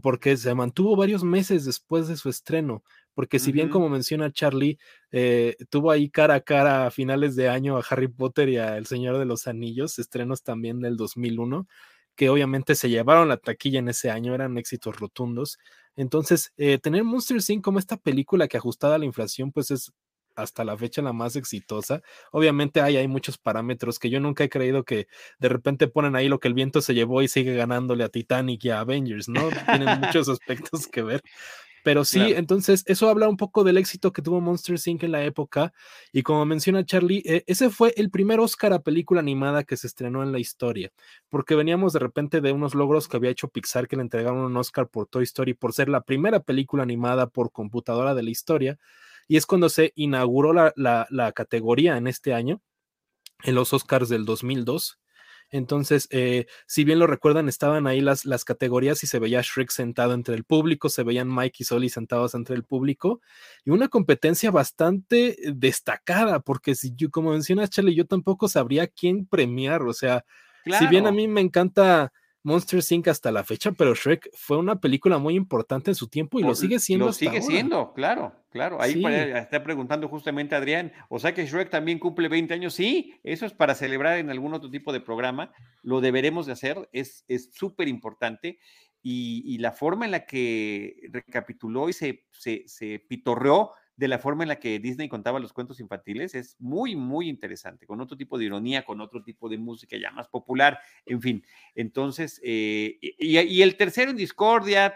porque 0.00 0.36
se 0.36 0.54
mantuvo 0.54 0.94
varios 0.94 1.24
meses 1.24 1.64
después 1.64 2.06
de 2.06 2.16
su 2.16 2.28
estreno, 2.28 2.84
porque 3.18 3.40
si 3.40 3.50
bien 3.50 3.68
como 3.68 3.88
menciona 3.88 4.30
Charlie, 4.30 4.78
eh, 5.10 5.56
tuvo 5.70 5.90
ahí 5.90 6.08
cara 6.08 6.34
a 6.34 6.40
cara 6.40 6.86
a 6.86 6.92
finales 6.92 7.34
de 7.34 7.48
año 7.48 7.76
a 7.76 7.82
Harry 7.90 8.06
Potter 8.06 8.48
y 8.48 8.58
a 8.58 8.76
El 8.76 8.86
Señor 8.86 9.18
de 9.18 9.24
los 9.24 9.48
Anillos, 9.48 9.98
estrenos 9.98 10.44
también 10.44 10.78
del 10.78 10.96
2001, 10.96 11.66
que 12.14 12.30
obviamente 12.30 12.76
se 12.76 12.90
llevaron 12.90 13.26
la 13.26 13.38
taquilla 13.38 13.80
en 13.80 13.88
ese 13.88 14.12
año, 14.12 14.36
eran 14.36 14.56
éxitos 14.56 15.00
rotundos. 15.00 15.58
Entonces, 15.96 16.52
eh, 16.58 16.78
tener 16.78 17.02
Monster 17.02 17.38
Inc. 17.48 17.64
como 17.64 17.80
esta 17.80 17.96
película 17.96 18.46
que 18.46 18.56
ajustada 18.56 18.94
a 18.94 18.98
la 18.98 19.04
inflación, 19.04 19.50
pues 19.50 19.72
es 19.72 19.90
hasta 20.36 20.62
la 20.62 20.76
fecha 20.76 21.02
la 21.02 21.12
más 21.12 21.34
exitosa. 21.34 22.02
Obviamente 22.30 22.80
hay, 22.80 22.98
hay 22.98 23.08
muchos 23.08 23.36
parámetros 23.36 23.98
que 23.98 24.10
yo 24.10 24.20
nunca 24.20 24.44
he 24.44 24.48
creído 24.48 24.84
que 24.84 25.08
de 25.40 25.48
repente 25.48 25.88
ponen 25.88 26.14
ahí 26.14 26.28
lo 26.28 26.38
que 26.38 26.46
el 26.46 26.54
viento 26.54 26.82
se 26.82 26.94
llevó 26.94 27.20
y 27.20 27.26
sigue 27.26 27.56
ganándole 27.56 28.04
a 28.04 28.10
Titanic 28.10 28.64
y 28.64 28.70
a 28.70 28.78
Avengers, 28.78 29.28
¿no? 29.28 29.48
Tienen 29.66 29.88
muchos 30.00 30.28
aspectos 30.28 30.86
que 30.86 31.02
ver. 31.02 31.20
Pero 31.88 32.04
sí, 32.04 32.20
entonces 32.20 32.84
eso 32.84 33.08
habla 33.08 33.30
un 33.30 33.38
poco 33.38 33.64
del 33.64 33.78
éxito 33.78 34.12
que 34.12 34.20
tuvo 34.20 34.42
Monster 34.42 34.76
Inc. 34.84 35.04
en 35.04 35.12
la 35.12 35.24
época. 35.24 35.72
Y 36.12 36.22
como 36.22 36.44
menciona 36.44 36.84
Charlie, 36.84 37.22
eh, 37.24 37.44
ese 37.46 37.70
fue 37.70 37.94
el 37.96 38.10
primer 38.10 38.40
Oscar 38.40 38.74
a 38.74 38.82
película 38.82 39.20
animada 39.20 39.64
que 39.64 39.78
se 39.78 39.86
estrenó 39.86 40.22
en 40.22 40.30
la 40.30 40.38
historia. 40.38 40.92
Porque 41.30 41.54
veníamos 41.54 41.94
de 41.94 42.00
repente 42.00 42.42
de 42.42 42.52
unos 42.52 42.74
logros 42.74 43.08
que 43.08 43.16
había 43.16 43.30
hecho 43.30 43.48
Pixar, 43.48 43.88
que 43.88 43.96
le 43.96 44.02
entregaron 44.02 44.36
un 44.36 44.54
Oscar 44.58 44.88
por 44.88 45.06
Toy 45.06 45.24
Story 45.24 45.54
por 45.54 45.72
ser 45.72 45.88
la 45.88 46.02
primera 46.02 46.40
película 46.40 46.82
animada 46.82 47.28
por 47.28 47.52
computadora 47.52 48.14
de 48.14 48.22
la 48.22 48.28
historia. 48.28 48.78
Y 49.26 49.38
es 49.38 49.46
cuando 49.46 49.70
se 49.70 49.94
inauguró 49.94 50.52
la, 50.52 50.74
la 50.76 51.32
categoría 51.32 51.96
en 51.96 52.06
este 52.06 52.34
año, 52.34 52.60
en 53.44 53.54
los 53.54 53.72
Oscars 53.72 54.10
del 54.10 54.26
2002 54.26 54.98
entonces, 55.50 56.08
eh, 56.10 56.46
si 56.66 56.84
bien 56.84 56.98
lo 56.98 57.06
recuerdan, 57.06 57.48
estaban 57.48 57.86
ahí 57.86 58.00
las, 58.00 58.24
las 58.24 58.44
categorías 58.44 59.02
y 59.02 59.06
se 59.06 59.18
veía 59.18 59.40
Shrek 59.42 59.70
sentado 59.70 60.14
entre 60.14 60.34
el 60.34 60.44
público, 60.44 60.88
se 60.88 61.02
veían 61.02 61.34
Mike 61.34 61.56
y 61.60 61.64
Soli 61.64 61.88
sentados 61.88 62.34
entre 62.34 62.54
el 62.54 62.64
público 62.64 63.20
y 63.64 63.70
una 63.70 63.88
competencia 63.88 64.50
bastante 64.50 65.36
destacada, 65.54 66.40
porque 66.40 66.74
si 66.74 66.94
yo, 66.94 67.10
como 67.10 67.32
mencionas, 67.32 67.70
Charlie, 67.70 67.94
yo 67.94 68.06
tampoco 68.06 68.48
sabría 68.48 68.86
quién 68.86 69.26
premiar, 69.26 69.82
o 69.82 69.92
sea, 69.92 70.24
si 70.78 70.86
bien 70.86 71.06
a 71.06 71.12
mí 71.12 71.28
me 71.28 71.40
encanta 71.40 72.12
Monster 72.42 72.80
Inc. 72.90 73.08
hasta 73.08 73.32
la 73.32 73.44
fecha, 73.44 73.72
pero 73.72 73.94
Shrek 73.94 74.30
fue 74.34 74.58
una 74.58 74.80
película 74.80 75.18
muy 75.18 75.34
importante 75.34 75.90
en 75.90 75.94
su 75.94 76.08
tiempo 76.08 76.38
y 76.38 76.42
lo 76.42 76.54
sigue 76.54 76.78
siendo. 76.78 77.06
Lo 77.06 77.12
sigue 77.12 77.42
siendo, 77.42 77.92
claro, 77.92 78.32
claro. 78.50 78.80
Ahí 78.80 79.02
está 79.34 79.62
preguntando 79.62 80.08
justamente 80.08 80.54
Adrián, 80.54 80.92
o 81.08 81.18
sea 81.18 81.34
que 81.34 81.46
Shrek 81.46 81.70
también 81.70 81.98
cumple 81.98 82.28
20 82.28 82.54
años. 82.54 82.74
Sí, 82.74 83.14
eso 83.22 83.44
es 83.44 83.52
para 83.52 83.74
celebrar 83.74 84.18
en 84.18 84.30
algún 84.30 84.54
otro 84.54 84.70
tipo 84.70 84.92
de 84.92 85.00
programa, 85.00 85.52
lo 85.82 86.00
deberemos 86.00 86.46
de 86.46 86.52
hacer, 86.52 86.88
es 86.92 87.24
súper 87.52 87.88
importante. 87.88 88.58
Y, 89.02 89.58
la 89.58 89.72
forma 89.72 90.04
en 90.04 90.10
la 90.10 90.26
que 90.26 91.08
recapituló 91.10 91.88
y 91.88 91.92
se, 91.92 92.26
se, 92.32 92.64
se 92.66 92.98
pitorreó 92.98 93.72
de 93.98 94.06
la 94.06 94.20
forma 94.20 94.44
en 94.44 94.48
la 94.48 94.60
que 94.60 94.78
Disney 94.78 95.08
contaba 95.08 95.40
los 95.40 95.52
cuentos 95.52 95.80
infantiles 95.80 96.36
es 96.36 96.54
muy, 96.60 96.94
muy 96.94 97.28
interesante, 97.28 97.84
con 97.84 98.00
otro 98.00 98.16
tipo 98.16 98.38
de 98.38 98.44
ironía, 98.44 98.84
con 98.84 99.00
otro 99.00 99.24
tipo 99.24 99.48
de 99.48 99.58
música 99.58 99.96
ya 100.00 100.12
más 100.12 100.28
popular, 100.28 100.78
en 101.04 101.20
fin. 101.20 101.44
Entonces, 101.74 102.40
eh, 102.44 102.96
y, 103.00 103.60
el 103.60 103.76
tercero 103.76 104.12
en 104.12 104.16
discordia, 104.16 104.94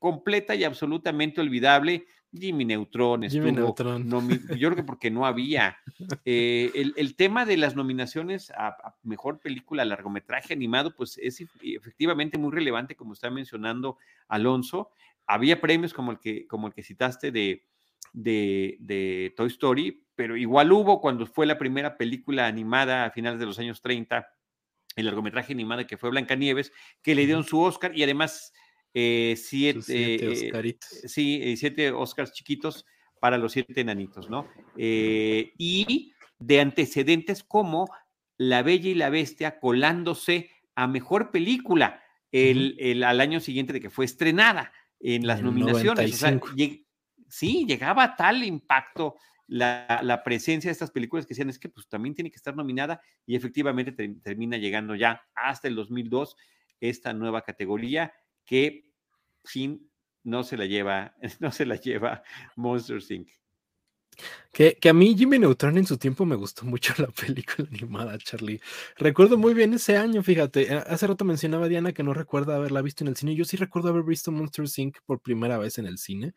completa 0.00 0.56
y 0.56 0.64
absolutamente 0.64 1.40
olvidable, 1.40 2.06
Jimmy 2.32 2.64
Neutron. 2.64 3.22
Jimmy 3.22 3.52
Neutron. 3.52 4.08
yo 4.08 4.68
creo 4.68 4.74
que 4.74 4.82
porque 4.82 5.10
no 5.12 5.26
había. 5.26 5.78
Eh, 6.24 6.70
el, 6.74 7.16
tema 7.16 7.44
de 7.44 7.56
las 7.56 7.76
nominaciones 7.76 8.50
a, 8.50 8.68
a, 8.68 8.96
mejor 9.02 9.40
película, 9.40 9.84
largometraje 9.84 10.52
animado, 10.52 10.94
pues 10.96 11.18
es 11.18 11.40
efectivamente 11.62 12.36
muy 12.36 12.52
relevante, 12.52 12.96
como 12.96 13.12
está 13.12 13.30
mencionando 13.30 13.96
Alonso. 14.28 14.90
Había 15.26 15.60
premios 15.60 15.94
como 15.94 16.10
el 16.12 16.18
que, 16.18 16.46
como 16.46 16.66
el 16.66 16.74
que 16.74 16.82
citaste 16.82 17.30
de 17.30 17.64
de, 18.12 19.32
Toy 19.36 19.48
Story, 19.48 20.04
pero 20.14 20.36
igual 20.36 20.72
hubo 20.72 21.00
cuando 21.00 21.26
fue 21.26 21.46
la 21.46 21.58
primera 21.58 21.96
película 21.96 22.46
animada 22.46 23.04
a 23.04 23.10
finales 23.10 23.40
de 23.40 23.46
los 23.46 23.58
años 23.58 23.80
30, 23.82 24.26
el 24.96 25.06
largometraje 25.06 25.52
animado 25.52 25.86
que 25.86 25.96
fue 25.96 26.10
Blancanieves, 26.10 26.72
que 27.02 27.14
le 27.14 27.26
dieron 27.26 27.44
su 27.44 27.60
Oscar 27.60 27.96
y 27.96 28.02
además 28.02 28.52
eh, 28.92 29.34
siete, 29.36 29.80
eh, 29.88 30.76
sí, 31.06 31.40
eh, 31.42 31.56
siete 31.56 31.92
Oscars 31.92 32.32
chiquitos 32.32 32.84
para 33.20 33.38
los 33.38 33.52
siete 33.52 33.80
enanitos, 33.80 34.30
¿no? 34.30 34.48
y 34.76 36.12
de 36.38 36.60
antecedentes 36.60 37.44
como 37.44 37.86
La 38.38 38.62
Bella 38.62 38.88
y 38.88 38.94
la 38.94 39.10
Bestia 39.10 39.60
colándose 39.60 40.50
a 40.74 40.86
mejor 40.86 41.30
película 41.30 42.02
el, 42.32 43.04
al 43.04 43.20
año 43.20 43.40
siguiente 43.40 43.74
de 43.74 43.80
que 43.80 43.90
fue 43.90 44.06
estrenada 44.06 44.72
en 45.00 45.26
las 45.26 45.42
nominaciones 45.42 46.22
sí, 47.30 47.64
llegaba 47.66 48.04
a 48.04 48.16
tal 48.16 48.44
impacto 48.44 49.16
la, 49.46 50.22
presencia 50.24 50.68
de 50.68 50.72
estas 50.72 50.90
películas 50.90 51.26
que 51.26 51.30
decían, 51.30 51.50
es 51.50 51.58
que 51.58 51.68
pues 51.68 51.88
también 51.88 52.14
tiene 52.14 52.30
que 52.30 52.36
estar 52.36 52.54
nominada 52.54 53.00
y 53.26 53.34
efectivamente 53.34 53.92
termina 54.22 54.56
llegando 54.56 54.94
ya 54.94 55.22
hasta 55.34 55.66
el 55.68 55.74
2002 55.74 56.36
esta 56.80 57.12
nueva 57.12 57.42
categoría 57.42 58.12
que 58.44 58.90
sin 59.44 59.90
no 60.22 60.44
se 60.44 60.56
la 60.56 60.66
lleva, 60.66 61.14
no 61.40 61.50
se 61.50 61.66
la 61.66 61.76
lleva 61.76 62.22
Monsters 62.56 63.10
Inc. 63.10 63.28
Que, 64.52 64.76
a 64.88 64.92
mí 64.92 65.16
Jimmy 65.16 65.38
Neutron 65.38 65.78
en 65.78 65.86
su 65.86 65.96
tiempo 65.96 66.26
me 66.26 66.34
gustó 66.34 66.64
mucho 66.64 66.92
la 66.98 67.06
película 67.06 67.68
animada, 67.70 68.18
Charlie. 68.18 68.60
Recuerdo 68.96 69.38
muy 69.38 69.54
bien 69.54 69.72
ese 69.74 69.96
año, 69.96 70.24
fíjate. 70.24 70.74
Hace 70.74 71.06
rato 71.06 71.24
mencionaba 71.24 71.68
Diana 71.68 71.92
que 71.92 72.02
no 72.02 72.14
recuerda 72.14 72.56
haberla 72.56 72.82
visto 72.82 73.04
en 73.04 73.08
el 73.08 73.16
cine. 73.16 73.36
Yo 73.36 73.44
sí 73.44 73.56
recuerdo 73.56 73.90
haber 73.90 74.02
visto 74.02 74.32
Monster 74.32 74.64
Inc. 74.76 74.98
por 75.06 75.20
primera 75.20 75.56
vez 75.56 75.78
en 75.78 75.86
el 75.86 75.98
cine. 75.98 76.34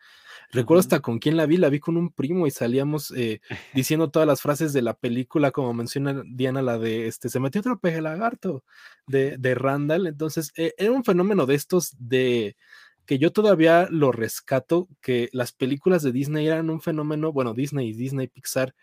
Recuerdo 0.51 0.81
hasta 0.81 0.99
con 0.99 1.18
quién 1.18 1.38
la 1.38 1.47
vi. 1.47 1.57
La 1.57 1.69
vi 1.69 1.80
con 1.80 1.97
un 1.97 2.11
primo 2.11 2.45
y 2.45 2.51
salíamos 2.51 3.11
eh, 3.18 3.41
diciendo 3.73 4.11
todas 4.11 4.27
las 4.27 4.41
frases 4.41 4.73
de 4.73 4.84
la 4.84 4.93
película, 4.93 5.49
como 5.49 5.73
menciona 5.73 6.23
Diana, 6.23 6.61
la 6.61 6.77
de 6.77 7.07
este, 7.07 7.30
se 7.30 7.39
metió 7.39 7.61
otro 7.61 7.80
peje 7.80 7.99
lagarto 7.99 8.64
de, 9.07 9.38
de 9.38 9.55
Randall. 9.55 10.05
Entonces, 10.05 10.53
eh, 10.55 10.76
era 10.77 10.91
un 10.91 11.03
fenómeno 11.03 11.47
de 11.47 11.55
estos 11.55 11.95
de 11.97 12.57
que 13.05 13.19
yo 13.19 13.31
todavía 13.31 13.88
lo 13.89 14.11
rescato, 14.11 14.88
que 15.01 15.30
las 15.34 15.51
películas 15.53 16.03
de 16.03 16.11
Disney 16.11 16.47
eran 16.47 16.69
un 16.69 16.81
fenómeno, 16.81 17.31
bueno, 17.34 17.53
Disney 17.53 17.93
Disney 17.93 18.27
Pixar 18.27 18.73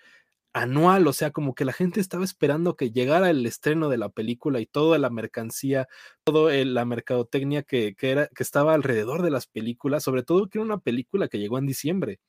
anual, 0.52 1.06
o 1.06 1.12
sea, 1.12 1.30
como 1.30 1.54
que 1.54 1.64
la 1.64 1.72
gente 1.72 2.00
estaba 2.00 2.24
esperando 2.24 2.76
que 2.76 2.90
llegara 2.90 3.30
el 3.30 3.46
estreno 3.46 3.88
de 3.88 3.98
la 3.98 4.08
película 4.08 4.60
y 4.60 4.66
toda 4.66 4.98
la 4.98 5.10
mercancía, 5.10 5.88
toda 6.24 6.52
la 6.64 6.84
mercadotecnia 6.84 7.62
que, 7.62 7.94
que, 7.94 8.10
era, 8.10 8.28
que 8.28 8.42
estaba 8.42 8.74
alrededor 8.74 9.22
de 9.22 9.30
las 9.30 9.46
películas, 9.46 10.02
sobre 10.04 10.22
todo 10.24 10.48
que 10.48 10.58
era 10.58 10.64
una 10.64 10.78
película 10.78 11.28
que 11.28 11.38
llegó 11.38 11.58
en 11.58 11.66
diciembre. 11.66 12.20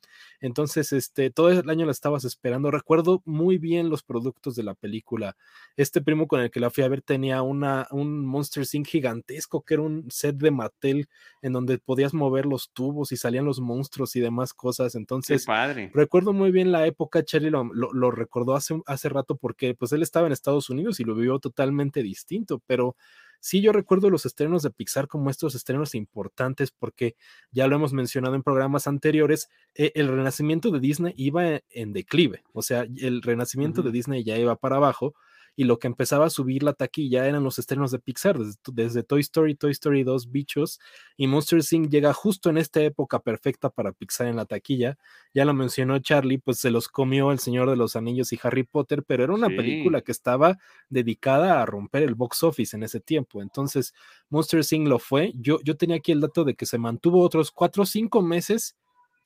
Entonces, 0.41 0.91
este, 0.91 1.29
todo 1.29 1.49
el 1.49 1.69
año 1.69 1.85
la 1.85 1.91
estabas 1.91 2.25
esperando. 2.25 2.71
Recuerdo 2.71 3.21
muy 3.25 3.59
bien 3.59 3.89
los 3.89 4.01
productos 4.01 4.55
de 4.55 4.63
la 4.63 4.73
película. 4.73 5.37
Este 5.77 6.01
primo 6.01 6.27
con 6.27 6.41
el 6.41 6.49
que 6.49 6.59
la 6.59 6.71
fui 6.71 6.83
a 6.83 6.87
ver 6.87 7.03
tenía 7.03 7.43
una, 7.43 7.87
un 7.91 8.25
Monster 8.25 8.65
Inc. 8.73 8.87
gigantesco, 8.87 9.61
que 9.61 9.75
era 9.75 9.83
un 9.83 10.09
set 10.09 10.35
de 10.37 10.49
Mattel 10.49 11.07
en 11.43 11.53
donde 11.53 11.77
podías 11.77 12.15
mover 12.15 12.47
los 12.47 12.71
tubos 12.71 13.11
y 13.11 13.17
salían 13.17 13.45
los 13.45 13.61
monstruos 13.61 14.15
y 14.15 14.19
demás 14.19 14.53
cosas. 14.53 14.95
Entonces, 14.95 15.45
padre. 15.45 15.91
recuerdo 15.93 16.33
muy 16.33 16.51
bien 16.51 16.71
la 16.71 16.87
época, 16.87 17.23
Cherry 17.23 17.51
lo, 17.51 17.63
lo, 17.73 18.11
recordó 18.11 18.55
hace, 18.55 18.81
hace 18.87 19.09
rato 19.09 19.35
porque 19.35 19.75
pues 19.75 19.91
él 19.91 20.01
estaba 20.01 20.25
en 20.25 20.33
Estados 20.33 20.69
Unidos 20.71 20.99
y 20.99 21.03
lo 21.03 21.13
vivió 21.13 21.37
totalmente 21.39 22.01
distinto, 22.01 22.61
pero 22.65 22.95
Sí, 23.41 23.59
yo 23.59 23.71
recuerdo 23.71 24.11
los 24.11 24.27
estrenos 24.27 24.61
de 24.61 24.69
Pixar 24.69 25.07
como 25.07 25.31
estos 25.31 25.55
estrenos 25.55 25.95
importantes 25.95 26.69
porque 26.69 27.15
ya 27.51 27.65
lo 27.67 27.75
hemos 27.75 27.91
mencionado 27.91 28.35
en 28.35 28.43
programas 28.43 28.85
anteriores, 28.85 29.49
eh, 29.73 29.91
el 29.95 30.07
renacimiento 30.09 30.69
de 30.69 30.79
Disney 30.79 31.13
iba 31.17 31.59
en 31.71 31.91
declive, 31.91 32.43
o 32.53 32.61
sea, 32.61 32.85
el 32.97 33.23
renacimiento 33.23 33.81
de 33.81 33.91
Disney 33.91 34.23
ya 34.23 34.37
iba 34.37 34.55
para 34.55 34.75
abajo 34.75 35.15
y 35.55 35.65
lo 35.65 35.79
que 35.79 35.87
empezaba 35.87 36.25
a 36.25 36.29
subir 36.29 36.63
la 36.63 36.73
taquilla 36.73 37.27
eran 37.27 37.43
los 37.43 37.59
estrenos 37.59 37.91
de 37.91 37.99
Pixar, 37.99 38.37
desde, 38.71 39.03
Toy 39.03 39.21
Story, 39.21 39.55
Toy 39.55 39.71
Story 39.71 40.03
2, 40.03 40.31
Bichos, 40.31 40.79
y 41.17 41.27
Monster 41.27 41.61
Inc. 41.71 41.89
llega 41.89 42.13
justo 42.13 42.49
en 42.49 42.57
esta 42.57 42.81
época 42.81 43.19
perfecta 43.19 43.69
para 43.69 43.91
Pixar 43.91 44.27
en 44.27 44.37
la 44.37 44.45
taquilla. 44.45 44.97
Ya 45.33 45.45
lo 45.45 45.53
mencionó 45.53 45.99
Charlie, 45.99 46.37
pues 46.37 46.59
se 46.59 46.71
los 46.71 46.87
comió 46.87 47.31
El 47.31 47.39
Señor 47.39 47.69
de 47.69 47.75
los 47.75 47.95
Anillos 47.95 48.33
y 48.33 48.39
Harry 48.41 48.63
Potter, 48.63 49.03
pero 49.05 49.23
era 49.23 49.33
una 49.33 49.47
película 49.47 50.01
que 50.01 50.11
estaba 50.11 50.57
dedicada 50.89 51.61
a 51.61 51.65
romper 51.65 52.03
el 52.03 52.15
box 52.15 52.43
office 52.43 52.75
en 52.75 52.83
ese 52.83 52.99
tiempo. 52.99 53.41
Entonces, 53.41 53.93
Monster 54.29 54.61
Inc. 54.71 54.87
lo 54.87 54.99
fue. 54.99 55.33
Yo, 55.35 55.59
yo 55.63 55.75
tenía 55.77 55.97
aquí 55.97 56.11
el 56.11 56.21
dato 56.21 56.43
de 56.43 56.55
que 56.55 56.65
se 56.65 56.77
mantuvo 56.77 57.21
otros 57.21 57.51
cuatro 57.51 57.83
o 57.83 57.85
cinco 57.85 58.21
meses 58.21 58.75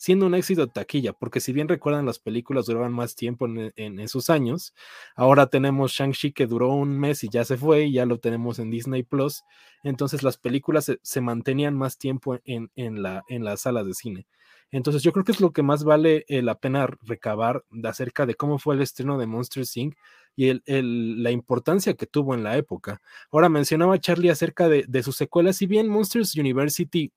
siendo 0.06 0.28
un 0.28 0.36
éxito 0.36 0.68
de 0.68 0.72
taquilla, 0.72 1.14
porque 1.14 1.40
si 1.40 1.52
bien 1.52 1.68
recuerdan 1.68 2.06
las 2.06 2.20
películas 2.20 2.68
duraban 2.68 2.94
más 2.94 3.16
tiempo 3.16 3.48
en, 3.48 4.00
esos 4.00 4.30
años, 4.30 4.76
ahora 5.16 5.48
tenemos 5.48 5.94
Shang-Chi 5.94 6.32
que 6.32 6.46
duró 6.46 6.70
un 6.74 7.00
mes 7.00 7.24
y 7.24 7.30
ya 7.30 7.44
se 7.44 7.58
fue, 7.58 7.86
y 7.86 7.94
ya 7.94 8.06
lo 8.06 8.20
tenemos 8.20 8.60
en 8.60 8.70
Disney 8.70 9.02
Plus, 9.02 9.42
entonces 9.82 10.22
las 10.22 10.38
películas 10.38 10.96
se, 11.02 11.22
mantenían 11.22 11.76
más 11.76 11.98
tiempo 11.98 12.38
en, 12.46 12.70
en, 12.76 13.02
la, 13.02 13.24
en 13.30 13.44
las 13.44 13.62
salas 13.62 13.88
de 13.88 13.96
cine. 13.96 14.28
Entonces 14.70 15.02
yo 15.02 15.12
creo 15.12 15.26
que 15.26 15.32
es 15.32 15.42
lo 15.42 15.52
que 15.54 15.64
más 15.64 15.84
vale 15.84 16.24
eh, 16.28 16.44
la 16.44 16.54
pena 16.54 16.88
recabar 17.02 17.66
de 17.72 17.90
acerca 17.90 18.28
de 18.28 18.36
cómo 18.36 18.60
fue 18.60 18.76
el 18.76 18.84
estreno 18.84 19.18
de 19.18 19.26
Monster 19.26 19.64
Inc. 19.74 19.96
y 20.36 20.50
el, 20.50 21.24
la 21.24 21.32
importancia 21.32 21.96
que 21.96 22.06
tuvo 22.06 22.36
en 22.36 22.44
la 22.44 22.58
época. 22.58 23.02
Ahora 23.32 23.50
mencionaba 23.50 24.00
Charlie 24.00 24.30
acerca 24.30 24.70
de, 24.70 24.86
de 24.88 25.02
sus 25.02 25.16
secuelas, 25.16 25.56
si 25.58 25.66
bien 25.66 25.88
Monsters 25.88 26.36
University, 26.36 27.12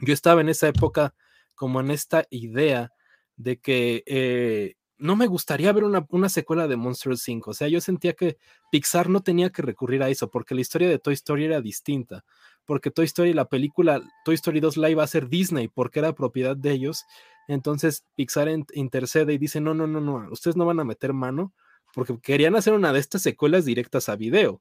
yo 0.00 0.14
estaba 0.14 0.40
en 0.40 0.48
esa 0.48 0.68
época 0.68 1.14
como 1.58 1.80
en 1.80 1.90
esta 1.90 2.24
idea 2.30 2.92
de 3.36 3.58
que 3.58 4.04
eh, 4.06 4.76
no 4.96 5.16
me 5.16 5.26
gustaría 5.26 5.72
ver 5.72 5.84
una, 5.84 6.06
una, 6.10 6.28
secuela 6.28 6.68
de 6.68 6.76
Monsters 6.76 7.20
5. 7.22 7.50
O 7.50 7.54
sea, 7.54 7.68
yo 7.68 7.80
sentía 7.80 8.14
que 8.14 8.38
Pixar 8.70 9.10
no 9.10 9.22
tenía 9.22 9.50
que 9.50 9.62
recurrir 9.62 10.02
a 10.02 10.08
eso 10.08 10.30
porque 10.30 10.54
la 10.54 10.60
historia 10.60 10.88
de 10.88 10.98
Toy 10.98 11.14
Story 11.14 11.44
era 11.44 11.60
distinta. 11.60 12.24
Porque 12.64 12.90
Toy 12.90 13.06
Story, 13.06 13.32
la 13.32 13.48
película 13.48 14.00
Toy 14.24 14.36
Story 14.36 14.60
2 14.60 14.76
la 14.76 14.88
iba 14.88 15.02
a 15.02 15.04
hacer 15.04 15.28
Disney 15.28 15.68
porque 15.68 15.98
era 15.98 16.14
propiedad 16.14 16.56
de 16.56 16.70
ellos. 16.70 17.04
Entonces 17.48 18.04
Pixar 18.14 18.48
intercede 18.72 19.32
y 19.32 19.38
dice, 19.38 19.60
no, 19.60 19.74
no, 19.74 19.86
no, 19.86 20.00
no, 20.00 20.28
ustedes 20.30 20.56
no 20.56 20.64
van 20.64 20.80
a 20.80 20.84
meter 20.84 21.12
mano 21.12 21.52
porque 21.94 22.16
querían 22.20 22.54
hacer 22.54 22.72
una 22.74 22.92
de 22.92 23.00
estas 23.00 23.22
secuelas 23.22 23.64
directas 23.64 24.08
a 24.08 24.16
video. 24.16 24.60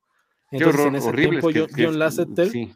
Entonces 0.52 0.86
en 0.86 0.96
ese 0.96 1.12
tiempo 1.14 1.50
John 1.76 2.00
Lasseter... 2.00 2.50
Sí, 2.50 2.74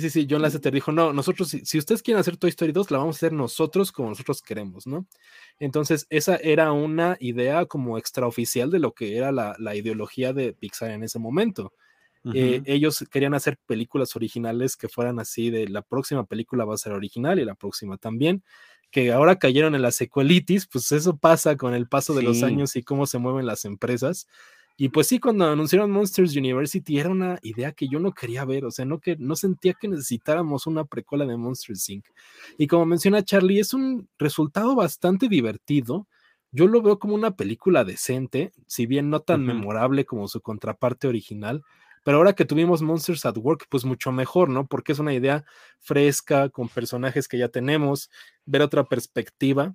sí, 0.00 0.10
sí, 0.10 0.26
John 0.28 0.42
Lasseter 0.42 0.72
dijo, 0.72 0.92
no, 0.92 1.12
nosotros, 1.12 1.48
si, 1.48 1.78
ustedes 1.78 2.02
quieren 2.02 2.20
hacer 2.20 2.36
Toy 2.36 2.50
Story 2.50 2.72
2, 2.72 2.90
la 2.90 2.98
vamos 2.98 3.16
a 3.16 3.18
hacer 3.18 3.32
nosotros 3.32 3.92
como 3.92 4.08
nosotros 4.08 4.42
queremos, 4.42 4.86
¿no? 4.86 5.06
Entonces, 5.58 6.06
esa 6.10 6.36
era 6.36 6.72
una 6.72 7.16
idea 7.20 7.66
como 7.66 7.98
extraoficial 7.98 8.70
de 8.70 8.78
lo 8.78 8.92
que 8.92 9.16
era 9.16 9.32
la, 9.32 9.76
ideología 9.76 10.32
de 10.32 10.52
Pixar 10.52 10.90
en 10.90 11.02
ese 11.02 11.18
momento. 11.18 11.72
Eh, 12.34 12.60
ellos 12.66 13.06
querían 13.10 13.32
hacer 13.32 13.56
películas 13.64 14.14
originales 14.14 14.76
que 14.76 14.88
fueran 14.88 15.18
así, 15.18 15.50
de 15.50 15.66
la 15.68 15.80
próxima 15.80 16.26
película 16.26 16.66
va 16.66 16.74
a 16.74 16.78
ser 16.78 16.92
original 16.92 17.38
y 17.38 17.44
la 17.44 17.54
próxima 17.54 17.96
también, 17.96 18.42
que 18.90 19.12
ahora 19.12 19.36
cayeron 19.36 19.74
en 19.74 19.82
la 19.82 19.92
secuelitis, 19.92 20.66
pues 20.66 20.92
eso 20.92 21.16
pasa 21.16 21.56
con 21.56 21.74
el 21.74 21.88
paso 21.88 22.14
de 22.14 22.22
los 22.22 22.42
años 22.42 22.76
y 22.76 22.82
cómo 22.82 23.06
se 23.06 23.18
mueven 23.18 23.46
las 23.46 23.64
empresas. 23.64 24.26
Y 24.80 24.90
pues 24.90 25.08
sí, 25.08 25.18
cuando 25.18 25.44
anunciaron 25.44 25.90
Monsters 25.90 26.36
University 26.36 27.00
era 27.00 27.10
una 27.10 27.36
idea 27.42 27.72
que 27.72 27.88
yo 27.88 27.98
no 27.98 28.12
quería 28.12 28.44
ver, 28.44 28.64
o 28.64 28.70
sea, 28.70 28.84
no, 28.84 29.00
que, 29.00 29.16
no 29.18 29.34
sentía 29.34 29.74
que 29.74 29.88
necesitáramos 29.88 30.68
una 30.68 30.84
precuela 30.84 31.26
de 31.26 31.36
Monsters 31.36 31.88
Inc. 31.88 32.06
Y 32.58 32.68
como 32.68 32.86
menciona 32.86 33.24
Charlie, 33.24 33.58
es 33.58 33.74
un 33.74 34.08
resultado 34.18 34.76
bastante 34.76 35.26
divertido. 35.28 36.06
Yo 36.52 36.68
lo 36.68 36.80
veo 36.80 37.00
como 37.00 37.16
una 37.16 37.34
película 37.34 37.84
decente, 37.84 38.52
si 38.68 38.86
bien 38.86 39.10
no 39.10 39.18
tan 39.18 39.44
memorable 39.44 40.06
como 40.06 40.28
su 40.28 40.40
contraparte 40.40 41.08
original, 41.08 41.64
pero 42.04 42.18
ahora 42.18 42.34
que 42.34 42.44
tuvimos 42.44 42.80
Monsters 42.80 43.26
at 43.26 43.36
Work, 43.36 43.66
pues 43.68 43.84
mucho 43.84 44.12
mejor, 44.12 44.48
¿no? 44.48 44.68
Porque 44.68 44.92
es 44.92 45.00
una 45.00 45.12
idea 45.12 45.44
fresca, 45.80 46.50
con 46.50 46.68
personajes 46.68 47.26
que 47.26 47.36
ya 47.36 47.48
tenemos, 47.48 48.10
ver 48.46 48.62
otra 48.62 48.84
perspectiva. 48.84 49.74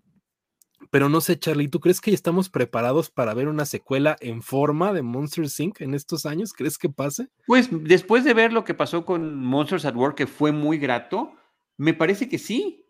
Pero 0.92 1.10
no 1.10 1.22
sé, 1.22 1.38
Charlie, 1.38 1.68
¿tú 1.68 1.80
crees 1.80 2.02
que 2.02 2.14
estamos 2.14 2.50
preparados 2.50 3.10
para 3.10 3.34
ver 3.34 3.48
una 3.48 3.66
secuela 3.66 4.16
en 4.20 4.42
forma 4.42 4.94
de 4.94 5.02
Monsters 5.02 5.60
Inc. 5.60 5.82
en 5.82 5.94
estos 5.94 6.26
años? 6.26 6.54
¿Crees 6.54 6.78
que 6.78 6.90
pase? 6.90 7.30
Pues 7.48 7.70
después 7.72 8.24
de 8.24 8.34
ver 8.34 8.54
lo 8.54 8.64
que 8.64 8.74
pasó 8.74 9.06
con 9.06 9.36
Monsters 9.36 9.86
at 9.86 9.96
Work, 9.96 10.16
que 10.16 10.28
fue 10.28 10.52
muy 10.52 10.78
grato, 10.78 11.34
me 11.78 11.94
parece 11.94 12.30
que 12.30 12.38
sí. 12.38 12.86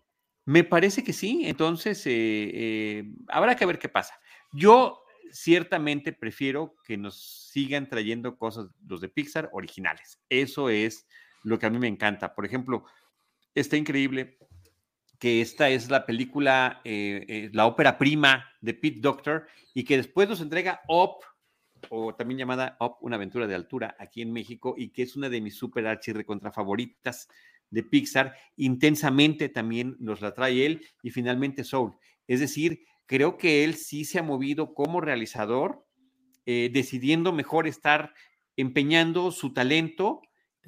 Me 0.45 0.63
parece 0.63 1.03
que 1.03 1.13
sí. 1.13 1.43
Entonces, 1.45 2.05
eh, 2.05 2.11
eh, 2.53 3.13
habrá 3.29 3.55
que 3.55 3.65
ver 3.65 3.79
qué 3.79 3.89
pasa. 3.89 4.13
Yo 4.51 4.99
ciertamente 5.31 6.13
prefiero 6.13 6.75
que 6.85 6.97
nos 6.97 7.49
sigan 7.51 7.89
trayendo 7.89 8.37
cosas, 8.37 8.67
los 8.87 9.01
de 9.01 9.09
Pixar, 9.09 9.49
originales. 9.51 10.19
Eso 10.29 10.69
es 10.69 11.07
lo 11.43 11.57
que 11.59 11.65
a 11.65 11.69
mí 11.69 11.79
me 11.79 11.87
encanta. 11.87 12.35
Por 12.35 12.45
ejemplo, 12.45 12.85
está 13.55 13.77
increíble 13.77 14.37
que 15.23 15.39
esta 15.39 15.69
es 15.69 15.89
la 15.89 16.05
película, 16.05 16.81
eh, 16.83 17.23
eh, 17.29 17.49
la 17.53 17.65
ópera 17.65 17.97
prima 17.97 18.45
de 18.59 18.73
Pete 18.73 18.99
Doctor, 18.99 19.47
y 19.73 19.85
que 19.85 19.95
después 19.95 20.27
nos 20.27 20.41
entrega 20.41 20.81
Up, 20.89 21.23
o 21.87 22.13
también 22.13 22.39
llamada 22.39 22.75
Up, 22.81 22.95
una 22.99 23.15
aventura 23.15 23.47
de 23.47 23.55
altura 23.55 23.95
aquí 23.99 24.21
en 24.21 24.33
México, 24.33 24.75
y 24.77 24.89
que 24.89 25.03
es 25.03 25.15
una 25.15 25.29
de 25.29 25.39
mis 25.39 25.55
super 25.55 25.87
archi 25.87 26.11
contra 26.25 26.51
favoritas 26.51 27.29
de 27.69 27.83
Pixar. 27.83 28.35
Intensamente 28.57 29.47
también 29.47 29.95
nos 29.97 30.19
la 30.19 30.33
trae 30.33 30.65
él, 30.65 30.85
y 31.01 31.11
finalmente 31.11 31.63
Soul. 31.63 31.93
Es 32.27 32.41
decir, 32.41 32.83
creo 33.05 33.37
que 33.37 33.63
él 33.63 33.75
sí 33.75 34.03
se 34.03 34.19
ha 34.19 34.23
movido 34.23 34.73
como 34.73 34.99
realizador, 34.99 35.85
eh, 36.45 36.69
decidiendo 36.73 37.31
mejor 37.31 37.65
estar 37.65 38.13
empeñando 38.57 39.31
su 39.31 39.53
talento 39.53 40.21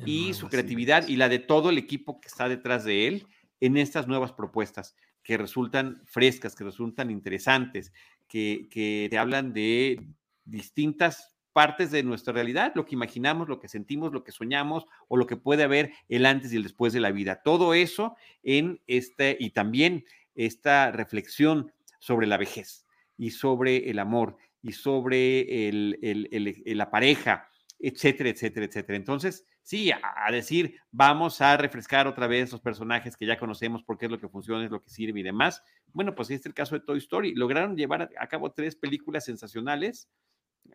y 0.06 0.34
su 0.34 0.48
creatividad 0.48 1.10
y 1.10 1.18
la 1.18 1.28
de 1.28 1.40
todo 1.40 1.72
el 1.72 1.78
equipo 1.78 2.22
que 2.22 2.30
está 2.30 2.48
detrás 2.48 2.86
de 2.86 3.08
él 3.10 3.28
en 3.66 3.78
estas 3.78 4.08
nuevas 4.08 4.34
propuestas 4.34 4.96
que 5.24 5.38
resultan 5.38 6.02
frescas, 6.06 6.56
que 6.56 6.64
resultan 6.64 7.10
interesantes, 7.10 7.92
que, 8.28 8.68
que 8.70 9.08
te 9.10 9.18
hablan 9.18 9.54
de 9.54 10.08
distintas 10.46 11.36
partes 11.52 11.90
de 11.90 12.04
nuestra 12.04 12.34
realidad, 12.34 12.74
lo 12.76 12.86
que 12.86 12.96
imaginamos, 12.96 13.48
lo 13.48 13.60
que 13.60 13.70
sentimos, 13.70 14.12
lo 14.12 14.24
que 14.24 14.34
soñamos 14.34 14.86
o 15.08 15.16
lo 15.16 15.26
que 15.26 15.38
puede 15.38 15.64
haber 15.64 15.94
el 16.10 16.26
antes 16.26 16.52
y 16.52 16.58
el 16.58 16.64
después 16.64 16.92
de 16.92 17.00
la 17.00 17.12
vida. 17.12 17.42
Todo 17.44 17.74
eso 17.74 18.16
en 18.44 18.82
este 18.88 19.38
y 19.40 19.52
también 19.52 20.04
esta 20.36 20.92
reflexión 20.92 21.72
sobre 22.00 22.28
la 22.28 22.38
vejez 22.38 22.86
y 23.18 23.32
sobre 23.32 23.90
el 23.90 24.00
amor 24.00 24.38
y 24.62 24.74
sobre 24.74 25.70
el, 25.70 26.58
la 26.66 26.92
pareja, 26.92 27.50
etcétera, 27.80 28.30
etcétera, 28.30 28.66
etcétera. 28.66 28.98
Entonces, 28.98 29.46
sí, 29.66 29.92
a, 29.92 30.32
decir, 30.32 30.80
vamos 30.92 31.42
a 31.42 31.58
refrescar 31.58 32.08
otra 32.08 32.28
vez 32.28 32.52
los 32.52 32.62
personajes 32.62 33.18
que 33.18 33.26
ya 33.26 33.38
conocemos, 33.38 33.84
porque 33.84 34.06
es 34.06 34.12
lo 34.12 34.20
que 34.20 34.30
funciona, 34.30 34.64
es 34.64 34.72
lo 34.72 34.80
que 34.80 34.92
sirve 34.92 35.20
y 35.20 35.24
demás. 35.24 35.64
Bueno, 35.92 36.14
pues 36.14 36.30
este 36.30 36.42
es 36.42 36.46
el 36.46 36.54
caso 36.54 36.76
de 36.76 36.86
Toy 36.86 37.00
Story. 37.00 37.34
Lograron 37.34 37.76
llevar 37.76 38.10
a 38.18 38.28
cabo 38.28 38.52
tres 38.52 38.76
películas 38.76 39.26
sensacionales, 39.26 40.08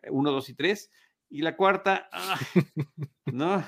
uno, 0.09 0.31
dos 0.31 0.49
y 0.49 0.55
tres, 0.55 0.91
y 1.29 1.41
la 1.41 1.55
cuarta, 1.55 2.09
ah, 2.11 2.37
no. 3.31 3.63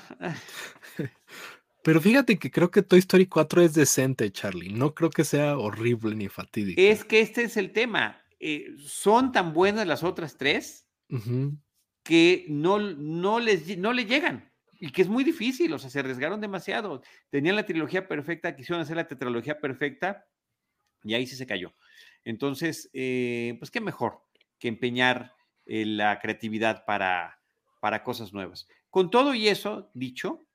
Pero 1.82 2.00
fíjate 2.02 2.38
que 2.38 2.50
creo 2.50 2.70
que 2.70 2.82
Toy 2.82 2.98
Story 2.98 3.26
4 3.26 3.62
es 3.62 3.72
decente, 3.72 4.30
Charlie. 4.30 4.74
No 4.74 4.94
creo 4.94 5.08
que 5.08 5.24
sea 5.24 5.56
horrible 5.56 6.14
ni 6.14 6.28
fatídico. 6.28 6.78
Es 6.80 7.02
que 7.02 7.20
este 7.20 7.44
es 7.44 7.56
el 7.56 7.72
tema. 7.72 8.22
Eh, 8.38 8.74
son 8.76 9.32
tan 9.32 9.54
buenas 9.54 9.86
las 9.86 10.02
otras 10.02 10.36
tres 10.36 10.86
que 12.02 12.44
no, 12.50 12.78
no, 12.78 13.40
les, 13.40 13.78
no 13.78 13.94
le 13.94 14.04
llegan 14.04 14.53
y 14.80 14.90
que 14.90 15.02
es 15.02 15.08
muy 15.08 15.24
difícil, 15.24 15.72
o 15.72 15.78
sea, 15.78 15.90
se 15.90 16.00
arriesgaron 16.00 16.40
demasiado. 16.40 17.02
Tenían 17.30 17.56
la 17.56 17.66
trilogía 17.66 18.08
perfecta, 18.08 18.56
quisieron 18.56 18.82
hacer 18.82 18.96
la 18.96 19.08
tetralogía 19.08 19.58
perfecta 19.58 20.26
y 21.02 21.14
ahí 21.14 21.26
sí 21.26 21.36
se 21.36 21.46
cayó. 21.46 21.74
Entonces, 22.24 22.90
eh, 22.92 23.56
pues 23.58 23.70
qué 23.70 23.80
mejor 23.80 24.22
que 24.58 24.68
empeñar 24.68 25.34
eh, 25.66 25.84
la 25.84 26.18
creatividad 26.18 26.84
para, 26.84 27.40
para 27.80 28.02
cosas 28.02 28.32
nuevas. 28.32 28.66
Con 28.90 29.10
todo 29.10 29.34
y 29.34 29.48
eso 29.48 29.90
dicho, 29.94 30.46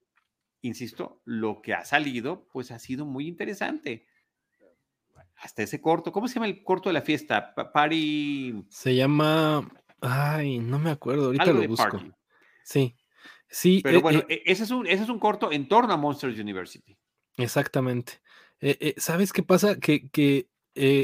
insisto, 0.62 1.22
lo 1.26 1.62
que 1.62 1.74
ha 1.74 1.86
salido, 1.86 2.48
pues 2.52 2.72
ha 2.72 2.80
sido 2.80 3.06
muy 3.06 3.28
interesante. 3.28 4.08
Hasta 5.38 5.64
ese 5.64 5.80
corto, 5.80 6.12
¿cómo 6.12 6.28
se 6.28 6.36
llama 6.36 6.48
el 6.48 6.64
corto 6.64 6.90
de 6.90 6.94
la 6.94 7.02
fiesta? 7.02 7.54
Party. 7.54 8.66
Se 8.70 8.96
llama. 8.96 9.70
Ay, 10.02 10.60
no 10.60 10.80
me 10.80 10.90
acuerdo, 10.90 11.28
ahorita 11.28 11.54
lo 11.54 11.68
busco. 11.68 12.02
Sí, 12.64 12.96
sí. 13.50 13.82
Pero 13.84 14.00
eh, 14.00 14.02
bueno, 14.02 14.20
eh, 14.30 14.44
e, 14.46 14.52
ese, 14.52 14.64
es 14.64 14.72
un, 14.72 14.88
ese 14.88 15.04
es 15.04 15.10
un 15.10 15.20
corto 15.20 15.52
en 15.52 15.68
torno 15.68 15.94
a 15.94 15.98
Monsters 15.98 16.40
University. 16.40 16.98
Exactamente. 17.38 18.22
Eh, 18.62 18.94
¿Sabes 18.98 19.32
qué 19.32 19.44
pasa? 19.44 19.80
Que, 19.80 20.10
que 20.10 20.48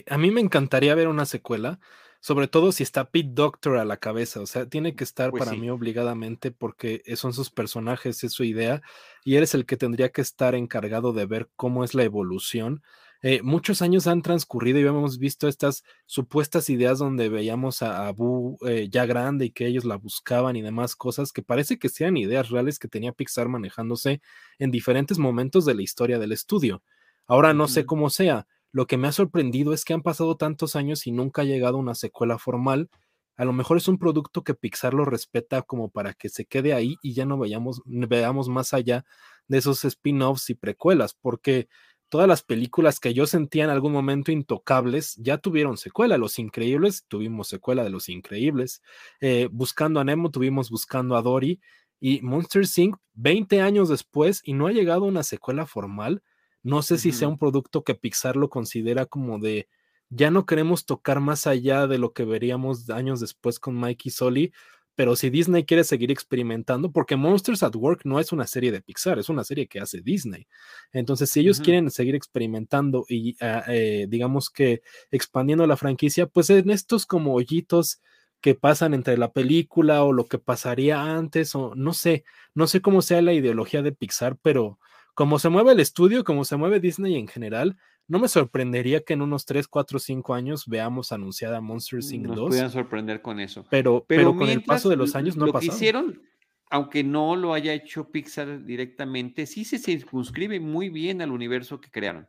a 0.07 0.17
mí 0.17 0.31
me 0.31 0.41
encantaría 0.41 0.95
ver 0.95 1.07
una 1.07 1.25
secuela 1.25 1.79
sobre 2.25 2.47
todo 2.47 2.71
si 2.71 2.81
está 2.81 3.11
Pete 3.11 3.29
Doctor 3.33 3.77
a 3.77 3.85
la 3.85 3.97
cabeza, 3.97 4.41
o 4.41 4.47
sea, 4.47 4.67
tiene 4.67 4.95
que 4.95 5.03
estar 5.03 5.29
pues 5.29 5.45
para 5.45 5.55
mí 5.55 5.69
obligadamente 5.69 6.49
porque 6.49 7.03
son 7.17 7.33
sus 7.33 7.51
personajes, 7.51 8.23
es 8.23 8.33
su 8.33 8.43
idea, 8.43 8.81
y 9.23 9.35
eres 9.35 9.53
el 9.53 9.67
que 9.67 9.77
tendría 9.77 10.09
que 10.09 10.21
estar 10.21 10.55
encargado 10.55 11.13
de 11.13 11.27
ver 11.27 11.51
cómo 11.55 11.83
es 11.83 11.93
la 11.93 12.01
evolución. 12.01 12.81
Eh, 13.27 13.41
muchos 13.41 13.81
años 13.81 14.05
han 14.05 14.21
transcurrido 14.21 14.79
y 14.79 14.83
hemos 14.83 15.17
visto 15.17 15.47
estas 15.47 15.83
supuestas 16.05 16.69
ideas 16.69 16.99
donde 16.99 17.27
veíamos 17.27 17.81
a 17.81 18.05
Abu 18.05 18.59
eh, 18.67 18.87
ya 18.87 19.07
grande 19.07 19.45
y 19.45 19.49
que 19.49 19.65
ellos 19.65 19.83
la 19.83 19.95
buscaban 19.95 20.55
y 20.55 20.61
demás 20.61 20.95
cosas 20.95 21.31
que 21.31 21.41
parece 21.41 21.79
que 21.79 21.89
sean 21.89 22.17
ideas 22.17 22.51
reales 22.51 22.77
que 22.77 22.87
tenía 22.87 23.13
Pixar 23.13 23.49
manejándose 23.49 24.21
en 24.59 24.69
diferentes 24.69 25.17
momentos 25.17 25.65
de 25.65 25.73
la 25.73 25.81
historia 25.81 26.19
del 26.19 26.33
estudio. 26.33 26.83
Ahora 27.25 27.55
no 27.55 27.67
sé 27.67 27.87
cómo 27.87 28.11
sea, 28.11 28.45
lo 28.71 28.85
que 28.85 28.97
me 28.97 29.07
ha 29.07 29.11
sorprendido 29.11 29.73
es 29.73 29.85
que 29.85 29.95
han 29.95 30.03
pasado 30.03 30.37
tantos 30.37 30.75
años 30.75 31.07
y 31.07 31.11
nunca 31.11 31.41
ha 31.41 31.45
llegado 31.45 31.79
una 31.79 31.95
secuela 31.95 32.37
formal. 32.37 32.91
A 33.37 33.45
lo 33.45 33.53
mejor 33.53 33.77
es 33.77 33.87
un 33.87 33.97
producto 33.97 34.43
que 34.43 34.53
Pixar 34.53 34.93
lo 34.93 35.03
respeta 35.03 35.63
como 35.63 35.89
para 35.89 36.13
que 36.13 36.29
se 36.29 36.45
quede 36.45 36.75
ahí 36.75 36.97
y 37.01 37.15
ya 37.15 37.25
no 37.25 37.39
veamos, 37.39 37.81
veamos 37.85 38.49
más 38.49 38.75
allá 38.75 39.03
de 39.47 39.57
esos 39.57 39.83
spin-offs 39.83 40.51
y 40.51 40.53
precuelas, 40.53 41.15
porque 41.15 41.67
todas 42.15 42.29
las 42.29 42.43
películas 42.43 43.01
que 43.01 43.13
yo 43.13 43.27
sentía 43.27 43.65
en 43.65 43.69
algún 43.69 43.91
momento 43.91 44.31
intocables 44.31 45.15
ya 45.17 45.37
tuvieron 45.37 45.75
secuela. 45.75 46.17
Los 46.17 46.39
Increíbles 46.39 47.03
tuvimos 47.09 47.49
secuela 47.49 47.83
de 47.83 47.89
Los 47.89 48.07
Increíbles. 48.07 48.81
Eh, 49.19 49.49
buscando 49.51 49.99
a 49.99 50.05
Nemo 50.05 50.31
tuvimos 50.31 50.69
Buscando 50.69 51.17
a 51.17 51.21
Dory. 51.21 51.59
Y 51.99 52.21
Monster 52.21 52.63
Inc. 52.77 52.95
20 53.15 53.59
años 53.59 53.89
después 53.89 54.39
y 54.45 54.53
no 54.53 54.67
ha 54.67 54.71
llegado 54.71 55.03
una 55.03 55.23
secuela 55.23 55.65
formal. 55.65 56.23
No 56.63 56.83
sé 56.83 56.97
si 56.99 57.11
sea 57.11 57.27
un 57.27 57.37
producto 57.37 57.83
que 57.83 57.95
Pixar 57.95 58.37
lo 58.37 58.49
considera 58.49 59.05
como 59.05 59.37
de 59.37 59.67
ya 60.07 60.31
no 60.31 60.45
queremos 60.45 60.85
tocar 60.85 61.19
más 61.19 61.47
allá 61.47 61.85
de 61.85 61.97
lo 61.97 62.13
que 62.13 62.23
veríamos 62.23 62.89
años 62.91 63.19
después 63.19 63.59
con 63.59 63.75
Mikey 63.75 64.09
Sully, 64.09 64.53
pero 64.95 65.15
si 65.15 65.29
Disney 65.29 65.65
quiere 65.65 65.83
seguir 65.83 66.09
experimentando, 66.11 66.91
porque 66.91 67.15
Monsters 67.15 67.63
at 67.63 67.75
Work 67.75 68.01
no 68.05 68.19
es 68.19 68.31
una 68.31 68.47
serie 68.47 68.71
de 68.71 68.81
Pixar, 68.81 69.19
es 69.19 69.29
una 69.29 69.43
serie 69.43 69.67
que 69.67 69.79
hace 69.79 70.01
Disney. 70.01 70.47
Entonces, 70.93 71.29
si 71.29 71.41
ellos 71.41 71.59
quieren 71.59 71.91
seguir 71.91 72.15
experimentando 72.15 73.05
y 73.09 73.35
ah, 73.41 73.63
eh, 73.67 74.07
digamos 74.09 74.49
que 74.49 74.81
expandiendo 75.11 75.67
la 75.67 75.77
franquicia, 75.77 76.27
pues 76.27 76.49
en 76.49 76.69
estos 76.69 77.05
como 77.05 77.33
hoyitos 77.35 78.01
que 78.41 78.55
pasan 78.55 78.93
entre 78.93 79.17
la 79.17 79.31
película 79.31 80.03
o 80.03 80.13
lo 80.13 80.27
que 80.27 80.39
pasaría 80.39 81.01
antes, 81.01 81.55
o 81.55 81.73
no 81.75 81.93
sé, 81.93 82.23
no 82.53 82.67
sé 82.67 82.81
cómo 82.81 83.01
sea 83.01 83.21
la 83.21 83.33
ideología 83.33 83.81
de 83.81 83.91
Pixar, 83.91 84.37
pero 84.41 84.79
como 85.13 85.39
se 85.39 85.49
mueve 85.49 85.71
el 85.71 85.79
estudio, 85.79 86.23
como 86.23 86.45
se 86.45 86.57
mueve 86.57 86.79
Disney 86.79 87.15
en 87.15 87.27
general, 87.27 87.77
no 88.07 88.19
me 88.19 88.27
sorprendería 88.27 89.01
que 89.01 89.13
en 89.13 89.21
unos 89.21 89.45
3, 89.45 89.67
4, 89.67 89.99
5 89.99 90.33
años 90.33 90.65
veamos 90.67 91.11
anunciada 91.11 91.61
Monster 91.61 91.99
Inc. 92.11 92.27
2. 92.27 92.55
Nos 92.55 92.71
sorprender 92.71 93.21
con 93.21 93.39
eso. 93.39 93.65
Pero, 93.69 94.05
pero, 94.07 94.35
con 94.35 94.49
el 94.49 94.63
paso 94.63 94.89
de 94.89 94.95
los 94.95 95.15
años 95.15 95.35
no 95.37 95.47
lo 95.47 95.53
que 95.53 95.65
hicieron, 95.65 96.21
aunque 96.69 97.03
no 97.03 97.35
lo 97.35 97.53
haya 97.53 97.73
hecho 97.73 98.11
Pixar 98.11 98.63
directamente, 98.63 99.45
sí 99.45 99.65
se 99.65 99.79
circunscribe 99.79 100.59
muy 100.59 100.89
bien 100.89 101.21
al 101.21 101.31
universo 101.31 101.81
que 101.81 101.89
crearon. 101.89 102.27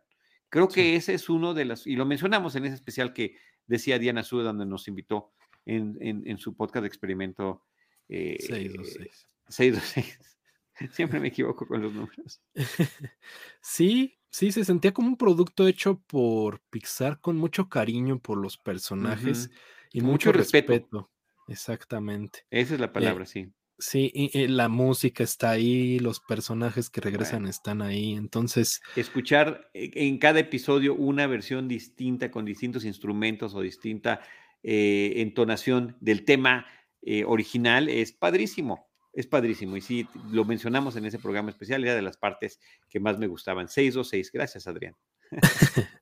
Creo 0.49 0.69
que 0.69 0.97
ese 0.97 1.15
es 1.15 1.29
uno 1.29 1.55
de 1.55 1.65
las, 1.65 1.87
y 1.87 1.97
lo 1.97 2.07
mencionamos 2.07 2.55
en 2.57 2.65
ese 2.65 2.75
especial 2.75 3.13
que 3.13 3.37
decía 3.67 3.99
Diana 3.99 4.23
Sud, 4.23 4.45
donde 4.45 4.65
nos 4.65 4.89
invitó 4.89 5.33
en, 5.67 5.99
en, 6.01 6.39
su 6.39 6.57
podcast 6.57 6.83
de 6.83 6.89
experimento. 6.89 7.65
Eh, 8.09 8.37
626. 8.39 9.29
626. 9.49 10.37
Siempre 10.93 11.21
me 11.21 11.29
equivoco 11.29 11.67
con 11.67 11.83
los 11.83 11.93
números. 11.93 12.41
sí, 13.61 14.16
sí, 14.37 14.53
se 14.53 14.67
sentía 14.67 14.93
como 14.93 15.09
un 15.09 15.17
producto 15.17 15.67
hecho 15.67 16.03
por 16.07 16.61
Pixar 16.69 17.21
con 17.21 17.39
mucho 17.39 17.71
cariño 17.71 18.19
por 18.19 18.37
los 18.37 18.59
personajes 18.59 19.51
y 19.91 20.03
mucho, 20.03 20.31
respeto. 20.31 21.11
Exactamente. 21.49 22.41
Esa 22.51 22.75
es 22.75 22.81
la 22.81 22.87
eh, 22.87 22.91
palabra, 22.91 23.25
sí. 23.25 23.51
Sí, 23.79 24.11
y, 24.15 24.47
la 24.49 24.69
música 24.69 25.25
está 25.25 25.51
ahí, 25.51 25.99
los 26.01 26.21
personajes 26.21 26.91
que 26.91 27.01
regresan 27.01 27.47
están 27.47 27.81
ahí, 27.81 28.13
entonces... 28.13 28.83
Escuchar 28.95 29.71
e, 29.73 29.91
en 29.95 30.19
cada 30.19 30.41
episodio 30.41 30.95
una 30.95 31.27
versión 31.27 31.67
distinta 31.67 32.31
con 32.31 32.45
distintos 32.45 32.85
instrumentos 32.85 33.55
o 33.55 33.63
distinta 33.63 34.21
eh, 34.63 35.15
entonación 35.17 35.97
del 36.01 36.27
tema 36.27 36.67
eh, 37.01 37.25
original 37.25 37.89
es 37.89 38.13
padrísimo 38.13 38.87
es 39.17 39.27
padrísimo. 39.27 39.77
Y 39.77 39.81
sí, 39.81 40.09
lo 40.31 40.45
mencionamos 40.45 40.95
en 40.97 41.07
ese 41.07 41.19
programa 41.19 41.51
especial, 41.51 41.83
era 41.83 41.97
de 41.97 42.03
las 42.03 42.19
partes 42.19 42.61
que 42.89 43.01
más 43.01 43.19
me 43.19 43.27
gustaban. 43.27 43.69
626. 43.69 44.31
Gracias, 44.31 44.67
Adrián. 44.67 44.95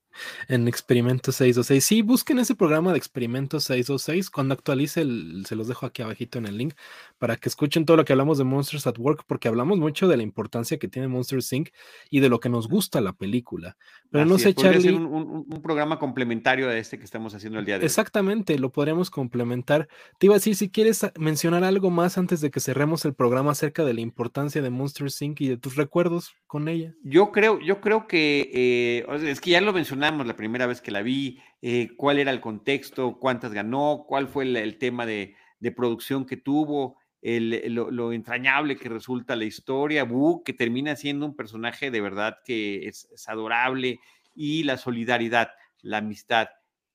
en 0.49 0.69
Experimento 0.69 1.33
626. 1.33 1.85
Sí, 1.85 2.03
busquen 2.03 2.39
ese 2.39 2.55
programa 2.55 2.93
de 2.93 2.99
Experimento 2.99 3.61
626. 3.61 4.31
Cuando 4.31 4.55
actualice, 4.55 5.05
se 5.45 5.57
los 5.57 5.69
dejo 5.69 5.87
aquí 5.87 6.03
abajito 6.03 6.39
en 6.39 6.47
el 6.47 6.57
link 6.57 6.75
para 7.19 7.37
que 7.37 7.49
escuchen 7.49 7.85
todo 7.85 7.97
lo 7.97 8.05
que 8.05 8.13
hablamos 8.13 8.39
de 8.39 8.45
Monsters 8.45 8.87
at 8.87 8.99
Work, 8.99 9.25
porque 9.27 9.49
hablamos 9.49 9.79
mucho 9.79 10.09
de 10.09 10.17
la 10.17 10.23
importancia 10.23 10.79
que 10.79 10.89
tiene 10.89 11.09
Monsters 11.09 11.53
Inc. 11.53 11.71
y 12.11 12.21
de 12.21 12.29
lo 12.29 12.41
que 12.41 12.49
nos 12.49 12.69
gusta 12.69 13.01
la 13.01 13.13
película. 13.13 13.77
Pero 14.11 14.27
no 14.27 14.39
sé, 14.39 14.55
Charlie. 14.55 14.93
un, 14.93 15.07
un, 15.07 15.63
programa 15.63 15.99
complementario 15.99 16.69
a 16.69 16.77
este 16.77 16.99
que 16.99 17.05
estamos 17.05 17.35
haciendo 17.35 17.59
el 17.59 17.65
día 17.65 17.77
de 17.77 17.81
hoy. 17.81 17.87
Exactamente, 17.87 18.59
lo 18.59 18.71
podríamos 18.71 19.11
complementar. 19.11 19.89
Te 20.19 20.27
iba 20.27 20.35
a 20.35 20.39
decir, 20.39 20.55
si 20.55 20.69
quieres 20.69 21.07
mencionar 21.19 21.65
algo 21.65 21.91
más 21.91 22.19
antes 22.19 22.41
de 22.41 22.51
que 22.51 22.61
cerremos 22.61 23.05
el 23.05 23.15
programa 23.15 23.53
acerca 23.53 23.85
de 23.85 23.95
la 23.95 24.01
importancia 24.03 24.63
de 24.63 24.71
Monsters 24.71 25.21
Inc. 25.23 25.41
y 25.41 25.49
de 25.49 25.57
tus 25.57 25.77
recuerdos 25.77 26.35
con 26.47 26.69
ella. 26.69 26.95
Yo 27.03 27.33
creo, 27.33 27.59
yo 27.61 27.81
creo 27.81 28.07
que 28.07 28.51
eh, 28.53 29.07
es 29.25 29.41
que 29.41 29.51
ya 29.51 29.61
lo 29.61 29.73
mencionamos 29.73 30.24
la 30.27 30.37
primera 30.37 30.67
vez 30.67 30.81
que 30.81 30.91
la 30.91 31.03
vi, 31.03 31.41
eh, 31.63 31.89
cuál 31.97 32.19
era 32.19 32.31
el 32.31 32.41
contexto, 32.41 33.19
cuántas 33.19 33.53
ganó, 33.53 34.05
cuál 34.09 34.29
fue 34.29 34.45
el, 34.45 34.79
tema 34.79 35.07
de, 35.07 35.37
producción 35.77 36.27
que 36.27 36.37
tuvo, 36.37 36.99
lo, 37.23 38.13
entrañable 38.13 38.77
que 38.77 38.89
resulta 38.89 39.37
la 39.37 39.45
historia, 39.45 40.07
que 40.45 40.53
termina 40.53 40.97
siendo 40.97 41.27
un 41.27 41.37
personaje 41.37 41.91
de 41.91 42.01
verdad 42.01 42.39
que 42.45 42.87
es, 42.87 43.09
adorable, 43.29 44.01
y 44.35 44.65
la 44.65 44.77
solidaridad, 44.77 45.51
la 45.83 45.99
amistad, 45.99 46.49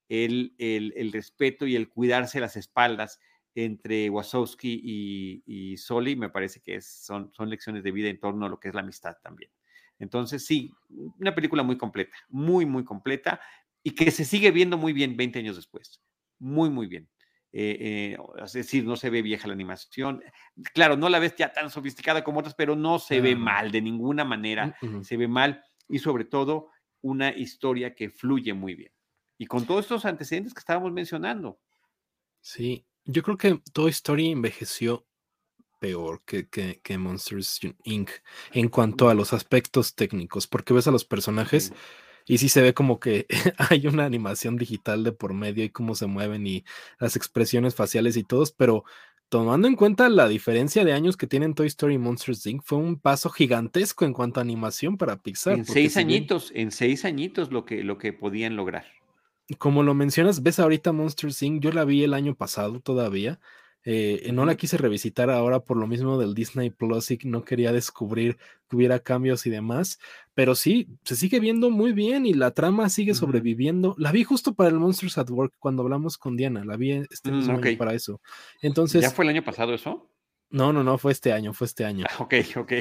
el, 0.08 0.56
el, 0.58 1.12
respeto 1.12 1.66
y 1.68 1.76
el 1.76 1.90
cuidarse 1.90 2.40
las 2.40 2.58
espaldas 2.58 3.20
entre 3.56 4.10
Wasowski 4.10 4.82
y, 4.84 5.44
y 5.46 5.78
Soli, 5.78 6.16
me 6.16 6.30
parece 6.30 6.62
que 6.62 6.82
son, 6.82 7.32
son 7.34 7.50
lecciones 7.50 7.84
de 7.84 7.92
vida 7.92 8.10
en 8.10 8.20
torno 8.20 8.46
a 8.46 8.50
lo 8.50 8.60
que 8.60 8.70
es 8.70 8.76
la 8.76 8.82
amistad 8.82 9.18
también. 9.22 9.52
Entonces, 10.00 10.46
sí, 10.46 10.72
una 11.20 11.36
película 11.36 11.62
muy 11.62 11.78
completa, 11.78 12.18
muy, 12.30 12.66
muy 12.66 12.84
completa 12.84 13.40
y 13.84 13.92
que 13.92 14.12
se 14.12 14.26
sigue 14.26 14.52
viendo 14.52 14.78
muy 14.78 14.94
bien 14.94 15.18
20 15.18 15.40
años 15.40 15.56
después. 15.56 16.02
Muy, 16.40 16.70
muy 16.70 16.88
bien. 16.88 17.10
Eh, 17.52 18.16
eh, 18.16 18.18
es 18.44 18.54
decir, 18.54 18.86
no 18.86 18.96
se 18.96 19.10
ve 19.10 19.22
vieja 19.22 19.48
la 19.48 19.54
animación. 19.54 20.24
Claro, 20.74 20.96
no 20.96 21.10
la 21.10 21.20
ves 21.20 21.36
ya 21.36 21.52
tan 21.52 21.70
sofisticada 21.70 22.24
como 22.24 22.40
otras, 22.40 22.56
pero 22.56 22.76
no 22.76 23.00
se 23.00 23.22
ve 23.22 23.36
mal 23.36 23.72
de 23.72 23.82
ninguna 23.82 24.24
manera. 24.24 24.78
Se 25.02 25.18
ve 25.18 25.28
mal 25.28 25.64
y 25.88 26.00
sobre 26.00 26.26
todo 26.26 26.70
una 27.02 27.36
historia 27.36 27.96
que 27.96 28.10
fluye 28.10 28.54
muy 28.54 28.76
bien. 28.76 28.92
Y 29.38 29.48
con 29.48 29.66
todos 29.66 29.86
estos 29.86 30.06
antecedentes 30.06 30.54
que 30.54 30.60
estábamos 30.60 30.92
mencionando. 30.92 31.60
Sí, 32.42 32.86
yo 33.06 33.24
creo 33.24 33.38
que 33.38 33.62
Toy 33.74 33.90
Story 33.90 34.32
envejeció 34.32 35.08
peor 35.80 36.22
que, 36.26 36.48
que, 36.48 36.98
Monsters 36.98 37.60
Inc. 37.84 38.10
en 38.52 38.70
cuanto 38.70 39.10
a 39.10 39.14
los 39.14 39.34
aspectos 39.34 39.96
técnicos, 39.96 40.48
porque 40.48 40.74
ves 40.74 40.88
a 40.88 40.92
los 40.92 41.06
personajes 41.06 41.74
y 42.26 42.38
sí 42.38 42.50
se 42.50 42.62
ve 42.62 42.74
como 42.74 43.00
que 43.00 43.26
hay 43.58 43.88
una 43.88 44.06
animación 44.06 44.58
digital 44.58 45.04
de 45.04 45.12
por 45.12 45.34
medio 45.34 45.64
y 45.64 45.70
cómo 45.70 45.96
se 45.96 46.06
mueven 46.06 46.46
y 46.46 46.64
las 47.00 47.16
expresiones 47.16 47.76
faciales 47.76 48.18
y 48.18 48.24
todos, 48.24 48.52
pero 48.52 48.84
tomando 49.30 49.68
en 49.68 49.76
cuenta 49.76 50.10
la 50.10 50.28
diferencia 50.28 50.84
de 50.84 50.94
años 50.94 51.16
que 51.16 51.28
tienen 51.28 51.54
Toy 51.54 51.68
Story 51.68 51.96
y 51.96 52.00
Monsters 52.00 52.46
Inc., 52.46 52.64
fue 52.64 52.80
un 52.80 53.00
paso 53.00 53.30
gigantesco 53.30 54.06
en 54.06 54.14
cuanto 54.14 54.40
a 54.40 54.44
animación 54.44 54.98
para 54.98 55.18
Pixar. 55.18 55.54
En 55.58 55.66
seis 55.66 55.98
añitos, 55.98 56.52
en 56.56 56.72
seis 56.72 57.06
añitos 57.06 57.52
lo 57.52 57.66
que, 57.66 57.84
lo 57.84 57.98
que 57.98 58.12
podían 58.12 58.56
lograr. 58.56 58.86
Como 59.58 59.82
lo 59.84 59.94
mencionas, 59.94 60.44
ves 60.44 60.60
ahorita 60.60 60.92
Monsters 60.92 61.42
Inc., 61.42 61.64
yo 61.64 61.72
la 61.72 61.86
vi 61.86 62.04
el 62.04 62.14
año 62.14 62.36
pasado 62.36 62.80
todavía, 62.80 63.40
eh, 63.86 64.30
no 64.34 64.46
la 64.46 64.56
quise 64.56 64.78
revisitar 64.78 65.30
ahora 65.30 65.62
por 65.62 65.78
lo 65.78 65.88
mismo 65.88 66.18
del 66.18 66.34
Disney 66.34 66.70
Plus 66.70 67.12
y 67.12 67.20
no 67.24 67.44
quería 67.44 67.72
descubrir 67.72 68.38
que 68.68 68.76
hubiera 68.76 69.00
cambios 69.00 69.46
y 69.46 69.50
demás, 69.50 70.00
pero 70.34 70.56
sí, 70.56 70.88
se 71.04 71.16
sigue 71.16 71.40
viendo 71.40 71.70
muy 71.70 71.94
bien 71.94 72.26
y 72.26 72.34
la 72.34 72.52
trama 72.52 72.90
sigue 72.90 73.16
sobreviviendo. 73.16 73.96
La 73.98 74.12
vi 74.12 74.24
justo 74.24 74.54
para 74.54 74.70
el 74.70 74.76
Monsters 74.76 75.18
at 75.18 75.30
Work 75.30 75.54
cuando 75.60 75.84
hablamos 75.84 76.18
con 76.18 76.36
Diana, 76.36 76.66
la 76.66 76.76
vi 76.76 76.92
este 76.92 77.32
mm, 77.32 77.78
para 77.78 77.94
eso. 77.94 78.22
Entonces, 78.62 79.02
¿Ya 79.02 79.12
fue 79.12 79.26
el 79.26 79.30
año 79.30 79.44
pasado 79.44 79.74
eso? 79.74 80.10
No, 80.52 80.74
no, 80.74 80.84
no, 80.84 80.98
fue 80.98 81.12
este 81.12 81.32
año, 81.32 81.54
fue 81.54 81.68
este 81.68 81.86
año. 81.86 82.06
ok, 82.18 82.34
ok. 82.58 82.74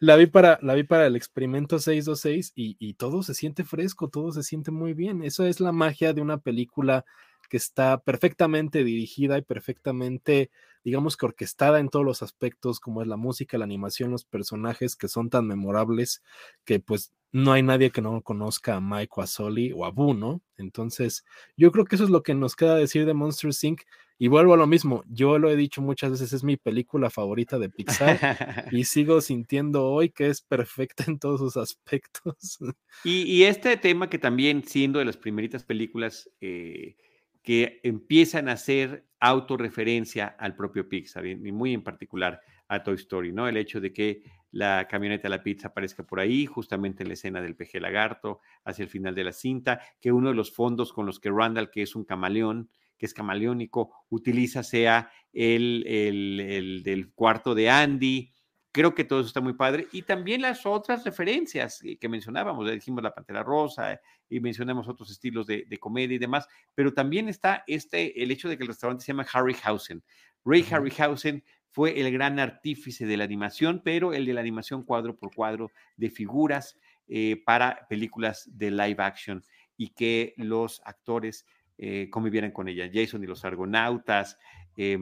la, 0.00 0.16
vi 0.16 0.26
para, 0.26 0.58
la 0.62 0.74
vi 0.74 0.84
para 0.84 1.06
el 1.06 1.14
experimento 1.14 1.78
626 1.78 2.52
y, 2.56 2.76
y 2.78 2.94
todo 2.94 3.22
se 3.22 3.34
siente 3.34 3.62
fresco, 3.62 4.08
todo 4.08 4.32
se 4.32 4.42
siente 4.42 4.70
muy 4.70 4.94
bien. 4.94 5.22
Eso 5.22 5.44
es 5.44 5.60
la 5.60 5.72
magia 5.72 6.14
de 6.14 6.22
una 6.22 6.38
película 6.38 7.04
que 7.50 7.58
está 7.58 7.98
perfectamente 7.98 8.84
dirigida 8.84 9.36
y 9.36 9.42
perfectamente, 9.42 10.50
digamos 10.84 11.18
que 11.18 11.26
orquestada 11.26 11.80
en 11.80 11.90
todos 11.90 12.06
los 12.06 12.22
aspectos, 12.22 12.80
como 12.80 13.02
es 13.02 13.08
la 13.08 13.18
música, 13.18 13.58
la 13.58 13.64
animación, 13.64 14.10
los 14.10 14.24
personajes 14.24 14.96
que 14.96 15.08
son 15.08 15.28
tan 15.28 15.46
memorables 15.46 16.22
que 16.64 16.80
pues 16.80 17.12
no 17.32 17.52
hay 17.52 17.62
nadie 17.62 17.90
que 17.90 18.00
no 18.00 18.22
conozca 18.22 18.76
a 18.76 18.80
Mike 18.80 19.12
o 19.16 19.22
a 19.22 19.26
Sully 19.26 19.72
o 19.72 19.84
a 19.84 19.90
Boo, 19.90 20.14
¿no? 20.14 20.42
Entonces, 20.56 21.24
yo 21.56 21.70
creo 21.72 21.84
que 21.84 21.96
eso 21.96 22.04
es 22.04 22.10
lo 22.10 22.22
que 22.22 22.34
nos 22.34 22.56
queda 22.56 22.74
decir 22.76 23.04
de 23.04 23.14
Monster 23.14 23.50
Inc. 23.62 23.82
Y 24.22 24.28
vuelvo 24.28 24.52
a 24.52 24.58
lo 24.58 24.66
mismo, 24.66 25.02
yo 25.08 25.38
lo 25.38 25.48
he 25.48 25.56
dicho 25.56 25.80
muchas 25.80 26.10
veces, 26.10 26.34
es 26.34 26.44
mi 26.44 26.58
película 26.58 27.08
favorita 27.08 27.58
de 27.58 27.70
Pixar 27.70 28.18
y 28.70 28.84
sigo 28.84 29.22
sintiendo 29.22 29.86
hoy 29.86 30.10
que 30.10 30.26
es 30.26 30.42
perfecta 30.42 31.04
en 31.06 31.18
todos 31.18 31.40
sus 31.40 31.56
aspectos. 31.56 32.58
Y, 33.02 33.44
este 33.44 33.78
tema 33.78 34.10
que 34.10 34.18
también 34.18 34.62
siendo 34.62 34.98
de 34.98 35.06
las 35.06 35.16
primeritas 35.16 35.64
películas 35.64 36.30
eh, 36.42 36.96
que 37.42 37.80
empiezan 37.82 38.48
a 38.48 38.52
hacer 38.52 39.06
autorreferencia 39.18 40.26
al 40.26 40.54
propio 40.54 40.88
Pixar, 40.88 41.26
y 41.26 41.36
muy 41.36 41.74
en 41.74 41.82
particular 41.82 42.40
a 42.68 42.82
Toy 42.82 42.94
Story, 42.94 43.32
¿no? 43.32 43.48
El 43.48 43.56
hecho 43.56 43.80
de 43.80 43.92
que 43.92 44.22
la 44.52 44.86
camioneta 44.88 45.24
de 45.24 45.36
la 45.36 45.42
pizza 45.42 45.68
aparezca 45.68 46.04
por 46.04 46.20
ahí, 46.20 46.46
justamente 46.46 47.02
en 47.02 47.08
la 47.08 47.14
escena 47.14 47.40
del 47.40 47.56
peje 47.56 47.80
lagarto, 47.80 48.40
hacia 48.64 48.82
el 48.82 48.88
final 48.88 49.14
de 49.14 49.24
la 49.24 49.32
cinta, 49.32 49.80
que 50.00 50.12
uno 50.12 50.28
de 50.28 50.34
los 50.34 50.52
fondos 50.52 50.92
con 50.92 51.06
los 51.06 51.20
que 51.20 51.30
Randall, 51.30 51.70
que 51.70 51.82
es 51.82 51.94
un 51.94 52.04
camaleón, 52.04 52.70
que 52.98 53.06
es 53.06 53.14
camaleónico, 53.14 53.92
utiliza 54.10 54.62
sea 54.62 55.10
el, 55.32 55.84
el, 55.86 56.40
el 56.40 56.82
del 56.82 57.12
cuarto 57.12 57.54
de 57.54 57.70
Andy, 57.70 58.32
Creo 58.72 58.94
que 58.94 59.04
todo 59.04 59.20
eso 59.20 59.28
está 59.28 59.40
muy 59.40 59.54
padre. 59.54 59.88
Y 59.92 60.02
también 60.02 60.42
las 60.42 60.64
otras 60.64 61.04
referencias 61.04 61.82
que 62.00 62.08
mencionábamos, 62.08 62.70
dijimos 62.70 63.02
la 63.02 63.14
Pantera 63.14 63.42
Rosa 63.42 64.00
y 64.28 64.38
mencionamos 64.40 64.88
otros 64.88 65.10
estilos 65.10 65.46
de, 65.46 65.66
comedia 65.80 66.14
y 66.14 66.18
demás, 66.18 66.48
pero 66.74 66.94
también 66.94 67.28
está 67.28 67.64
este, 67.66 68.22
el 68.22 68.30
hecho 68.30 68.48
de 68.48 68.56
que 68.56 68.62
el 68.62 68.68
restaurante 68.68 69.04
se 69.04 69.12
llama 69.12 69.26
Harryhausen. 69.32 70.02
Ray 70.44 70.64
Harryhausen 70.70 71.42
fue 71.70 72.00
el 72.00 72.12
gran 72.12 72.38
artífice 72.38 73.06
de 73.06 73.16
la 73.16 73.24
animación, 73.24 73.82
pero 73.84 74.12
el 74.12 74.24
de 74.26 74.34
la 74.34 74.40
animación 74.40 74.84
cuadro 74.84 75.16
por 75.16 75.34
cuadro 75.34 75.70
de 75.96 76.10
figuras 76.10 76.78
eh, 77.08 77.42
para 77.44 77.86
películas 77.88 78.48
de 78.52 78.70
live 78.70 78.96
action 78.98 79.42
y 79.76 79.88
que 79.88 80.34
los 80.36 80.80
actores 80.84 81.46
eh, 81.78 82.08
convivieran 82.10 82.50
con 82.50 82.68
ella. 82.68 82.90
Jason 82.92 83.24
y 83.24 83.26
los 83.26 83.44
Argonautas, 83.44 84.38
eh, 84.76 84.98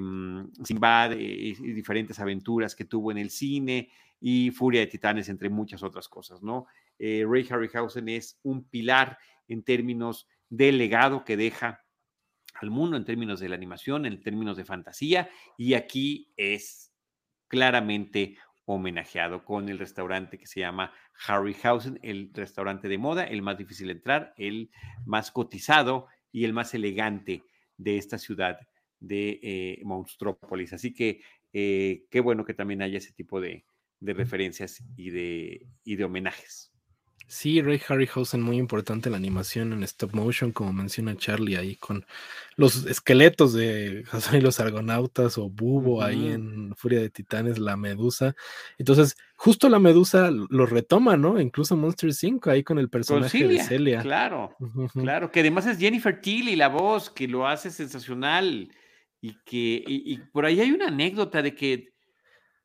Sinbad 0.64 1.12
y, 1.12 1.54
diferentes 1.72 2.18
aventuras 2.18 2.74
que 2.74 2.84
tuvo 2.84 3.10
en 3.10 3.18
el 3.18 3.30
cine 3.30 3.90
y 4.20 4.50
Furia 4.50 4.80
de 4.80 4.86
Titanes, 4.86 5.28
entre 5.28 5.48
muchas 5.48 5.82
otras 5.82 6.08
cosas, 6.08 6.42
¿no? 6.42 6.66
Eh, 6.98 7.24
Ray 7.28 7.46
Harryhausen 7.48 8.08
es 8.08 8.38
un 8.42 8.64
pilar 8.64 9.18
en 9.46 9.62
términos 9.62 10.26
del 10.48 10.78
legado 10.78 11.24
que 11.24 11.36
deja 11.36 11.84
al 12.54 12.70
mundo, 12.70 12.96
en 12.96 13.04
términos 13.04 13.38
de 13.38 13.48
la 13.48 13.54
animación, 13.54 14.06
en 14.06 14.20
términos 14.20 14.56
de 14.56 14.64
fantasía, 14.64 15.30
y 15.56 15.74
aquí 15.74 16.32
es 16.36 16.92
claramente 17.46 18.36
homenajeado 18.64 19.44
con 19.44 19.68
el 19.68 19.78
restaurante 19.78 20.38
que 20.38 20.46
se 20.46 20.60
llama 20.60 20.92
Harryhausen, 21.26 21.98
el 22.02 22.30
restaurante 22.34 22.88
de 22.88 22.98
moda, 22.98 23.24
el 23.24 23.42
más 23.42 23.56
difícil 23.56 23.86
de 23.86 23.94
entrar, 23.94 24.34
el 24.36 24.70
más 25.06 25.30
cotizado 25.30 26.06
y 26.32 26.44
el 26.44 26.52
más 26.52 26.74
elegante 26.74 27.44
de 27.76 27.96
esta 27.96 28.18
ciudad 28.18 28.58
de 29.00 29.40
eh, 29.42 29.80
Monstrópolis. 29.84 30.72
Así 30.72 30.92
que 30.92 31.20
eh, 31.52 32.04
qué 32.10 32.20
bueno 32.20 32.44
que 32.44 32.54
también 32.54 32.82
haya 32.82 32.98
ese 32.98 33.12
tipo 33.12 33.40
de, 33.40 33.64
referencias 34.00 34.82
y 34.96 35.10
de, 35.10 35.66
y 35.84 35.96
de 35.96 36.04
homenajes. 36.04 36.72
Sí, 37.30 37.60
Ray 37.60 37.78
Harryhausen, 37.86 38.40
muy 38.40 38.56
importante 38.56 39.10
la 39.10 39.18
animación 39.18 39.74
en 39.74 39.82
stop 39.82 40.14
motion, 40.14 40.50
como 40.50 40.72
menciona 40.72 41.14
Charlie 41.14 41.56
ahí, 41.56 41.76
con 41.76 42.06
los 42.56 42.86
esqueletos 42.86 43.52
de 43.52 44.04
los 44.40 44.60
argonautas 44.60 45.36
o 45.36 45.50
Bubo 45.50 46.02
ahí 46.02 46.28
en 46.28 46.74
Furia 46.74 47.00
de 47.00 47.10
Titanes, 47.10 47.58
la 47.58 47.76
medusa. 47.76 48.34
Entonces, 48.78 49.14
justo 49.36 49.68
la 49.68 49.78
medusa 49.78 50.30
lo 50.30 50.64
retoma, 50.64 51.18
¿no? 51.18 51.38
Incluso 51.38 51.76
Monster 51.76 52.14
5 52.14 52.50
ahí 52.50 52.64
con 52.64 52.78
el 52.78 52.88
personaje 52.88 53.46
de 53.46 53.62
Celia. 53.62 54.00
Claro, 54.00 54.56
claro, 54.94 55.30
que 55.30 55.40
además 55.40 55.66
es 55.66 55.78
Jennifer 55.78 56.18
Tilly, 56.22 56.56
la 56.56 56.68
voz, 56.68 57.10
que 57.10 57.28
lo 57.28 57.46
hace 57.46 57.70
sensacional. 57.70 58.70
Y 59.20 59.34
que 59.44 59.82
y, 59.86 60.18
por 60.32 60.46
ahí 60.46 60.60
hay 60.60 60.70
una 60.70 60.88
anécdota 60.88 61.42
de 61.42 61.54
que 61.54 61.88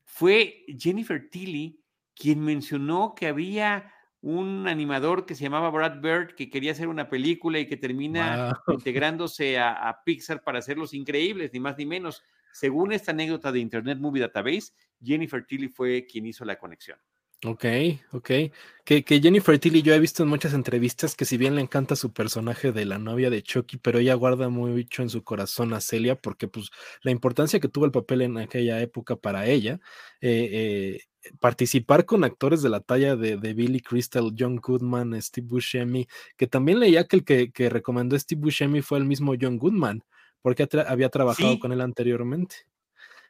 fue 0.04 0.64
Jennifer 0.78 1.28
Tilly 1.30 1.80
quien 2.14 2.40
mencionó 2.40 3.14
que 3.16 3.26
había 3.26 3.92
un 4.20 4.66
animador 4.68 5.26
que 5.26 5.34
se 5.34 5.42
llamaba 5.42 5.68
Brad 5.70 6.00
Bird 6.00 6.34
que 6.34 6.48
quería 6.48 6.72
hacer 6.72 6.88
una 6.88 7.08
película 7.08 7.58
y 7.58 7.66
que 7.66 7.76
termina 7.76 8.58
integrándose 8.68 9.58
a, 9.58 10.00
Pixar 10.04 10.42
para 10.42 10.60
hacer 10.60 10.78
Los 10.78 10.94
Increíbles, 10.94 11.50
ni 11.52 11.60
más 11.60 11.76
ni 11.76 11.84
menos. 11.84 12.22
Según 12.52 12.92
esta 12.92 13.10
anécdota 13.10 13.52
de 13.52 13.58
Internet 13.58 13.98
Movie 13.98 14.22
Database, 14.22 14.72
Jennifer 15.02 15.44
Tilly 15.44 15.68
fue 15.68 16.06
quien 16.06 16.24
hizo 16.24 16.44
la 16.44 16.56
conexión. 16.56 16.98
Ok, 17.44 17.64
ok. 18.12 18.30
Que, 18.84 19.04
que, 19.04 19.20
Jennifer 19.20 19.58
Tilly 19.58 19.82
yo 19.82 19.92
he 19.92 20.00
visto 20.00 20.22
en 20.22 20.30
muchas 20.30 20.54
entrevistas 20.54 21.14
que 21.14 21.26
si 21.26 21.36
bien 21.36 21.54
le 21.54 21.60
encanta 21.60 21.94
su 21.94 22.12
personaje 22.12 22.72
de 22.72 22.86
la 22.86 22.98
novia 22.98 23.28
de 23.28 23.42
Chucky, 23.42 23.76
pero 23.76 23.98
ella 23.98 24.14
guarda 24.14 24.48
mucho 24.48 25.02
en 25.02 25.10
su 25.10 25.22
corazón 25.22 25.74
a 25.74 25.80
Celia 25.80 26.16
porque 26.16 26.48
pues 26.48 26.70
la 27.02 27.10
importancia 27.10 27.60
que 27.60 27.68
tuvo 27.68 27.84
el 27.84 27.90
papel 27.90 28.22
en 28.22 28.38
aquella 28.38 28.80
época 28.80 29.16
para 29.16 29.46
ella, 29.46 29.78
eh, 30.22 30.48
eh, 30.52 30.98
participar 31.38 32.06
con 32.06 32.24
actores 32.24 32.62
de 32.62 32.70
la 32.70 32.80
talla 32.80 33.14
de, 33.14 33.36
Billy 33.54 33.80
Crystal, 33.80 34.32
John 34.38 34.56
Goodman, 34.56 35.20
Steve 35.20 35.46
Buscemi, 35.46 36.06
que 36.36 36.46
también 36.46 36.80
leía 36.80 37.04
que 37.04 37.16
el 37.16 37.24
que, 37.24 37.68
recomendó 37.68 38.18
Steve 38.18 38.40
Buscemi 38.40 38.80
fue 38.80 38.98
el 38.98 39.04
mismo 39.04 39.34
John 39.38 39.58
Goodman, 39.58 40.02
porque 40.40 40.66
había 40.86 41.10
trabajado 41.10 41.58
con 41.58 41.72
él 41.72 41.80
anteriormente. 41.82 42.56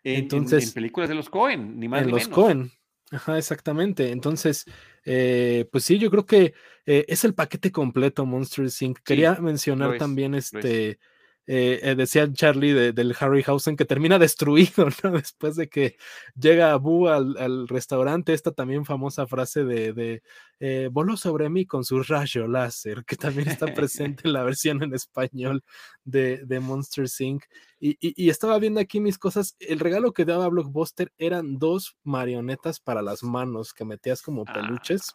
Entonces, 0.05 0.69
en, 0.69 0.75
películas 0.75 1.09
de 1.09 1.15
los 1.15 1.31
Cohen, 1.31 1.81
ni 1.81 1.89
más 1.89 2.03
en 2.03 2.07
ni 2.07 2.13
los 2.13 2.29
Cohen. 2.29 2.71
Ajá, 3.15 3.39
exactamente. 3.39 4.11
Entonces, 4.11 4.65
eh, 5.05 5.69
pues 5.71 5.85
sí, 5.85 5.99
yo 5.99 6.11
creo 6.11 6.27
que 6.27 6.55
eh, 6.85 7.05
es 7.09 7.25
el 7.25 7.35
paquete 7.35 7.71
completo 7.71 8.27
Monster 8.27 8.67
Inc. 8.81 8.99
Quería 9.05 9.35
mencionar 9.37 9.97
también 9.99 10.35
este 10.35 10.99
eh, 11.47 11.81
eh, 11.83 11.95
decía 11.95 12.33
Charlie 12.33 12.93
del 12.93 13.15
Harryhausen 13.19 13.77
que 13.77 13.85
termina 13.85 14.19
destruido, 14.19 14.89
¿no? 15.03 15.11
Después 15.13 15.57
de 15.57 15.69
que 15.69 15.97
llega 16.35 16.73
Abu 16.73 17.09
al, 17.09 17.37
al 17.37 17.69
restaurante, 17.69 18.33
esta 18.33 18.53
también 18.53 18.85
famosa 18.85 19.27
frase 19.27 19.65
de, 19.65 20.23
eh, 20.61 20.89
voló 20.91 21.17
sobre 21.17 21.51
mí 21.51 21.67
con 21.67 21.85
su 21.85 22.03
rayo 22.03 22.47
láser, 22.49 23.05
que 23.05 23.17
también 23.17 23.49
está 23.49 23.67
presente 23.75 24.23
en 24.25 24.33
la 24.33 24.43
versión 24.43 24.83
en 24.83 24.95
español 24.95 25.63
de, 26.05 26.45
de 26.47 26.61
Monster 26.61 27.07
Inc. 27.19 27.45
Y, 27.79 27.99
y, 28.01 28.31
estaba 28.31 28.59
viendo 28.59 28.81
aquí 28.81 28.99
mis 28.99 29.19
cosas, 29.19 29.57
el 29.59 29.79
regalo 29.79 30.15
que 30.15 30.25
daba 30.25 30.49
Blockbuster 30.49 31.13
eran 31.19 31.59
dos 31.59 31.99
marionetas 32.03 32.81
para 32.81 33.03
las 33.03 33.23
manos 33.23 33.75
que 33.75 33.85
metías 33.85 34.23
como 34.23 34.45
ah, 34.47 34.53
peluches. 34.55 35.15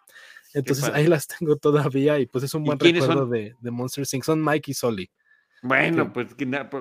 Entonces 0.53 0.85
ahí 0.93 1.07
las 1.07 1.25
tengo 1.25 1.55
todavía 1.55 2.19
y 2.19 2.27
pues 2.27 2.43
es 2.43 2.53
un 2.53 2.63
buen 2.63 2.79
recuerdo 2.79 3.25
de, 3.25 3.55
de 3.59 3.71
Monster 3.71 4.05
Inc. 4.13 4.23
Son 4.23 4.43
Mike 4.43 4.69
y 4.69 4.73
Solly. 4.75 5.09
Bueno, 5.61 6.13
pues, 6.13 6.35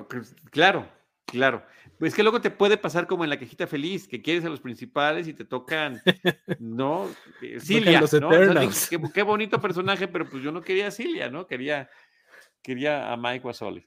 pues 0.09 0.35
claro, 0.51 0.89
claro. 1.25 1.63
Pues 1.97 2.13
que 2.13 2.23
luego 2.23 2.39
te 2.39 2.49
puede 2.49 2.77
pasar 2.77 3.07
como 3.07 3.25
en 3.25 3.29
la 3.29 3.37
quejita 3.37 3.67
feliz, 3.67 4.07
que 4.07 4.21
quieres 4.21 4.45
a 4.45 4.49
los 4.49 4.61
principales 4.61 5.27
y 5.27 5.33
te 5.33 5.43
tocan, 5.43 6.01
¿no? 6.59 7.09
Eh, 7.41 7.59
Silvia, 7.59 8.01
¿no? 8.21 8.29
qué, 9.13 9.21
bonito 9.23 9.59
personaje, 9.59 10.07
pero 10.07 10.29
pues 10.29 10.41
yo 10.41 10.51
no 10.51 10.61
quería 10.61 10.87
a 10.87 10.91
Silvia, 10.91 11.29
¿no? 11.29 11.45
Quería, 11.45 11.89
quería 12.61 13.11
a 13.11 13.17
Mike 13.17 13.45
Wasoli. 13.45 13.85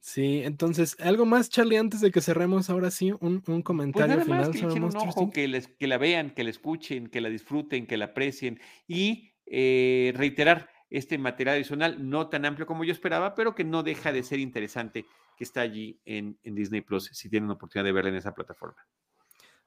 Sí, 0.00 0.40
entonces, 0.44 0.96
algo 0.98 1.26
más, 1.26 1.50
Charlie, 1.50 1.76
antes 1.76 2.00
de 2.00 2.10
que 2.10 2.22
cerremos 2.22 2.70
ahora 2.70 2.90
sí, 2.90 3.12
un, 3.12 3.20
un 3.20 3.42
pues 3.42 3.62
comentario 3.62 4.14
pues 4.16 4.24
final 4.24 4.50
que 4.50 4.58
sobre 4.58 4.80
un 4.80 4.96
ojo, 4.96 5.30
que, 5.30 5.46
les, 5.46 5.68
que 5.68 5.86
la 5.86 5.98
vean, 5.98 6.30
que 6.30 6.42
la 6.42 6.50
escuchen, 6.50 7.08
que 7.08 7.20
la 7.20 7.28
disfruten, 7.28 7.86
que 7.86 7.98
la 7.98 8.06
aprecien 8.06 8.58
y 8.88 9.34
eh, 9.44 10.12
reiterar 10.16 10.70
este 10.90 11.18
material 11.18 11.56
adicional, 11.56 12.10
no 12.10 12.28
tan 12.28 12.44
amplio 12.44 12.66
como 12.66 12.84
yo 12.84 12.92
esperaba, 12.92 13.34
pero 13.34 13.54
que 13.54 13.64
no 13.64 13.82
deja 13.82 14.12
de 14.12 14.22
ser 14.22 14.40
interesante, 14.40 15.06
que 15.36 15.44
está 15.44 15.60
allí 15.60 16.00
en, 16.04 16.38
en 16.42 16.54
Disney 16.54 16.80
Plus, 16.80 17.10
si 17.12 17.28
tienen 17.28 17.48
la 17.48 17.54
oportunidad 17.54 17.84
de 17.84 17.92
verla 17.92 18.10
en 18.10 18.16
esa 18.16 18.34
plataforma. 18.34 18.86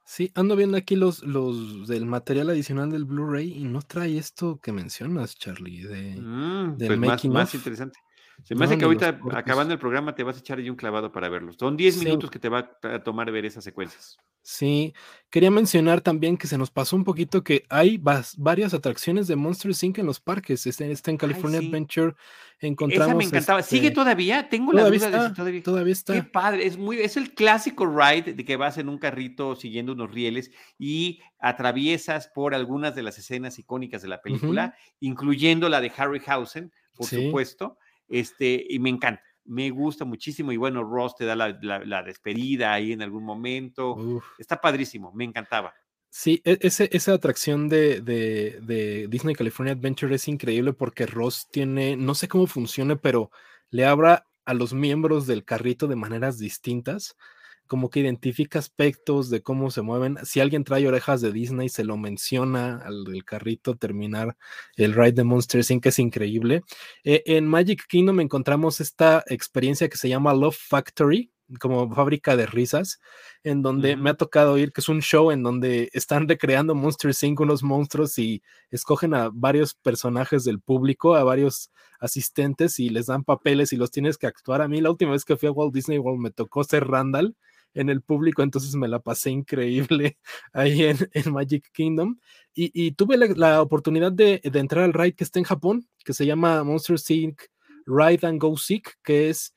Sí, 0.06 0.30
ando 0.34 0.54
viendo 0.54 0.76
aquí 0.76 0.96
los, 0.96 1.22
los 1.22 1.88
del 1.88 2.04
material 2.04 2.50
adicional 2.50 2.90
del 2.90 3.06
Blu-ray 3.06 3.54
y 3.54 3.64
no 3.64 3.80
trae 3.80 4.18
esto 4.18 4.60
que 4.60 4.70
mencionas, 4.70 5.34
Charlie, 5.34 5.82
de, 5.82 6.20
mm, 6.20 6.76
pues 6.76 6.98
más, 6.98 7.24
más 7.24 7.54
interesante. 7.54 7.98
Se 8.42 8.54
me 8.54 8.64
hace 8.64 8.76
que 8.76 8.84
ahorita, 8.84 9.20
acabando 9.32 9.72
el 9.72 9.78
programa, 9.78 10.14
te 10.14 10.22
vas 10.22 10.36
a 10.36 10.40
echar 10.40 10.58
ahí 10.58 10.68
un 10.68 10.76
clavado 10.76 11.12
para 11.12 11.28
verlos. 11.28 11.56
Son 11.58 11.76
10 11.76 11.98
minutos 11.98 12.30
que 12.30 12.38
te 12.38 12.48
va 12.48 12.78
a 12.82 13.02
tomar 13.02 13.30
ver 13.30 13.44
esas 13.44 13.64
secuencias. 13.64 14.18
Sí, 14.46 14.92
quería 15.30 15.50
mencionar 15.50 16.02
también 16.02 16.36
que 16.36 16.46
se 16.46 16.58
nos 16.58 16.70
pasó 16.70 16.96
un 16.96 17.04
poquito 17.04 17.42
que 17.42 17.64
hay 17.70 17.98
varias 18.36 18.74
atracciones 18.74 19.26
de 19.26 19.36
Monster 19.36 19.72
Inc. 19.80 19.96
en 19.96 20.04
los 20.04 20.20
parques. 20.20 20.66
Está, 20.66 20.84
está 20.84 21.10
en 21.10 21.16
California 21.16 21.60
Adventure. 21.60 22.14
Encontramos. 22.60 23.08
Esa 23.08 23.16
me 23.16 23.24
encantaba. 23.24 23.62
¿Sigue 23.62 23.86
este 23.86 23.94
todavía? 23.94 24.50
Tengo 24.50 24.74
la 24.74 24.82
duda 24.90 25.10
de 25.10 25.28
si 25.28 25.34
todavía. 25.34 25.62
Todavía 25.62 25.92
está. 25.94 26.12
Qué 26.12 26.22
padre. 26.24 26.66
Es, 26.66 26.76
muy, 26.76 26.98
es 27.00 27.16
el 27.16 27.32
clásico 27.32 27.86
ride 27.86 28.34
de 28.34 28.44
que 28.44 28.56
vas 28.56 28.76
en 28.76 28.90
un 28.90 28.98
carrito 28.98 29.56
siguiendo 29.56 29.94
unos 29.94 30.12
rieles 30.12 30.50
y 30.78 31.20
atraviesas 31.38 32.28
por 32.28 32.54
algunas 32.54 32.94
de 32.94 33.02
las 33.02 33.16
escenas 33.18 33.58
icónicas 33.58 34.02
de 34.02 34.08
la 34.08 34.20
película, 34.20 34.74
incluyendo 35.00 35.70
la 35.70 35.80
de 35.80 35.90
Harryhausen, 35.96 36.70
por 36.94 37.06
supuesto 37.06 37.78
este, 38.08 38.64
y 38.68 38.78
me 38.78 38.90
encanta, 38.90 39.22
me 39.44 39.70
gusta 39.70 40.04
muchísimo. 40.04 40.52
Y 40.52 40.56
bueno, 40.56 40.82
Ross 40.82 41.16
te 41.16 41.24
da 41.24 41.36
la, 41.36 42.02
despedida 42.02 42.72
ahí 42.72 42.92
en 42.92 43.02
algún 43.02 43.24
momento. 43.24 44.22
Está 44.38 44.60
padrísimo, 44.60 45.12
me 45.12 45.24
encantaba. 45.24 45.74
Sí, 46.10 46.40
e, 46.44 46.58
ese, 46.60 46.88
esa 46.92 47.12
atracción 47.12 47.68
de, 47.68 48.00
de, 48.00 48.60
de, 48.62 49.08
Disney 49.08 49.34
California 49.34 49.72
Adventure 49.74 50.14
es 50.14 50.28
increíble 50.28 50.72
porque 50.72 51.06
Ross 51.06 51.48
tiene, 51.50 51.96
no 51.96 52.14
sé 52.14 52.28
cómo 52.28 52.46
funciona, 52.46 52.94
pero 52.96 53.30
le 53.70 53.84
abra 53.84 54.24
a 54.44 54.54
los 54.54 54.72
miembros 54.74 55.26
del 55.26 55.44
carrito 55.44 55.88
de 55.88 55.96
maneras 55.96 56.38
distintas 56.38 57.16
como 57.66 57.90
que 57.90 58.00
identifica 58.00 58.58
aspectos 58.58 59.30
de 59.30 59.42
cómo 59.42 59.70
se 59.70 59.82
mueven. 59.82 60.18
Si 60.24 60.40
alguien 60.40 60.64
trae 60.64 60.86
orejas 60.86 61.20
de 61.20 61.32
Disney, 61.32 61.68
se 61.68 61.84
lo 61.84 61.96
menciona 61.96 62.76
al 62.84 63.04
del 63.04 63.24
carrito 63.24 63.76
terminar 63.76 64.36
el 64.76 64.94
ride 64.94 65.12
de 65.12 65.24
Monster 65.24 65.64
Inc. 65.68 65.86
es 65.86 65.98
increíble. 65.98 66.62
Eh, 67.04 67.22
en 67.26 67.46
Magic 67.46 67.86
Kingdom 67.88 68.20
encontramos 68.20 68.80
esta 68.80 69.24
experiencia 69.28 69.88
que 69.88 69.96
se 69.96 70.08
llama 70.08 70.34
Love 70.34 70.56
Factory, 70.58 71.30
como 71.60 71.94
fábrica 71.94 72.36
de 72.36 72.46
risas, 72.46 73.00
en 73.42 73.62
donde 73.62 73.96
me 73.96 74.10
ha 74.10 74.14
tocado 74.14 74.56
ir, 74.58 74.72
que 74.72 74.80
es 74.80 74.88
un 74.88 75.02
show 75.02 75.30
en 75.30 75.42
donde 75.42 75.90
están 75.92 76.28
recreando 76.28 76.74
Monster 76.74 77.12
Inc. 77.22 77.40
unos 77.40 77.62
monstruos 77.62 78.18
y 78.18 78.42
escogen 78.70 79.14
a 79.14 79.30
varios 79.32 79.74
personajes 79.74 80.44
del 80.44 80.60
público, 80.60 81.14
a 81.14 81.24
varios 81.24 81.70
asistentes 82.00 82.78
y 82.78 82.90
les 82.90 83.06
dan 83.06 83.24
papeles 83.24 83.72
y 83.72 83.76
los 83.76 83.90
tienes 83.90 84.18
que 84.18 84.26
actuar. 84.26 84.62
A 84.62 84.68
mí 84.68 84.80
la 84.80 84.90
última 84.90 85.12
vez 85.12 85.24
que 85.24 85.36
fui 85.36 85.48
a 85.48 85.52
Walt 85.52 85.72
Disney 85.74 85.98
World 85.98 86.20
me 86.20 86.30
tocó 86.30 86.64
ser 86.64 86.86
Randall 86.86 87.36
en 87.74 87.90
el 87.90 88.00
público, 88.00 88.42
entonces 88.42 88.74
me 88.76 88.88
la 88.88 89.00
pasé 89.00 89.30
increíble 89.30 90.18
ahí 90.52 90.84
en, 90.84 91.32
Magic 91.32 91.70
Kingdom. 91.72 92.18
Y, 92.54 92.92
tuve 92.92 93.16
la, 93.16 93.60
oportunidad 93.60 94.12
de, 94.12 94.40
entrar 94.44 94.84
al 94.84 94.92
ride 94.92 95.14
que 95.14 95.24
está 95.24 95.40
en 95.40 95.44
Japón, 95.44 95.88
que 96.04 96.12
se 96.12 96.24
llama 96.24 96.62
Monster 96.62 96.96
Inc. 97.08 97.42
Ride 97.86 98.26
and 98.26 98.40
Go 98.40 98.56
Seek, 98.56 98.98
que 99.02 99.28
es, 99.28 99.54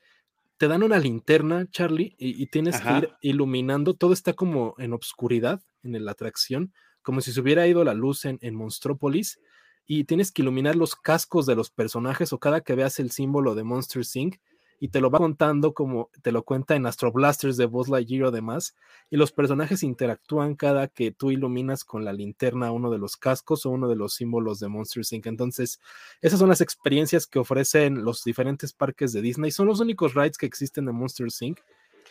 te 0.57 0.67
dan 0.67 0.83
una 0.83 0.97
linterna, 0.97 1.67
Charlie, 1.69 2.15
y, 2.17 2.47
tienes 2.47 2.81
que 2.81 2.97
ir 2.97 3.09
iluminando, 3.21 3.93
todo 3.93 4.13
está 4.13 4.33
como 4.33 4.73
en 4.79 4.93
obscuridad 4.93 5.61
en 5.83 6.03
la 6.03 6.11
atracción, 6.11 6.73
como 7.03 7.21
si 7.21 7.31
se 7.31 7.39
hubiera 7.39 7.67
ido 7.67 7.83
la 7.83 7.93
luz 7.93 8.25
en, 8.25 8.39
en 8.41 8.55
Monstrópolis, 8.55 9.39
y 9.85 10.03
tienes 10.03 10.31
que 10.31 10.41
iluminar 10.41 10.75
los 10.75 10.95
cascos 10.95 11.45
de 11.45 11.55
los 11.55 11.69
personajes 11.69 12.33
o 12.33 12.39
cada 12.39 12.61
que 12.61 12.75
veas 12.75 12.99
el 12.99 13.11
símbolo 13.11 13.55
de 13.55 13.63
Monster 13.63 14.03
Inc 14.15 14.37
y 14.79 14.89
te 14.89 15.01
lo 15.01 15.09
va 15.09 15.19
contando 15.19 15.73
como 15.73 16.09
te 16.21 16.31
lo 16.31 16.43
cuenta 16.43 16.75
en 16.75 16.85
Astro 16.85 17.11
Blasters 17.11 17.57
de 17.57 17.65
Buzz 17.65 17.89
Lightyear 17.89 18.25
o 18.25 18.31
demás, 18.31 18.75
y 19.09 19.17
los 19.17 19.31
personajes 19.31 19.83
interactúan 19.83 20.55
cada 20.55 20.87
que 20.87 21.11
tú 21.11 21.31
iluminas 21.31 21.83
con 21.83 22.05
la 22.05 22.13
linterna 22.13 22.71
uno 22.71 22.91
de 22.91 22.97
los 22.97 23.17
cascos 23.17 23.65
o 23.65 23.71
uno 23.71 23.87
de 23.87 23.95
los 23.95 24.13
símbolos 24.13 24.59
de 24.59 24.67
Monster 24.67 25.03
Inc. 25.09 25.25
Entonces, 25.25 25.79
esas 26.21 26.39
son 26.39 26.49
las 26.49 26.61
experiencias 26.61 27.25
que 27.25 27.39
ofrecen 27.39 28.03
los 28.03 28.23
diferentes 28.23 28.73
parques 28.73 29.13
de 29.13 29.21
Disney. 29.21 29.51
Son 29.51 29.67
los 29.67 29.79
únicos 29.79 30.13
rides 30.13 30.37
que 30.37 30.45
existen 30.45 30.85
de 30.85 30.91
Monster 30.91 31.27
Inc. 31.41 31.59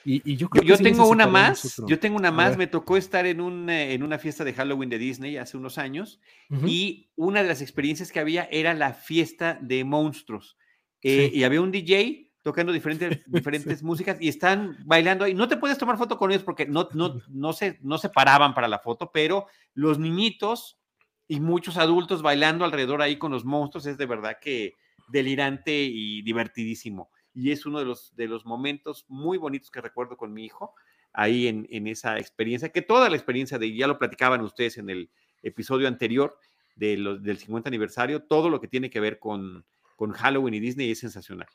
Y, 0.08 0.36
yo 0.36 0.48
creo 0.48 0.62
yo 0.62 0.78
tengo 0.78 1.08
una 1.08 1.26
más, 1.26 1.82
yo 1.84 1.98
tengo 1.98 2.16
una 2.16 2.30
más, 2.30 2.56
me 2.56 2.68
tocó 2.68 2.96
estar 2.96 3.26
en, 3.26 3.40
un, 3.40 3.68
eh, 3.68 3.92
en 3.92 4.04
una 4.04 4.20
fiesta 4.20 4.44
de 4.44 4.52
Halloween 4.52 4.88
de 4.88 4.98
Disney 4.98 5.36
hace 5.36 5.56
unos 5.56 5.78
años 5.78 6.20
y 6.64 7.10
una 7.16 7.42
de 7.42 7.48
las 7.48 7.60
experiencias 7.60 8.12
que 8.12 8.20
había 8.20 8.44
era 8.44 8.72
la 8.72 8.94
fiesta 8.94 9.58
de 9.60 9.82
monstruos. 9.82 10.56
Eh, 11.02 11.30
y 11.34 11.42
había 11.42 11.60
un 11.60 11.72
DJ 11.72 12.25
tocando 12.46 12.72
diferentes, 12.72 13.22
diferentes 13.26 13.82
músicas 13.82 14.18
y 14.20 14.28
están 14.28 14.76
bailando 14.84 15.24
ahí. 15.24 15.34
No 15.34 15.48
te 15.48 15.56
puedes 15.56 15.78
tomar 15.78 15.98
foto 15.98 16.16
con 16.16 16.30
ellos 16.30 16.44
porque 16.44 16.64
no, 16.64 16.88
no, 16.92 17.20
no, 17.28 17.52
se, 17.52 17.80
no 17.82 17.98
se 17.98 18.08
paraban 18.08 18.54
para 18.54 18.68
la 18.68 18.78
foto, 18.78 19.10
pero 19.12 19.48
los 19.74 19.98
niñitos 19.98 20.78
y 21.26 21.40
muchos 21.40 21.76
adultos 21.76 22.22
bailando 22.22 22.64
alrededor 22.64 23.02
ahí 23.02 23.18
con 23.18 23.32
los 23.32 23.44
monstruos 23.44 23.84
es 23.86 23.98
de 23.98 24.06
verdad 24.06 24.38
que 24.40 24.74
delirante 25.08 25.72
y 25.72 26.22
divertidísimo. 26.22 27.10
Y 27.34 27.50
es 27.50 27.66
uno 27.66 27.80
de 27.80 27.84
los, 27.84 28.14
de 28.14 28.28
los 28.28 28.46
momentos 28.46 29.06
muy 29.08 29.38
bonitos 29.38 29.68
que 29.68 29.80
recuerdo 29.80 30.16
con 30.16 30.32
mi 30.32 30.44
hijo 30.44 30.72
ahí 31.12 31.48
en, 31.48 31.66
en 31.68 31.88
esa 31.88 32.16
experiencia, 32.16 32.68
que 32.68 32.82
toda 32.82 33.10
la 33.10 33.16
experiencia 33.16 33.58
de, 33.58 33.74
ya 33.74 33.88
lo 33.88 33.98
platicaban 33.98 34.40
ustedes 34.42 34.78
en 34.78 34.88
el 34.88 35.10
episodio 35.42 35.88
anterior 35.88 36.38
de 36.76 37.18
del 37.20 37.38
50 37.38 37.68
aniversario, 37.68 38.22
todo 38.22 38.50
lo 38.50 38.60
que 38.60 38.68
tiene 38.68 38.88
que 38.88 39.00
ver 39.00 39.18
con, 39.18 39.64
con 39.96 40.12
Halloween 40.12 40.54
y 40.54 40.60
Disney 40.60 40.92
es 40.92 41.00
sensacional. 41.00 41.48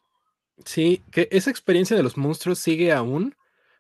Sí, 0.66 1.04
que 1.12 1.28
esa 1.32 1.50
experiencia 1.50 1.96
de 1.96 2.04
los 2.04 2.18
monstruos 2.18 2.60
sigue 2.60 2.92
aún, 2.92 3.36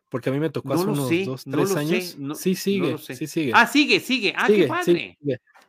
porque 0.09 0.29
a 0.29 0.33
mí 0.33 0.39
me 0.39 0.49
tocó 0.49 0.73
hace 0.73 0.85
unos 0.85 1.09
dos, 1.25 1.43
tres 1.43 1.75
años. 1.75 2.17
sí, 2.37 2.55
sigue, 2.55 2.97
sí 2.97 3.27
sigue. 3.27 3.51
Ah, 3.55 3.67
sigue, 3.67 3.99
sigue. 3.99 4.33
Ah, 4.35 4.47
qué 4.47 4.67
padre. 4.67 5.17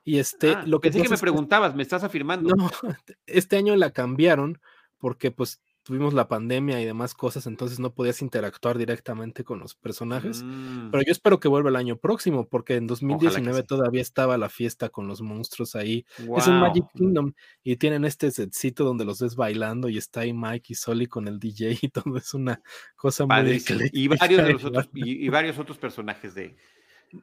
Y 0.04 0.18
este, 0.18 0.50
ah, 0.50 0.64
lo 0.66 0.80
que 0.80 0.90
pensé 0.90 1.02
que 1.04 1.08
me 1.08 1.18
preguntabas, 1.18 1.74
me 1.74 1.82
estás 1.82 2.02
afirmando. 2.02 2.54
No, 2.54 2.70
este 3.26 3.56
año 3.56 3.76
la 3.76 3.90
cambiaron 3.90 4.60
porque 4.98 5.30
pues 5.30 5.60
tuvimos 5.82 6.14
la 6.14 6.28
pandemia 6.28 6.80
y 6.80 6.84
demás 6.84 7.14
cosas, 7.14 7.46
entonces 7.46 7.80
no 7.80 7.92
podías 7.92 8.22
interactuar 8.22 8.78
directamente 8.78 9.44
con 9.44 9.58
los 9.58 9.74
personajes. 9.74 10.42
Mm. 10.42 10.90
Pero 10.90 11.02
yo 11.04 11.12
espero 11.12 11.40
que 11.40 11.48
vuelva 11.48 11.70
el 11.70 11.76
año 11.76 11.96
próximo, 11.96 12.48
porque 12.48 12.76
en 12.76 12.86
2019 12.86 13.62
todavía 13.64 14.00
estaba 14.00 14.38
la 14.38 14.48
fiesta 14.48 14.88
con 14.90 15.08
los 15.08 15.22
monstruos 15.22 15.74
ahí. 15.74 16.04
Es 16.36 16.46
un 16.46 16.60
Magic 16.60 16.84
Kingdom 16.94 17.32
y 17.64 17.76
tienen 17.76 18.04
este 18.04 18.30
setcito 18.30 18.84
donde 18.84 19.04
los 19.04 19.20
ves 19.20 19.34
bailando 19.34 19.88
y 19.88 19.98
está 19.98 20.20
ahí 20.20 20.32
Mike 20.32 20.72
y 20.72 20.74
Soli 20.74 21.06
con 21.06 21.26
el 21.26 21.38
DJ 21.38 21.78
y 21.82 21.88
todo. 21.88 22.16
Es 22.16 22.34
una 22.34 22.60
cosa 22.96 23.26
muy 23.26 23.62
y 23.92 24.08
varios, 24.08 24.44
de 24.44 24.52
los 24.52 24.64
otros, 24.64 24.88
y, 24.94 25.28
varios 25.28 25.58
otros 25.58 25.78
personajes 25.78 26.34
de, 26.34 26.56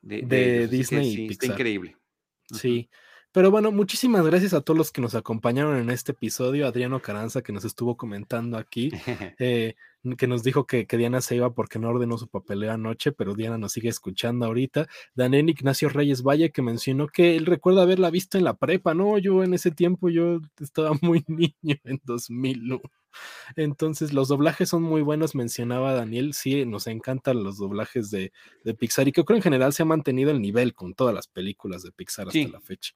de, 0.02 0.68
Disney. 0.68 1.26
y 1.26 1.28
Pixar. 1.30 1.52
increíble. 1.52 1.96
Sí. 2.52 2.90
Pero 3.32 3.52
bueno, 3.52 3.72
muchísimas 3.72 4.26
gracias 4.26 4.56
a 4.56 4.62
todos 4.62 4.76
los 4.76 4.92
que 4.92 5.02
nos 5.02 5.14
acompañaron 5.14 5.78
en 5.78 5.92
este 5.92 6.14
episodio. 6.14 6.66
Adriano 6.66 7.00
Caranza, 7.00 7.44
que 7.44 7.54
nos 7.54 7.64
estuvo 7.64 7.96
comentando 7.96 8.58
aquí, 8.58 8.92
eh, 9.40 9.76
que 10.18 10.26
nos 10.26 10.42
dijo 10.42 10.66
que, 10.66 10.88
Diana 10.90 11.22
se 11.22 11.36
iba 11.36 11.54
porque 11.54 11.78
no 11.78 11.90
ordenó 11.90 12.18
su 12.18 12.28
papeleo 12.28 12.72
anoche, 12.72 13.12
pero 13.12 13.36
Diana 13.36 13.60
nos 13.60 13.74
sigue 13.74 13.90
escuchando 13.90 14.48
ahorita. 14.48 14.88
Daniel 15.14 15.48
Ignacio 15.48 15.90
Reyes 15.90 16.24
Valle, 16.24 16.52
que 16.52 16.64
mencionó 16.64 17.08
que 17.08 17.36
él 17.36 17.46
recuerda 17.46 17.84
haberla 17.84 18.10
visto 18.10 18.40
en 18.40 18.46
la 18.46 18.56
prepa. 18.56 18.96
No, 18.96 19.20
yo 19.20 19.44
en 19.44 19.54
ese 19.54 19.70
tiempo 19.70 20.10
yo 20.10 20.42
estaba 20.60 20.92
muy 21.02 21.24
niño 21.28 21.76
en 21.84 22.02
2001. 22.06 22.82
Entonces, 23.56 24.12
los 24.12 24.30
doblajes 24.30 24.70
son 24.70 24.82
muy 24.82 25.04
buenos, 25.04 25.36
mencionaba 25.36 25.94
Daniel. 25.94 26.34
Sí, 26.34 26.66
nos 26.66 26.88
encantan 26.88 27.44
los 27.44 27.58
doblajes 27.58 28.10
de, 28.10 28.32
Pixar 28.80 29.08
y 29.08 29.12
creo 29.12 29.26
que 29.26 29.34
en 29.36 29.42
general 29.44 29.74
se 29.74 29.84
ha 29.84 29.86
mantenido 29.86 30.32
el 30.32 30.42
nivel 30.42 30.74
con 30.74 30.96
todas 30.96 31.14
las 31.14 31.28
películas 31.28 31.84
de 31.84 31.92
Pixar 31.92 32.28
hasta 32.28 32.48
la 32.48 32.62
fecha. 32.62 32.96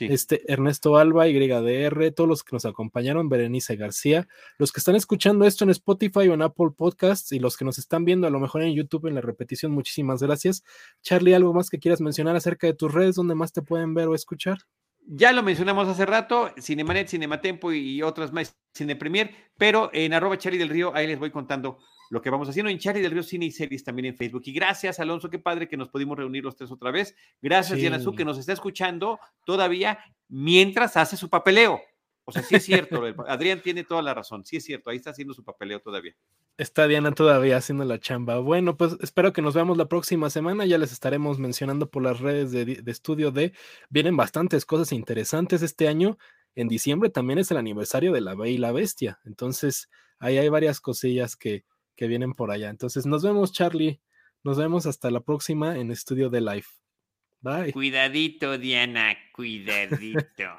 Este, 0.00 0.50
Ernesto 0.52 0.96
Alba, 0.96 1.28
YDR, 1.28 2.12
todos 2.12 2.28
los 2.28 2.42
que 2.42 2.54
nos 2.56 2.64
acompañaron, 2.64 3.28
Berenice 3.28 3.76
García, 3.76 4.26
los 4.58 4.72
que 4.72 4.80
están 4.80 4.96
escuchando 4.96 5.44
esto 5.44 5.64
en 5.64 5.70
Spotify 5.70 6.28
o 6.28 6.34
en 6.34 6.42
Apple 6.42 6.70
Podcasts 6.76 7.32
y 7.32 7.38
los 7.38 7.56
que 7.56 7.64
nos 7.64 7.78
están 7.78 8.04
viendo 8.04 8.26
a 8.26 8.30
lo 8.30 8.40
mejor 8.40 8.62
en 8.62 8.74
YouTube 8.74 9.06
en 9.06 9.14
la 9.14 9.20
repetición, 9.20 9.72
muchísimas 9.72 10.22
gracias. 10.22 10.64
Charlie, 11.02 11.34
¿algo 11.34 11.54
más 11.54 11.70
que 11.70 11.78
quieras 11.78 12.00
mencionar 12.00 12.36
acerca 12.36 12.66
de 12.66 12.74
tus 12.74 12.92
redes 12.92 13.14
donde 13.14 13.34
más 13.34 13.52
te 13.52 13.62
pueden 13.62 13.94
ver 13.94 14.08
o 14.08 14.14
escuchar? 14.14 14.58
Ya 15.06 15.32
lo 15.32 15.42
mencionamos 15.42 15.86
hace 15.86 16.06
rato, 16.06 16.50
Cinemanet, 16.58 17.08
Cinematempo 17.08 17.72
y 17.72 18.00
otras 18.02 18.32
más, 18.32 18.56
Cine 18.72 18.96
Premier, 18.96 19.30
pero 19.58 19.90
en 19.92 20.14
arroba 20.14 20.38
Charlie 20.38 20.58
del 20.58 20.70
Río, 20.70 20.94
ahí 20.94 21.06
les 21.06 21.18
voy 21.18 21.30
contando 21.30 21.78
lo 22.10 22.20
que 22.20 22.30
vamos 22.30 22.48
haciendo 22.48 22.70
en 22.70 22.78
Charlie 22.78 23.02
del 23.02 23.12
Río 23.12 23.22
Cine 23.22 23.46
y 23.46 23.50
Series 23.50 23.84
también 23.84 24.06
en 24.06 24.16
Facebook. 24.16 24.42
Y 24.46 24.52
gracias, 24.52 25.00
Alonso, 25.00 25.30
qué 25.30 25.38
padre 25.38 25.68
que 25.68 25.76
nos 25.76 25.88
pudimos 25.88 26.16
reunir 26.16 26.44
los 26.44 26.56
tres 26.56 26.70
otra 26.70 26.90
vez. 26.90 27.14
Gracias, 27.40 27.78
Diana 27.78 28.00
Su, 28.00 28.14
que 28.14 28.24
nos 28.24 28.38
está 28.38 28.52
escuchando 28.52 29.18
todavía 29.44 29.98
mientras 30.28 30.96
hace 30.96 31.16
su 31.16 31.28
papeleo. 31.28 31.80
O 32.26 32.32
sea, 32.32 32.42
sí 32.42 32.54
es 32.56 32.64
cierto, 32.64 33.02
Adrián 33.28 33.60
tiene 33.60 33.84
toda 33.84 34.02
la 34.02 34.14
razón, 34.14 34.44
sí 34.44 34.56
es 34.56 34.64
cierto, 34.64 34.90
ahí 34.90 34.96
está 34.96 35.10
haciendo 35.10 35.34
su 35.34 35.44
papeleo 35.44 35.80
todavía. 35.80 36.14
Está 36.56 36.86
Diana 36.86 37.12
todavía 37.12 37.56
haciendo 37.56 37.84
la 37.84 37.98
chamba. 37.98 38.38
Bueno, 38.38 38.76
pues 38.76 38.96
espero 39.00 39.32
que 39.32 39.42
nos 39.42 39.54
veamos 39.54 39.76
la 39.76 39.88
próxima 39.88 40.30
semana. 40.30 40.64
Ya 40.64 40.78
les 40.78 40.92
estaremos 40.92 41.40
mencionando 41.40 41.90
por 41.90 42.04
las 42.04 42.20
redes 42.20 42.52
de, 42.52 42.80
estudio 42.86 43.32
de. 43.32 43.52
Vienen 43.90 44.16
bastantes 44.16 44.64
cosas 44.64 44.92
interesantes 44.92 45.62
este 45.62 45.88
año. 45.88 46.16
En 46.54 46.68
diciembre 46.68 47.10
también 47.10 47.40
es 47.40 47.50
el 47.50 47.56
aniversario 47.56 48.12
de 48.12 48.20
La 48.20 48.36
Bella 48.36 48.52
y 48.52 48.58
la 48.58 48.70
Bestia. 48.70 49.18
Entonces, 49.24 49.90
ahí 50.20 50.38
hay 50.38 50.48
varias 50.48 50.80
cosillas 50.80 51.34
que, 51.34 51.64
que 51.96 52.06
vienen 52.06 52.32
por 52.32 52.50
allá. 52.50 52.70
Entonces, 52.70 53.06
nos 53.06 53.22
vemos, 53.22 53.52
Charlie. 53.52 54.00
Nos 54.42 54.58
vemos 54.58 54.86
hasta 54.86 55.10
la 55.10 55.20
próxima 55.20 55.78
en 55.78 55.90
Estudio 55.90 56.28
de 56.28 56.40
Life. 56.40 56.68
Bye. 57.40 57.72
Cuidadito, 57.72 58.58
Diana, 58.58 59.16
cuidadito. 59.32 60.58